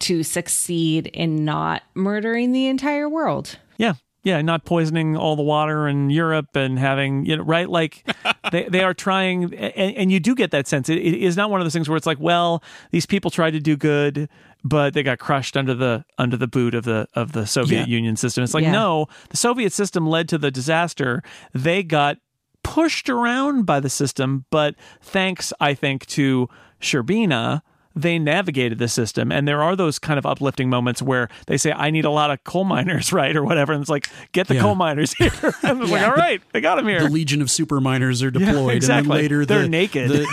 to 0.00 0.22
succeed 0.22 1.06
in 1.08 1.44
not 1.44 1.82
murdering 1.94 2.52
the 2.52 2.66
entire 2.66 3.08
world. 3.08 3.58
Yeah. 3.78 3.94
Yeah, 4.24 4.42
not 4.42 4.64
poisoning 4.64 5.16
all 5.16 5.36
the 5.36 5.42
water 5.44 5.86
in 5.86 6.10
Europe 6.10 6.56
and 6.56 6.80
having, 6.80 7.24
you 7.26 7.36
know, 7.36 7.44
right? 7.44 7.68
Like 7.68 8.04
they, 8.50 8.64
they 8.64 8.82
are 8.82 8.92
trying, 8.92 9.54
and, 9.54 9.96
and 9.96 10.10
you 10.12 10.18
do 10.18 10.34
get 10.34 10.50
that 10.50 10.66
sense. 10.66 10.88
It, 10.88 10.98
it 10.98 11.14
is 11.22 11.36
not 11.36 11.48
one 11.48 11.60
of 11.60 11.64
those 11.64 11.72
things 11.72 11.88
where 11.88 11.96
it's 11.96 12.06
like, 12.06 12.18
well, 12.18 12.60
these 12.90 13.06
people 13.06 13.30
tried 13.30 13.52
to 13.52 13.60
do 13.60 13.76
good, 13.76 14.28
but 14.64 14.94
they 14.94 15.04
got 15.04 15.20
crushed 15.20 15.56
under 15.56 15.74
the 15.74 16.04
under 16.18 16.36
the 16.36 16.48
boot 16.48 16.74
of 16.74 16.82
the 16.82 17.06
of 17.14 17.32
the 17.32 17.46
Soviet 17.46 17.86
Yeah. 17.88 17.94
Union 17.94 18.16
system. 18.16 18.42
It's 18.42 18.52
like, 18.52 18.64
Yeah. 18.64 18.72
no, 18.72 19.06
the 19.30 19.36
Soviet 19.36 19.72
system 19.72 20.08
led 20.08 20.28
to 20.30 20.38
the 20.38 20.50
disaster. 20.50 21.22
They 21.54 21.84
got 21.84 22.16
pushed 22.64 23.08
around 23.08 23.64
by 23.64 23.78
the 23.78 23.88
system, 23.88 24.44
but 24.50 24.74
thanks, 25.00 25.52
I 25.60 25.72
think, 25.74 26.04
to 26.06 26.48
Shcherbina, 26.80 27.62
they 27.96 28.18
navigated 28.18 28.78
the 28.78 28.88
system. 28.88 29.32
And 29.32 29.48
there 29.48 29.62
are 29.62 29.74
those 29.74 29.98
kind 29.98 30.18
of 30.18 30.26
uplifting 30.26 30.68
moments 30.68 31.00
where 31.00 31.28
they 31.46 31.56
say, 31.56 31.72
I 31.72 31.90
need 31.90 32.04
a 32.04 32.10
lot 32.10 32.30
of 32.30 32.44
coal 32.44 32.64
miners, 32.64 33.10
right? 33.12 33.34
Or 33.34 33.42
whatever. 33.42 33.72
And 33.72 33.80
it's 33.80 33.88
like, 33.90 34.08
get 34.32 34.46
the 34.48 34.54
Yeah. 34.56 34.60
coal 34.60 34.74
miners 34.74 35.14
here. 35.14 35.30
and 35.62 35.80
it's 35.82 35.90
like, 35.90 36.02
all 36.06 36.12
right, 36.14 36.42
they 36.52 36.60
got 36.60 36.76
them 36.76 36.86
here. 36.86 37.00
the 37.00 37.08
Legion 37.08 37.40
of 37.40 37.50
Super 37.50 37.80
Miners 37.80 38.22
are 38.22 38.30
deployed, 38.38 38.76
exactly. 38.76 38.96
and 38.98 39.10
then 39.10 39.16
later 39.22 39.46
They're 39.46 39.62
the, 39.62 39.68
naked. 39.68 40.10
The 40.10 40.26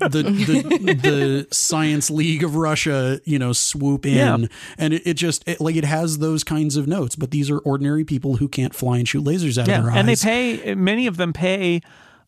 the, 0.00 0.08
the 0.08 0.22
the 0.22 0.94
the 0.94 1.46
Science 1.54 2.10
League 2.10 2.42
of 2.44 2.54
Russia, 2.56 3.20
you 3.24 3.38
know, 3.38 3.52
swoop 3.54 4.04
in, 4.04 4.14
Yeah. 4.42 4.46
and 4.76 4.92
it, 4.92 5.02
it 5.06 5.14
just 5.14 5.48
it, 5.48 5.60
like 5.60 5.76
it 5.76 5.84
has 5.84 6.18
those 6.18 6.44
kinds 6.44 6.76
of 6.76 6.86
notes. 6.86 7.16
But 7.16 7.30
these 7.30 7.50
are 7.50 7.58
ordinary 7.60 8.04
people 8.04 8.36
who 8.36 8.46
can't 8.48 8.74
fly 8.74 8.98
and 8.98 9.08
shoot 9.08 9.24
lasers 9.24 9.56
out 9.56 9.68
yeah. 9.68 9.78
of 9.78 9.84
their 9.84 9.92
eyes. 9.92 9.98
And 9.98 10.08
they 10.08 10.16
pay, 10.16 10.74
many 10.74 11.06
of 11.06 11.16
them 11.16 11.32
pay. 11.32 11.80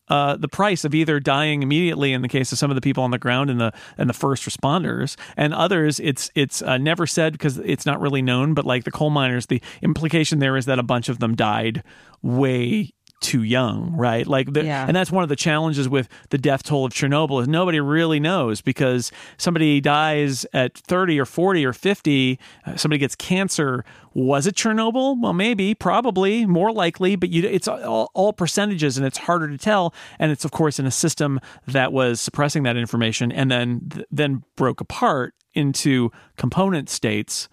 Uh, 0.09 0.35
the 0.35 0.47
price 0.47 0.83
of 0.85 0.93
either 0.93 1.19
dying 1.19 1.61
immediately 1.63 2.13
in 2.13 2.21
the 2.21 2.27
case 2.27 2.51
of 2.51 2.57
some 2.57 2.71
of 2.71 2.75
the 2.75 2.81
people 2.81 3.03
on 3.03 3.11
the 3.11 3.19
ground 3.19 3.49
and 3.49 3.59
the 3.59 3.71
and 3.97 4.09
the 4.09 4.13
first 4.13 4.47
responders, 4.47 5.15
and 5.37 5.53
others, 5.53 5.99
it's 5.99 6.31
it's 6.35 6.61
uh, 6.61 6.77
never 6.77 7.05
said 7.05 7.33
because 7.33 7.57
it's 7.59 7.85
not 7.85 8.01
really 8.01 8.21
known. 8.21 8.53
But 8.53 8.65
like 8.65 8.83
the 8.83 8.91
coal 8.91 9.09
miners, 9.09 9.45
the 9.47 9.61
implication 9.81 10.39
there 10.39 10.57
is 10.57 10.65
that 10.65 10.79
a 10.79 10.83
bunch 10.83 11.09
of 11.09 11.19
them 11.19 11.35
died 11.35 11.83
way 12.21 12.91
too 13.19 13.43
young, 13.43 13.93
right? 13.95 14.25
Like, 14.25 14.53
the, 14.53 14.63
Yeah. 14.63 14.85
and 14.87 14.95
that's 14.95 15.11
one 15.11 15.23
of 15.23 15.29
the 15.29 15.35
challenges 15.35 15.89
with 15.89 16.07
the 16.29 16.37
death 16.37 16.63
toll 16.63 16.85
of 16.85 16.93
Chernobyl 16.93 17.41
is 17.41 17.47
nobody 17.47 17.79
really 17.79 18.19
knows 18.19 18.61
because 18.61 19.11
somebody 19.37 19.81
dies 19.81 20.45
at 20.53 20.77
30 20.77 21.19
or 21.19 21.25
40 21.25 21.65
or 21.65 21.73
50, 21.73 22.39
uh, 22.65 22.75
somebody 22.75 22.97
gets 22.99 23.15
cancer. 23.15 23.83
Was 24.13 24.47
it 24.47 24.55
Chernobyl? 24.55 25.19
Well, 25.21 25.33
maybe, 25.33 25.73
probably, 25.75 26.45
more 26.45 26.71
likely, 26.71 27.15
but 27.15 27.29
you, 27.29 27.43
it's 27.47 27.67
all, 27.67 28.09
all 28.13 28.33
percentages 28.33 28.97
and 28.97 29.05
it's 29.05 29.17
harder 29.19 29.47
to 29.49 29.57
tell. 29.57 29.93
And 30.17 30.31
it's 30.31 30.45
of 30.45 30.51
course 30.51 30.79
in 30.79 30.85
a 30.85 30.91
system 30.91 31.39
that 31.67 31.93
was 31.93 32.19
suppressing 32.19 32.63
that 32.63 32.75
information 32.77 33.31
and 33.31 33.51
then 33.51 34.03
then 34.11 34.43
broke 34.55 34.81
apart 34.81 35.33
into 35.53 36.11
component 36.37 36.89
states. 36.89 37.49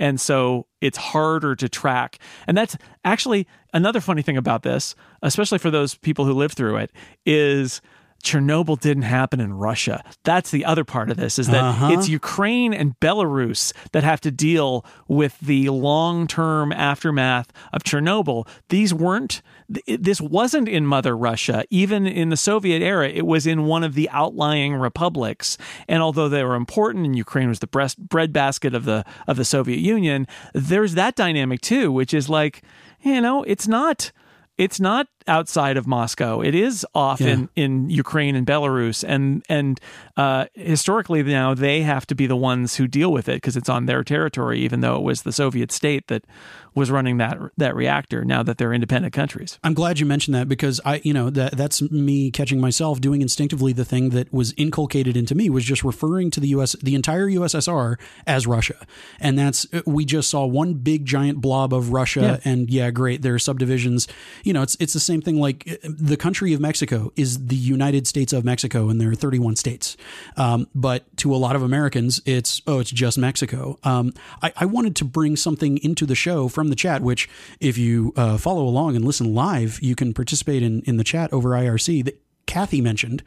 And 0.00 0.20
so 0.20 0.66
it's 0.80 0.98
harder 0.98 1.54
to 1.54 1.68
track. 1.68 2.18
And 2.48 2.56
that's 2.56 2.76
actually 3.04 3.46
another 3.72 4.00
funny 4.00 4.22
thing 4.22 4.36
about 4.36 4.62
this, 4.64 4.96
especially 5.22 5.58
for 5.58 5.70
those 5.70 5.94
people 5.94 6.24
who 6.24 6.32
lived 6.32 6.56
through 6.56 6.78
it, 6.78 6.90
is 7.24 7.80
Chernobyl 8.24 8.78
didn't 8.78 9.04
happen 9.04 9.40
in 9.40 9.52
Russia. 9.54 10.02
That's 10.24 10.50
the 10.50 10.64
other 10.64 10.84
part 10.84 11.10
of 11.10 11.16
this 11.16 11.38
is 11.38 11.46
that 11.48 11.62
Uh-huh. 11.64 11.90
it's 11.92 12.08
Ukraine 12.08 12.74
and 12.74 12.98
Belarus 13.00 13.72
that 13.92 14.04
have 14.04 14.20
to 14.22 14.30
deal 14.30 14.84
with 15.08 15.38
the 15.40 15.70
long-term 15.70 16.72
aftermath 16.72 17.50
of 17.72 17.82
Chernobyl. 17.82 18.46
These 18.68 18.92
weren't 18.92 19.40
th- 19.72 20.00
this 20.00 20.20
wasn't 20.20 20.68
in 20.68 20.86
mother 20.86 21.16
Russia. 21.16 21.64
Even 21.70 22.06
in 22.06 22.30
the 22.30 22.36
Soviet 22.36 22.82
era, 22.82 23.08
it 23.08 23.26
was 23.26 23.46
in 23.46 23.64
one 23.64 23.84
of 23.84 23.94
the 23.94 24.08
outlying 24.10 24.74
republics. 24.74 25.56
And 25.88 26.02
although 26.02 26.28
they 26.28 26.44
were 26.44 26.54
important 26.54 27.06
and 27.06 27.16
Ukraine 27.16 27.48
was 27.48 27.60
the 27.60 27.66
breast 27.66 27.98
breadbasket 27.98 28.74
of 28.74 28.84
the 28.84 29.04
of 29.26 29.36
the 29.36 29.44
Soviet 29.44 29.78
Union, 29.78 30.26
there's 30.54 30.94
that 30.94 31.16
dynamic 31.16 31.60
too, 31.60 31.92
which 31.92 32.14
is 32.14 32.28
like, 32.28 32.62
you 33.02 33.20
know, 33.20 33.42
it's 33.44 33.68
not 33.68 34.12
it's 34.60 34.78
not 34.78 35.08
outside 35.26 35.78
of 35.78 35.86
Moscow. 35.86 36.42
It 36.42 36.54
is 36.54 36.86
off 36.94 37.22
in, 37.22 37.48
in 37.56 37.88
Ukraine 37.88 38.36
and 38.36 38.46
Belarus, 38.46 39.02
and 39.08 39.42
and 39.48 39.80
uh, 40.20 40.44
historically 40.52 41.22
now 41.22 41.54
they 41.54 41.80
have 41.80 42.06
to 42.06 42.14
be 42.14 42.26
the 42.26 42.36
ones 42.36 42.76
who 42.76 42.86
deal 42.86 43.10
with 43.10 43.26
it 43.26 43.36
because 43.36 43.56
it's 43.56 43.70
on 43.70 43.86
their 43.86 44.04
territory, 44.04 44.60
even 44.60 44.82
though 44.82 44.96
it 44.96 45.02
was 45.02 45.22
the 45.22 45.32
Soviet 45.32 45.72
state 45.72 46.08
that 46.08 46.26
was 46.74 46.90
running 46.90 47.16
that 47.16 47.38
that 47.56 47.74
reactor. 47.74 48.22
Now 48.22 48.42
that 48.42 48.58
they're 48.58 48.74
independent 48.74 49.14
countries, 49.14 49.58
I'm 49.64 49.72
glad 49.72 49.98
you 49.98 50.04
mentioned 50.04 50.34
that 50.34 50.46
because 50.46 50.78
I, 50.84 51.00
you 51.04 51.14
know, 51.14 51.30
that 51.30 51.56
that's 51.56 51.80
me 51.90 52.30
catching 52.30 52.60
myself 52.60 53.00
doing 53.00 53.22
instinctively 53.22 53.72
the 53.72 53.84
thing 53.86 54.10
that 54.10 54.30
was 54.30 54.52
inculcated 54.58 55.16
into 55.16 55.34
me 55.34 55.48
was 55.48 55.64
just 55.64 55.82
referring 55.82 56.30
to 56.32 56.40
the 56.40 56.48
U.S. 56.48 56.76
the 56.82 56.94
entire 56.94 57.26
USSR 57.26 57.96
as 58.26 58.46
Russia, 58.46 58.76
and 59.20 59.38
that's 59.38 59.66
we 59.86 60.04
just 60.04 60.28
saw 60.28 60.44
one 60.44 60.74
big 60.74 61.06
giant 61.06 61.40
blob 61.40 61.72
of 61.72 61.92
Russia, 61.94 62.42
and 62.44 62.68
yeah, 62.68 62.90
great, 62.90 63.22
there 63.22 63.34
are 63.34 63.38
subdivisions. 63.38 64.06
You 64.44 64.52
know, 64.52 64.60
it's 64.60 64.76
it's 64.80 64.92
the 64.92 65.00
same 65.00 65.22
thing. 65.22 65.40
Like 65.40 65.66
uh, 65.82 65.88
the 65.88 66.18
country 66.18 66.52
of 66.52 66.60
Mexico 66.60 67.10
is 67.16 67.46
the 67.46 67.56
United 67.56 68.06
States 68.06 68.34
of 68.34 68.44
Mexico, 68.44 68.90
and 68.90 69.00
there 69.00 69.10
are 69.10 69.14
31 69.14 69.56
states. 69.56 69.96
Um, 70.36 70.68
but 70.74 71.04
to 71.18 71.34
a 71.34 71.36
lot 71.36 71.56
of 71.56 71.62
Americans, 71.62 72.20
it's 72.24 72.62
oh, 72.66 72.78
it's 72.80 72.90
just 72.90 73.18
Mexico. 73.18 73.78
Um, 73.84 74.12
I, 74.42 74.52
I 74.56 74.66
wanted 74.66 74.96
to 74.96 75.04
bring 75.04 75.36
something 75.36 75.78
into 75.78 76.06
the 76.06 76.14
show 76.14 76.48
from 76.48 76.68
the 76.68 76.76
chat, 76.76 77.02
which 77.02 77.28
if 77.60 77.76
you 77.78 78.12
uh, 78.16 78.38
follow 78.38 78.64
along 78.64 78.96
and 78.96 79.04
listen 79.04 79.34
live, 79.34 79.80
you 79.80 79.94
can 79.94 80.12
participate 80.14 80.62
in 80.62 80.82
in 80.82 80.96
the 80.96 81.04
chat 81.04 81.32
over 81.32 81.50
IRC 81.50 82.04
that 82.04 82.20
Kathy 82.46 82.80
mentioned 82.80 83.22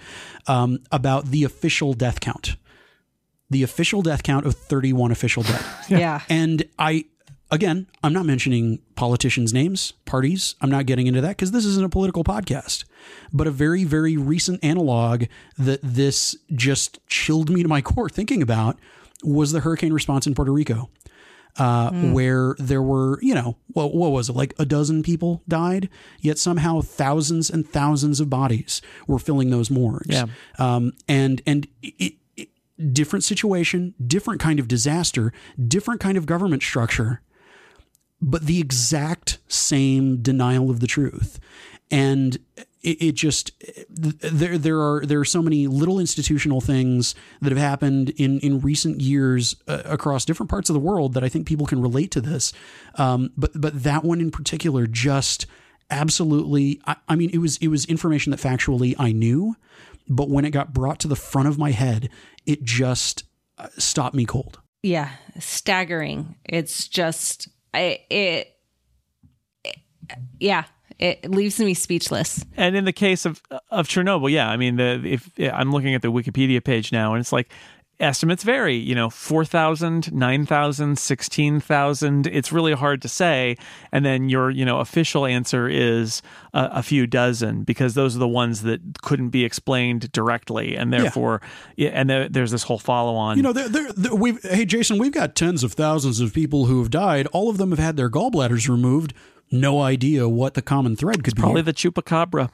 um, 0.48 0.80
about 0.92 1.26
the 1.28 1.44
official 1.44 1.94
death 1.94 2.20
count. 2.20 2.56
The 3.50 3.64
official 3.64 4.02
death 4.02 4.24
count 4.24 4.46
of 4.46 4.56
31 4.56 5.12
official 5.12 5.44
dead. 5.44 5.64
Yeah. 5.90 6.22
And 6.28 6.64
I, 6.80 7.06
again, 7.54 7.88
I'm 8.04 8.14
not 8.14 8.26
mentioning 8.26 8.80
politicians' 8.95 9.54
names, 9.54 9.93
parties. 10.06 10.56
I'm 10.60 10.72
not 10.72 10.86
getting 10.86 11.08
into 11.08 11.22
that 11.22 11.30
because 11.30 11.51
this 11.51 11.66
isn't 11.66 11.86
a 11.86 11.89
political 11.89 12.24
podcast. 12.24 12.84
But 13.32 13.47
a 13.47 13.51
very, 13.51 13.84
very 13.84 14.18
recent 14.18 14.64
analog 14.64 15.26
that 15.58 15.80
this 15.84 16.36
just 16.54 16.99
chilled 17.08 17.49
me 17.49 17.62
to 17.62 17.70
my 17.70 17.82
core 17.82 18.10
thinking 18.10 18.41
about 18.41 18.78
was 19.24 19.51
the 19.51 19.62
hurricane 19.62 19.93
response 19.93 20.28
in 20.28 20.34
Puerto 20.34 20.51
Rico. 20.51 20.89
Uh, 21.56 21.91
Where 21.91 22.56
there 22.58 22.82
were, 22.82 23.20
you 23.22 23.36
know, 23.36 23.58
what, 23.68 23.93
what 23.93 24.12
was 24.12 24.28
it, 24.28 24.36
like 24.36 24.56
a 24.58 24.66
dozen 24.66 25.04
people 25.04 25.43
died, 25.47 25.88
yet 26.20 26.39
somehow 26.39 26.82
thousands 26.82 27.51
and 27.51 27.70
thousands 27.70 28.20
of 28.20 28.28
bodies 28.28 28.82
were 29.06 29.20
filling 29.20 29.51
those 29.51 29.70
morgues. 29.70 30.08
Yeah. 30.10 30.26
Um, 30.58 30.93
and 31.08 31.43
and 31.45 31.68
it, 31.84 32.16
it, 32.36 32.49
different 32.91 33.24
situation, 33.24 33.93
different 34.04 34.41
kind 34.41 34.60
of 34.60 34.68
disaster, 34.68 35.32
different 35.68 36.01
kind 36.01 36.18
of 36.18 36.26
government 36.26 36.64
structure, 36.64 37.22
but 38.24 38.46
the 38.46 38.60
exact 38.60 39.38
same 39.48 40.22
denial 40.22 40.70
of 40.72 40.80
the 40.80 40.88
truth. 40.88 41.40
And 41.92 42.40
it, 42.82 43.02
it 43.02 43.12
just 43.14 43.52
there 43.90 44.58
there 44.58 44.80
are 44.80 45.06
there 45.06 45.20
are 45.20 45.26
so 45.26 45.42
many 45.42 45.68
little 45.68 46.00
institutional 46.00 46.62
things 46.62 47.16
that 47.42 47.50
have 47.52 47.60
happened 47.60 48.12
in 48.12 48.40
in 48.40 48.62
recent 48.62 49.02
years 49.02 49.56
uh, 49.68 49.82
across 49.86 50.26
different 50.26 50.50
parts 50.50 50.70
of 50.70 50.74
the 50.74 50.80
world 50.80 51.14
that 51.14 51.24
I 51.24 51.30
think 51.30 51.46
people 51.46 51.66
can 51.66 51.82
relate 51.82 52.12
to 52.12 52.22
this. 52.22 52.54
Um, 52.96 53.32
but 53.38 53.52
but 53.56 53.84
that 53.84 54.04
one 54.04 54.22
in 54.22 54.32
particular 54.32 54.88
just 54.88 55.46
absolutely 55.90 56.82
I, 56.88 56.96
I 57.10 57.16
mean 57.16 57.30
it 57.32 57.40
was 57.40 57.58
it 57.58 57.68
was 57.68 57.86
information 57.86 58.32
that 58.32 58.40
factually 58.40 58.96
I 58.98 59.12
knew, 59.12 59.56
but 60.08 60.30
when 60.30 60.46
it 60.46 60.52
got 60.52 60.74
brought 60.74 61.00
to 61.02 61.10
the 61.10 61.18
front 61.18 61.50
of 61.50 61.58
my 61.58 61.72
head, 61.72 62.10
it 62.46 62.64
just 62.64 63.26
uh, 63.58 63.68
stopped 63.78 64.16
me 64.16 64.26
cold. 64.26 64.60
Yeah, 64.82 65.12
staggering. 65.40 66.36
It's 66.44 66.90
just 66.90 67.48
It, 67.74 68.02
it- 68.10 68.50
yeah, 70.40 70.66
it 71.00 71.30
leaves 71.32 71.60
me 71.60 71.74
speechless. 71.74 72.46
and 72.58 72.76
in 72.76 72.86
the 72.86 72.94
case 72.94 73.26
of 73.26 73.42
of 73.72 73.88
Chernobyl, 73.88 74.30
yeah, 74.30 74.50
I 74.50 74.58
mean, 74.58 74.76
the 74.76 75.02
if 75.06 75.30
I'm 75.40 75.72
looking 75.72 75.96
at 75.96 76.02
the 76.02 76.12
Wikipedia 76.12 76.64
page 76.64 76.92
now, 76.92 77.14
and 77.14 77.22
it's 77.22 77.32
like 77.32 77.52
estimates 78.04 78.43
vary. 78.43 78.76
You 78.76 78.93
know, 78.95 79.10
4,000, 79.10 80.14
9,000, 80.14 80.99
16,000. 80.99 82.28
It's 82.28 82.51
really 82.51 82.74
hard 82.74 83.01
to 83.01 83.10
say. 83.10 83.58
And 83.91 84.06
then 84.06 84.30
your, 84.30 84.49
you 84.49 84.66
know, 84.66 84.80
official 84.80 85.26
answer 85.26 85.68
is 85.68 86.22
a, 86.54 86.70
a 86.74 86.84
few 86.84 87.08
dozen 87.08 87.64
because 87.64 87.93
those 87.93 88.16
are 88.16 88.20
the 88.20 88.28
ones 88.28 88.62
that 88.64 89.01
couldn't 89.01 89.30
be 89.30 89.43
explained 89.43 90.12
directly. 90.12 90.76
And 90.76 90.91
therefore, 90.93 91.41
yeah, 91.76 91.89
and 91.89 92.10
there, 92.10 92.30
there's 92.30 92.51
this 92.51 92.64
whole 92.64 92.80
follow 92.80 93.16
on. 93.16 93.38
You 93.38 93.43
know, 93.43 93.54
there, 93.54 93.70
there, 93.70 93.91
there, 93.93 94.16
we've 94.16 94.41
hey 94.43 94.66
Jason, 94.66 94.97
we've 94.97 95.12
got 95.12 95.36
tens 95.36 95.64
of 95.64 95.74
thousands 95.74 96.20
of 96.20 96.34
people 96.34 96.66
who 96.66 96.80
have 96.80 96.89
died. 96.89 97.28
All 97.28 97.49
of 97.49 97.58
them 97.58 97.72
have 97.72 97.80
had 97.80 97.97
their 97.97 98.10
gallbladders 98.10 98.68
removed. 98.70 99.14
No 99.51 99.82
idea 99.82 100.28
what 100.28 100.56
the 100.56 100.62
common 100.62 100.95
thread 100.95 101.24
could 101.24 101.36
be. 101.36 101.41
probably 101.41 101.62
the 101.62 101.74
chupacabra. 101.74 102.49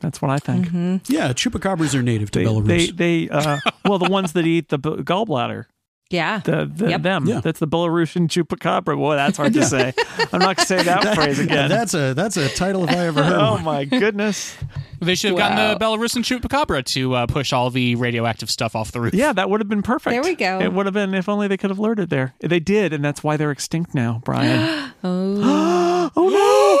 That's 0.00 0.20
what 0.22 0.30
I 0.30 0.38
think. 0.38 0.66
yeah, 1.08 1.32
chupacabras 1.32 1.94
are 1.94 2.02
native 2.02 2.30
to 2.32 2.38
They, 2.40 2.44
Belarus. 2.44 2.66
they, 2.96 3.26
they, 3.26 3.28
uh, 3.28 3.58
well, 3.84 3.98
the 3.98 4.10
ones 4.10 4.32
that 4.32 4.46
eat 4.46 4.68
the 4.70 4.78
b- 4.78 4.90
gallbladder. 5.02 5.66
Yeah. 6.08 6.40
The, 6.40 6.68
the 6.74 6.90
Yep. 6.90 7.02
them. 7.02 7.26
Yeah. 7.26 7.40
That's 7.40 7.60
the 7.60 7.68
Belarusian 7.68 8.26
chupacabra. 8.26 8.96
Boy, 8.96 9.14
that's 9.14 9.36
hard 9.36 9.52
to 9.54 9.64
say. 9.64 9.92
I'm 10.32 10.40
not 10.40 10.56
gonna 10.56 10.66
say 10.66 10.82
that, 10.82 11.14
phrase 11.14 11.38
again. 11.38 11.68
That's 11.68 11.94
a 11.94 12.14
that's 12.14 12.36
a 12.36 12.48
title 12.48 12.82
if 12.82 12.90
I 12.90 13.06
ever 13.06 13.22
heard 13.22 13.38
oh 13.40 13.52
one. 13.52 13.64
my 13.64 13.84
goodness. 13.84 14.56
They 15.00 15.14
should 15.14 15.30
have 15.30 15.38
Wow. 15.38 15.56
gotten 15.56 15.78
the 15.78 15.84
Belarusian 15.84 16.24
chupacabra 16.24 16.84
to 16.86 17.14
uh, 17.14 17.26
push 17.28 17.52
all 17.52 17.70
the 17.70 17.94
radioactive 17.94 18.50
stuff 18.50 18.74
off 18.74 18.90
the 18.90 19.00
roof. 19.00 19.14
Yeah, 19.14 19.32
that 19.34 19.48
would 19.50 19.60
have 19.60 19.68
been 19.68 19.82
perfect. 19.82 20.10
There 20.12 20.22
we 20.22 20.34
go. 20.34 20.58
It 20.60 20.72
would 20.72 20.86
have 20.86 20.94
been 20.94 21.14
if 21.14 21.28
only 21.28 21.46
they 21.46 21.56
could 21.56 21.70
have 21.70 21.78
lured 21.78 22.00
it 22.00 22.10
there. 22.10 22.34
They 22.40 22.58
did, 22.58 22.92
and 22.92 23.04
that's 23.04 23.22
why 23.22 23.36
they're 23.36 23.52
extinct 23.52 23.94
now, 23.94 24.20
Brian. 24.24 24.90
Oh. 25.04 26.10
oh 26.16 26.28
no! 26.28 26.79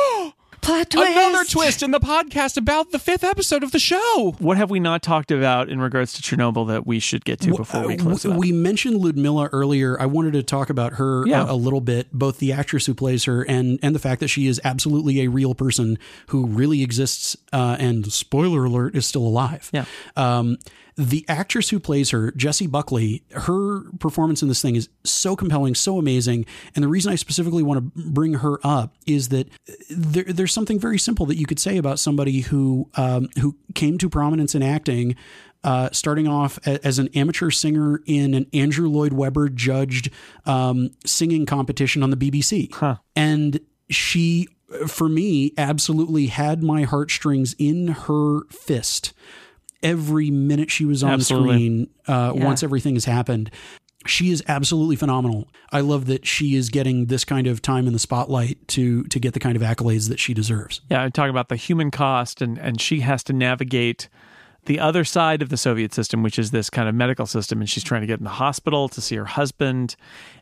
Plot 0.70 0.88
twist. 0.90 1.10
Another 1.10 1.44
twist 1.44 1.82
in 1.82 1.90
the 1.90 1.98
podcast 1.98 2.56
about 2.56 2.92
the 2.92 3.00
fifth 3.00 3.24
episode 3.24 3.64
of 3.64 3.72
the 3.72 3.80
show. 3.80 4.36
What 4.38 4.56
have 4.56 4.70
we 4.70 4.78
not 4.78 5.02
talked 5.02 5.32
about 5.32 5.68
in 5.68 5.80
regards 5.80 6.12
to 6.12 6.22
Chernobyl 6.22 6.68
that 6.68 6.86
we 6.86 7.00
should 7.00 7.24
get 7.24 7.40
to 7.40 7.56
before 7.56 7.88
we 7.88 7.94
Uh, 7.94 7.98
close 7.98 8.24
it 8.24 8.28
w- 8.28 8.34
up? 8.34 8.40
we 8.40 8.52
mentioned 8.52 9.00
Ludmilla 9.00 9.48
earlier. 9.52 10.00
I 10.00 10.06
wanted 10.06 10.34
to 10.34 10.44
talk 10.44 10.70
about 10.70 10.92
her 10.94 11.26
Yeah. 11.26 11.42
a, 11.48 11.54
a 11.54 11.56
little 11.56 11.80
bit, 11.80 12.12
both 12.12 12.38
the 12.38 12.52
actress 12.52 12.86
who 12.86 12.94
plays 12.94 13.24
her 13.24 13.42
and 13.42 13.80
and 13.82 13.96
the 13.96 13.98
fact 13.98 14.20
that 14.20 14.28
she 14.28 14.46
is 14.46 14.60
absolutely 14.62 15.22
a 15.22 15.26
real 15.28 15.56
person 15.56 15.98
who 16.28 16.46
really 16.46 16.82
exists. 16.84 17.36
Uh, 17.52 17.76
and 17.80 18.12
spoiler 18.12 18.64
alert, 18.64 18.94
is 18.94 19.04
still 19.06 19.26
alive. 19.26 19.70
Yeah. 19.72 19.86
Um, 20.16 20.56
the 20.96 21.24
actress 21.28 21.70
who 21.70 21.80
plays 21.80 22.10
her, 22.10 22.32
Jessie 22.32 22.66
Buckley, 22.66 23.22
her 23.32 23.82
performance 23.98 24.42
in 24.42 24.48
this 24.48 24.62
thing 24.62 24.76
is 24.76 24.88
so 25.04 25.36
compelling, 25.36 25.74
so 25.74 25.98
amazing. 25.98 26.46
And 26.74 26.82
the 26.82 26.88
reason 26.88 27.12
I 27.12 27.16
specifically 27.16 27.62
want 27.62 27.94
to 27.94 28.02
bring 28.10 28.34
her 28.34 28.58
up 28.64 28.94
is 29.06 29.28
that 29.28 29.48
there, 29.88 30.24
there's 30.24 30.52
something 30.52 30.78
very 30.78 30.98
simple 30.98 31.26
that 31.26 31.36
you 31.36 31.46
could 31.46 31.58
say 31.58 31.76
about 31.76 31.98
somebody 31.98 32.40
who 32.40 32.88
um, 32.96 33.28
who 33.40 33.56
came 33.74 33.98
to 33.98 34.08
prominence 34.08 34.54
in 34.54 34.62
acting. 34.62 35.16
Uh, 35.62 35.90
starting 35.92 36.26
off 36.26 36.58
as 36.66 36.98
an 36.98 37.08
amateur 37.08 37.50
singer 37.50 38.00
in 38.06 38.32
an 38.32 38.46
Andrew 38.54 38.88
Lloyd 38.88 39.12
Webber 39.12 39.50
judged 39.50 40.08
um, 40.46 40.88
singing 41.04 41.44
competition 41.44 42.02
on 42.02 42.08
the 42.08 42.16
BBC. 42.16 42.72
And 43.14 43.60
she, 43.90 44.48
for 44.86 45.06
me, 45.06 45.52
absolutely 45.58 46.28
had 46.28 46.62
my 46.62 46.84
heartstrings 46.84 47.54
in 47.58 47.88
her 47.88 48.44
fist 48.44 49.12
every 49.82 50.30
minute 50.30 50.70
she 50.70 50.84
was 50.84 51.02
on 51.02 51.12
Absolutely. 51.12 51.48
screen 51.50 51.90
uh, 52.06 52.32
Yeah. 52.36 52.44
once 52.44 52.62
everything 52.62 52.94
has 52.94 53.04
happened. 53.04 53.50
She 54.06 54.30
is 54.30 54.42
absolutely 54.48 54.96
phenomenal. 54.96 55.48
I 55.72 55.80
love 55.80 56.06
that 56.06 56.26
she 56.26 56.54
is 56.54 56.70
getting 56.70 57.06
this 57.06 57.22
kind 57.24 57.46
of 57.46 57.60
time 57.60 57.86
in 57.86 57.92
the 57.92 57.98
spotlight 57.98 58.66
to 58.68 59.02
to 59.04 59.20
get 59.20 59.34
the 59.34 59.40
kind 59.40 59.56
of 59.56 59.62
accolades 59.62 60.08
that 60.08 60.18
she 60.18 60.32
deserves. 60.32 60.80
Yeah, 60.90 61.02
I'm 61.02 61.12
talking 61.12 61.30
about 61.30 61.50
the 61.50 61.56
human 61.56 61.90
cost, 61.90 62.40
and 62.40 62.56
and 62.56 62.80
she 62.80 63.00
has 63.00 63.22
to 63.24 63.34
navigate 63.34 64.08
the 64.64 64.80
other 64.80 65.04
side 65.04 65.42
of 65.42 65.50
the 65.50 65.56
Soviet 65.58 65.92
system, 65.92 66.22
which 66.22 66.38
is 66.38 66.50
this 66.50 66.70
kind 66.70 66.88
of 66.88 66.94
medical 66.94 67.26
system, 67.26 67.60
and 67.60 67.68
she's 67.68 67.84
trying 67.84 68.00
to 68.00 68.06
get 68.06 68.18
in 68.18 68.24
the 68.24 68.30
hospital 68.30 68.88
to 68.88 69.00
see 69.02 69.16
her 69.16 69.26
husband, 69.26 69.96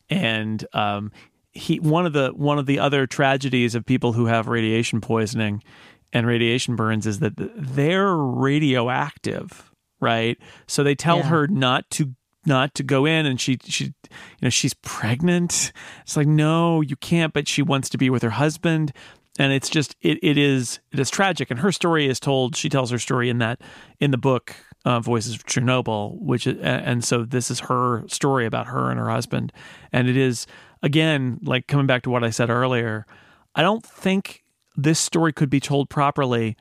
and 0.08 0.64
um, 0.72 1.10
he 1.52 1.80
one 1.80 2.06
of 2.06 2.12
the 2.12 2.30
one 2.30 2.58
of 2.60 2.66
the 2.66 2.78
other 2.78 3.08
tragedies 3.08 3.74
of 3.74 3.84
people 3.84 4.12
who 4.12 4.26
have 4.26 4.46
radiation 4.46 5.00
poisoning 5.00 5.62
and 6.12 6.26
radiation 6.26 6.76
burns 6.76 7.06
is 7.06 7.20
that 7.20 7.34
they're 7.36 8.16
radioactive, 8.16 9.70
right? 10.00 10.38
So 10.66 10.82
they 10.82 10.94
tell 10.94 11.18
Yeah. 11.18 11.28
her 11.28 11.46
not 11.46 11.88
to 11.90 12.14
not 12.46 12.74
to 12.74 12.82
go 12.82 13.04
in 13.04 13.26
and 13.26 13.38
she 13.38 13.58
she 13.64 13.84
you 13.84 13.92
know 14.40 14.48
she's 14.48 14.72
pregnant 14.72 15.70
it's 16.00 16.16
like 16.16 16.26
no 16.26 16.80
you 16.80 16.96
can't 16.96 17.34
but 17.34 17.46
she 17.46 17.60
wants 17.60 17.90
to 17.90 17.98
be 17.98 18.08
with 18.08 18.22
her 18.22 18.30
husband 18.30 18.90
and 19.38 19.52
it's 19.52 19.68
just 19.68 19.96
it, 20.00 20.18
it 20.22 20.38
is 20.38 20.78
it 20.92 20.98
is 20.98 21.10
tragic 21.10 21.50
and 21.50 21.60
her 21.60 21.70
story 21.72 22.06
is 22.08 22.18
told 22.18 22.56
she 22.56 22.70
tells 22.70 22.90
her 22.90 22.98
story 22.98 23.28
in 23.28 23.36
that 23.38 23.60
in 24.00 24.12
the 24.12 24.16
book 24.16 24.54
uh, 24.86 24.98
voices 24.98 25.34
of 25.34 25.44
chernobyl 25.44 26.18
which 26.22 26.46
and 26.46 27.04
so 27.04 27.22
this 27.24 27.50
is 27.50 27.60
her 27.60 28.06
story 28.08 28.46
about 28.46 28.68
her 28.68 28.88
and 28.90 28.98
her 28.98 29.10
husband 29.10 29.52
and 29.92 30.08
it 30.08 30.16
is 30.16 30.46
again 30.82 31.38
like 31.42 31.66
coming 31.66 31.86
back 31.86 32.02
to 32.02 32.08
what 32.08 32.24
i 32.24 32.30
said 32.30 32.48
earlier 32.48 33.04
i 33.56 33.60
don't 33.62 33.84
think 33.84 34.42
this 34.78 35.00
story 35.00 35.32
could 35.32 35.50
be 35.50 35.58
told 35.58 35.90
properly 35.90 36.56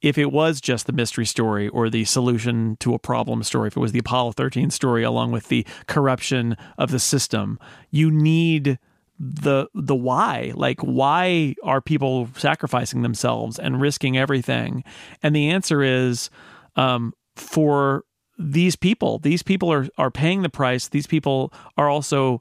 if 0.00 0.16
it 0.16 0.32
was 0.32 0.60
just 0.60 0.86
the 0.86 0.92
mystery 0.92 1.26
story 1.26 1.68
or 1.68 1.90
the 1.90 2.04
solution 2.04 2.76
to 2.80 2.94
a 2.94 2.98
problem 2.98 3.42
story, 3.42 3.68
if 3.68 3.76
it 3.76 3.80
was 3.80 3.92
the 3.92 3.98
Apollo 3.98 4.32
13 4.32 4.70
story 4.70 5.02
along 5.02 5.30
with 5.30 5.48
the 5.48 5.66
corruption 5.86 6.56
of 6.78 6.90
the 6.90 6.98
system, 6.98 7.58
you 7.90 8.10
need 8.10 8.78
the 9.20 9.66
the 9.74 9.96
why. 9.96 10.52
Like 10.54 10.80
why 10.80 11.56
are 11.62 11.80
people 11.80 12.28
sacrificing 12.36 13.02
themselves 13.02 13.58
and 13.58 13.80
risking 13.80 14.16
everything? 14.16 14.82
And 15.22 15.36
the 15.36 15.50
answer 15.50 15.82
is 15.82 16.30
um, 16.76 17.12
for 17.36 18.04
these 18.38 18.76
people. 18.76 19.18
These 19.18 19.42
people 19.42 19.70
are 19.70 19.88
are 19.98 20.12
paying 20.12 20.42
the 20.42 20.48
price. 20.48 20.88
These 20.88 21.08
people 21.08 21.52
are 21.76 21.90
also 21.90 22.40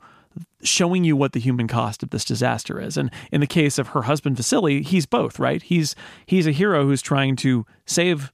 showing 0.64 1.04
you 1.04 1.16
what 1.16 1.34
the 1.34 1.40
human 1.40 1.68
cost 1.68 2.04
of 2.04 2.10
this 2.10 2.26
disaster 2.26 2.80
is. 2.80 2.98
And 2.98 3.12
in 3.32 3.42
the 3.42 3.48
case 3.48 3.78
of 3.78 3.90
her 3.90 4.04
husband 4.04 4.38
Vasily, 4.38 4.82
he's 4.82 5.06
both, 5.06 5.40
right? 5.40 5.62
He's 5.62 5.96
he's 6.26 6.48
a 6.48 6.52
hero 6.52 6.86
who's 6.86 7.02
trying 7.02 7.36
to 7.38 7.66
save 7.86 8.32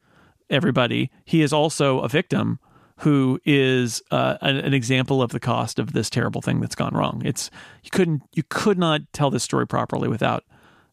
everybody. 0.49 1.11
He 1.25 1.41
is 1.41 1.53
also 1.53 1.99
a 1.99 2.07
victim 2.07 2.59
who 2.99 3.39
is 3.43 4.01
uh, 4.11 4.37
an, 4.41 4.57
an 4.57 4.73
example 4.73 5.21
of 5.21 5.31
the 5.31 5.39
cost 5.39 5.79
of 5.79 5.93
this 5.93 6.09
terrible 6.09 6.41
thing 6.41 6.59
that's 6.61 6.75
gone 6.75 6.93
wrong. 6.93 7.21
It's 7.25 7.49
you 7.83 7.89
couldn't 7.91 8.23
you 8.33 8.43
could 8.49 8.77
not 8.77 9.01
tell 9.13 9.29
this 9.29 9.43
story 9.43 9.67
properly 9.67 10.07
without 10.07 10.43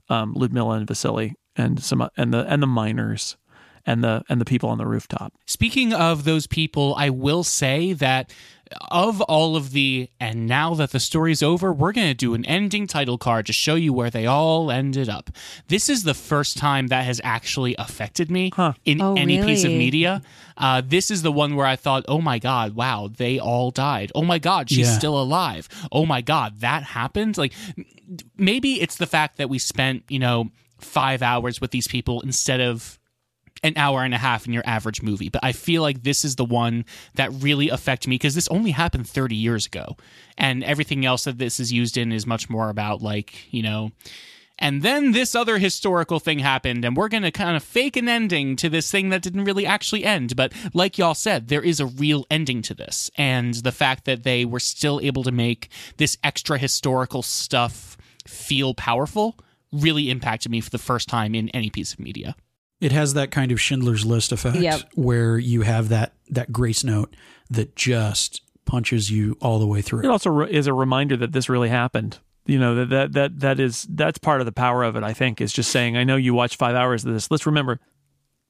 um, 0.08 0.32
Ludmilla 0.34 0.76
and 0.76 0.86
Vasily 0.86 1.36
and 1.56 1.82
some 1.82 2.08
and 2.16 2.32
the 2.32 2.44
and 2.46 2.62
the 2.62 2.66
miners 2.66 3.36
and 3.86 4.02
the 4.02 4.22
and 4.28 4.40
the 4.40 4.44
people 4.44 4.68
on 4.68 4.78
the 4.78 4.86
rooftop. 4.86 5.32
Speaking 5.46 5.92
of 5.92 6.24
those 6.24 6.46
people, 6.46 6.94
I 6.96 7.10
will 7.10 7.44
say 7.44 7.92
that 7.94 8.32
of 8.90 9.20
all 9.22 9.56
of 9.56 9.72
the, 9.72 10.08
and 10.20 10.46
now 10.46 10.74
that 10.74 10.92
the 10.92 11.00
story's 11.00 11.42
over, 11.42 11.72
we're 11.72 11.92
going 11.92 12.06
to 12.06 12.14
do 12.14 12.34
an 12.34 12.44
ending 12.46 12.86
title 12.86 13.18
card 13.18 13.46
to 13.46 13.52
show 13.52 13.74
you 13.74 13.92
where 13.92 14.10
they 14.10 14.26
all 14.26 14.70
ended 14.70 15.08
up. 15.08 15.30
This 15.66 15.88
is 15.88 16.04
the 16.04 16.14
first 16.14 16.56
time 16.56 16.86
that 16.88 17.04
has 17.04 17.20
actually 17.24 17.74
affected 17.78 18.30
me 18.30 18.52
in 18.84 19.00
Oh, 19.02 19.14
any 19.16 19.42
piece 19.42 19.64
of 19.64 19.72
media. 19.72 20.22
Uh, 20.56 20.82
this 20.86 21.10
is 21.10 21.22
the 21.22 21.32
one 21.32 21.56
where 21.56 21.66
I 21.66 21.74
thought, 21.74 22.04
oh 22.06 22.20
my 22.20 22.38
God, 22.38 22.74
wow, 22.76 23.08
they 23.14 23.40
all 23.40 23.70
died. 23.72 24.12
Oh 24.14 24.22
my 24.22 24.38
God, 24.38 24.68
she's 24.70 24.86
Yeah. 24.86 24.98
still 24.98 25.20
alive. 25.20 25.68
Oh 25.90 26.06
my 26.06 26.20
God, 26.20 26.60
that 26.60 26.84
happened. 26.84 27.36
Like, 27.38 27.52
maybe 28.36 28.80
it's 28.80 28.96
the 28.96 29.06
fact 29.06 29.36
that 29.38 29.48
we 29.48 29.58
spent, 29.58 30.04
you 30.08 30.18
know, 30.20 30.50
five 30.78 31.22
hours 31.22 31.60
with 31.60 31.72
these 31.72 31.88
people 31.88 32.20
instead 32.20 32.60
of 32.60 32.98
an 33.62 33.74
hour 33.76 34.02
and 34.02 34.14
a 34.14 34.18
half 34.18 34.46
in 34.46 34.52
your 34.52 34.62
average 34.66 35.02
movie. 35.02 35.28
But 35.28 35.44
I 35.44 35.52
feel 35.52 35.82
like 35.82 36.02
this 36.02 36.24
is 36.24 36.36
the 36.36 36.44
one 36.44 36.84
that 37.14 37.32
really 37.32 37.68
affected 37.68 38.08
me 38.08 38.14
because 38.14 38.34
this 38.34 38.48
only 38.48 38.70
happened 38.70 39.08
30 39.08 39.36
years 39.36 39.66
ago. 39.66 39.96
And 40.38 40.64
everything 40.64 41.04
else 41.04 41.24
that 41.24 41.38
this 41.38 41.60
is 41.60 41.72
used 41.72 41.96
in 41.96 42.12
is 42.12 42.26
much 42.26 42.48
more 42.48 42.70
about, 42.70 43.02
like, 43.02 43.52
you 43.52 43.62
know, 43.62 43.92
and 44.60 44.82
then 44.82 45.12
this 45.12 45.34
other 45.34 45.56
historical 45.56 46.20
thing 46.20 46.38
happened, 46.38 46.84
and 46.84 46.94
we're 46.94 47.08
going 47.08 47.22
to 47.22 47.30
kind 47.30 47.56
of 47.56 47.64
fake 47.64 47.96
an 47.96 48.08
ending 48.08 48.56
to 48.56 48.68
this 48.68 48.90
thing 48.90 49.08
that 49.08 49.22
didn't 49.22 49.44
really 49.44 49.64
actually 49.64 50.04
end. 50.04 50.36
But 50.36 50.52
like 50.74 50.98
y'all 50.98 51.14
said, 51.14 51.48
there 51.48 51.62
is 51.62 51.80
a 51.80 51.86
real 51.86 52.26
ending 52.30 52.60
to 52.62 52.74
this. 52.74 53.10
And 53.16 53.54
the 53.54 53.72
fact 53.72 54.04
that 54.04 54.22
they 54.22 54.44
were 54.44 54.60
still 54.60 55.00
able 55.02 55.24
to 55.24 55.32
make 55.32 55.70
this 55.96 56.18
extra 56.22 56.58
historical 56.58 57.22
stuff 57.22 57.96
feel 58.26 58.74
powerful 58.74 59.38
really 59.72 60.10
impacted 60.10 60.52
me 60.52 60.60
for 60.60 60.70
the 60.70 60.78
first 60.78 61.08
time 61.08 61.34
in 61.34 61.48
any 61.50 61.70
piece 61.70 61.94
of 61.94 62.00
media. 62.00 62.36
It 62.80 62.92
has 62.92 63.14
that 63.14 63.30
kind 63.30 63.52
of 63.52 63.60
Schindler's 63.60 64.06
List 64.06 64.32
effect 64.32 64.56
Yep. 64.56 64.80
where 64.94 65.38
you 65.38 65.62
have 65.62 65.88
that 65.90 66.14
that 66.30 66.52
grace 66.52 66.82
note 66.84 67.14
that 67.50 67.76
just 67.76 68.42
punches 68.64 69.10
you 69.10 69.36
all 69.40 69.58
the 69.58 69.66
way 69.66 69.82
through. 69.82 70.00
It 70.04 70.06
also 70.10 70.30
re- 70.30 70.50
is 70.50 70.66
a 70.66 70.72
reminder 70.72 71.16
that 71.18 71.32
this 71.32 71.48
really 71.48 71.68
happened. 71.68 72.18
You 72.46 72.58
know 72.58 72.74
that 72.76 72.88
that 72.88 73.12
that 73.12 73.40
that 73.40 73.60
is 73.60 73.86
that's 73.90 74.18
part 74.18 74.40
of 74.40 74.46
the 74.46 74.52
power 74.52 74.82
of 74.82 74.96
it. 74.96 75.02
I 75.02 75.12
think 75.12 75.40
is 75.40 75.52
just 75.52 75.70
saying, 75.70 75.96
I 75.96 76.04
know 76.04 76.16
you 76.16 76.32
watched 76.34 76.56
five 76.56 76.74
hours 76.74 77.04
of 77.04 77.12
this. 77.12 77.30
Let's 77.30 77.46
remember, 77.46 77.80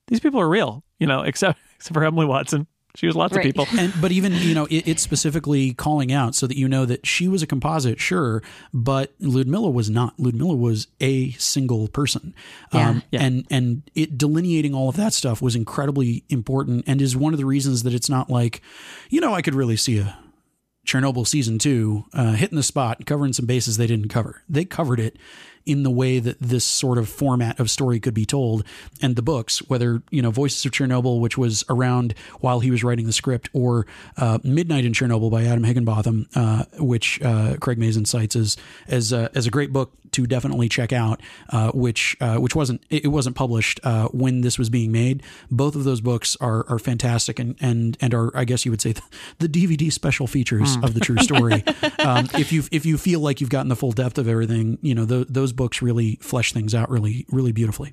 these 0.07 0.21
people 0.21 0.41
are 0.41 0.49
real. 0.49 0.85
You 0.99 1.07
know, 1.07 1.23
except 1.31 1.59
except 1.77 1.95
for 1.95 2.05
Emily 2.05 2.27
Watson, 2.27 2.67
she 2.97 3.07
was 3.07 3.15
lots 3.17 3.35
Right. 3.35 3.45
of 3.45 3.49
people. 3.49 3.67
And 3.79 3.93
but 4.01 4.13
even 4.13 4.33
you 4.35 4.55
know 4.55 4.67
it, 4.67 4.87
it's 4.89 5.03
specifically 5.03 5.73
calling 5.75 6.13
out 6.13 6.35
so 6.35 6.47
that 6.47 6.57
you 6.57 6.69
know 6.69 6.85
that 6.87 7.07
she 7.07 7.29
was 7.29 7.43
a 7.43 7.47
composite, 7.47 8.01
sure, 8.01 8.43
but 8.75 9.13
Ludmilla 9.21 9.71
was 9.71 9.89
not. 9.91 10.15
Ludmilla 10.19 10.57
was 10.57 10.89
a 11.01 11.31
single 11.33 11.89
person, 11.89 12.35
um, 12.73 13.03
Yeah. 13.11 13.23
and 13.23 13.47
and 13.51 13.83
it 13.95 14.19
delineating 14.19 14.75
all 14.75 14.89
of 14.89 14.97
that 14.97 15.13
stuff 15.13 15.41
was 15.41 15.55
incredibly 15.57 16.25
important, 16.29 16.85
and 16.87 17.01
is 17.01 17.17
one 17.17 17.33
of 17.33 17.39
the 17.39 17.47
reasons 17.47 17.83
that 17.85 17.95
it's 17.95 18.09
not 18.09 18.29
like, 18.31 18.61
you 19.09 19.21
know, 19.21 19.35
I 19.35 19.43
could 19.43 19.55
really 19.55 19.77
see 19.77 19.99
a 19.99 20.17
Chernobyl 20.87 21.27
season 21.27 21.59
two 21.59 22.05
uh, 22.15 22.33
hitting 22.33 22.57
the 22.57 22.63
spot, 22.63 23.05
covering 23.07 23.33
some 23.33 23.47
bases 23.47 23.77
they 23.77 23.87
didn't 23.87 24.09
cover. 24.09 24.43
They 24.49 24.65
covered 24.65 24.99
it 24.99 25.17
in 25.67 25.83
the 25.83 25.91
way 25.91 26.19
that 26.19 26.39
this 26.41 26.65
sort 26.65 26.99
of 26.99 27.09
format 27.09 27.61
of 27.61 27.71
story 27.71 28.01
could 28.01 28.15
be 28.15 28.25
told. 28.25 28.65
And 29.03 29.17
the 29.17 29.23
books, 29.23 29.59
whether, 29.69 30.03
you 30.11 30.23
know, 30.23 30.31
Voices 30.31 30.65
of 30.65 30.73
Chernobyl, 30.73 31.21
which 31.21 31.39
was 31.39 31.65
around 31.69 32.15
while 32.41 32.61
he 32.61 32.71
was 32.71 32.83
writing 32.83 33.07
the 33.07 33.13
script, 33.13 33.49
or 33.53 33.87
uh, 34.17 34.39
Midnight 34.43 34.85
in 34.85 34.93
Chernobyl 34.93 35.31
by 35.31 35.45
Adam 35.45 35.65
Higginbotham, 35.65 36.27
uh, 36.35 36.65
which 36.79 37.21
uh, 37.23 37.57
Craig 37.61 37.79
Mazin 37.79 38.05
cites 38.05 38.37
as, 38.37 38.57
as, 38.89 39.13
a, 39.13 39.31
as 39.35 39.47
a 39.47 39.51
great 39.51 39.73
book 39.73 39.93
to 40.13 40.27
definitely 40.27 40.69
check 40.69 40.93
out, 40.93 41.21
uh, 41.51 41.71
which 41.73 42.17
uh, 42.21 42.37
which 42.37 42.55
wasn't 42.55 42.83
it 42.91 43.09
wasn't 43.09 43.37
published 43.37 43.81
uh, 43.85 44.09
when 44.09 44.41
this 44.41 44.59
was 44.59 44.71
being 44.71 44.93
made. 44.93 45.23
Both 45.51 45.75
of 45.75 45.85
those 45.85 46.01
books 46.01 46.37
are 46.41 46.67
are 46.69 46.79
fantastic 46.79 47.39
and 47.39 47.57
and 47.61 47.97
and 48.01 48.15
are 48.15 48.37
I 48.37 48.45
guess 48.45 48.65
you 48.65 48.71
would 48.71 48.81
say 48.81 48.95
the, 49.39 49.51
DVD 49.51 49.93
special 49.93 50.27
features 50.27 50.77
of 50.83 50.95
the 50.95 51.01
true 51.01 51.17
story. 51.21 51.65
um, 51.99 52.29
if 52.35 52.53
you 52.53 52.63
if 52.71 52.87
you 52.87 52.97
feel 52.97 53.21
like 53.21 53.41
you've 53.41 53.51
gotten 53.51 53.69
the 53.69 53.77
full 53.77 53.93
depth 53.93 54.17
of 54.17 54.29
everything, 54.29 54.79
you 54.81 54.95
know 54.95 55.05
tho- 55.05 55.25
those 55.25 55.53
books 55.61 55.83
really 55.83 56.17
flesh 56.23 56.55
things 56.55 56.75
out 56.75 56.89
really 56.89 57.27
really 57.31 57.53
beautifully. 57.53 57.93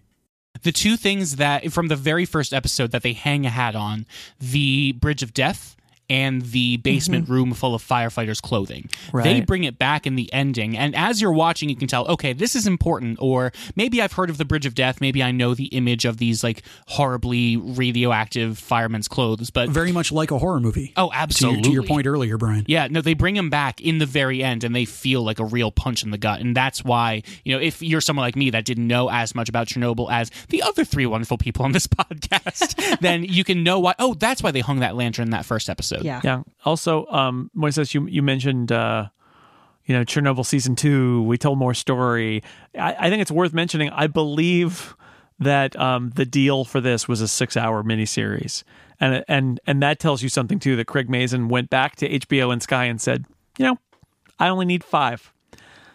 the 0.64 0.72
two 0.72 0.96
things 0.96 1.36
that 1.36 1.70
from 1.74 1.90
the 1.90 1.98
very 1.98 2.24
first 2.24 2.54
episode 2.54 2.92
that 2.92 3.04
they 3.04 3.12
hang 3.12 3.46
a 3.46 3.50
hat 3.50 3.76
on 3.76 4.06
the 4.40 4.94
bridge 4.94 5.22
of 5.22 5.34
death 5.34 5.76
and 6.10 6.42
the 6.42 6.78
basement 6.78 7.26
mm-hmm. 7.26 7.34
room 7.34 7.54
full 7.54 7.76
of 7.76 7.84
firefighters' 7.84 8.42
clothing. 8.42 8.90
They 9.14 9.42
bring 9.42 9.64
it 9.64 9.78
back 9.78 10.08
in 10.08 10.16
the 10.16 10.32
ending, 10.34 10.78
and 10.78 10.96
as 10.96 11.22
you're 11.22 11.32
watching, 11.32 11.70
you 11.70 11.76
can 11.76 11.88
tell, 11.88 12.08
okay, 12.08 12.34
this 12.34 12.56
is 12.56 12.68
important, 12.68 13.20
or 13.22 13.52
maybe 13.76 14.02
I've 14.02 14.14
heard 14.14 14.30
of 14.30 14.38
the 14.38 14.46
Bridge 14.46 14.66
of 14.66 14.76
Death, 14.76 15.02
maybe 15.02 15.22
I 15.22 15.32
know 15.32 15.54
the 15.54 15.66
image 15.68 16.06
of 16.06 16.18
these 16.18 16.44
like 16.44 16.64
horribly 16.88 17.58
radioactive 17.58 18.58
firemen's 18.58 19.08
clothes, 19.08 19.50
but 19.50 19.70
Very 19.70 19.92
much 19.92 20.12
like 20.12 20.32
a 20.32 20.38
horror 20.38 20.60
movie. 20.60 20.94
oh, 20.98 21.10
to 21.10 21.14
your, 21.14 21.22
absolutely. 21.22 21.62
to 21.64 21.72
your 21.72 21.84
point 21.84 22.08
earlier, 22.08 22.38
Brian. 22.38 22.66
Yeah, 22.68 22.88
no, 22.90 23.02
they 23.02 23.14
bring 23.14 23.36
him 23.36 23.50
back 23.50 23.82
in 23.82 23.98
the 23.98 24.06
very 24.06 24.44
end 24.44 24.64
and 24.64 24.76
they 24.76 24.86
feel 24.86 25.24
like 25.24 25.40
a 25.40 25.46
real 25.46 25.72
punch 25.72 26.04
in 26.04 26.12
the 26.12 26.18
gut. 26.18 26.42
And 26.42 26.56
that's 26.56 26.84
why, 26.84 27.24
you 27.44 27.54
know, 27.54 27.62
if 27.62 27.82
you're 27.82 28.02
someone 28.02 28.26
like 28.26 28.36
me 28.36 28.50
that 28.52 28.66
didn't 28.66 28.88
know 28.88 29.10
as 29.10 29.36
much 29.36 29.50
about 29.50 29.68
Chernobyl 29.68 30.12
as 30.12 30.32
the 30.50 30.62
other 30.62 30.84
three 30.84 31.06
wonderful 31.06 31.38
people 31.38 31.66
on 31.66 31.72
this 31.72 31.88
podcast, 31.88 33.00
then 33.00 33.24
you 33.24 33.44
can 33.44 33.64
know 33.64 33.80
why. 33.80 33.96
Oh, 34.00 34.14
that's 34.14 34.44
why 34.44 34.52
they 34.52 34.62
hung 34.62 34.80
that 34.80 34.96
lantern 34.96 35.26
in 35.26 35.32
that 35.32 35.46
first 35.46 35.70
episode. 35.70 35.97
Yeah. 36.04 36.22
Yeah. 36.24 36.44
Also, 36.66 37.06
um, 37.08 37.52
Moises, 37.56 37.94
you 37.94 38.08
you 38.08 38.22
mentioned 38.22 38.72
uh, 38.72 39.08
you 39.86 39.96
know 39.96 40.04
Chernobyl 40.04 40.46
season 40.46 40.76
two. 40.76 41.24
We 41.24 41.38
told 41.38 41.58
more 41.58 41.74
story. 41.74 42.44
I, 42.78 42.96
I 43.00 43.10
think 43.10 43.22
it's 43.22 43.32
worth 43.32 43.54
mentioning. 43.54 43.90
I 43.90 44.08
believe 44.08 44.96
that 45.40 45.78
um, 45.80 46.12
the 46.16 46.26
deal 46.26 46.66
for 46.66 46.82
this 46.82 47.08
was 47.08 47.22
a 47.22 47.28
six-hour 47.28 47.84
miniseries, 47.84 48.64
and 49.00 49.24
and 49.28 49.60
and 49.68 49.82
that 49.84 50.00
tells 50.00 50.22
you 50.22 50.30
something 50.30 50.60
too. 50.60 50.76
That 50.76 50.86
Craig 50.86 51.10
Mazin 51.10 51.48
went 51.48 51.70
back 51.70 51.96
to 51.98 52.10
HBO 52.10 52.52
and 52.52 52.62
Sky 52.62 52.86
and 52.86 53.00
said, 53.00 53.26
you 53.58 53.66
know, 53.66 53.78
I 54.40 54.50
only 54.50 54.66
need 54.66 54.84
five. 54.84 55.34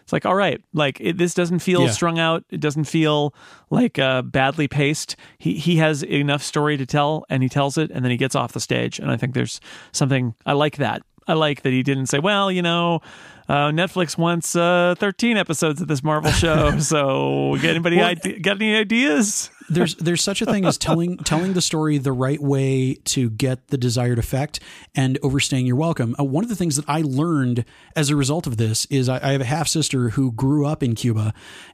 It's 0.03 0.13
like, 0.13 0.25
all 0.25 0.35
right, 0.35 0.61
like 0.73 0.99
it, 1.01 1.17
this 1.17 1.33
doesn't 1.33 1.59
feel 1.59 1.83
Yeah. 1.83 1.91
strung 1.91 2.19
out. 2.19 2.43
It 2.49 2.59
doesn't 2.59 2.83
feel 2.85 3.33
like 3.69 3.97
uh, 3.97 4.21
badly 4.21 4.67
paced. 4.67 5.15
He 5.39 5.55
he 5.55 5.77
has 5.77 6.03
enough 6.03 6.43
story 6.43 6.77
to 6.77 6.85
tell, 6.85 7.25
and 7.29 7.41
he 7.41 7.49
tells 7.49 7.77
it, 7.77 7.89
and 7.91 8.03
then 8.03 8.11
he 8.11 8.17
gets 8.17 8.35
off 8.35 8.51
the 8.51 8.59
stage. 8.59 8.99
And 8.99 9.09
I 9.09 9.17
think 9.17 9.33
there's 9.33 9.59
something 9.91 10.35
I 10.45 10.53
like 10.53 10.77
that. 10.77 11.01
I 11.25 11.33
like 11.33 11.61
that 11.61 11.71
he 11.71 11.83
didn't 11.83 12.07
say, 12.07 12.19
well, 12.19 12.51
you 12.51 12.61
know, 12.61 12.99
uh, 13.49 13.69
Netflix 13.71 14.17
wants 14.17 14.55
uh, 14.55 14.95
13 14.97 15.37
episodes 15.37 15.81
of 15.81 15.87
this 15.87 16.03
Marvel 16.03 16.31
show. 16.31 16.77
so, 16.79 17.55
get 17.61 17.71
anybody 17.71 17.97
Well, 17.97 18.07
ide- 18.07 18.41
got 18.43 18.57
any 18.57 18.75
ideas? 18.75 19.49
there's 19.69 19.95
there's 19.95 20.21
such 20.21 20.41
a 20.41 20.45
thing 20.45 20.65
as 20.65 20.77
telling 20.77 21.17
telling 21.25 21.53
the 21.53 21.61
story 21.61 21.97
the 21.97 22.11
right 22.11 22.41
way 22.41 22.95
to 23.05 23.29
get 23.29 23.67
the 23.69 23.77
desired 23.77 24.19
effect 24.19 24.59
and 24.95 25.17
overstaying 25.23 25.65
your 25.65 25.75
welcome. 25.75 26.15
Uh, 26.19 26.23
one 26.23 26.43
of 26.43 26.49
the 26.49 26.55
things 26.55 26.75
that 26.75 26.85
I 26.87 27.01
learned 27.01 27.65
as 27.95 28.09
a 28.09 28.15
result 28.15 28.47
of 28.47 28.57
this 28.57 28.85
is 28.87 29.09
I, 29.09 29.17
I 29.17 29.31
have 29.31 29.41
a 29.41 29.45
half 29.45 29.67
sister 29.67 30.09
who 30.09 30.31
grew 30.31 30.65
up 30.65 30.83
in 30.83 30.95
Cuba, 30.95 31.33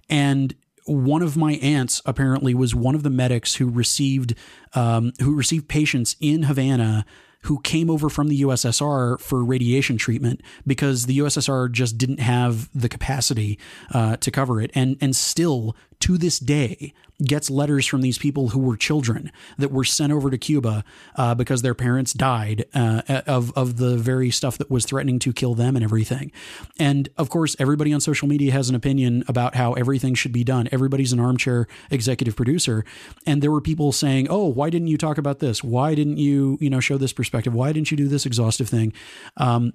and 0.10 0.54
one 0.86 1.22
of 1.22 1.38
my 1.38 1.54
aunts 1.54 2.02
apparently 2.06 2.54
was 2.54 2.74
one 2.74 2.96
of 2.96 3.04
the 3.04 3.10
medics 3.10 3.56
who 3.56 3.70
received 3.70 4.34
um, 4.74 5.12
who 5.22 5.36
received 5.36 5.68
patients 5.68 6.16
in 6.20 6.44
Havana 6.44 7.06
who 7.44 7.60
came 7.62 7.90
over 7.90 8.10
from 8.10 8.28
the 8.28 8.42
USSR 8.42 9.20
for 9.20 9.44
radiation 9.44 9.98
treatment 9.98 10.42
because 10.68 11.06
the 11.06 11.18
USSR 11.20 11.72
just 11.72 11.98
didn't 11.98 12.20
have 12.20 12.70
the 12.74 12.90
capacity 12.90 13.58
uh, 13.94 14.18
to 14.18 14.32
cover 14.32 14.62
it, 14.62 14.72
and 14.76 14.98
and 15.02 15.16
still 15.16 15.76
to 16.02 16.18
this 16.18 16.40
day 16.40 16.94
gets 17.24 17.50
letters 17.50 17.86
from 17.86 18.02
these 18.02 18.18
people 18.18 18.50
who 18.50 18.60
were 18.60 18.78
children 18.78 19.32
that 19.58 19.72
were 19.72 19.84
sent 19.84 20.14
over 20.14 20.30
to 20.30 20.38
Cuba 20.38 20.86
uh, 21.16 21.36
because 21.36 21.62
their 21.62 21.74
parents 21.74 22.14
died 22.14 22.66
uh, 22.74 23.02
of 23.28 23.52
of 23.58 23.78
the 23.78 23.98
very 23.98 24.32
stuff 24.32 24.58
that 24.58 24.72
was 24.72 24.86
threatening 24.86 25.20
to 25.20 25.34
kill 25.34 25.54
them 25.54 25.76
and 25.76 25.84
everything. 25.84 26.32
And 26.78 27.10
of 27.18 27.30
course, 27.30 27.56
everybody 27.60 27.92
on 27.92 28.00
social 28.00 28.28
media 28.28 28.52
has 28.54 28.70
an 28.70 28.76
opinion 28.76 29.24
about 29.28 29.56
how 29.56 29.74
everything 29.74 30.16
should 30.16 30.32
be 30.32 30.44
done. 30.44 30.70
Everybody's 30.72 31.12
an 31.12 31.20
armchair 31.20 31.68
executive 31.92 32.36
producer, 32.36 32.86
and 33.26 33.42
there 33.42 33.52
were 33.52 33.62
people 33.62 33.92
saying, 33.92 34.28
"Oh, 34.30 34.46
why 34.46 34.70
didn't 34.70 34.88
you 34.88 34.98
talk 34.98 35.18
about 35.18 35.40
this? 35.40 35.64
Why 35.64 35.96
didn't 35.96 36.18
you, 36.18 36.58
you 36.62 36.70
know, 36.70 36.80
show 36.80 36.98
this 36.98 37.14
perspective? 37.14 37.54
Why 37.54 37.74
didn't 37.74 37.92
you 37.92 37.98
do 37.98 38.08
this 38.08 38.26
exhaustive 38.26 38.70
thing?" 38.70 38.94
Um, 39.36 39.74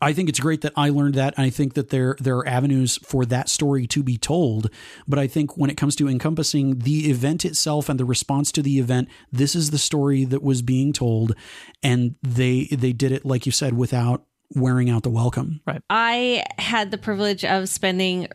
I 0.00 0.12
think 0.12 0.28
it's 0.28 0.40
great 0.40 0.62
that 0.62 0.72
I 0.76 0.88
learned 0.90 1.14
that. 1.14 1.34
And 1.36 1.44
I 1.44 1.50
think 1.50 1.74
that 1.74 1.90
there 1.90 2.16
there 2.18 2.36
are 2.36 2.48
avenues 2.48 2.98
for 3.02 3.24
that 3.26 3.48
story 3.48 3.86
to 3.88 4.02
be 4.02 4.16
told. 4.16 4.70
But 5.06 5.18
I 5.18 5.26
think 5.26 5.56
when 5.56 5.70
it 5.70 5.76
comes 5.76 5.96
to 5.96 6.08
encompassing 6.08 6.78
the 6.78 7.10
event 7.10 7.44
itself 7.44 7.88
and 7.88 7.98
the 7.98 8.04
response 8.04 8.52
to 8.52 8.62
the 8.62 8.78
event, 8.78 9.08
this 9.32 9.54
is 9.54 9.70
the 9.70 9.78
story 9.78 10.24
that 10.24 10.42
was 10.42 10.62
being 10.62 10.92
told, 10.92 11.34
and 11.82 12.14
they 12.22 12.68
they 12.72 12.92
did 12.92 13.12
it 13.12 13.24
like 13.24 13.46
you 13.46 13.52
said 13.52 13.74
without 13.76 14.24
wearing 14.54 14.90
out 14.90 15.02
the 15.02 15.10
welcome. 15.10 15.60
Right. 15.66 15.82
I 15.90 16.44
had 16.58 16.90
the 16.90 16.98
privilege 16.98 17.44
of 17.44 17.68
spending 17.68 18.28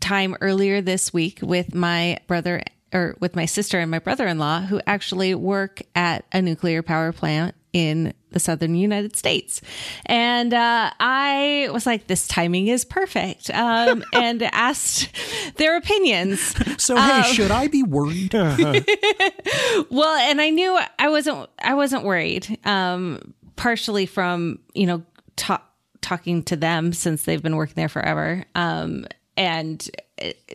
time 0.00 0.36
earlier 0.40 0.80
this 0.80 1.12
week 1.12 1.38
with 1.42 1.74
my 1.74 2.18
brother 2.26 2.62
or 2.92 3.16
with 3.20 3.36
my 3.36 3.46
sister 3.46 3.78
and 3.78 3.90
my 3.90 4.00
brother-in-law 4.00 4.62
who 4.62 4.80
actually 4.86 5.34
work 5.34 5.80
at 5.94 6.24
a 6.32 6.42
nuclear 6.42 6.82
power 6.82 7.12
plant 7.12 7.54
in 7.72 8.12
the 8.30 8.40
southern 8.40 8.74
United 8.74 9.16
States. 9.16 9.60
And 10.06 10.52
uh, 10.52 10.90
I 11.00 11.68
was 11.72 11.86
like, 11.86 12.06
this 12.06 12.26
timing 12.28 12.68
is 12.68 12.84
perfect. 12.84 13.50
Um, 13.50 14.04
and 14.12 14.42
asked 14.42 15.08
their 15.56 15.76
opinions. 15.76 16.54
So 16.82 16.96
hey, 16.96 17.22
should 17.32 17.50
I 17.50 17.68
be 17.68 17.82
worried? 17.82 18.34
Well, 19.90 20.14
and 20.30 20.40
I 20.40 20.50
knew 20.50 20.78
I 20.98 21.08
wasn't 21.08 21.48
I 21.62 21.74
wasn't 21.74 22.04
worried. 22.04 22.58
Um 22.64 23.34
partially 23.56 24.06
from, 24.06 24.58
you 24.74 24.86
know, 24.86 25.02
ta- 25.36 25.62
talking 26.00 26.42
to 26.44 26.56
them 26.56 26.92
since 26.92 27.24
they've 27.24 27.42
been 27.42 27.56
working 27.56 27.74
there 27.76 27.88
forever. 27.88 28.44
Um 28.54 29.06
and 29.36 29.88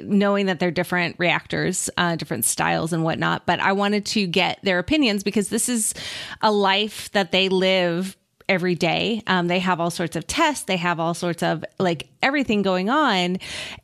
knowing 0.02 0.48
that 0.48 0.60
they're 0.60 0.72
different 0.72 1.16
reactors, 1.18 1.90
uh, 1.98 2.16
different 2.16 2.46
styles 2.46 2.94
and 2.94 3.04
whatnot. 3.04 3.46
But 3.46 3.60
I 3.60 3.74
wanted 3.74 4.06
to 4.08 4.28
get 4.28 4.60
their 4.64 4.80
opinions 4.80 5.24
because 5.24 5.50
this 5.50 5.70
is 5.70 5.94
a 6.42 6.52
life 6.52 7.12
that 7.12 7.32
they 7.32 7.50
live 7.50 8.18
every 8.50 8.76
day. 8.76 9.22
Um, 9.28 9.48
they 9.48 9.60
have 9.60 9.80
all 9.80 9.92
sorts 9.92 10.16
of 10.16 10.26
tests, 10.26 10.66
they 10.66 10.78
have 10.78 11.00
all 11.00 11.14
sorts 11.14 11.44
of 11.44 11.66
like 11.80 12.10
everything 12.22 12.62
going 12.62 12.90
on. 12.90 13.38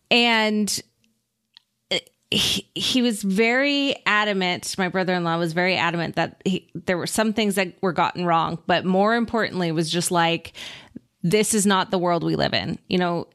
And 0.10 0.82
he, 2.34 2.68
he 2.74 3.02
was 3.02 3.22
very 3.22 3.96
adamant. 4.06 4.76
My 4.78 4.90
brother 4.90 5.14
in 5.14 5.24
law 5.24 5.38
was 5.38 5.54
very 5.54 5.76
adamant 5.76 6.16
that 6.16 6.42
he, 6.46 6.70
there 6.74 6.98
were 6.98 7.08
some 7.08 7.34
things 7.34 7.56
that 7.56 7.76
were 7.82 7.94
gotten 7.94 8.26
wrong, 8.26 8.58
but 8.66 8.86
more 8.86 9.16
importantly, 9.16 9.72
was 9.72 9.90
just 9.90 10.10
like, 10.10 10.54
this 11.22 11.54
is 11.54 11.66
not 11.66 11.92
the 11.92 11.98
world 11.98 12.24
we 12.24 12.36
live 12.36 12.54
in. 12.54 12.80
You 12.88 12.98
know, 12.98 13.28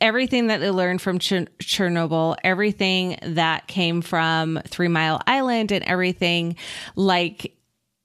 everything 0.00 0.48
that 0.48 0.58
they 0.58 0.70
learned 0.70 1.00
from 1.00 1.18
Ch- 1.18 1.48
Chernobyl, 1.60 2.36
everything 2.44 3.18
that 3.22 3.66
came 3.66 4.02
from 4.02 4.60
Three 4.66 4.88
Mile 4.88 5.20
Island, 5.26 5.72
and 5.72 5.84
everything 5.84 6.56
like 6.94 7.56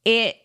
it 0.06 0.36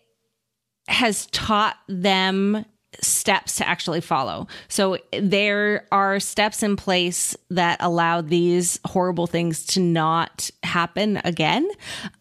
has 0.87 1.25
taught 1.27 1.77
them 1.87 2.65
steps 3.01 3.57
to 3.57 3.67
actually 3.67 4.01
follow. 4.01 4.47
So 4.69 4.97
there 5.11 5.85
are 5.91 6.19
steps 6.19 6.63
in 6.63 6.77
place 6.77 7.35
that 7.49 7.77
allow 7.81 8.21
these 8.21 8.79
horrible 8.85 9.27
things 9.27 9.65
to 9.67 9.79
not 9.79 10.49
happen 10.63 11.17
again. 11.23 11.69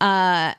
Uh 0.00 0.54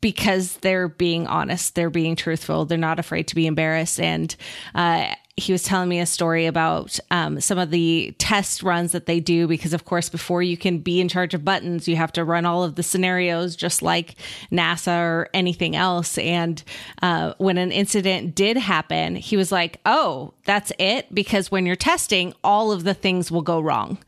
because 0.00 0.56
they're 0.58 0.88
being 0.88 1.26
honest, 1.26 1.74
they're 1.74 1.90
being 1.90 2.16
truthful, 2.16 2.64
they're 2.64 2.78
not 2.78 2.98
afraid 2.98 3.28
to 3.28 3.34
be 3.34 3.46
embarrassed. 3.46 4.00
And 4.00 4.34
uh, 4.74 5.14
he 5.36 5.52
was 5.52 5.62
telling 5.62 5.88
me 5.88 6.00
a 6.00 6.06
story 6.06 6.46
about 6.46 6.98
um, 7.10 7.40
some 7.40 7.58
of 7.58 7.70
the 7.70 8.14
test 8.18 8.62
runs 8.62 8.92
that 8.92 9.06
they 9.06 9.20
do, 9.20 9.46
because 9.46 9.72
of 9.72 9.84
course, 9.84 10.08
before 10.08 10.42
you 10.42 10.56
can 10.56 10.78
be 10.78 11.00
in 11.00 11.08
charge 11.08 11.34
of 11.34 11.44
buttons, 11.44 11.88
you 11.88 11.96
have 11.96 12.12
to 12.12 12.24
run 12.24 12.44
all 12.44 12.62
of 12.62 12.74
the 12.74 12.82
scenarios, 12.82 13.56
just 13.56 13.80
like 13.80 14.16
NASA 14.52 15.00
or 15.00 15.28
anything 15.32 15.76
else. 15.76 16.18
And 16.18 16.62
uh, 17.00 17.34
when 17.38 17.58
an 17.58 17.72
incident 17.72 18.34
did 18.34 18.56
happen, 18.56 19.16
he 19.16 19.36
was 19.36 19.50
like, 19.50 19.80
"Oh, 19.86 20.34
that's 20.44 20.72
it," 20.78 21.12
because 21.14 21.50
when 21.50 21.64
you're 21.64 21.76
testing, 21.76 22.34
all 22.44 22.72
of 22.72 22.84
the 22.84 22.94
things 22.94 23.30
will 23.30 23.42
go 23.42 23.60
wrong. 23.60 23.98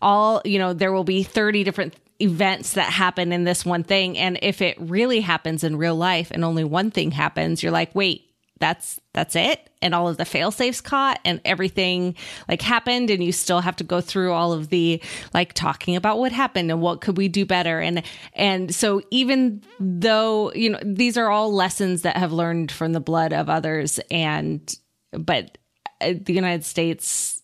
All 0.00 0.40
you 0.44 0.58
know, 0.58 0.72
there 0.72 0.92
will 0.92 1.04
be 1.04 1.22
thirty 1.22 1.64
different 1.64 1.94
events 2.20 2.72
that 2.72 2.90
happen 2.92 3.32
in 3.32 3.44
this 3.44 3.64
one 3.64 3.84
thing 3.84 4.18
and 4.18 4.40
if 4.42 4.60
it 4.60 4.76
really 4.80 5.20
happens 5.20 5.62
in 5.62 5.76
real 5.76 5.94
life 5.94 6.32
and 6.32 6.44
only 6.44 6.64
one 6.64 6.90
thing 6.90 7.12
happens 7.12 7.62
you're 7.62 7.70
like 7.70 7.94
wait 7.94 8.28
that's 8.58 8.98
that's 9.12 9.36
it 9.36 9.67
and 9.82 9.94
all 9.94 10.08
of 10.08 10.16
the 10.16 10.24
fail 10.24 10.50
safes 10.50 10.80
caught 10.80 11.20
and 11.24 11.40
everything 11.44 12.14
like 12.48 12.62
happened 12.62 13.10
and 13.10 13.22
you 13.22 13.32
still 13.32 13.60
have 13.60 13.76
to 13.76 13.84
go 13.84 14.00
through 14.00 14.32
all 14.32 14.52
of 14.52 14.68
the 14.68 15.00
like 15.34 15.52
talking 15.52 15.96
about 15.96 16.18
what 16.18 16.32
happened 16.32 16.70
and 16.70 16.80
what 16.80 17.00
could 17.00 17.16
we 17.16 17.28
do 17.28 17.44
better 17.44 17.80
and 17.80 18.02
and 18.34 18.74
so 18.74 19.00
even 19.10 19.62
though 19.78 20.52
you 20.52 20.70
know 20.70 20.80
these 20.82 21.16
are 21.16 21.30
all 21.30 21.52
lessons 21.52 22.02
that 22.02 22.16
have 22.16 22.32
learned 22.32 22.70
from 22.70 22.92
the 22.92 23.00
blood 23.00 23.32
of 23.32 23.48
others 23.48 23.98
and 24.10 24.76
but 25.12 25.58
uh, 26.00 26.14
the 26.20 26.32
United 26.32 26.64
States 26.64 27.42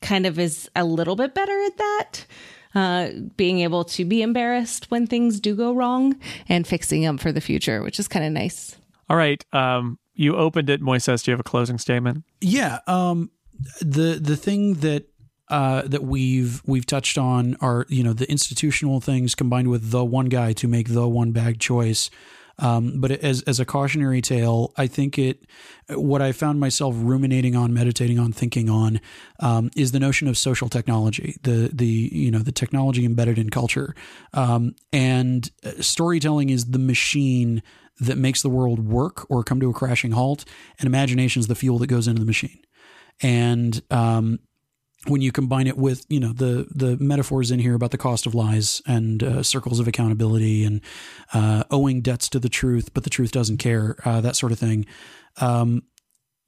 kind 0.00 0.26
of 0.26 0.38
is 0.38 0.70
a 0.74 0.84
little 0.84 1.16
bit 1.16 1.34
better 1.34 1.62
at 1.64 1.76
that 1.76 2.26
uh, 2.74 3.10
being 3.36 3.60
able 3.60 3.84
to 3.84 4.04
be 4.04 4.22
embarrassed 4.22 4.90
when 4.90 5.06
things 5.06 5.40
do 5.40 5.54
go 5.54 5.72
wrong 5.72 6.18
and 6.48 6.66
fixing 6.66 7.02
them 7.02 7.18
for 7.18 7.32
the 7.32 7.40
future, 7.40 7.82
which 7.82 7.98
is 7.98 8.08
kind 8.08 8.24
of 8.24 8.32
nice. 8.32 8.76
All 9.08 9.16
right. 9.16 9.44
Um, 9.52 9.98
you 10.20 10.36
opened 10.36 10.68
it, 10.68 10.82
Moises. 10.82 11.24
Do 11.24 11.30
you 11.30 11.32
have 11.32 11.40
a 11.40 11.44
closing 11.44 11.78
statement? 11.78 12.24
Yeah. 12.40 12.80
Um, 12.86 13.30
the 13.80 14.18
the 14.20 14.36
thing 14.36 14.74
that 14.74 15.06
uh, 15.48 15.82
that 15.82 16.04
we've 16.04 16.62
we've 16.66 16.86
touched 16.86 17.16
on 17.16 17.56
are 17.60 17.86
you 17.88 18.04
know 18.04 18.12
the 18.12 18.30
institutional 18.30 19.00
things 19.00 19.34
combined 19.34 19.68
with 19.68 19.90
the 19.90 20.04
one 20.04 20.26
guy 20.26 20.52
to 20.54 20.68
make 20.68 20.90
the 20.90 21.08
one 21.08 21.32
bag 21.32 21.58
choice. 21.58 22.10
Um, 22.58 23.00
but 23.00 23.10
as 23.10 23.40
as 23.42 23.58
a 23.58 23.64
cautionary 23.64 24.20
tale, 24.20 24.74
I 24.76 24.86
think 24.86 25.18
it 25.18 25.46
what 25.88 26.20
I 26.20 26.32
found 26.32 26.60
myself 26.60 26.94
ruminating 26.98 27.56
on, 27.56 27.72
meditating 27.72 28.18
on, 28.18 28.32
thinking 28.32 28.68
on 28.68 29.00
um, 29.40 29.70
is 29.74 29.92
the 29.92 30.00
notion 30.00 30.28
of 30.28 30.36
social 30.36 30.68
technology, 30.68 31.38
the 31.42 31.70
the 31.72 31.86
you 31.86 32.30
know 32.30 32.40
the 32.40 32.52
technology 32.52 33.06
embedded 33.06 33.38
in 33.38 33.48
culture, 33.48 33.94
um, 34.34 34.74
and 34.92 35.50
uh, 35.64 35.70
storytelling 35.80 36.50
is 36.50 36.66
the 36.66 36.78
machine 36.78 37.62
that 38.00 38.18
makes 38.18 38.42
the 38.42 38.48
world 38.48 38.86
work 38.86 39.26
or 39.30 39.44
come 39.44 39.60
to 39.60 39.70
a 39.70 39.74
crashing 39.74 40.12
halt, 40.12 40.44
and 40.78 40.86
imagination 40.86 41.40
is 41.40 41.46
the 41.46 41.54
fuel 41.54 41.78
that 41.78 41.86
goes 41.86 42.08
into 42.08 42.20
the 42.20 42.26
machine. 42.26 42.60
And 43.22 43.80
um, 43.90 44.40
when 45.06 45.20
you 45.20 45.32
combine 45.32 45.66
it 45.66 45.76
with 45.76 46.04
you 46.08 46.20
know 46.20 46.32
the 46.32 46.66
the 46.74 46.96
metaphors 46.98 47.50
in 47.50 47.58
here 47.58 47.74
about 47.74 47.90
the 47.90 47.98
cost 47.98 48.26
of 48.26 48.34
lies 48.34 48.82
and 48.86 49.22
uh, 49.22 49.42
circles 49.42 49.80
of 49.80 49.88
accountability 49.88 50.64
and 50.64 50.80
uh, 51.32 51.64
owing 51.70 52.00
debts 52.00 52.28
to 52.30 52.38
the 52.38 52.48
truth, 52.48 52.92
but 52.92 53.04
the 53.04 53.10
truth 53.10 53.32
doesn't 53.32 53.58
care, 53.58 53.96
uh, 54.04 54.20
that 54.20 54.36
sort 54.36 54.52
of 54.52 54.58
thing. 54.58 54.86
Um, 55.40 55.82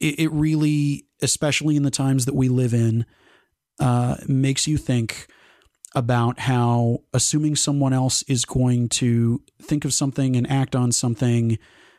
it, 0.01 0.19
it, 0.19 0.33
really, 0.33 1.07
especially 1.23 1.77
in 1.77 1.85
the 1.85 1.91
times 1.91 2.25
that 2.25 2.35
we 2.35 2.49
live 2.49 2.75
in, 2.75 3.07
uh, 3.79 4.17
makes 4.27 4.67
you 4.67 4.77
think 4.77 5.29
about 5.95 6.41
how 6.41 7.03
assuming 7.13 7.57
someone 7.57 7.93
else 7.93 8.23
is 8.25 8.45
going 8.45 8.89
to 8.89 9.43
think 9.61 9.85
of 9.85 9.93
something 9.93 10.37
and 10.37 10.51
act 10.51 10.75
on 10.75 10.91
something 10.93 11.59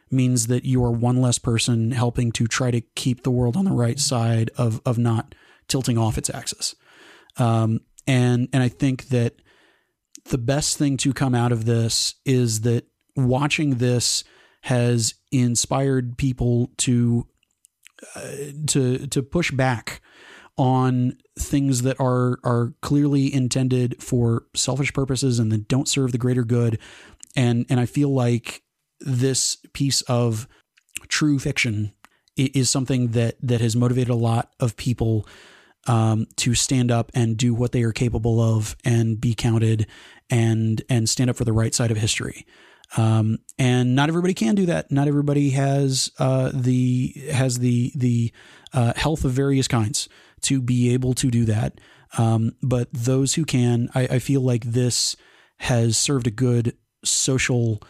means 0.10 0.48
that 0.48 0.65
you 0.65 0.84
are 0.84 0.91
one 0.91 1.22
less 1.22 1.40
person 1.40 1.91
helping 1.91 2.32
to 2.32 2.48
try 2.48 2.72
to 2.72 2.82
keep 2.95 3.24
the 3.24 3.32
world 3.32 3.57
on 3.57 3.65
the 3.65 3.72
right 3.72 3.99
side 3.99 4.49
of 4.57 4.82
of 4.86 4.98
not 4.98 5.36
tilting 5.68 5.98
off 5.98 6.18
its 6.18 6.30
axis. 6.30 6.76
Um, 7.38 7.82
and 8.07 8.48
and 8.53 8.61
I 8.64 8.70
think 8.70 9.10
that 9.10 9.41
the 10.26 10.38
best 10.38 10.78
thing 10.78 10.98
to 10.98 11.14
come 11.14 11.36
out 11.36 11.52
of 11.52 11.65
this 11.65 12.15
is 12.26 12.61
that 12.61 12.86
watching 13.15 13.76
this 13.76 14.24
has 14.61 15.15
inspired 15.32 16.18
people 16.18 16.72
to 16.78 17.28
uh, 18.15 18.22
to 18.68 19.07
to 19.07 19.24
push 19.24 19.52
back 19.52 20.02
on 20.57 21.17
things 21.38 21.81
that 21.81 21.99
are 21.99 22.38
are 22.43 22.73
clearly 22.81 23.34
intended 23.34 24.01
for 24.01 24.43
selfish 24.55 24.93
purposes 24.93 25.39
and 25.39 25.51
that 25.51 25.67
don't 25.67 25.88
serve 25.88 26.11
the 26.11 26.17
greater 26.17 26.43
good 26.43 26.80
and 27.35 27.65
and 27.69 27.80
I 27.80 27.85
feel 27.85 28.09
like 28.09 28.63
this 28.99 29.57
piece 29.73 30.01
of 30.03 30.47
true 31.07 31.39
fiction 31.39 31.93
is 32.35 32.69
something 32.69 33.09
that 33.09 33.35
that 33.41 33.61
has 33.61 33.75
motivated 33.75 34.09
a 34.09 34.15
lot 34.15 34.53
of 34.59 34.75
people 34.77 35.27
um, 35.88 36.27
to 36.38 36.55
stand 36.55 36.91
up 36.91 37.11
and 37.13 37.38
do 37.38 37.53
what 37.53 37.71
they 37.71 37.84
are 37.84 37.91
capable 37.91 38.39
of 38.39 38.75
and 38.85 39.19
be 39.19 39.34
counted 39.34 39.88
and 40.30 40.81
and 40.89 41.09
stand 41.09 41.30
up 41.30 41.35
for 41.35 41.45
the 41.45 41.53
right 41.53 41.75
side 41.75 41.91
of 41.91 41.97
history. 41.97 42.45
Um, 42.95 43.39
and 43.57 43.95
not 43.95 44.09
everybody 44.09 44.34
can 44.34 44.55
do 44.55 44.67
that. 44.67 44.91
Not 44.91 45.07
everybody 45.07 45.51
has 45.51 46.11
uh, 46.19 46.51
the 46.53 47.13
has 47.31 47.59
the 47.59 47.91
the 47.95 48.31
uh, 48.71 48.93
health 48.95 49.25
of 49.25 49.31
various 49.31 49.67
kinds 49.67 50.07
to 50.44 50.61
be 50.61 50.94
able 50.94 51.14
to 51.15 51.32
do 51.32 51.45
that. 51.45 51.80
Um, 52.18 52.56
but 52.61 52.90
those 52.94 53.34
who 53.34 53.45
can, 53.45 53.90
I, 53.95 54.02
I, 54.03 54.20
feel 54.20 54.41
like 54.41 54.64
this 54.65 55.15
has 55.57 55.98
served 55.98 56.28
a 56.28 56.32
good 56.32 56.78
social 57.03 57.82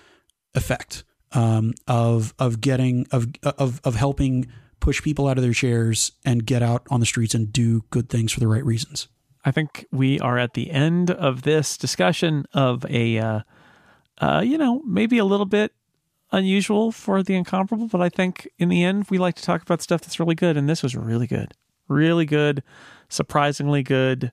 effect 0.55 1.03
um, 1.33 1.73
of 1.87 2.33
of 2.39 2.61
getting 2.61 3.05
of 3.11 3.27
of 3.43 3.81
of 3.83 3.95
helping 3.95 4.47
push 4.79 5.01
people 5.01 5.27
out 5.27 5.37
of 5.37 5.43
their 5.43 5.53
chairs 5.53 6.11
and 6.25 6.45
get 6.45 6.61
out 6.61 6.85
on 6.89 6.99
the 6.99 7.05
streets 7.05 7.33
and 7.33 7.51
do 7.51 7.83
good 7.89 8.09
things 8.09 8.31
for 8.31 8.39
the 8.39 8.47
right 8.47 8.65
reasons. 8.65 9.07
I 9.45 9.51
think 9.51 9.85
we 9.91 10.19
are 10.19 10.37
at 10.37 10.53
the 10.53 10.71
end 10.71 11.11
of 11.11 11.43
this 11.43 11.77
discussion 11.77 12.45
of 12.53 12.85
a, 12.89 13.17
uh, 13.17 13.39
uh, 14.19 14.43
you 14.45 14.57
know, 14.57 14.81
maybe 14.85 15.17
a 15.17 15.25
little 15.25 15.45
bit 15.45 15.73
unusual 16.31 16.91
for 16.91 17.23
the 17.23 17.35
incomparable, 17.35 17.87
but 17.87 18.01
I 18.01 18.09
think 18.09 18.47
in 18.57 18.69
the 18.69 18.83
end 18.83 19.05
we 19.09 19.17
like 19.17 19.35
to 19.35 19.43
talk 19.43 19.61
about 19.61 19.81
stuff 19.81 20.01
that's 20.01 20.19
really 20.19 20.35
good, 20.35 20.57
and 20.57 20.69
this 20.69 20.83
was 20.83 20.95
really 20.95 21.27
good, 21.27 21.53
really 21.87 22.25
good, 22.25 22.63
surprisingly 23.09 23.83
good. 23.83 24.31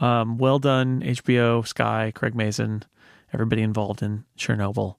Um, 0.00 0.38
well 0.38 0.58
done, 0.58 1.02
HBO, 1.02 1.66
Sky, 1.66 2.12
Craig 2.14 2.34
Mazin, 2.34 2.82
everybody 3.32 3.62
involved 3.62 4.02
in 4.02 4.24
Chernobyl. 4.38 4.96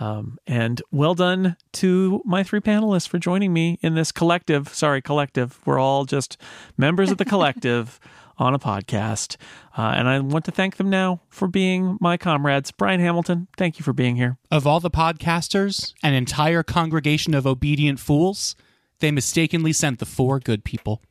Um, 0.00 0.38
and 0.46 0.80
well 0.92 1.14
done 1.14 1.56
to 1.72 2.22
my 2.24 2.44
three 2.44 2.60
panelists 2.60 3.08
for 3.08 3.18
joining 3.18 3.52
me 3.52 3.78
in 3.82 3.94
this 3.94 4.12
collective. 4.12 4.68
Sorry, 4.68 5.02
collective. 5.02 5.58
We're 5.66 5.80
all 5.80 6.04
just 6.04 6.36
members 6.76 7.10
of 7.10 7.18
the 7.18 7.24
collective 7.24 7.98
on 8.38 8.54
a 8.54 8.58
podcast. 8.58 9.36
Uh, 9.76 9.94
and 9.96 10.08
I 10.08 10.20
want 10.20 10.44
to 10.44 10.52
thank 10.52 10.76
them 10.76 10.88
now 10.88 11.20
for 11.28 11.48
being 11.48 11.98
my 12.00 12.16
comrades. 12.16 12.70
Brian 12.70 13.00
Hamilton, 13.00 13.48
thank 13.56 13.78
you 13.78 13.82
for 13.82 13.92
being 13.92 14.14
here. 14.14 14.38
Of 14.50 14.66
all 14.66 14.78
the 14.78 14.90
podcasters, 14.90 15.92
an 16.02 16.14
entire 16.14 16.62
congregation 16.62 17.34
of 17.34 17.46
obedient 17.46 17.98
fools, 17.98 18.54
they 19.00 19.10
mistakenly 19.10 19.72
sent 19.72 19.98
the 19.98 20.06
four 20.06 20.38
good 20.38 20.64
people. 20.64 21.02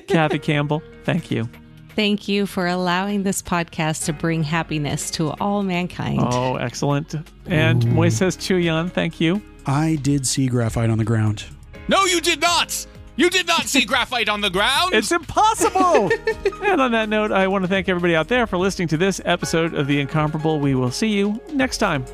Kathy 0.00 0.38
Campbell, 0.38 0.82
thank 1.04 1.30
you. 1.30 1.48
Thank 1.94 2.28
you 2.28 2.44
for 2.44 2.66
allowing 2.66 3.22
this 3.22 3.40
podcast 3.40 4.04
to 4.04 4.12
bring 4.12 4.42
happiness 4.42 5.10
to 5.12 5.30
all 5.40 5.62
mankind. 5.62 6.20
Oh, 6.22 6.56
excellent. 6.56 7.14
And 7.46 7.82
Ooh. 7.84 7.88
Moises 7.88 8.36
Chiullan, 8.36 8.92
thank 8.92 9.18
you. 9.18 9.40
I 9.64 9.98
did 10.02 10.26
see 10.26 10.46
graphite 10.46 10.90
on 10.90 10.98
the 10.98 11.04
ground. 11.04 11.44
No, 11.88 12.04
you 12.04 12.20
did 12.20 12.40
not! 12.40 12.86
You 13.16 13.30
did 13.30 13.46
not 13.46 13.62
see 13.62 13.84
graphite 13.86 14.28
on 14.28 14.42
the 14.42 14.50
ground! 14.50 14.92
It's 14.92 15.10
impossible! 15.10 16.10
and 16.62 16.82
on 16.82 16.92
that 16.92 17.08
note, 17.08 17.32
I 17.32 17.48
want 17.48 17.64
to 17.64 17.68
thank 17.68 17.88
everybody 17.88 18.14
out 18.14 18.28
there 18.28 18.46
for 18.46 18.58
listening 18.58 18.88
to 18.88 18.98
this 18.98 19.20
episode 19.24 19.74
of 19.74 19.86
The 19.86 19.98
Incomparable. 19.98 20.60
We 20.60 20.74
will 20.74 20.90
see 20.90 21.08
you 21.08 21.40
next 21.54 21.78
time. 21.78 22.04